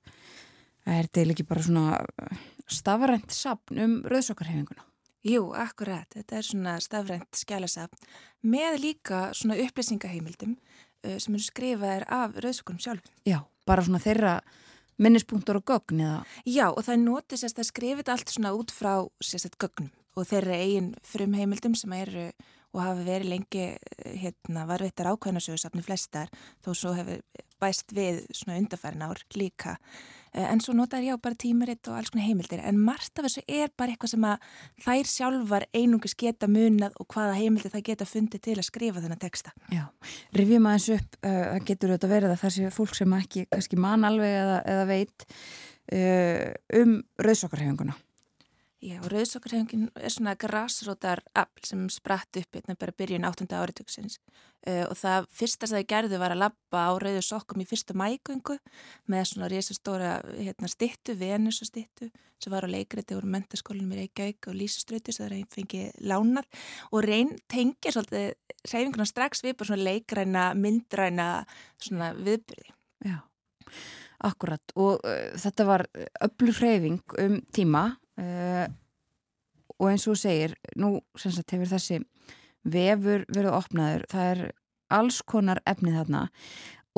það 0.84 1.00
er 1.02 1.08
til 1.18 1.26
ekki 1.34 1.46
bara 1.48 1.64
svona 1.66 1.98
uh, 1.98 2.44
stafrænt 2.70 3.34
safn 3.34 3.82
um 3.82 3.96
rauðsokkarhefinguna. 4.08 4.84
Jú, 5.28 5.48
akkurat. 5.58 6.06
Þetta 6.14 6.38
er 6.38 6.46
svona 6.46 6.76
stafrænt 6.80 7.36
skjálasafn 7.36 7.98
með 8.46 8.78
líka 8.84 9.22
svona 9.36 9.58
upplýsingaheimildum 9.64 10.54
sem 11.02 11.36
eru 11.36 11.44
skrifaðir 11.44 12.06
af 12.12 12.38
rauðsokarum 12.38 12.82
sjálfum. 12.82 13.14
Já, 13.28 13.40
bara 13.68 13.84
svona 13.86 14.02
þeirra 14.02 14.38
minnispunktur 14.98 15.60
og 15.60 15.66
gögn 15.70 16.02
eða? 16.02 16.20
Já, 16.48 16.66
og 16.72 16.82
það 16.86 17.02
noti 17.04 17.38
sérst 17.38 17.60
að 17.62 17.70
skrifa 17.70 18.06
allt 18.12 18.34
svona 18.34 18.54
út 18.56 18.74
frá 18.74 18.92
sérst 19.22 19.58
gögnum 19.60 19.92
og 20.18 20.26
þeirra 20.26 20.58
eigin 20.58 20.94
frumheimildum 21.06 21.76
sem 21.78 21.92
eru 21.94 22.30
og 22.74 22.82
hafa 22.84 23.04
verið 23.06 23.32
lengi 23.32 23.66
hérna, 24.20 24.66
varvittar 24.68 25.08
ákveðnarsögursafni 25.14 25.84
flestar 25.84 26.32
þó 26.64 26.72
svo 26.74 26.92
hefur 26.96 27.22
bæst 27.62 27.94
við 27.96 28.24
svona 28.34 28.58
undarfærin 28.60 29.06
ár 29.06 29.22
líka 29.38 29.78
en 30.32 30.60
svo 30.62 30.74
notar 30.76 31.05
ég 31.05 31.16
á 31.16 31.18
bara 31.20 31.38
tímaritt 31.38 31.88
og 31.88 31.98
alls 31.98 32.10
konar 32.12 32.26
heimildir 32.26 32.62
en 32.64 32.80
margt 32.80 33.18
af 33.18 33.28
þessu 33.28 33.44
er 33.46 33.70
bara 33.76 33.94
eitthvað 33.94 34.12
sem 34.14 34.26
að 34.28 34.48
þær 34.84 35.12
sjálfar 35.12 35.68
einungis 35.76 36.16
geta 36.18 36.48
munað 36.50 36.98
og 37.00 37.09
hvaða 37.14 37.38
heimildir 37.38 37.74
það 37.74 37.86
geta 37.90 38.09
fundið 38.09 38.44
til 38.48 38.56
að 38.59 38.68
skrifa 38.68 39.05
þennan 39.05 39.22
texta. 39.22 39.55
Já, 39.74 39.86
rivjum 40.36 40.68
aðeins 40.70 40.90
upp, 40.98 41.20
uh, 41.22 41.56
getur 41.68 41.94
auðvitað 41.94 42.14
verið 42.16 42.34
að 42.34 42.42
það 42.42 42.56
sé 42.56 42.74
fólk 42.74 42.98
sem 42.98 43.16
ekki 43.20 43.46
kannski 43.52 43.80
man 43.80 44.09
alveg 44.09 44.36
eða, 44.42 44.60
eða 44.74 44.84
veit 44.88 45.26
uh, 45.28 46.44
um 46.82 47.00
rauðsokkarhefinguna. 47.24 47.96
Já, 48.78 49.00
Rauðsokkarhefingin 49.10 49.88
er 49.98 50.12
svona 50.14 50.36
grassrótar 50.38 51.18
afl 51.34 51.64
sem 51.66 51.80
spratt 51.90 52.38
upp 52.38 52.55
hérna 52.55 52.76
bara 52.78 52.94
byrjun 52.94 53.26
8. 53.26 53.48
áriðtöksins 53.50 54.20
uh, 54.20 54.84
og 54.84 54.94
það 55.00 55.26
fyrsta 55.34 55.66
sem 55.66 55.80
það 55.80 55.88
gerði 55.90 56.20
var 56.22 56.34
að 56.36 56.44
lappa 56.44 56.84
á 56.86 56.90
Rauðsokkum 57.02 57.64
í 57.64 57.66
fyrsta 57.66 57.98
mægöngu 57.98 58.55
með 59.10 59.26
svona 59.32 59.50
risastóra 59.50 60.14
hérna, 60.30 60.70
stittu, 60.70 61.18
Venus 61.18 61.59
og 61.66 61.72
stittu 61.72 62.12
sem 62.38 62.55
var 62.55 62.70
á 62.70 62.70
leikriti 62.70 63.18
úr 63.18 63.26
mentaskólinum 63.26 63.96
í 63.96 64.00
Reykjavík 64.05 64.52
og 64.52 64.59
Lísaströtu 64.62 65.10
sem 65.10 65.26
það 65.26 65.59
fengið 65.59 66.00
lánað 66.06 66.62
og 66.92 67.02
reyn 67.02 67.34
tengja 67.50 67.90
svolítið 67.90 68.30
reyfinguna 68.62 69.10
strax 69.10 69.42
við 69.42 69.59
bara 69.59 69.72
svona 69.72 69.90
leikræna, 69.90 70.50
myndræna 70.55 71.30
svona 71.82 72.14
viðbyrði. 72.14 72.76
Já, 73.10 73.22
akkurat 74.30 74.78
og 74.78 75.02
uh, 75.02 75.32
þetta 75.34 75.66
var 75.66 75.90
öllur 76.28 76.62
reyfing 76.62 77.18
um 77.18 77.42
tíma 77.50 77.88
Uh, 78.18 78.66
og 79.78 79.92
eins 79.92 80.06
og 80.06 80.16
þú 80.16 80.20
segir 80.20 80.54
nú 80.78 80.96
sem 81.18 81.34
sagt 81.34 81.54
hefur 81.54 81.70
þessi 81.70 82.00
vefur 82.66 83.24
verið 83.30 83.54
opnaður. 83.54 84.06
Það 84.10 84.30
er 84.32 84.42
alls 84.98 85.20
konar 85.22 85.60
efnið 85.68 86.00
þarna 86.00 86.22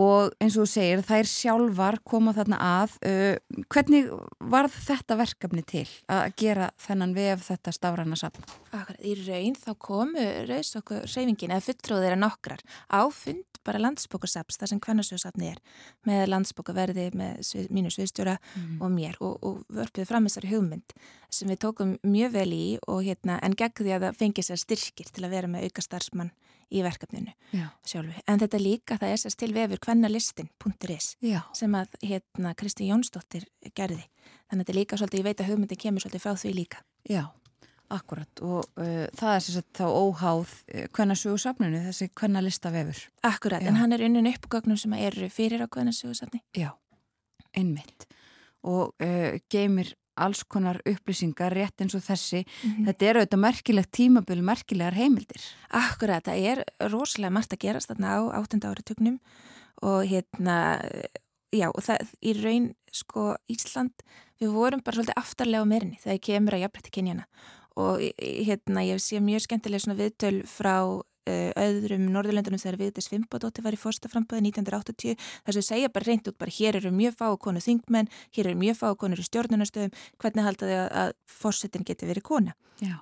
og 0.01 0.35
eins 0.41 0.57
og 0.57 0.67
þú 0.67 0.71
segir 0.71 1.03
þær 1.07 1.31
sjálfar 1.31 1.99
koma 2.07 2.35
þarna 2.37 2.61
að 2.63 2.97
uh, 3.09 3.63
hvernig 3.73 4.11
var 4.53 4.71
þetta 4.73 5.19
verkefni 5.21 5.65
til 5.67 5.87
að 6.11 6.35
gera 6.41 6.71
þennan 6.81 7.15
vef 7.17 7.47
þetta 7.51 7.75
stafræna? 7.75 8.19
Akkurat, 8.21 9.01
í 9.03 9.17
raun 9.27 9.57
þá 9.59 9.71
komu 9.79 10.27
raus 10.49 10.75
okkur 10.79 11.07
reyfingin 11.07 11.55
eða 11.55 11.67
fulltróðir 11.69 12.17
að 12.17 12.23
nokkrar 12.25 12.65
áfund 12.89 13.47
bara 13.67 13.81
landsbókarsaps, 13.83 14.57
það 14.61 14.73
sem 14.73 14.81
kvennasjóðsafni 14.81 15.51
er 15.51 15.59
með 16.09 16.23
landsbókaverði 16.31 17.11
með 17.19 17.43
svið, 17.45 17.67
mínu 17.77 17.93
sviðstjóra 17.93 18.39
mm. 18.41 18.79
og 18.81 18.95
mér 18.95 19.19
og, 19.21 19.37
og 19.45 19.59
vörpuði 19.69 20.09
fram 20.09 20.29
þessari 20.29 20.53
hugmynd 20.55 20.95
sem 21.31 21.51
við 21.51 21.61
tókum 21.67 21.97
mjög 22.07 22.33
vel 22.39 22.49
í 22.57 22.65
og 22.89 23.03
hérna 23.07 23.37
en 23.45 23.57
gegn 23.59 23.77
því 23.83 23.97
að 23.97 24.07
það 24.07 24.21
fengi 24.23 24.47
sér 24.47 24.63
styrkir 24.65 25.13
til 25.13 25.27
að 25.27 25.37
vera 25.37 25.51
með 25.53 25.69
auka 25.69 25.85
starfsmann 25.85 26.33
í 26.71 26.83
verkefninu 26.85 27.33
Já. 27.53 27.67
sjálfu. 27.87 28.15
En 28.27 28.41
þetta 28.41 28.61
líka 28.63 28.99
það 29.01 29.15
er 29.15 29.21
sérst 29.23 29.41
til 29.43 29.51
vefur 29.55 29.83
kvennalistin.is 29.83 31.11
sem 31.57 31.77
að 31.77 31.99
hérna 32.03 32.55
Kristi 32.59 32.89
Jónsdóttir 32.91 33.47
gerði. 33.75 34.05
Þannig 34.51 34.63
að 34.63 34.65
þetta 34.65 34.79
líka 34.79 34.99
svolítið, 35.01 35.21
ég 35.21 35.29
veit 35.29 35.43
að 35.43 35.51
hugmyndin 35.51 35.81
kemur 35.85 36.05
svolítið 36.05 36.25
frá 36.25 36.35
því 36.39 36.55
líka. 36.57 36.83
Já. 37.09 37.25
Akkurat 37.91 38.41
og 38.47 38.69
uh, 38.79 39.07
það 39.19 39.33
er 39.35 39.41
sérstaklega 39.43 39.81
þá 39.81 39.87
óháð 39.99 40.53
uh, 40.55 40.85
kvennasögursafninu, 40.95 41.81
þessi 41.89 42.07
kvennalista 42.15 42.71
vefur. 42.71 43.01
Akkurat, 43.27 43.65
Já. 43.65 43.71
en 43.73 43.81
hann 43.81 43.97
er 43.97 44.05
unnin 44.07 44.31
uppgögnum 44.31 44.79
sem 44.79 44.95
eru 44.95 45.27
fyrir 45.33 45.65
á 45.65 45.67
kvennasögursafni. 45.67 46.39
Já, 46.55 46.71
einmitt. 47.51 48.07
Og 48.63 48.95
uh, 49.03 49.41
geymir 49.51 49.97
alls 50.21 50.43
konar 50.45 50.81
upplýsingar 50.89 51.55
rétt 51.57 51.83
eins 51.83 51.97
og 51.97 52.05
þessi. 52.05 52.45
Mm 52.45 52.71
-hmm. 52.71 52.87
Þetta 52.87 53.07
er 53.07 53.17
auðvitað 53.17 53.45
merkilegt 53.47 53.93
tímabölu, 53.97 54.43
merkilegar 54.43 54.95
heimildir. 54.95 55.43
Akkurat, 55.71 56.25
það 56.25 56.39
er 56.51 56.65
rosalega 56.91 57.31
margt 57.31 57.53
að 57.53 57.63
gerast 57.65 57.91
þarna 57.91 58.09
á 58.17 58.21
áttunda 58.39 58.71
áratögnum 58.71 59.19
og 59.83 60.05
hérna, 60.05 60.81
já, 61.53 61.69
og 61.69 61.83
það 61.83 61.99
í 62.23 62.33
raun, 62.43 62.75
sko, 62.93 63.37
Ísland, 63.49 63.93
við 64.41 64.53
vorum 64.53 64.83
bara 64.85 64.97
svolítið 64.97 65.21
aftarlega 65.21 65.63
á 65.63 65.71
meirinni 65.71 65.99
þegar 66.03 66.21
kemur 66.21 66.55
að 66.55 66.63
jafnbrytti 66.65 66.91
kynjana 66.91 67.25
og 67.79 68.03
hérna 68.19 68.83
ég 68.85 69.01
sé 69.03 69.21
mjög 69.23 69.45
skemmtileg 69.47 69.81
svona 69.81 69.99
viðtöl 70.01 70.43
frá 70.49 70.75
öðrum 71.29 72.07
Norðurlöndunum 72.15 72.61
þegar 72.61 72.79
Viðdís 72.81 73.11
Fimbadóttir 73.11 73.65
var 73.65 73.77
í 73.77 73.81
fórstaframböðu 73.81 74.47
1980 74.49 75.19
þar 75.19 75.57
sem 75.57 75.67
segja 75.67 75.93
bara 75.93 76.09
reynd 76.09 76.31
út 76.31 76.39
bara 76.41 76.55
hér 76.55 76.81
eru 76.81 76.93
mjög 76.95 77.19
fákonu 77.21 77.63
þingmenn, 77.65 78.09
hér 78.37 78.51
eru 78.51 78.61
mjög 78.61 78.81
fákonur 78.81 79.21
í 79.21 79.27
stjórnunastöðum, 79.29 79.95
hvernig 80.21 80.49
halda 80.49 80.71
þau 80.71 80.79
að, 80.79 80.91
að 81.03 81.15
fórsetin 81.41 81.87
geti 81.87 82.09
verið 82.09 82.27
kona? 82.31 82.57
Já. 82.81 82.99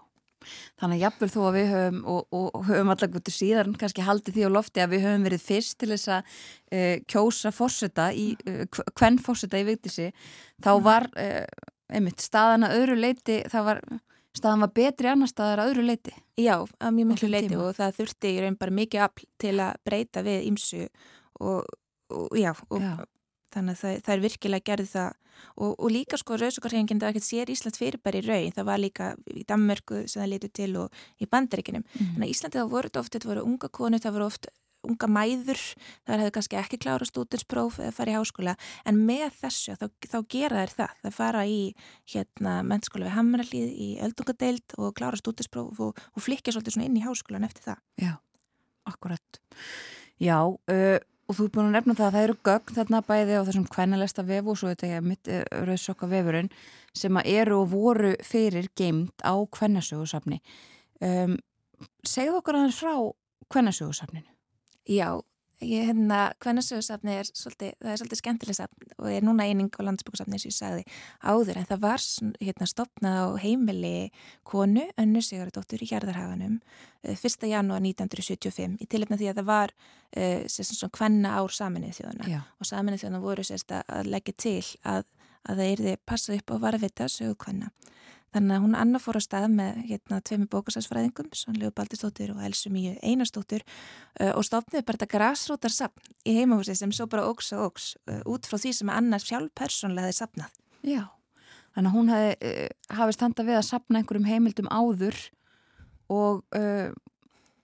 Þannig 0.79 1.03
jafnvel 1.03 1.29
þó 1.33 1.39
að 1.49 1.57
við 1.57 1.73
höfum 1.73 2.03
og, 2.09 2.37
og 2.39 2.61
höfum 2.69 2.93
allar 2.95 3.11
gútið 3.13 3.35
síðan 3.35 3.73
kannski 3.79 4.05
haldið 4.07 4.37
því 4.37 4.45
á 4.47 4.51
lofti 4.55 4.83
að 4.83 4.93
við 4.95 5.07
höfum 5.09 5.27
verið 5.27 5.43
fyrst 5.45 5.79
til 5.81 5.91
þess 5.93 6.13
að 6.15 6.37
uh, 6.79 6.95
kjósa 7.11 7.53
fórseta 7.55 8.07
í, 8.15 8.29
uh, 8.47 8.63
hvern 8.95 9.19
fórseta 9.23 9.59
í 9.59 9.67
Vigdísi 9.67 10.13
þá 10.65 10.71
var 10.85 11.11
einmitt 11.89 12.23
staðana 12.23 12.71
öðru 12.77 12.99
leiti, 13.01 13.41
það 13.49 13.67
var 13.71 13.83
staðan 14.39 14.65
var 14.65 14.73
betri 14.77 15.11
annar 15.11 15.31
staðar 15.31 15.63
að 15.63 15.73
öðru 15.73 15.85
leiti. 15.89 16.15
Já, 16.39 16.55
að 16.63 16.97
mjög 16.97 17.11
miklu 17.13 17.31
leiti 17.31 17.53
tíma. 17.53 17.69
og 17.69 17.79
það 17.79 17.95
þurfti 18.01 18.33
í 18.33 18.41
raun 18.45 18.59
bara 18.59 18.77
mikið 18.79 19.05
afl 19.07 19.29
til 19.43 19.55
að 19.65 19.79
breyta 19.87 20.25
við 20.27 20.51
ímsu 20.51 20.83
og, 21.41 21.65
og 22.15 22.37
já, 22.39 22.53
og 22.71 22.83
já. 22.83 22.93
þannig 23.55 23.77
að 23.77 23.83
það, 23.83 24.05
það 24.07 24.15
er 24.15 24.25
virkilega 24.27 24.69
gerði 24.71 24.93
það 24.93 25.11
og, 25.57 25.75
og 25.75 25.91
líka 25.93 26.19
sko 26.19 26.39
rauðsugarhefingin 26.39 27.01
það 27.01 27.09
var 27.09 27.17
ekkert 27.17 27.29
sér 27.29 27.53
Ísland 27.53 27.79
fyrirbæri 27.79 28.23
raun, 28.27 28.55
það 28.55 28.69
var 28.71 28.83
líka 28.83 29.11
í 29.31 29.45
Danmörku 29.49 30.05
sem 30.07 30.23
það 30.23 30.33
letur 30.33 30.55
til 30.61 30.71
og 30.85 31.03
í 31.23 31.29
Bandaríkinum 31.31 31.85
mm. 31.85 32.15
en 32.17 32.25
að 32.27 32.33
Íslandi 32.33 32.61
þá 32.61 32.73
voru 32.73 32.91
þetta 32.91 33.03
oft, 33.03 33.15
þetta 33.15 33.31
voru 33.33 33.45
unga 33.47 33.71
konu, 33.81 34.01
það 34.03 34.17
voru 34.19 34.29
oft 34.29 34.51
unga 34.87 35.09
mæður, 35.11 35.61
það 36.07 36.23
hefði 36.23 36.35
kannski 36.37 36.59
ekki 36.61 36.81
klára 36.85 37.09
stúdinspróf 37.09 37.81
eða 37.83 37.95
fara 37.97 38.13
í 38.13 38.17
háskóla 38.17 38.55
en 38.89 39.03
með 39.09 39.35
þessu 39.41 39.77
þá, 39.81 39.87
þá 40.07 40.19
gera 40.31 40.63
þær 40.63 40.75
það. 40.77 40.97
Það 41.03 41.19
fara 41.19 41.45
í 41.49 41.61
hérna 42.13 42.55
mennskóla 42.69 43.09
við 43.09 43.17
Hamralíð 43.17 43.69
í 43.75 43.91
öldungadeild 44.07 44.79
og 44.79 44.97
klára 44.99 45.21
stúdinspróf 45.21 45.83
og, 45.89 46.03
og 46.15 46.25
flikja 46.25 46.55
svolítið 46.55 46.87
inn 46.87 46.99
í 47.01 47.05
háskólan 47.05 47.49
eftir 47.49 47.71
það. 47.71 47.85
Já, 48.05 48.15
akkurat. 48.89 49.43
Já, 50.23 50.39
uh, 50.47 50.99
og 51.29 51.37
þú 51.37 51.45
er 51.45 51.53
búin 51.55 51.69
að 51.69 51.77
nefna 51.77 51.99
það 51.99 52.07
að 52.07 52.17
það 52.17 52.27
eru 52.27 52.39
gögn 52.49 52.79
þarna 52.79 53.03
bæði 53.05 53.37
á 53.37 53.47
þessum 53.49 53.69
kvænalesta 53.69 54.25
vefu 54.29 54.55
og 54.55 54.59
svo 54.61 54.73
þetta 54.73 54.93
ég 54.95 55.05
mitt 55.05 55.31
uh, 55.31 55.43
rauðsokka 55.69 56.09
vefurinn 56.11 56.49
sem 56.97 57.21
eru 57.25 57.61
og 57.61 57.71
voru 57.75 58.15
fyrir 58.25 58.71
geimt 58.79 59.27
á 59.27 59.37
kvænasögursafni 59.37 60.41
um, 61.05 61.37
segðu 62.07 62.41
okkur 62.41 62.59
aðeins 62.59 62.81
frá 62.81 62.95
kvænasögursafninu 63.53 64.38
Já, 64.89 65.21
ég 65.61 65.89
hérna, 65.89 66.33
hvernasögursafni 66.41 67.17
er 67.19 67.29
svolítið, 67.29 67.75
það 67.83 67.91
er 67.93 68.01
svolítið 68.01 68.21
skemmtileg 68.21 68.57
safn 68.57 68.93
og 68.97 69.09
er 69.11 69.25
núna 69.27 69.47
eining 69.49 69.75
á 69.75 69.83
landsbúkusafni 69.83 70.39
sem 70.39 70.53
ég 70.53 70.57
sagði 70.57 70.85
áður 71.21 71.59
en 71.59 71.69
það 71.69 71.83
var 71.83 72.05
hérna 72.39 72.69
stopnað 72.71 73.19
á 73.19 73.27
heimili 73.43 73.93
konu, 74.47 74.87
önnu 74.97 75.23
Sigurðardóttur 75.25 75.83
í 75.83 75.91
Hjarðarhaganum 75.91 76.61
1. 77.03 77.49
janúar 77.51 77.83
1975 77.83 78.79
í 78.79 78.89
tilipna 78.89 79.19
því 79.19 79.33
að 79.33 79.43
það 79.43 79.51
var 79.51 79.75
uh, 79.75 80.47
svona 80.47 80.93
hvenna 81.01 81.35
ár 81.43 81.59
saminnið 81.59 82.01
þjóðuna 82.01 82.33
Já. 82.33 82.41
og 82.59 82.71
saminnið 82.71 83.05
þjóðuna 83.05 83.25
voru 83.27 83.47
sérst 83.51 83.75
að 83.75 84.13
leggja 84.15 84.39
til 84.39 84.65
að, 84.87 85.05
að 85.43 85.63
það 85.63 85.73
erði 85.75 85.97
passað 86.07 86.39
upp 86.39 86.55
á 86.55 86.57
varvita 86.69 87.11
sögu 87.13 87.35
hvenna 87.45 87.75
Þannig 88.35 88.55
að 88.59 88.65
hún 88.65 88.77
annað 88.77 89.05
fór 89.07 89.17
á 89.17 89.23
stað 89.25 89.47
með 89.57 89.77
hérna 89.89 90.19
tveimu 90.29 90.47
bókasarsfræðingum, 90.53 91.31
Svonlegu 91.33 91.73
Baldistóttur 91.77 92.35
og 92.35 92.43
Elsu 92.45 92.69
Míu 92.73 92.93
Einarstóttur 93.01 93.65
uh, 93.65 94.35
og 94.35 94.45
stofnuði 94.45 94.85
bara 94.85 95.01
þetta 95.01 95.13
græsrótarsapn 95.15 96.11
í 96.29 96.35
heimahúsi 96.37 96.77
sem 96.77 96.93
svo 96.93 97.09
bara 97.09 97.25
óks 97.31 97.55
og 97.57 97.71
óks 97.71 97.87
uh, 98.11 98.21
út 98.29 98.49
frá 98.49 98.61
því 98.61 98.75
sem 98.77 98.93
annars 98.93 99.25
sjálf 99.31 99.55
persónlega 99.57 100.11
hefði 100.11 100.19
sapnað. 100.19 100.59
Já, 100.85 101.03
þannig 101.73 101.89
að 101.89 101.97
hún 101.97 102.13
hefði 102.13 102.53
uh, 102.53 102.99
hafið 103.01 103.17
standa 103.17 103.47
við 103.49 103.61
að 103.63 103.67
sapna 103.71 104.03
einhverjum 104.03 104.29
heimildum 104.29 104.69
áður 104.69 105.23
og, 106.09 106.45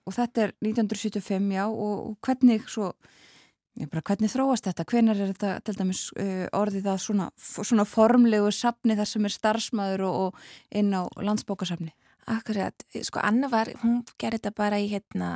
og 0.05 0.13
þetta 0.13 0.43
er 0.43 0.51
1975, 0.61 1.47
já, 1.55 1.63
og, 1.65 1.93
og 2.11 2.17
hvernig 2.25 2.67
svo 2.69 2.91
Bara, 3.75 4.03
hvernig 4.07 4.31
þróast 4.31 4.69
þetta? 4.69 4.85
Hvenar 4.87 5.19
er 5.19 5.33
þetta 5.33 5.51
til 5.67 5.75
dæmis 5.75 6.05
uh, 6.15 6.45
orðið 6.55 6.85
að 6.93 6.99
svona, 7.03 7.29
svona 7.37 7.83
formlegu 7.89 8.51
safni 8.55 8.95
þar 8.95 9.09
sem 9.09 9.27
er 9.27 9.35
starfsmæður 9.35 10.05
og, 10.07 10.19
og 10.29 10.77
inn 10.79 10.93
á 10.95 11.03
landsbókasafni? 11.19 11.91
Akkurat, 12.31 12.85
sko 13.05 13.21
Anna 13.21 13.51
var, 13.51 13.69
hún 13.83 13.99
gerði 14.17 14.39
þetta 14.39 14.51
bara 14.57 14.79
í 14.81 14.87
hérna, 14.89 15.27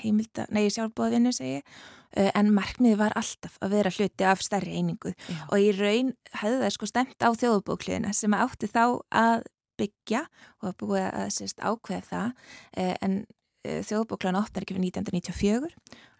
heimilda, 0.00 0.48
nei 0.50 0.64
sjálfbóðvinnu 0.72 1.30
segi 1.36 1.60
uh, 1.60 2.30
en 2.32 2.50
markmiði 2.56 2.96
var 2.98 3.14
alltaf 3.18 3.60
að 3.62 3.76
vera 3.76 3.92
hluti 3.94 4.26
af 4.26 4.42
stærri 4.42 4.74
einingu 4.80 5.12
Já. 5.12 5.42
og 5.52 5.60
í 5.60 5.68
raun 5.76 6.14
hefði 6.40 6.62
það 6.64 6.74
sko 6.78 6.88
stemt 6.90 7.22
á 7.22 7.30
þjóðbókliðina 7.44 8.14
sem 8.16 8.34
átti 8.34 8.72
þá 8.72 8.84
að 9.12 9.44
byggja 9.78 10.24
og 10.62 10.72
að 10.72 10.76
búið 10.80 11.06
að 11.12 11.30
sérst 11.36 11.62
ákveða 11.62 12.08
það 12.08 12.28
uh, 12.32 12.96
en 13.04 13.20
uh, 13.66 13.80
þjóðbókliðan 13.86 14.40
opnar 14.40 14.64
ekki 14.64 14.76
fyrir 14.76 14.88
1994 14.90 15.70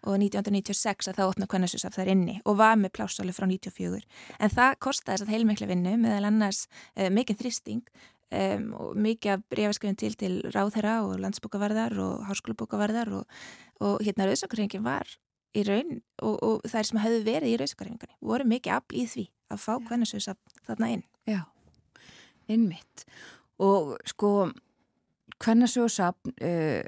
og 0.03 0.17
1996 0.19 1.09
að 1.11 1.19
það 1.19 1.29
opna 1.31 1.49
kvennarsusaf 1.51 1.95
þar 1.95 2.11
inni 2.13 2.39
og 2.43 2.57
var 2.59 2.79
með 2.79 2.95
plásáli 2.97 3.35
frá 3.35 3.47
94 3.47 4.01
en 4.39 4.53
það 4.53 4.79
kostiði 4.83 5.13
þess 5.13 5.27
að 5.27 5.33
heilmikla 5.35 5.69
vinnu 5.69 5.93
meðal 6.01 6.29
annars 6.31 6.65
uh, 6.97 7.09
mikinn 7.13 7.39
þristing 7.39 7.83
um, 8.33 8.65
og 8.79 8.97
mikið 8.99 9.35
af 9.35 9.45
breyfaskjöfum 9.51 9.99
til 9.99 10.15
til 10.19 10.33
ráðherra 10.53 11.01
og 11.05 11.19
landsbókavarðar 11.23 11.97
og 12.03 12.25
háskólabókavarðar 12.29 13.13
og, 13.19 13.37
og 13.79 14.01
hérna 14.03 14.27
rauðsakarhengin 14.27 14.85
var 14.85 15.07
í 15.53 15.63
raun 15.67 16.01
og, 16.21 16.35
og 16.41 16.67
þær 16.69 16.89
sem 16.89 17.01
hefðu 17.03 17.23
verið 17.27 17.53
í 17.53 17.57
rauðsakarhenginni 17.61 18.19
voru 18.21 18.47
mikið 18.49 18.77
afl 18.77 18.99
í 18.99 19.07
því 19.09 19.25
að 19.53 19.63
fá 19.63 19.73
kvennarsusaf 19.87 20.39
þarna 20.65 20.91
inn. 20.97 21.03
Já, 21.29 21.41
innmitt 22.51 23.05
og 23.61 23.95
sko 24.09 24.49
kvennarsusaf 25.43 26.17
uh, 26.33 26.81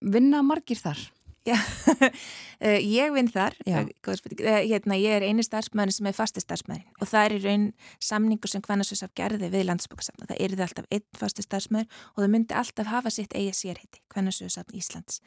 vinna 0.00 0.42
margir 0.46 0.80
þar 0.80 1.00
Já, 1.40 1.56
eh, 2.60 2.82
ég 2.84 3.14
vinn 3.14 3.28
þar, 3.32 3.54
eh, 3.64 3.86
eh, 4.04 4.66
hérna, 4.68 4.96
ég 5.00 5.14
er 5.16 5.24
eini 5.24 5.40
starfsmæðin 5.40 5.94
sem 5.96 6.08
er 6.10 6.16
fasti 6.16 6.42
starfsmæðin 6.42 6.84
og 7.00 7.08
það 7.08 7.24
er 7.24 7.34
í 7.34 7.38
raun 7.46 7.64
samningur 8.04 8.52
sem 8.52 8.64
Hvannasjósaf 8.66 9.14
gerði 9.16 9.48
við 9.48 9.64
landsbókasafna. 9.70 10.28
Það 10.28 10.42
er 10.44 10.64
alltaf 10.66 10.90
einn 10.92 11.06
fasti 11.16 11.46
starfsmæður 11.46 12.04
og 12.12 12.20
það 12.20 12.30
myndi 12.34 12.58
alltaf 12.60 12.92
hafa 12.92 13.14
sitt 13.14 13.32
eigi 13.32 13.56
sérheiti, 13.56 14.02
Hvannasjósafn 14.12 14.76
Íslands. 14.76 15.22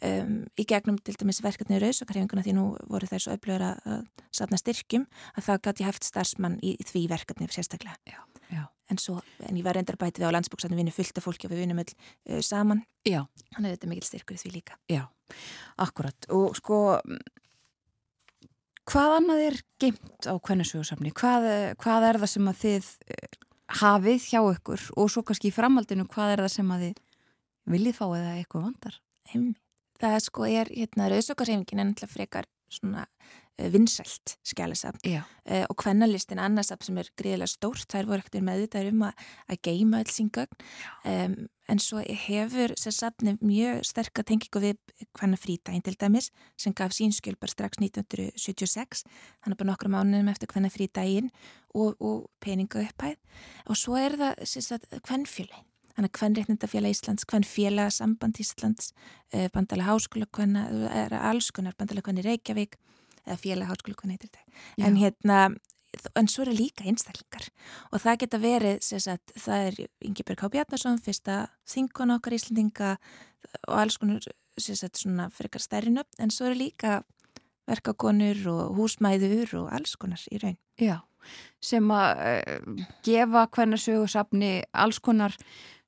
Um, 0.00 0.34
í 0.56 0.64
gegnum 0.64 0.96
til 1.04 1.18
dæmis 1.20 1.42
verkefni 1.44 1.76
í 1.76 1.84
Rauðsókarhefinguna 1.84 2.46
því 2.46 2.56
nú 2.56 2.66
voru 2.88 3.10
þær 3.10 3.26
svo 3.26 3.36
öflögur 3.36 3.68
að 3.68 4.08
safna 4.32 4.62
styrkjum 4.64 5.04
að 5.36 5.50
það 5.50 5.64
gæti 5.68 5.90
haft 5.90 6.08
starfsmann 6.08 6.56
í, 6.64 6.78
í 6.80 6.88
því 6.88 7.04
verkefni 7.12 7.52
sérstaklega. 7.52 8.00
Já. 8.08 8.29
En, 8.90 8.98
svo, 8.98 9.20
en 9.46 9.58
ég 9.58 9.66
var 9.66 9.78
reyndar 9.78 9.98
bætið 10.00 10.26
á 10.26 10.34
landsbóksafni 10.34 10.78
vinnu 10.78 10.94
fullt 10.94 11.20
af 11.20 11.26
fólki 11.26 11.46
og 11.46 11.54
við 11.54 11.64
vinnum 11.64 11.82
öll 11.82 11.92
uh, 11.92 12.40
saman. 12.42 12.82
Já. 13.06 13.22
Þannig 13.54 13.68
að 13.68 13.76
þetta 13.76 13.86
er 13.86 13.92
mikil 13.92 14.08
styrkur 14.08 14.38
í 14.38 14.42
því 14.42 14.54
líka. 14.56 14.78
Já. 14.90 15.04
Akkurat 15.80 16.26
og 16.34 16.56
sko 16.58 16.80
hvað 18.90 19.16
annað 19.20 19.44
er 19.44 19.58
geimt 19.82 20.26
á 20.26 20.34
kvennasjóðsafni? 20.42 21.12
Hvað, 21.14 21.46
hvað 21.80 22.06
er 22.08 22.18
það 22.22 22.32
sem 22.32 22.50
að 22.50 22.60
þið 22.64 22.90
eh, 23.14 23.38
hafið 23.80 24.26
hjá 24.26 24.40
ykkur 24.40 24.86
og 24.98 25.12
svo 25.12 25.22
kannski 25.26 25.50
í 25.50 25.54
framhaldinu 25.54 26.06
hvað 26.10 26.34
er 26.34 26.44
það 26.44 26.54
sem 26.56 26.72
að 26.74 26.86
þið 26.86 27.02
viljið 27.70 27.98
fá 28.00 28.06
eða 28.08 28.32
eitthvað 28.38 28.66
vandar? 28.66 28.96
Það 30.00 30.16
sko 30.24 30.48
er 30.48 30.72
hérna 30.74 31.10
rauðsökarsefingin 31.12 31.84
en 31.84 31.92
alltaf 31.92 32.14
frekar 32.16 32.48
svona 32.72 33.04
vinsælt 33.72 34.36
skjálasafn 34.46 35.00
uh, 35.04 35.22
eh, 35.44 35.64
og 35.68 35.76
hvernalistin 35.82 36.40
annarsafn 36.42 36.88
sem 36.88 37.00
er 37.00 37.10
greiðilega 37.18 37.50
stórt, 37.50 37.86
þær 37.92 38.08
voru 38.08 38.24
ekkert 38.24 38.44
meðvitað 38.46 38.90
um 38.92 39.06
að, 39.08 39.24
að 39.50 39.62
geima 39.68 40.02
alls 40.02 40.16
síngögn 40.18 40.66
um, 41.04 41.36
en 41.70 41.82
svo 41.82 42.02
hefur 42.02 42.74
sér 42.80 42.96
safni 42.96 43.36
mjög 43.38 43.84
sterk 43.86 44.22
að 44.22 44.30
tengingu 44.32 44.62
við 44.64 44.78
hvenna 45.18 45.38
frítægin 45.38 45.84
til 45.86 45.96
dæmis 46.00 46.30
sem 46.58 46.74
gaf 46.76 46.94
sínskjöl 46.96 47.38
bara 47.38 47.54
strax 47.54 47.78
1976 47.82 49.04
þannig 49.44 49.60
bara 49.60 49.70
nokkru 49.70 49.92
mánum 49.92 50.30
eftir 50.32 50.50
hvenna 50.50 50.72
frítægin 50.72 51.30
og, 51.74 51.94
og 52.00 52.30
peninga 52.42 52.82
upphæð. 52.82 53.18
Og 53.70 53.78
svo 53.78 53.98
er 54.00 54.18
það 54.18 54.88
hvernfjölein 55.06 55.66
Þannig 56.00 56.14
að 56.14 56.20
hvernreiknindafélag 56.20 56.94
Íslands, 56.94 57.24
hvern 57.28 57.44
félagsamband 57.44 58.38
Íslands, 58.40 58.92
eh, 59.34 59.48
bandala 59.52 59.84
háskóla, 59.84 60.24
hvern, 60.32 60.54
alls 61.12 61.50
konar 61.50 61.74
bandala 61.76 62.00
hvern 62.00 62.22
í 62.22 62.24
Reykjavík 62.24 62.78
eða 63.26 63.40
félag 63.40 63.70
háskóla 63.70 64.12
heitir 64.12 64.30
þetta? 64.30 64.62
En 64.86 64.96
hérna 65.00 65.42
en 66.14 66.28
svo 66.30 66.44
eru 66.44 66.54
líka 66.54 66.86
einstaklingar. 66.86 67.48
Og 67.90 68.02
það 68.02 68.20
geta 68.22 68.40
verið 68.42 68.78
sagt, 68.86 69.32
það 69.38 69.66
er 69.68 69.80
Ingeberg 70.06 70.44
H. 70.44 70.50
Bjarnason 70.54 71.00
fyrsta 71.02 71.38
þingona 71.68 72.18
okkar 72.20 72.36
Íslandinga 72.36 72.92
og 73.66 73.76
alls 73.82 73.98
konar 74.00 74.24
sagt, 74.60 75.00
svona 75.00 75.30
frekar 75.34 75.62
stærri 75.62 75.92
nöfn. 75.94 76.14
En 76.22 76.34
svo 76.34 76.50
eru 76.50 76.60
líka 76.60 77.00
verkakonur 77.70 78.42
og 78.50 78.78
húsmæður 78.78 79.56
og 79.62 79.70
alls 79.74 79.96
konar 80.00 80.22
í 80.30 80.40
raun. 80.42 80.58
Já, 80.80 81.00
sem 81.62 81.90
að 81.94 82.22
uh, 82.24 82.86
gefa 83.06 83.46
hvernig 83.54 83.82
sögursafni 83.82 84.54
alls 84.72 85.00
konar 85.02 85.36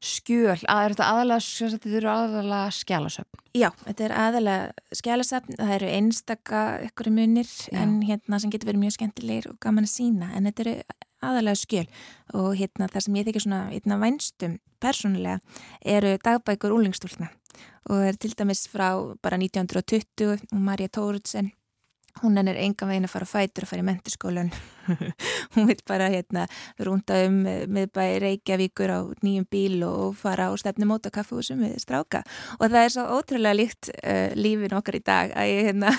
skjöl, 0.02 0.58
að 0.66 0.84
er 0.84 0.94
þetta 0.94 1.08
aðalega, 1.12 1.68
þetta 1.74 1.92
eru 1.98 2.10
aðalega 2.10 2.74
skjálasöfn? 2.74 3.42
Já, 3.54 3.68
þetta 3.84 4.04
er 4.06 4.14
aðalega 4.18 4.98
skjálasöfn, 4.98 5.56
það 5.60 5.72
eru 5.76 5.92
einstaka 5.96 6.62
ykkur 6.88 7.12
munir 7.14 7.48
Já. 7.48 7.78
en 7.82 8.00
hérna 8.08 8.40
sem 8.42 8.52
getur 8.52 8.72
verið 8.72 8.84
mjög 8.84 8.96
skemmtilegir 8.98 9.48
og 9.52 9.60
gaman 9.62 9.86
að 9.86 9.94
sína 9.94 10.32
en 10.36 10.50
þetta 10.50 10.66
eru 10.66 10.76
aðalega 11.22 11.60
skjöl 11.60 11.86
og 12.34 12.50
hérna 12.58 12.90
það 12.90 13.06
sem 13.06 13.18
ég 13.20 13.28
þykir 13.28 13.46
svona 13.46 13.62
einna 13.70 14.00
vænstum 14.02 14.58
persónulega 14.82 15.38
eru 15.94 16.16
dagbækur 16.24 16.74
úlingstúlna 16.74 17.30
og 17.90 18.06
er 18.08 18.18
til 18.18 18.34
dæmis 18.38 18.66
frá 18.70 18.88
bara 19.22 19.38
1920 19.38 20.32
og 20.34 20.62
Marja 20.66 20.90
Tóruðsen 20.90 21.52
hún 22.20 22.36
er 22.38 22.58
enga 22.60 22.86
veginn 22.86 23.08
að 23.08 23.14
fara 23.14 23.28
að 23.28 23.32
fætur 23.32 23.64
að 23.64 23.72
fara 23.72 23.82
í 23.82 23.86
menturskólan 23.88 24.50
hún 25.54 25.66
vil 25.66 25.78
bara 25.88 26.08
hérna 26.12 26.46
rúnda 26.82 27.22
um 27.26 27.38
með 27.42 27.90
bæri 27.94 28.18
Reykjavíkur 28.22 28.92
á 28.92 29.00
nýjum 29.24 29.46
bíl 29.50 29.82
og 29.86 30.16
fara 30.18 30.50
á 30.50 30.52
stefnumóta 30.58 31.12
kaffehúsum 31.14 31.62
með 31.62 31.78
stráka. 31.82 32.22
Og 32.58 32.66
það 32.68 32.80
er 32.84 32.94
svo 32.94 33.04
ótrúlega 33.18 33.58
líkt 33.58 33.92
uh, 33.94 34.32
lífin 34.38 34.76
okkar 34.76 34.98
í 34.98 35.02
dag 35.04 35.34
að 35.38 35.52
ég 35.52 35.70
hérna 35.70 35.92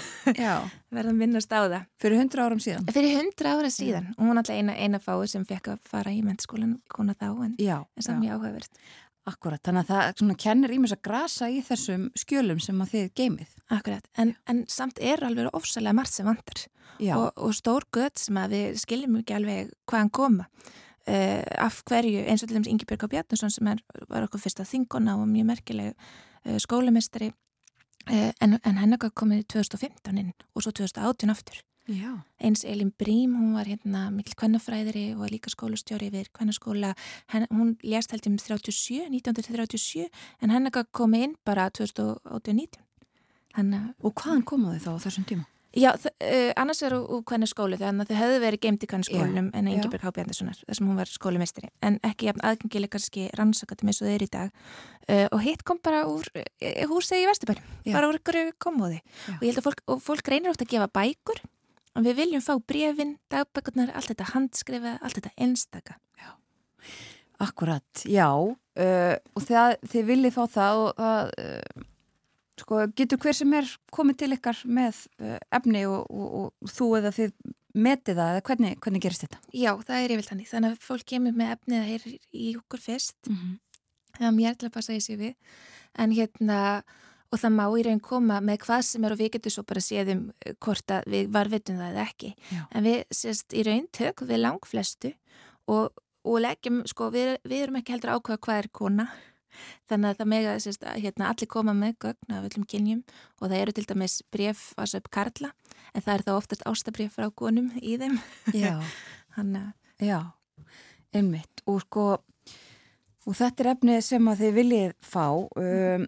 verða 0.93 1.13
að 1.13 1.21
minnast 1.21 1.53
á 1.53 1.61
það. 1.63 1.79
Fyrir 2.01 2.21
hundra 2.21 2.47
árum 2.47 2.63
síðan? 2.63 2.89
Fyrir 2.93 3.17
hundra 3.19 3.55
ára 3.57 3.71
síðan. 3.73 4.11
Og 4.17 4.25
hún 4.25 4.35
er 4.35 4.43
alltaf 4.43 4.59
eina, 4.59 4.75
eina 4.77 5.01
fái 5.03 5.31
sem 5.31 5.47
fekk 5.47 5.73
að 5.75 5.87
fara 5.89 6.13
í 6.13 6.21
menturskólan 6.25 6.77
kona 6.91 7.15
þá 7.17 7.29
en 7.47 7.55
er 7.57 8.05
samt 8.05 8.23
mjög 8.23 8.37
áhugavert 8.37 8.83
Akkurat, 9.23 9.61
þannig 9.63 9.85
að 9.85 9.89
það 9.93 10.17
svona, 10.19 10.35
kennir 10.43 10.71
ímis 10.75 10.93
að 10.95 11.03
grasa 11.07 11.47
í 11.47 11.61
þessum 11.63 12.09
skjölum 12.19 12.59
sem 12.59 12.81
að 12.83 12.89
þið 12.91 13.05
geimið. 13.19 13.51
Akkurat, 13.71 14.07
en, 14.19 14.33
en 14.51 14.63
samt 14.67 14.99
er 14.99 15.23
alveg 15.23 15.47
ofsalega 15.55 15.95
margt 15.95 16.11
sem 16.11 16.27
vantar 16.27 16.65
og, 17.15 17.29
og 17.39 17.53
stór 17.55 17.87
gött 17.95 18.19
sem 18.19 18.37
að 18.41 18.57
við 18.57 18.81
skiljum 18.83 19.15
ekki 19.21 19.37
alveg 19.37 19.71
hvaðan 19.87 20.11
koma. 20.19 20.49
Uh, 21.03 21.39
af 21.59 21.81
hverju, 21.87 22.21
eins 22.31 22.43
og 22.43 22.49
til 22.51 22.57
dæmis 22.57 22.71
Ingi 22.71 22.87
Björg 22.87 23.09
Bjarnason 23.11 23.51
sem 23.51 23.67
er, 23.67 23.79
var 24.07 24.23
okkur 24.23 24.39
fyrsta 24.39 24.63
þingona 24.67 25.17
og 25.19 25.25
mjög 25.27 25.49
merkileg 25.49 25.89
uh, 25.95 26.55
skólamestari 26.63 27.27
uh, 27.31 28.31
en, 28.39 28.55
en 28.55 28.79
hennar 28.79 29.11
komið 29.11 29.43
2015 29.51 30.19
inn 30.21 30.31
og 30.55 30.63
svo 30.63 30.71
2018 30.71 31.33
aftur. 31.33 31.59
Já. 31.87 32.23
eins 32.39 32.63
Elin 32.63 32.93
Brím, 32.95 33.35
hún 33.35 33.53
var 33.57 33.67
hérna 33.67 34.07
mikil 34.11 34.37
kvennafræðiri 34.39 35.15
og 35.17 35.27
líka 35.27 35.51
skólastjóri 35.51 36.11
við 36.13 36.29
kvennaskóla, 36.31 36.93
Hen, 37.27 37.47
hún 37.51 37.75
lést 37.83 38.11
held 38.11 38.27
um 38.27 38.37
37, 38.37 39.09
1937 39.11 40.07
en 40.41 40.49
hennar 40.49 40.85
komið 40.91 41.23
inn 41.23 41.35
bara 41.43 41.69
2018-19 41.75 42.79
Og 44.01 44.13
hvaðan 44.15 44.45
komuðu 44.47 44.79
þá 44.79 44.95
á 44.95 45.03
þessum 45.03 45.27
tíma? 45.27 45.45
Já, 45.73 45.89
uh, 45.97 46.51
annars 46.55 46.83
er 46.85 46.93
úr 46.93 47.23
kvennaskólu 47.25 47.79
þannig 47.81 48.05
að 48.05 48.11
þau 48.11 48.19
hefðu 48.19 48.41
verið 48.43 48.61
geimt 48.61 48.83
í 48.85 48.89
kvennaskólunum 48.91 49.47
en 49.57 49.69
Ingeborg 49.71 50.03
H. 50.05 50.11
Bjarnasonar, 50.13 50.59
þar 50.67 50.77
sem 50.77 50.89
hún 50.89 50.99
var 51.01 51.09
skólumestari 51.09 51.71
en 51.81 51.97
ekki 52.05 52.27
jafn 52.29 52.43
aðgengileg 52.45 52.91
kannski 52.93 53.25
rannsakatum 53.33 53.89
eins 53.89 54.01
og 54.03 54.11
þeir 54.11 54.25
í 54.27 54.29
dag. 54.35 54.53
Uh, 55.07 55.25
og 55.33 55.41
hitt 55.41 55.65
kom 55.65 55.81
bara 55.81 56.03
úr 56.05 56.29
uh, 56.37 56.43
húsið 56.91 57.23
í 57.23 57.27
Vesturbærum, 57.31 57.73
bara 57.89 58.11
úr 58.11 58.19
ykkur 58.21 58.39
komóði 58.61 59.01
og 59.33 59.41
ég 59.41 59.49
held 59.49 59.63
að 59.63 59.67
fólk, 59.71 59.83
fólk 60.05 60.29
reynir 60.29 60.53
ofta 60.53 60.67
að 60.67 60.75
gefa 60.75 60.91
bækur 60.93 61.41
og 61.93 62.05
við 62.07 62.19
viljum 62.21 62.43
fá 62.43 62.53
brefin, 62.59 63.15
dagbækurnar, 63.33 63.93
allt 63.93 64.11
þetta 64.11 64.29
handskrifa, 64.33 64.97
allt 65.01 65.19
þetta 65.19 65.33
einstaka. 65.45 65.97
Já, 66.19 66.29
akkurat, 67.43 68.05
já 68.09 68.29
uh, 68.33 69.15
og 69.33 69.47
það, 69.47 69.75
þið 69.91 70.07
viljið 70.11 70.37
fá 70.37 70.43
það 70.53 70.83
og 70.83 71.01
það, 71.01 71.33
uh, 71.43 71.89
sko, 72.63 72.79
getur 72.97 73.21
hver 73.23 73.37
sem 73.37 73.57
er 73.59 73.75
komið 73.93 74.21
til 74.23 74.31
ykkar 74.37 74.63
með 74.65 75.03
uh, 75.21 75.37
efni 75.59 75.83
og, 75.89 76.07
og, 76.09 76.39
og 76.43 76.73
þú 76.73 76.89
eða 77.01 77.13
þið 77.19 77.35
metið 77.73 78.19
það 78.19 78.31
eða 78.31 78.45
hvernig, 78.49 78.73
hvernig 78.85 79.03
gerist 79.03 79.25
þetta? 79.25 79.39
Já, 79.57 79.71
það 79.81 79.99
er 79.99 80.15
yfir 80.15 80.27
þannig, 80.29 80.49
þannig 80.51 80.73
að 80.75 80.87
fólk 80.87 81.07
kemur 81.09 81.37
með 81.37 81.55
efnið 81.55 81.79
að 81.79 81.87
heyra 81.89 82.11
í 82.33 82.49
okkur 82.59 82.83
fyrst, 82.83 83.17
mm 83.29 83.37
-hmm. 83.37 83.55
það 84.19 84.27
er 84.27 84.35
mér 84.37 84.57
til 84.57 84.69
að 84.69 84.75
passa 84.75 84.93
í 84.93 85.01
sig 85.01 85.17
við, 85.21 85.33
en 85.97 86.13
hérna 86.13 86.59
og 87.33 87.41
það 87.41 87.55
má 87.57 87.65
í 87.65 87.83
raun 87.87 88.01
koma 88.03 88.37
með 88.45 88.61
hvað 88.67 88.85
sem 88.87 89.05
er 89.05 89.15
og 89.15 89.19
við 89.19 89.33
getum 89.35 89.55
svo 89.55 89.65
bara 89.67 89.81
séðum 89.83 90.23
hvort 90.61 90.93
að 90.93 91.09
við 91.09 91.29
varvitum 91.33 91.81
það 91.81 91.91
eða 91.91 92.07
ekki. 92.07 92.31
Já. 92.53 92.61
en 92.69 92.87
við 92.87 92.99
sérst 93.19 93.55
í 93.57 93.65
raun 93.67 93.85
tök 93.97 94.25
við 94.29 94.41
langflestu 94.43 95.13
og, 95.71 96.01
og 96.23 96.41
leggjum, 96.45 96.83
sko, 96.89 97.09
við, 97.13 97.35
við 97.47 97.65
erum 97.65 97.79
ekki 97.81 97.95
heldur 97.95 98.15
ákveða 98.17 98.43
hvað 98.45 98.61
er 98.61 98.69
kona. 98.79 99.07
Þannig 99.89 100.09
að 100.09 100.19
það 100.19 100.29
mega 100.31 100.53
sérst, 100.61 100.85
hérna, 100.97 101.29
allir 101.29 101.49
koma 101.49 101.75
með 101.77 101.97
gögn 102.07 102.33
af 102.33 102.47
öllum 102.47 102.63
kynjum 102.69 103.03
og 103.39 103.43
það 103.47 103.59
eru 103.59 103.75
til 103.77 103.85
dæmis 103.89 104.15
bref 104.33 104.63
að 104.81 104.95
söp 104.95 105.09
karla 105.13 105.51
en 105.93 106.01
það 106.01 106.13
er 106.15 106.23
þá 106.25 106.31
oftast 106.33 106.65
ástabref 106.69 107.17
frá 107.17 107.27
konum 107.29 107.69
í 107.77 107.97
þeim. 108.01 108.17
Já, 108.57 108.79
Já, 110.01 110.19
einmitt. 111.13 111.61
Og 111.69 111.83
sko 111.85 112.07
og 113.23 113.37
þetta 113.37 113.63
er 113.63 113.71
efnið 113.75 114.01
sem 114.03 114.27
að 114.27 114.41
þið 114.41 114.57
viljið 114.57 114.93
fá. 115.05 115.25
Um, 115.61 116.07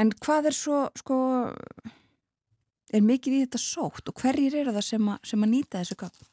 En 0.00 0.12
hvað 0.22 0.50
er 0.50 0.56
svo, 0.56 0.80
sko, 0.98 1.18
er 2.92 3.04
mikið 3.04 3.36
í 3.36 3.44
þetta 3.46 3.60
sótt 3.62 4.10
og 4.10 4.20
hverjir 4.20 4.58
eru 4.62 4.74
það 4.76 4.88
sem 4.90 5.12
að, 5.12 5.20
sem 5.30 5.46
að 5.46 5.52
nýta 5.54 5.80
þessu 5.80 6.00
gögn? 6.02 6.26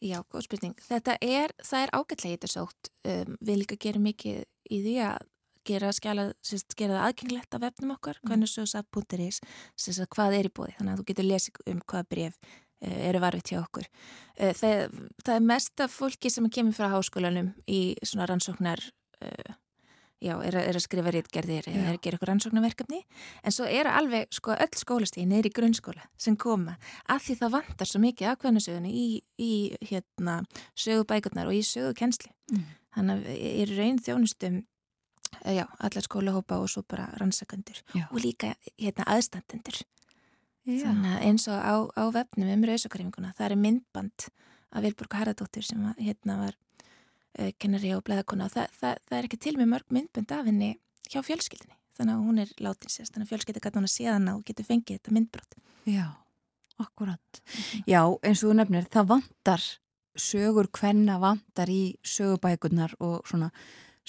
Já, 0.00 0.22
góð 0.32 0.46
spurning. 0.46 0.78
Þetta 0.80 1.18
er, 1.20 1.52
það 1.60 1.82
er 1.84 1.92
ágætlega 1.92 2.38
þetta 2.38 2.48
sótt. 2.48 2.88
Um, 3.04 3.36
við 3.44 3.60
líka 3.60 3.76
gerum 3.80 4.06
mikið 4.08 4.40
í 4.72 4.80
því 4.80 4.94
að 5.10 5.28
gera, 5.68 5.92
skjala, 5.92 6.24
sérst, 6.46 6.72
gera 6.78 6.96
það 6.96 7.06
aðgengilegt 7.10 7.56
af 7.56 7.62
vefnum 7.66 7.92
okkar, 7.98 8.18
mm. 8.22 8.30
hvernig 8.30 8.50
svo 8.50 8.64
sap.is, 8.68 9.42
sérst 9.76 10.04
að 10.06 10.10
hvað 10.16 10.36
er 10.38 10.48
í 10.48 10.52
bóði, 10.56 10.74
þannig 10.78 10.94
að 10.94 11.02
þú 11.02 11.06
getur 11.10 11.28
lesið 11.28 11.62
um 11.68 11.82
hvaða 11.84 12.08
bref 12.14 12.38
uh, 12.40 12.98
eru 13.10 13.22
varfitt 13.22 13.52
hjá 13.52 13.60
okkur. 13.60 13.88
Uh, 14.38 14.54
það, 14.56 14.96
það 15.20 15.34
er 15.36 15.46
mest 15.52 15.84
af 15.84 15.96
fólki 16.00 16.32
sem 16.32 16.48
kemur 16.56 16.76
frá 16.76 16.88
háskólanum 16.94 17.52
í 17.68 17.82
svona 18.00 18.30
rannsóknar 18.30 18.86
uh, 19.20 19.58
já, 20.20 20.34
er, 20.44 20.56
er 20.60 20.76
að 20.76 20.84
skrifa 20.84 21.12
rítgerðir 21.14 21.68
eða 21.70 21.84
er 21.86 21.94
að 21.96 22.00
gera 22.04 22.18
eitthvað 22.18 22.30
rannsóknarverkefni. 22.30 23.00
En 23.44 23.54
svo 23.56 23.68
eru 23.68 23.92
alveg 23.92 24.28
sko 24.36 24.52
öll 24.56 24.76
skólastíði 24.80 25.26
neyri 25.30 25.52
grunnskóla 25.54 26.04
sem 26.20 26.36
koma. 26.36 26.76
Að 27.08 27.24
því 27.26 27.38
það 27.40 27.54
vantar 27.56 27.90
svo 27.90 28.00
mikið 28.04 28.32
aðkvæðnusögunni 28.32 28.90
í, 28.92 29.06
í 29.40 29.52
hérna 29.90 30.40
sögubækurnar 30.78 31.48
og 31.50 31.56
í 31.56 31.64
sögukensli 31.66 32.32
Mm. 32.50 32.64
þannig 32.96 33.20
að 33.20 33.42
er 33.62 33.70
raun 33.78 33.98
þjónustum 34.02 34.54
eh, 35.44 35.54
já, 35.54 35.64
allar 35.78 36.02
skólahópa 36.02 36.56
og 36.58 36.70
svo 36.72 36.82
bara 36.82 37.04
rannsakandur 37.20 37.78
og 38.10 38.16
líka 38.24 38.56
hérna 38.74 39.06
aðstandendur. 39.06 39.76
Eins 40.66 41.46
og 41.48 41.54
á, 41.54 41.74
á 41.94 42.04
vefnum 42.10 42.50
um 42.50 42.64
rauðsakarifinguna, 42.66 43.30
það 43.38 43.50
er 43.50 43.56
myndband 43.62 44.26
af 44.74 44.82
Vilborg 44.82 45.14
Harðardóttir 45.14 45.62
sem 45.66 45.86
hérna 45.98 46.36
var 46.42 46.58
kennari 47.62 47.92
og 47.94 48.04
blæðakona 48.06 48.48
og 48.48 48.54
það, 48.54 48.72
það, 48.80 49.02
það 49.08 49.18
er 49.18 49.28
ekki 49.28 49.42
til 49.44 49.56
með 49.58 49.70
mörg 49.74 49.94
myndband 49.94 50.32
af 50.34 50.48
henni 50.50 50.70
hjá 51.10 51.20
fjölskyldinni 51.26 51.76
þannig 51.98 52.16
að 52.16 52.24
hún 52.26 52.42
er 52.42 52.54
látin 52.64 52.92
sérst, 52.92 53.14
þannig 53.14 53.28
að 53.28 53.34
fjölskyldi 53.34 53.62
gæti 53.62 53.78
hún 53.78 53.86
að 53.86 53.94
sé 53.94 54.08
hana 54.08 54.36
og 54.38 54.44
getur 54.48 54.66
fengið 54.66 54.98
þetta 54.98 55.14
myndbrot 55.14 55.60
Já, 55.88 56.06
akkurat. 56.80 57.40
Já, 57.88 58.02
eins 58.22 58.42
og 58.42 58.50
þú 58.50 58.56
nefnir, 58.58 58.88
það 58.92 59.08
vantar 59.14 59.64
sögur 60.20 60.68
hvenna 60.76 61.18
vantar 61.22 61.70
í 61.72 61.96
sögubækurnar 62.04 62.96
og 63.00 63.24
svona 63.28 63.50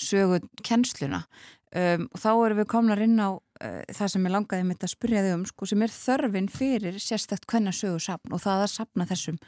sögukennsluna 0.01 1.21
um, 1.21 2.07
og 2.09 2.19
þá 2.19 2.29
erum 2.33 2.59
við 2.61 2.69
komnar 2.73 3.01
inn 3.03 3.19
á 3.21 3.37
uh, 3.37 3.81
það 3.91 4.13
sem 4.13 4.27
ég 4.27 4.35
langaði 4.35 4.67
mitt 4.67 4.83
að 4.83 4.93
spyrja 4.95 5.23
þig 5.25 5.37
um 5.37 5.45
sko, 5.47 5.69
sem 5.69 5.85
er 5.85 5.95
þörfin 5.95 6.51
fyrir 6.51 6.99
sérstætt 6.99 7.47
hvenna 7.47 7.73
sögursapn 7.75 8.33
og 8.33 8.43
það 8.43 8.65
að 8.65 8.73
sapna 8.73 9.07
þessum 9.07 9.39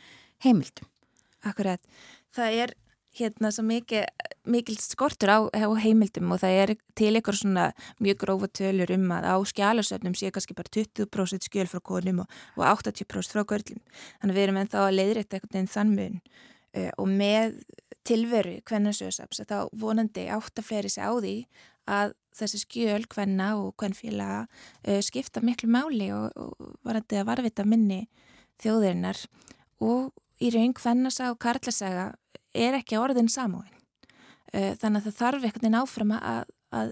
heimildum. 0.46 0.90
Akkurat, 1.44 1.84
það 2.32 2.60
er 2.64 2.76
hérna 3.18 3.52
svo 3.54 3.66
mikið, 3.68 4.08
mikil 4.50 4.78
skortur 4.82 5.30
á, 5.30 5.40
á 5.54 5.70
heimildum 5.84 6.32
og 6.34 6.42
það 6.42 6.56
er 6.64 6.74
til 6.98 7.12
ykkur 7.20 7.38
svona 7.38 7.68
mjög 8.04 8.24
grófa 8.24 8.50
tölur 8.60 8.94
um 8.96 9.06
að 9.14 9.28
á 9.30 9.36
skjálasöfnum 9.52 10.16
séu 10.18 10.34
kannski 10.34 10.58
bara 10.58 10.72
20% 10.74 11.48
skjöl 11.48 11.70
frá 11.70 11.82
konum 11.84 12.24
og, 12.24 12.40
og 12.58 12.66
80% 12.66 13.36
frá 13.36 13.46
görlum. 13.46 13.84
Þannig 14.22 14.34
að 14.34 14.40
við 14.40 14.48
erum 14.48 14.60
ennþá 14.64 14.88
að 14.88 14.98
leiðrætta 14.98 15.38
einhvern 15.38 15.54
veginn 15.54 15.72
þann 15.76 15.94
mun 16.00 16.18
uh, 16.24 16.92
og 16.98 17.14
með 17.14 17.62
tilveru 18.04 18.58
kvennarsöðsaps 18.68 19.46
þá 19.48 19.58
vonandi 19.80 20.26
átt 20.34 20.60
að 20.60 20.68
fleiri 20.68 20.92
sig 20.92 21.06
á 21.06 21.14
því 21.14 21.38
að 21.94 22.18
þessi 22.34 22.64
skjöl 22.64 23.06
kvenna 23.12 23.54
og 23.60 23.76
kvennfélaga 23.78 24.48
uh, 24.48 25.00
skipta 25.06 25.44
miklu 25.46 25.70
máli 25.72 26.10
og, 26.16 26.34
og 26.34 26.74
varandi 26.84 27.22
að 27.22 27.30
varvita 27.30 27.68
minni 27.68 28.08
þjóðirinnar 28.64 29.22
og 29.84 30.12
í 30.44 30.50
raun 30.54 30.74
kvennasa 30.76 31.32
og 31.32 31.40
karlasaga 31.44 32.12
er 32.54 32.78
ekki 32.78 33.00
orðin 33.00 33.32
samóin. 33.32 33.72
Uh, 34.54 34.74
þannig 34.80 35.02
að 35.02 35.08
það 35.08 35.18
þarf 35.20 35.48
einhvern 35.48 35.66
veginn 35.66 35.80
áfram 35.80 36.12
að, 36.18 36.44
að, 36.78 36.92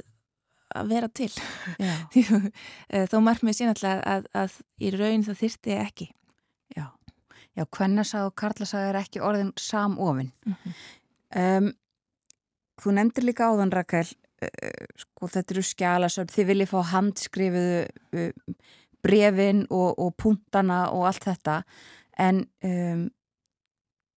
að 0.82 0.94
vera 0.96 1.12
til. 1.20 1.30
uh, 1.78 3.06
þó 3.12 3.20
markmið 3.26 3.60
sín 3.60 3.74
alltaf 3.74 4.02
að, 4.02 4.26
að 4.34 4.58
í 4.82 4.94
raun 4.96 5.28
það 5.28 5.44
þyrti 5.44 5.78
ekki. 5.78 6.10
Já, 6.78 6.88
já 7.58 7.66
kvennasaga 7.78 8.32
og 8.32 8.36
karlasaga 8.42 8.90
er 8.90 9.00
ekki 9.04 9.22
orðin 9.22 9.54
samofin. 9.62 10.34
Mm 10.46 10.58
-hmm. 10.58 10.82
um, 11.44 11.72
þú 12.82 12.98
nefndir 12.98 13.30
líka 13.30 13.52
áðan 13.52 13.76
Rakel, 13.78 14.08
uh, 14.42 14.86
sko 15.06 15.30
þetta 15.30 15.56
eru 15.56 15.68
skjálasöfn, 15.70 16.34
þið 16.34 16.52
viljið 16.54 16.74
fá 16.74 16.80
handskrifuðu 16.96 18.32
brefin 19.02 19.66
og, 19.70 19.98
og 20.00 20.14
punktana 20.18 20.84
og 20.94 21.08
allt 21.10 21.26
þetta, 21.30 21.62
en 22.22 22.46
um, 22.66 23.10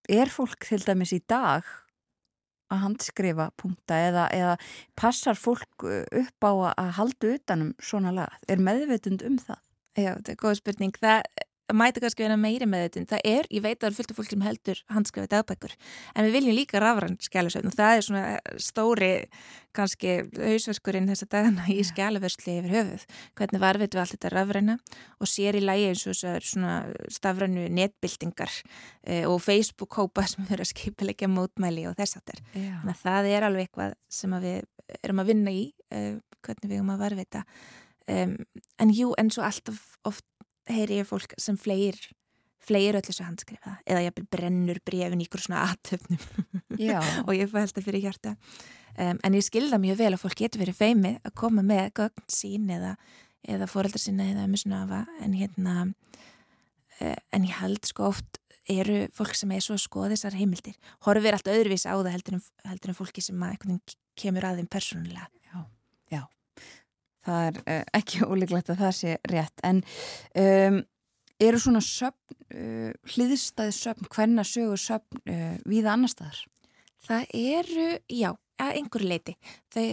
er 0.08 0.32
fólk 0.32 0.66
til 0.68 0.82
dæmis 0.84 1.14
í 1.16 1.20
dag 1.30 1.66
að 2.72 2.82
handskrifa 2.82 3.50
punkta 3.60 3.98
eða, 4.08 4.28
eða 4.34 4.54
passar 4.98 5.38
fólk 5.38 5.84
upp 5.84 6.46
á 6.48 6.52
að 6.74 6.92
halda 6.98 7.34
utanum 7.36 7.74
svona 7.82 8.14
lag? 8.14 8.38
Er 8.48 8.62
meðveitund 8.62 9.24
um 9.26 9.38
það? 9.38 9.60
Já, 9.94 10.10
þetta 10.16 10.32
er 10.32 10.40
góð 10.40 10.56
spurning. 10.58 10.96
Það 10.98 11.26
mæti 11.72 12.02
kannski 12.02 12.24
vera 12.26 12.36
meiri 12.36 12.66
meðveitund. 12.68 13.08
Það 13.08 13.22
er, 13.30 13.46
ég 13.48 13.62
veit 13.64 13.78
að 13.78 13.84
það 13.84 13.88
er 13.88 13.96
fullt 13.98 14.12
af 14.12 14.18
fólk 14.18 14.30
sem 14.32 14.44
heldur 14.44 14.80
handskrifið 14.92 15.30
dagbækur, 15.32 15.76
en 16.14 16.26
við 16.26 16.34
viljum 16.36 16.56
líka 16.58 16.80
rafrann 16.82 17.16
skjálasöfn 17.24 17.70
og 17.70 17.76
það 17.78 17.94
er 17.94 18.06
svona 18.08 18.24
stóri 18.60 19.12
kannski 19.74 20.16
hausverkurinn 20.36 21.08
þessa 21.10 21.28
dagana 21.32 21.64
í 21.72 21.78
skjálaversli 21.86 22.58
yfir 22.60 22.74
höfuð. 22.74 23.06
Hvernig 23.38 23.62
varfitu 23.64 24.02
allt 24.02 24.14
þetta 24.14 24.32
rafræna 24.34 24.76
og 25.18 25.30
sér 25.30 25.58
í 25.58 25.64
lægi 25.64 25.88
eins 25.90 26.04
og 26.04 26.12
þessar 26.12 26.48
svona 26.50 26.74
stafrannu 27.16 27.64
netbildingar 27.74 28.52
eh, 29.08 29.24
og 29.24 29.40
Facebook-hópa 29.42 30.26
sem 30.30 30.44
verður 30.44 30.66
að 30.66 30.72
skipilegja 30.74 31.30
mótmæli 31.32 31.88
og 31.90 31.96
þess 31.98 32.20
aftur. 32.20 32.44
Þannig 32.52 32.92
að 32.92 33.02
það 33.06 33.30
er 33.32 33.48
alveg 33.48 33.68
eitthvað 33.68 33.96
sem 34.12 34.36
við 34.44 35.00
erum 35.00 35.24
að 35.24 35.32
vinna 35.32 35.56
í, 35.56 35.64
eh, 35.90 36.12
hvernig 36.44 36.68
við 36.68 36.78
erum 36.78 36.94
að 36.94 37.02
varvita. 37.08 37.42
Um, 38.04 38.34
en 38.76 38.90
jú, 38.92 39.14
en 39.16 39.30
svo 39.32 39.46
alltaf 39.46 39.78
oft 40.04 40.26
heyri 40.70 41.00
ég 41.00 41.08
fólk 41.08 41.34
sem 41.40 41.58
fleir 41.60 41.98
fleir 42.64 42.96
öll 42.96 43.04
þessu 43.04 43.26
handskrifa 43.26 43.76
eða 43.84 44.06
ég 44.06 44.22
brennur 44.32 44.80
brefin 44.86 45.20
í 45.20 45.26
ykkur 45.28 45.42
svona 45.44 45.64
aðtöfnum 45.68 46.22
og 47.26 47.34
ég 47.36 47.50
fæ 47.50 47.60
alltaf 47.64 47.84
fyrir 47.84 48.04
hjarta. 48.06 48.34
Um, 48.94 49.18
en 49.26 49.34
ég 49.34 49.44
skilða 49.44 49.80
mjög 49.82 49.98
vel 50.00 50.12
að 50.14 50.22
fólk 50.22 50.38
getur 50.38 50.62
verið 50.62 50.78
feimið 50.78 51.18
að 51.26 51.34
koma 51.40 51.64
með 51.66 51.88
gögn 51.98 52.26
sín 52.30 52.70
eða, 52.70 52.94
eða 53.42 53.68
fóreldar 53.70 54.02
sína 54.02 54.28
eða 54.30 54.46
misnafa 54.50 55.02
en 55.24 55.34
hérna 55.34 55.74
uh, 55.84 57.18
en 57.34 57.48
ég 57.48 57.58
held 57.58 57.90
sko 57.90 58.12
oft 58.12 58.38
eru 58.70 59.02
fólk 59.12 59.34
sem 59.36 59.50
er 59.52 59.64
svo 59.64 59.74
að 59.76 59.82
skoða 59.84 60.14
þessar 60.14 60.38
heimildir 60.38 60.78
horfir 61.04 61.36
allt 61.36 61.50
öðruvís 61.52 61.84
á 61.84 61.92
það 61.98 62.14
heldur 62.14 62.38
en, 62.38 62.44
heldur 62.70 62.94
en 62.94 63.00
fólki 63.02 63.24
sem 63.24 63.44
að 63.44 63.66
kemur 64.16 64.46
að 64.46 64.62
þeim 64.62 64.70
persónulega. 64.72 65.28
Já, 65.50 65.66
já 66.14 66.22
það 67.26 67.46
er 67.48 67.60
uh, 67.64 67.84
ekki 68.00 68.24
ólíklegt 68.30 68.72
að 68.72 68.82
það 68.84 68.96
sé 69.00 69.16
rétt 69.30 69.64
en 69.66 69.82
um, 70.40 70.80
eru 71.44 71.60
svona 71.60 71.82
söpn, 71.84 72.38
uh, 72.54 72.90
hliðstæði 73.14 73.76
söpn, 73.76 74.10
hvenna 74.14 74.46
sögur 74.48 74.80
söpn 74.80 75.22
uh, 75.24 75.54
viða 75.68 75.94
annar 75.96 76.12
staðar? 76.12 76.42
Það 77.04 77.24
eru, 77.36 77.88
já, 78.08 78.30
að 78.62 78.76
einhverju 78.78 79.08
leiti. 79.10 79.34
Það, 79.74 79.88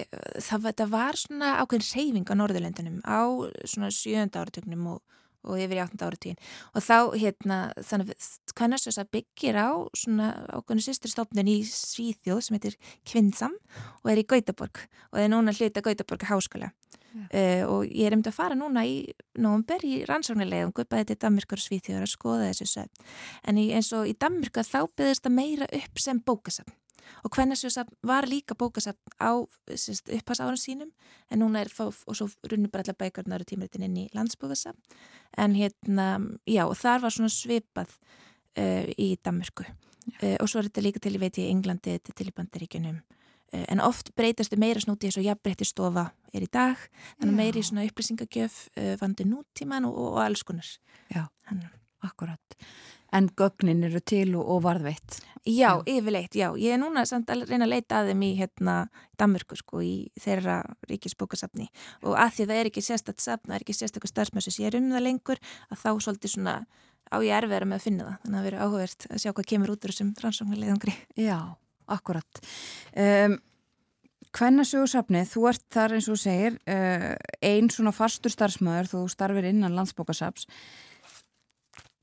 það, 0.46 0.68
það 0.80 0.92
var 0.94 1.18
svona 1.20 1.50
ákveðin 1.60 1.88
reyfing 1.90 2.30
á 2.32 2.40
Norðurlöndunum 2.40 3.02
á 3.04 3.22
svona 3.68 3.90
sjönda 3.92 4.46
áratögnum 4.46 4.86
og 4.94 5.02
og 5.46 5.58
yfir 5.60 5.80
í 5.80 5.84
8. 5.84 6.00
áratíðin 6.06 6.40
og 6.76 6.86
þá 6.86 6.98
hérna 7.18 7.60
þannig 7.80 8.14
að 8.14 9.02
að 9.02 9.12
byggir 9.16 9.58
á 9.58 9.70
svona 9.98 10.30
ákveðinu 10.52 10.86
sýsturstofnun 10.86 11.52
í 11.52 11.58
Svíþjóð 11.68 12.42
sem 12.46 12.58
heitir 12.58 12.78
Kvinnsam 13.08 13.58
og 14.04 14.12
er 14.12 14.22
í 14.22 14.28
Gautaborg 14.28 14.86
og 15.12 15.20
er 15.22 15.32
núna 15.32 15.56
hluta 15.56 15.84
Gautaborg 15.84 16.28
háskóla. 16.30 16.72
Uh, 17.12 17.68
og 17.68 17.90
ég 17.92 18.08
er 18.08 18.14
um 18.16 18.22
til 18.24 18.32
að 18.32 18.38
fara 18.38 18.56
núna 18.56 18.86
í 18.88 19.02
nógumber 19.36 19.84
í 19.84 20.06
rannsóknarlegum 20.08 20.72
gupaði 20.72 21.10
til 21.10 21.18
Danmyrkur 21.20 21.60
og 21.60 21.66
Svíþjóður 21.66 22.06
að 22.06 22.12
skoða 22.14 22.46
þessu 22.48 22.68
sögn 22.72 23.10
en 23.52 23.60
í, 23.60 23.66
eins 23.76 23.92
og 23.98 24.08
í 24.08 24.16
Danmyrka 24.16 24.64
þá 24.64 24.86
byggðist 24.88 25.28
það 25.28 25.36
meira 25.36 25.68
upp 25.76 26.00
sem 26.00 26.22
bókasafn 26.24 26.72
og 27.24 27.32
Kvennasjósafn 27.34 27.96
var 28.08 28.28
líka 28.30 28.56
bókasafn 28.58 29.00
á 29.22 29.32
upphasárum 30.18 30.58
sínum 30.58 30.92
en 31.30 31.42
núna 31.42 31.62
er 31.62 31.72
og 31.80 32.16
svo 32.16 32.30
runnur 32.50 32.72
bara 32.72 32.84
allar 32.86 32.98
bækarnar 32.98 33.42
og 33.42 33.48
tímaritin 33.48 33.84
inn 33.84 33.98
í 33.98 34.10
landsbókasafn. 34.14 34.80
En 35.38 35.56
hérna, 35.56 36.20
já, 36.46 36.66
þar 36.76 37.02
var 37.02 37.12
svona 37.12 37.30
svipað 37.30 37.90
uh, 38.58 38.86
í 38.98 39.18
Danmörku. 39.24 39.66
Uh, 40.22 40.38
og 40.40 40.50
svo 40.50 40.60
er 40.60 40.70
þetta 40.70 40.86
líka 40.86 41.00
til, 41.00 41.16
ég 41.16 41.24
veit 41.24 41.38
ég, 41.38 41.48
í 41.48 41.52
Englandi, 41.52 41.98
þetta 41.98 42.16
til 42.18 42.30
í 42.30 42.36
Bandaríkunum 42.36 43.02
uh, 43.02 43.66
en 43.68 43.84
oft 43.84 44.14
breytastu 44.16 44.58
meira 44.58 44.82
snúti 44.82 45.10
eins 45.10 45.20
og 45.20 45.28
jafnbreytti 45.28 45.68
stofa 45.68 46.10
er 46.34 46.48
í 46.48 46.50
dag. 46.52 46.80
Þannig 47.20 47.38
meiri 47.38 47.64
svona 47.64 47.86
upplýsingagjöf 47.90 48.64
vandi 49.02 49.28
nútíman 49.28 49.88
og, 49.90 50.00
og 50.14 50.26
alls 50.26 50.44
konar. 50.48 50.68
Já, 51.12 51.28
Hann. 51.50 51.70
Akkurat 52.06 52.58
En 53.12 53.28
gögnin 53.36 53.84
eru 53.84 54.00
til 54.00 54.30
og, 54.40 54.46
og 54.48 54.64
varðveitt 54.64 55.20
Já, 55.42 55.82
já, 55.82 55.84
yfirleitt, 55.90 56.36
já. 56.38 56.52
Ég 56.54 56.76
er 56.76 56.78
núna 56.78 57.02
samt 57.10 57.32
að 57.34 57.48
reyna 57.50 57.66
að 57.66 57.72
leita 57.74 57.98
að 57.98 58.12
þeim 58.12 58.26
í 58.28 58.30
hérna 58.38 58.76
Danmörku 59.18 59.56
sko, 59.58 59.80
í 59.82 60.12
þeirra 60.22 60.60
ríkisbókasafni 60.86 61.66
og 62.06 62.14
að 62.14 62.36
því 62.36 62.46
það 62.52 62.60
er 62.60 62.70
ekki 62.70 62.84
sérstaklega 62.86 63.26
safn, 63.26 63.48
það 63.50 63.56
er 63.56 63.66
ekki 63.66 63.76
sérstaklega 63.80 64.12
starfsmessu 64.12 64.54
sér 64.54 64.78
um 64.78 64.92
það 64.94 65.04
lengur, 65.08 65.42
að 65.74 65.82
þá 65.82 65.90
svolítið 66.06 66.34
svona 66.36 66.54
á 67.10 67.18
ég 67.26 67.34
erfiðra 67.40 67.70
með 67.72 67.80
að 67.80 67.88
finna 67.88 68.06
það. 68.06 68.20
Þannig 68.22 68.38
að 68.40 68.46
verður 68.48 68.66
áhugavert 68.68 69.08
að 69.10 69.24
sjá 69.24 69.32
hvað 69.32 69.50
kemur 69.50 69.74
út 69.74 69.88
úr 69.88 69.94
þessum 69.96 70.14
rannsóknarleiðangri. 70.22 70.94
Já, 71.18 71.40
akkurat. 71.98 72.44
Um, 72.94 73.40
Hvennasögursafni, 74.32 75.26
þú 75.28 75.50
ert 75.50 75.66
þar 75.74 75.98
eins 75.98 76.08
og 76.08 76.22
segir 76.22 76.62
uh, 76.70 77.18
einn 77.44 77.74
svona 77.74 77.92
fastur 77.96 78.32
starfsmöður, 78.32 78.94
þú 78.94 79.04
starfir 79.12 79.50
innan 79.50 79.76
landsbókasafs 79.76 80.46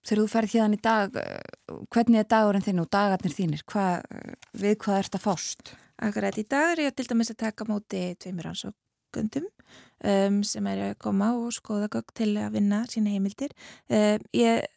þegar 0.08 0.22
þú 0.22 0.30
ferð 0.32 0.54
hérna 0.56 0.78
í 0.78 0.82
dag 0.84 1.18
eh, 1.20 1.76
hvernig 1.92 2.22
er 2.22 2.30
dagurinn 2.32 2.64
þinn 2.64 2.82
og 2.82 2.90
dagarnir 2.94 3.34
þínir? 3.34 3.64
Hvað, 3.68 4.08
við 4.56 4.80
hvað 4.84 5.02
ert 5.02 5.18
að 5.18 5.24
fást? 5.26 5.74
Akkurat 5.98 6.38
í 6.38 6.46
dag 6.46 6.72
er 6.72 6.84
ég 6.86 6.96
til 6.96 7.08
dæmis 7.10 7.32
að 7.34 7.40
taka 7.42 7.66
móti 7.68 8.00
tveimur 8.22 8.52
ansókundum 8.52 9.48
um, 9.48 10.40
sem 10.46 10.66
er 10.70 10.82
að 10.88 10.98
koma 11.02 11.32
og 11.36 11.52
skoða 11.56 11.90
gögg 11.92 12.14
til 12.20 12.32
að 12.38 12.54
vinna 12.54 12.84
sína 12.90 13.10
heimildir. 13.10 13.54
Um, 13.90 14.22
ég, 14.36 14.68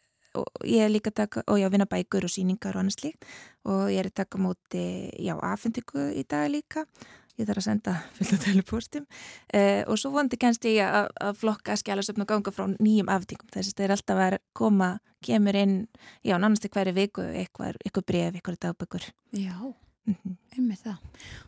ég 0.65 0.85
er 0.87 0.91
líka 0.91 1.13
að 1.13 1.19
taka 1.21 1.45
og 1.45 1.61
ég 1.61 1.69
að 1.69 1.75
vinna 1.77 1.89
bækur 1.91 2.25
og 2.25 2.33
síningar 2.33 2.73
og 2.73 2.83
annars 2.83 3.01
líkt 3.03 3.29
og 3.69 3.91
ég 3.93 4.01
er 4.01 4.09
að 4.09 4.17
taka 4.23 4.41
móti 4.41 4.85
já, 5.21 5.35
afhendingu 5.37 6.09
í 6.17 6.25
dag 6.25 6.49
líka 6.49 6.87
ég 7.41 7.49
þarf 7.49 7.63
að 7.63 7.67
senda 7.67 7.95
fullt 8.17 8.33
af 8.37 8.43
telepostum 8.45 9.05
uh, 9.07 9.81
og 9.87 9.99
svo 9.99 10.13
vondi 10.15 10.39
kennst 10.41 10.65
ég 10.69 10.81
að, 10.85 11.11
að 11.21 11.39
flokka 11.41 11.77
skjálasöfn 11.79 12.25
og 12.25 12.31
ganga 12.31 12.53
frá 12.55 12.67
nýjum 12.77 13.11
aftingum 13.11 13.51
þess 13.53 13.73
að 13.73 13.77
það 13.77 13.87
er 13.87 13.95
alltaf 13.97 14.25
að 14.25 14.37
koma 14.57 14.91
kemur 15.25 15.57
inn, 15.57 15.77
já, 16.25 16.35
nánast 16.41 16.65
í 16.65 16.73
hverju 16.73 16.97
viku 16.97 17.23
eitthvað, 17.29 17.79
eitthvað 17.85 18.07
bref, 18.09 18.35
eitthvað 18.35 18.59
dagbökur 18.65 19.07
Já, 19.31 19.57
mm 20.07 20.15
-hmm. 20.15 20.35
einmitt 20.57 20.83
það. 20.83 20.97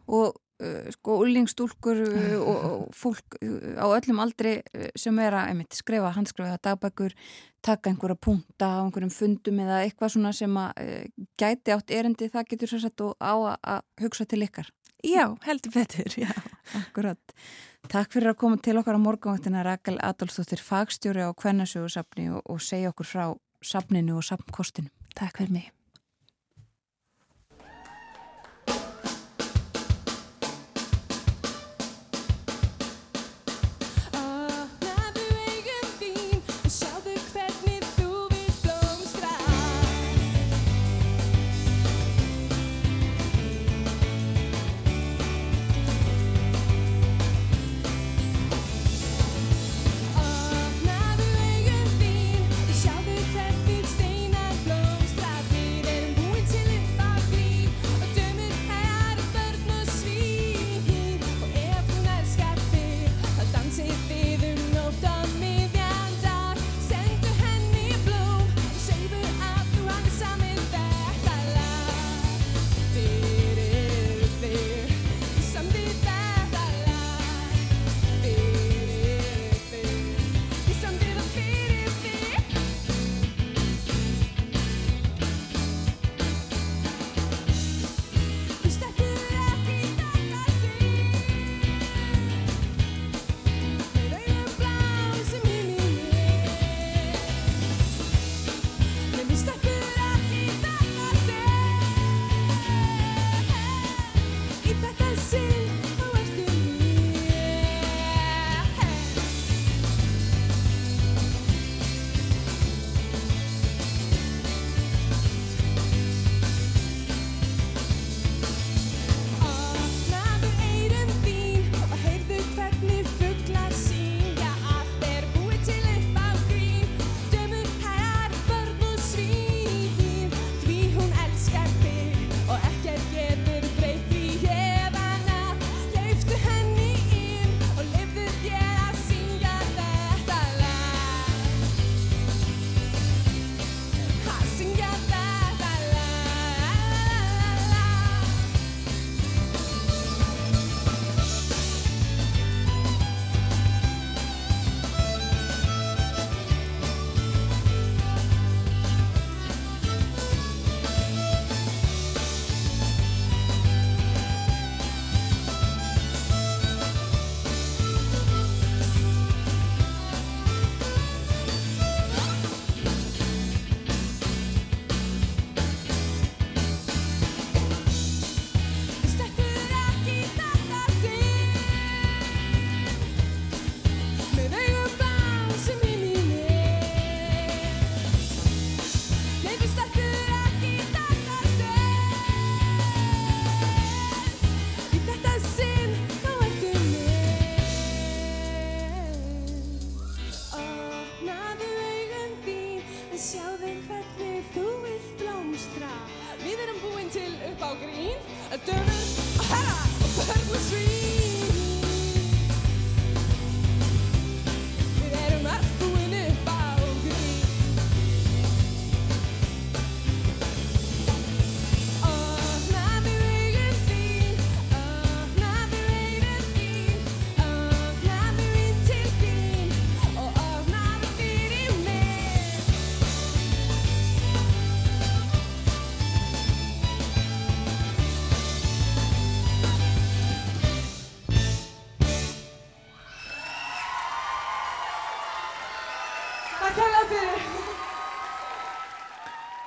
Og 0.08 0.36
uh, 0.64 0.92
sko 0.92 1.18
úlingstúlkur 1.24 1.98
uh, 1.98 2.38
og, 2.50 2.58
og 2.72 2.94
fólk 2.96 3.38
á 3.78 3.86
öllum 3.90 4.22
aldri 4.22 4.62
sem 4.96 5.20
er 5.20 5.34
að 5.34 5.50
einmitt, 5.50 5.74
skrifa 5.74 6.14
handskrifa 6.14 6.58
dagbökur, 6.62 7.14
taka 7.62 7.90
einhverja 7.90 8.16
punta 8.16 8.66
á 8.80 8.84
einhverjum 8.86 9.12
fundum 9.12 9.60
eða 9.60 9.84
eitthvað 9.84 10.10
svona 10.10 10.34
sem 10.34 10.58
að 10.58 10.72
gæti 11.38 11.72
átt 11.72 11.92
erindi 11.92 12.30
það 12.30 12.48
getur 12.50 12.70
svo 12.70 12.80
sett 12.80 13.02
og 13.02 13.16
á 13.20 13.34
að 13.58 13.82
hugsa 14.02 14.26
til 14.26 14.44
ykkar 14.44 14.70
Já, 15.04 15.36
heldur 15.44 15.72
betur, 15.74 16.14
já. 16.18 16.32
Akkurat. 16.80 17.20
Takk 17.92 18.16
fyrir 18.16 18.32
að 18.32 18.40
koma 18.40 18.58
til 18.64 18.78
okkar 18.80 18.96
á 18.96 19.02
morgunvaktina 19.04 19.64
Rakel 19.68 20.00
Adolfsdóttir 20.00 20.64
fagstjóri 20.64 21.26
á 21.28 21.36
Kvennasjóðsafni 21.36 22.30
og, 22.32 22.42
og 22.48 22.64
segja 22.64 22.94
okkur 22.94 23.10
frá 23.10 23.26
safninu 23.60 24.16
og 24.22 24.24
safnkostinu. 24.24 24.88
Takk 25.20 25.42
fyrir 25.42 25.58
mig. 25.60 25.83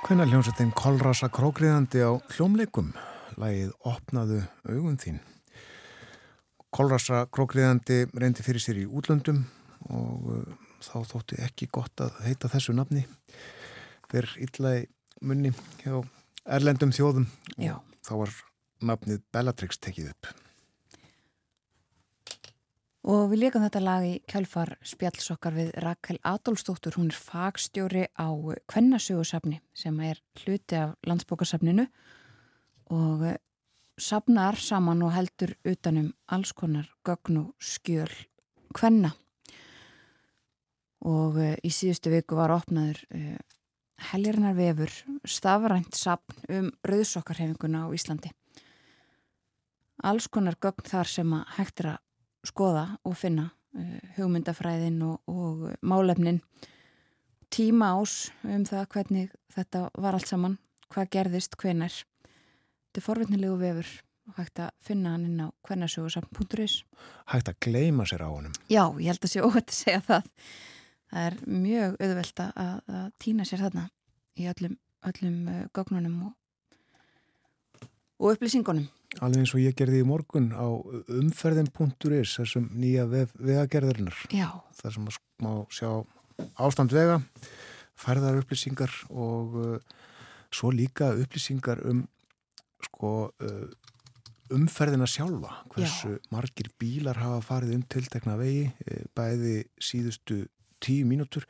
Hvenna 0.07 0.23
hljómsveitin 0.23 0.69
Kolrasa 0.71 1.27
krókriðandi 1.27 1.99
á 1.99 2.15
hljómleikum, 2.31 2.93
lagið 3.35 3.73
Opnaðu 3.83 4.37
augun 4.63 4.95
þín. 5.01 5.17
Kolrasa 6.71 7.25
krókriðandi 7.27 8.05
reyndi 8.15 8.45
fyrir 8.45 8.63
sér 8.63 8.79
í 8.79 8.85
útlöndum 8.87 9.41
og 9.91 10.29
uh, 10.31 10.55
þá 10.79 11.11
þótti 11.11 11.41
ekki 11.43 11.67
gott 11.75 12.05
að 12.05 12.21
heita 12.23 12.47
þessu 12.55 12.77
nafni. 12.79 13.03
Verð 14.07 14.39
illa 14.47 14.73
í 14.79 14.87
munni 15.27 15.51
hjá 15.83 15.99
erlendum 16.55 16.95
þjóðum 16.95 17.27
Já. 17.59 17.75
og 17.75 18.07
þá 18.07 18.13
var 18.23 18.35
nafnið 18.87 19.25
Bellatrix 19.35 19.83
tekið 19.83 20.13
upp. 20.15 20.31
Og 23.07 23.29
við 23.31 23.45
leikum 23.45 23.63
þetta 23.63 23.79
lag 23.79 24.03
í 24.03 24.15
kjálfar 24.27 24.73
spjallsokkar 24.83 25.53
við 25.55 25.69
Rakel 25.79 26.17
Adolfsdóttur. 26.27 26.97
Hún 26.99 27.07
er 27.07 27.15
fagstjóri 27.15 28.01
á 28.19 28.27
Kvennasögursafni 28.67 29.61
sem 29.71 29.95
er 30.03 30.19
hluti 30.41 30.75
af 30.75 30.97
landsbókarsafninu 31.07 31.85
og 32.91 33.21
eh, 33.29 33.37
safnar 33.95 34.59
saman 34.59 35.05
og 35.07 35.13
heldur 35.15 35.53
utanum 35.63 36.09
alls 36.27 36.51
konar 36.51 36.89
gögn 37.07 37.39
og 37.45 37.53
skjöl 37.63 38.11
Kvenna. 38.75 39.13
Og 41.07 41.39
uh, 41.39 41.53
í 41.63 41.71
síðustu 41.71 42.11
viku 42.11 42.35
var 42.35 42.51
opnaður 42.51 42.99
uh, 43.15 43.37
helgirnar 44.09 44.57
vefur 44.57 44.91
stafrænt 45.23 45.95
safn 45.95 46.43
um 46.51 46.67
rauðsokkarhefinguna 46.83 47.85
á 47.87 47.95
Íslandi. 47.95 48.33
Alls 50.03 50.27
konar 50.27 50.59
gögn 50.59 50.89
þar 50.91 51.13
sem 51.13 51.31
að 51.37 51.55
hægt 51.55 51.85
að 51.85 52.01
skoða 52.45 52.97
og 53.07 53.17
finna 53.17 53.49
uh, 53.77 53.99
hugmyndafræðin 54.17 55.01
og, 55.07 55.21
og 55.27 55.69
málefnin 55.81 56.41
tíma 57.53 57.93
ás 57.95 58.29
um 58.43 58.65
það 58.67 58.89
hvernig 58.93 59.31
þetta 59.55 59.87
var 59.95 60.17
allt 60.17 60.29
saman, 60.29 60.57
hvað 60.93 61.11
gerðist, 61.15 61.55
hvenar. 61.59 61.93
Þetta 62.87 63.01
er 63.01 63.05
forvitnilegu 63.05 63.57
vefur 63.61 63.93
og 64.27 64.39
hægt 64.41 64.59
að 64.59 64.73
finna 64.83 65.13
hann 65.15 65.27
inn 65.27 65.43
á 65.43 65.47
hvernasögursafn.is. 65.67 66.81
Hægt 67.31 67.51
að 67.51 67.59
gleima 67.63 68.07
sér 68.07 68.25
á 68.27 68.29
honum. 68.29 68.55
Já, 68.67 68.83
ég 68.99 69.07
held 69.13 69.23
að 69.23 69.31
sé 69.31 69.43
óhætt 69.45 69.71
að 69.71 69.77
segja 69.77 70.01
það. 70.03 70.27
Það 71.07 71.27
er 71.29 71.37
mjög 71.47 71.95
auðvelt 72.03 72.43
að, 72.43 72.81
að 72.99 73.07
týna 73.23 73.47
sér 73.47 73.63
þarna 73.63 73.85
í 74.37 74.49
öllum, 74.51 74.75
öllum 75.07 75.37
uh, 75.47 75.63
gögnunum 75.77 76.17
og, 76.27 77.87
og 78.19 78.35
upplýsingunum. 78.35 78.89
Alveg 79.23 79.41
eins 79.41 79.53
og 79.55 79.63
ég 79.63 79.75
gerði 79.77 80.03
í 80.03 80.07
morgun 80.07 80.51
á 80.53 80.67
umferðin.is, 81.17 82.35
þessum 82.37 82.67
nýja 82.77 83.07
vef, 83.09 83.33
vegagerðarinnar. 83.41 84.19
Já. 84.33 84.49
Það 84.77 84.93
sem 84.95 85.07
má 85.41 85.51
sjá 85.73 85.89
ástand 86.61 86.93
vega, 86.93 87.17
færðar 87.97 88.41
upplýsingar 88.43 88.93
og 89.09 89.57
uh, 89.57 89.99
svo 90.53 90.71
líka 90.73 91.09
upplýsingar 91.17 91.81
um 91.89 92.03
sko, 92.85 93.13
uh, 93.41 93.65
umferðina 94.53 95.07
sjálfa. 95.09 95.63
Hversu 95.73 96.13
Já. 96.15 96.19
margir 96.31 96.69
bílar 96.79 97.17
hafa 97.21 97.41
farið 97.45 97.77
um 97.79 97.87
tiltekna 97.89 98.37
vegi, 98.39 98.69
eh, 98.85 99.03
bæði 99.17 99.63
síðustu 99.81 100.45
tíu 100.79 101.07
mínútur 101.09 101.43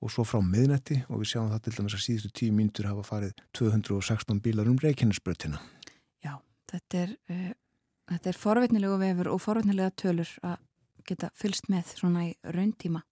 og 0.00 0.10
svo 0.14 0.24
frá 0.26 0.40
miðnetti 0.42 1.02
og 1.08 1.20
við 1.22 1.32
sjáum 1.32 1.50
það 1.52 1.62
til 1.66 1.74
dæmis 1.76 1.96
að 1.98 2.04
síðustu 2.06 2.30
tíu 2.32 2.54
mínútur 2.54 2.88
hafa 2.88 3.04
farið 3.06 3.32
216 3.58 4.40
bílar 4.42 4.70
um 4.70 4.78
reikinnesbrötina. 4.78 5.60
Þetta 6.68 7.02
er, 7.02 7.14
uh, 7.32 7.52
þetta 8.12 8.32
er 8.32 8.40
forvitnilegu 8.44 8.98
vefur 9.00 9.32
og 9.32 9.44
forvitnilega 9.44 9.94
tölur 9.96 10.32
að 10.46 10.58
geta 11.08 11.30
fylst 11.36 11.70
með 11.72 11.94
svona 11.96 12.26
í 12.28 12.34
rauntíma. 12.44 13.02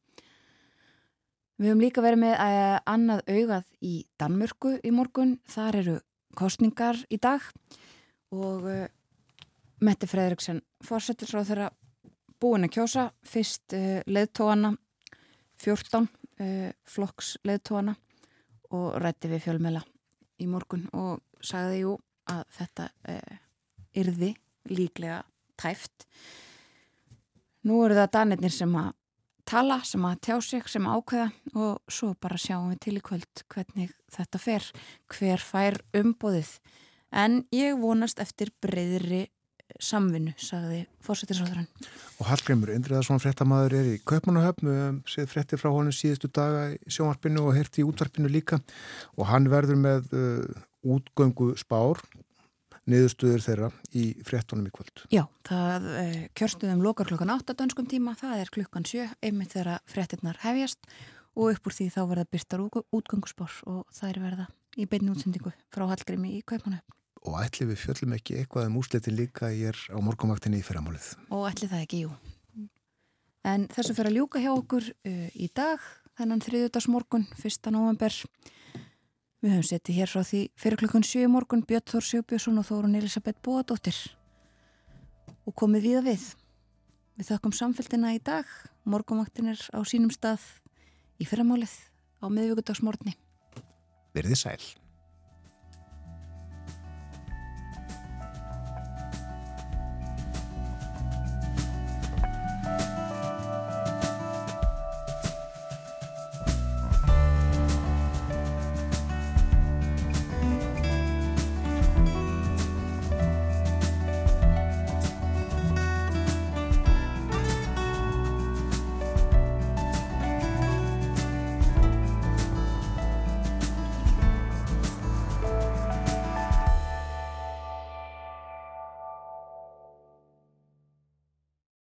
Við 1.57 1.71
höfum 1.71 1.81
líka 1.81 2.05
verið 2.05 2.21
með 2.27 2.35
uh, 2.37 2.77
annað 2.93 3.23
augað 3.33 3.71
í 3.81 3.95
Danmörku 4.21 4.75
í 4.85 4.93
morgun. 4.93 5.39
Þar 5.49 5.81
eru 5.81 5.97
kostningar 6.37 7.01
í 7.09 7.17
dag 7.23 7.45
og 8.35 8.67
uh, 8.69 8.85
Mette 9.81 10.09
Fredriksson 10.09 10.61
fórsettisráð 10.85 11.51
þeirra 11.51 11.71
búin 12.41 12.69
að 12.69 12.75
kjósa 12.77 13.07
fyrst 13.25 13.77
uh, 13.77 14.03
leðtóana 14.05 14.75
14 15.65 16.05
uh, 16.05 16.69
flokks 16.85 17.37
leðtóana 17.49 17.97
og 18.77 19.01
rætti 19.01 19.33
við 19.33 19.47
fjölmela 19.47 19.81
í 20.43 20.51
morgun 20.51 20.85
og 20.93 21.25
sagði 21.41 21.87
jú 21.87 21.97
að 22.29 22.45
þetta 22.59 22.91
yrði 23.97 24.35
líklega 24.71 25.23
tæft. 25.61 26.07
Nú 27.67 27.83
eru 27.85 27.97
það 27.99 28.13
danirnir 28.15 28.55
sem 28.55 28.75
að 28.79 28.93
tala, 29.47 29.79
sem 29.87 30.03
að 30.07 30.19
tjá 30.27 30.37
sig, 30.43 30.67
sem 30.71 30.87
að 30.87 30.99
ákveða 30.99 31.29
og 31.55 31.93
svo 31.93 32.13
bara 32.23 32.41
sjáum 32.41 32.73
við 32.73 32.83
til 32.87 32.97
í 32.99 33.05
kvöld 33.05 33.45
hvernig 33.53 33.95
þetta 34.15 34.43
fer, 34.43 34.67
hver 35.13 35.43
fær 35.43 35.79
umbóðið. 35.97 36.53
En 37.15 37.45
ég 37.55 37.79
vonast 37.79 38.21
eftir 38.23 38.51
breyðri 38.63 39.27
samvinnu, 39.83 40.33
sagði 40.41 40.85
fórsettisráðurann. 41.05 41.67
Og 42.21 42.29
Hallgrimur 42.29 42.71
Indriðarsson 42.75 43.21
fréttamaður 43.23 43.77
er 43.81 43.89
í 43.95 43.97
Kaupmannahöfn, 44.09 44.69
við 44.69 44.79
hefum 44.81 45.01
séð 45.11 45.33
frétti 45.33 45.59
frá 45.61 45.71
honum 45.75 45.95
síðustu 45.95 46.31
daga 46.33 46.69
í 46.75 46.79
sjónvarpinu 46.87 47.43
og 47.49 47.57
heyrti 47.57 47.83
í 47.83 47.87
útvarpinu 47.87 48.31
líka 48.31 48.61
og 49.17 49.29
hann 49.31 49.51
verður 49.53 49.81
með 49.83 50.15
uh, 50.15 50.63
útgöngu 50.97 51.53
spár 51.61 52.01
niðurstuður 52.91 53.43
þeirra 53.45 53.71
í 53.99 54.05
fréttunum 54.27 54.69
í 54.69 54.73
kvöld. 54.75 55.05
Já, 55.13 55.25
það 55.47 55.89
uh, 55.91 56.19
kjörstuðum 56.39 56.85
lokar 56.85 57.11
klukkan 57.11 57.35
8 57.35 57.57
dönskum 57.59 57.89
tíma, 57.91 58.15
það 58.19 58.43
er 58.45 58.53
klukkan 58.55 58.87
7, 58.87 59.09
einmitt 59.27 59.55
þegar 59.57 59.83
fréttinnar 59.91 60.41
hefjast 60.45 60.87
og 61.37 61.53
upp 61.53 61.69
úr 61.69 61.77
því 61.77 61.89
þá 61.93 62.03
verða 62.13 62.29
byrtar 62.33 62.63
útgönguspár 62.67 63.57
og 63.69 63.83
það 63.95 64.13
er 64.13 64.23
verða 64.23 64.47
í 64.77 64.87
beinni 64.89 65.13
útsendingu 65.13 65.53
frá 65.73 65.87
Hallgrimi 65.91 66.37
í 66.39 66.45
Kaupmannahöfn. 66.47 66.95
Og 67.27 67.37
ætli 67.43 67.67
við 67.67 67.81
fjöllum 67.83 68.15
ekki 68.17 68.39
eitthvað 68.39 68.69
um 68.71 68.79
úrslitin 68.81 69.17
líka 69.19 69.51
ég 69.51 69.73
er 69.73 69.79
á 69.91 69.99
morgumaktinni 70.05 70.61
í 70.61 70.65
fyrramálið. 70.65 71.09
Og 71.35 71.47
ætli 71.49 71.69
það 71.71 71.83
ekki, 71.83 72.03
jú. 72.07 72.13
En 73.47 73.67
þessu 73.73 73.97
fyrir 73.97 74.13
að 74.13 74.19
ljúka 74.21 74.43
hjá 74.43 74.53
okkur 74.53 74.91
uh, 74.93 75.27
í 75.35 75.49
dag, 75.55 75.83
þennan 76.19 76.43
þriðjúdagsmorgun, 76.47 77.27
1. 77.43 77.71
november. 77.75 78.21
Við 79.45 79.53
höfum 79.53 79.67
settið 79.69 79.99
hér 80.01 80.09
frá 80.09 80.23
því 80.25 80.39
fyrir 80.57 80.81
klukkun 80.81 81.05
7 81.05 81.27
morgun, 81.29 81.65
Björn 81.69 81.85
Þór 81.91 82.07
Sjóbjörnsson 82.09 82.61
og 82.61 82.65
Þórun 82.71 82.97
Elisabeth 82.97 83.43
Bóadóttir. 83.45 83.99
Og 85.45 85.53
komið 85.53 85.85
við 85.85 85.99
að 85.99 86.09
við. 86.09 86.25
Við 87.21 87.29
þakkum 87.31 87.55
samfélgina 87.59 88.15
í 88.17 88.23
dag, 88.25 88.49
morgumaktin 88.89 89.53
er 89.53 89.61
á 89.77 89.81
sínum 89.85 90.13
stað 90.15 90.41
í 91.21 91.29
fyrramálið 91.29 91.77
á 92.25 92.27
miðvíkudagsmorgunni. 92.33 93.17
Verðið 94.17 94.41
sæl. 94.41 94.86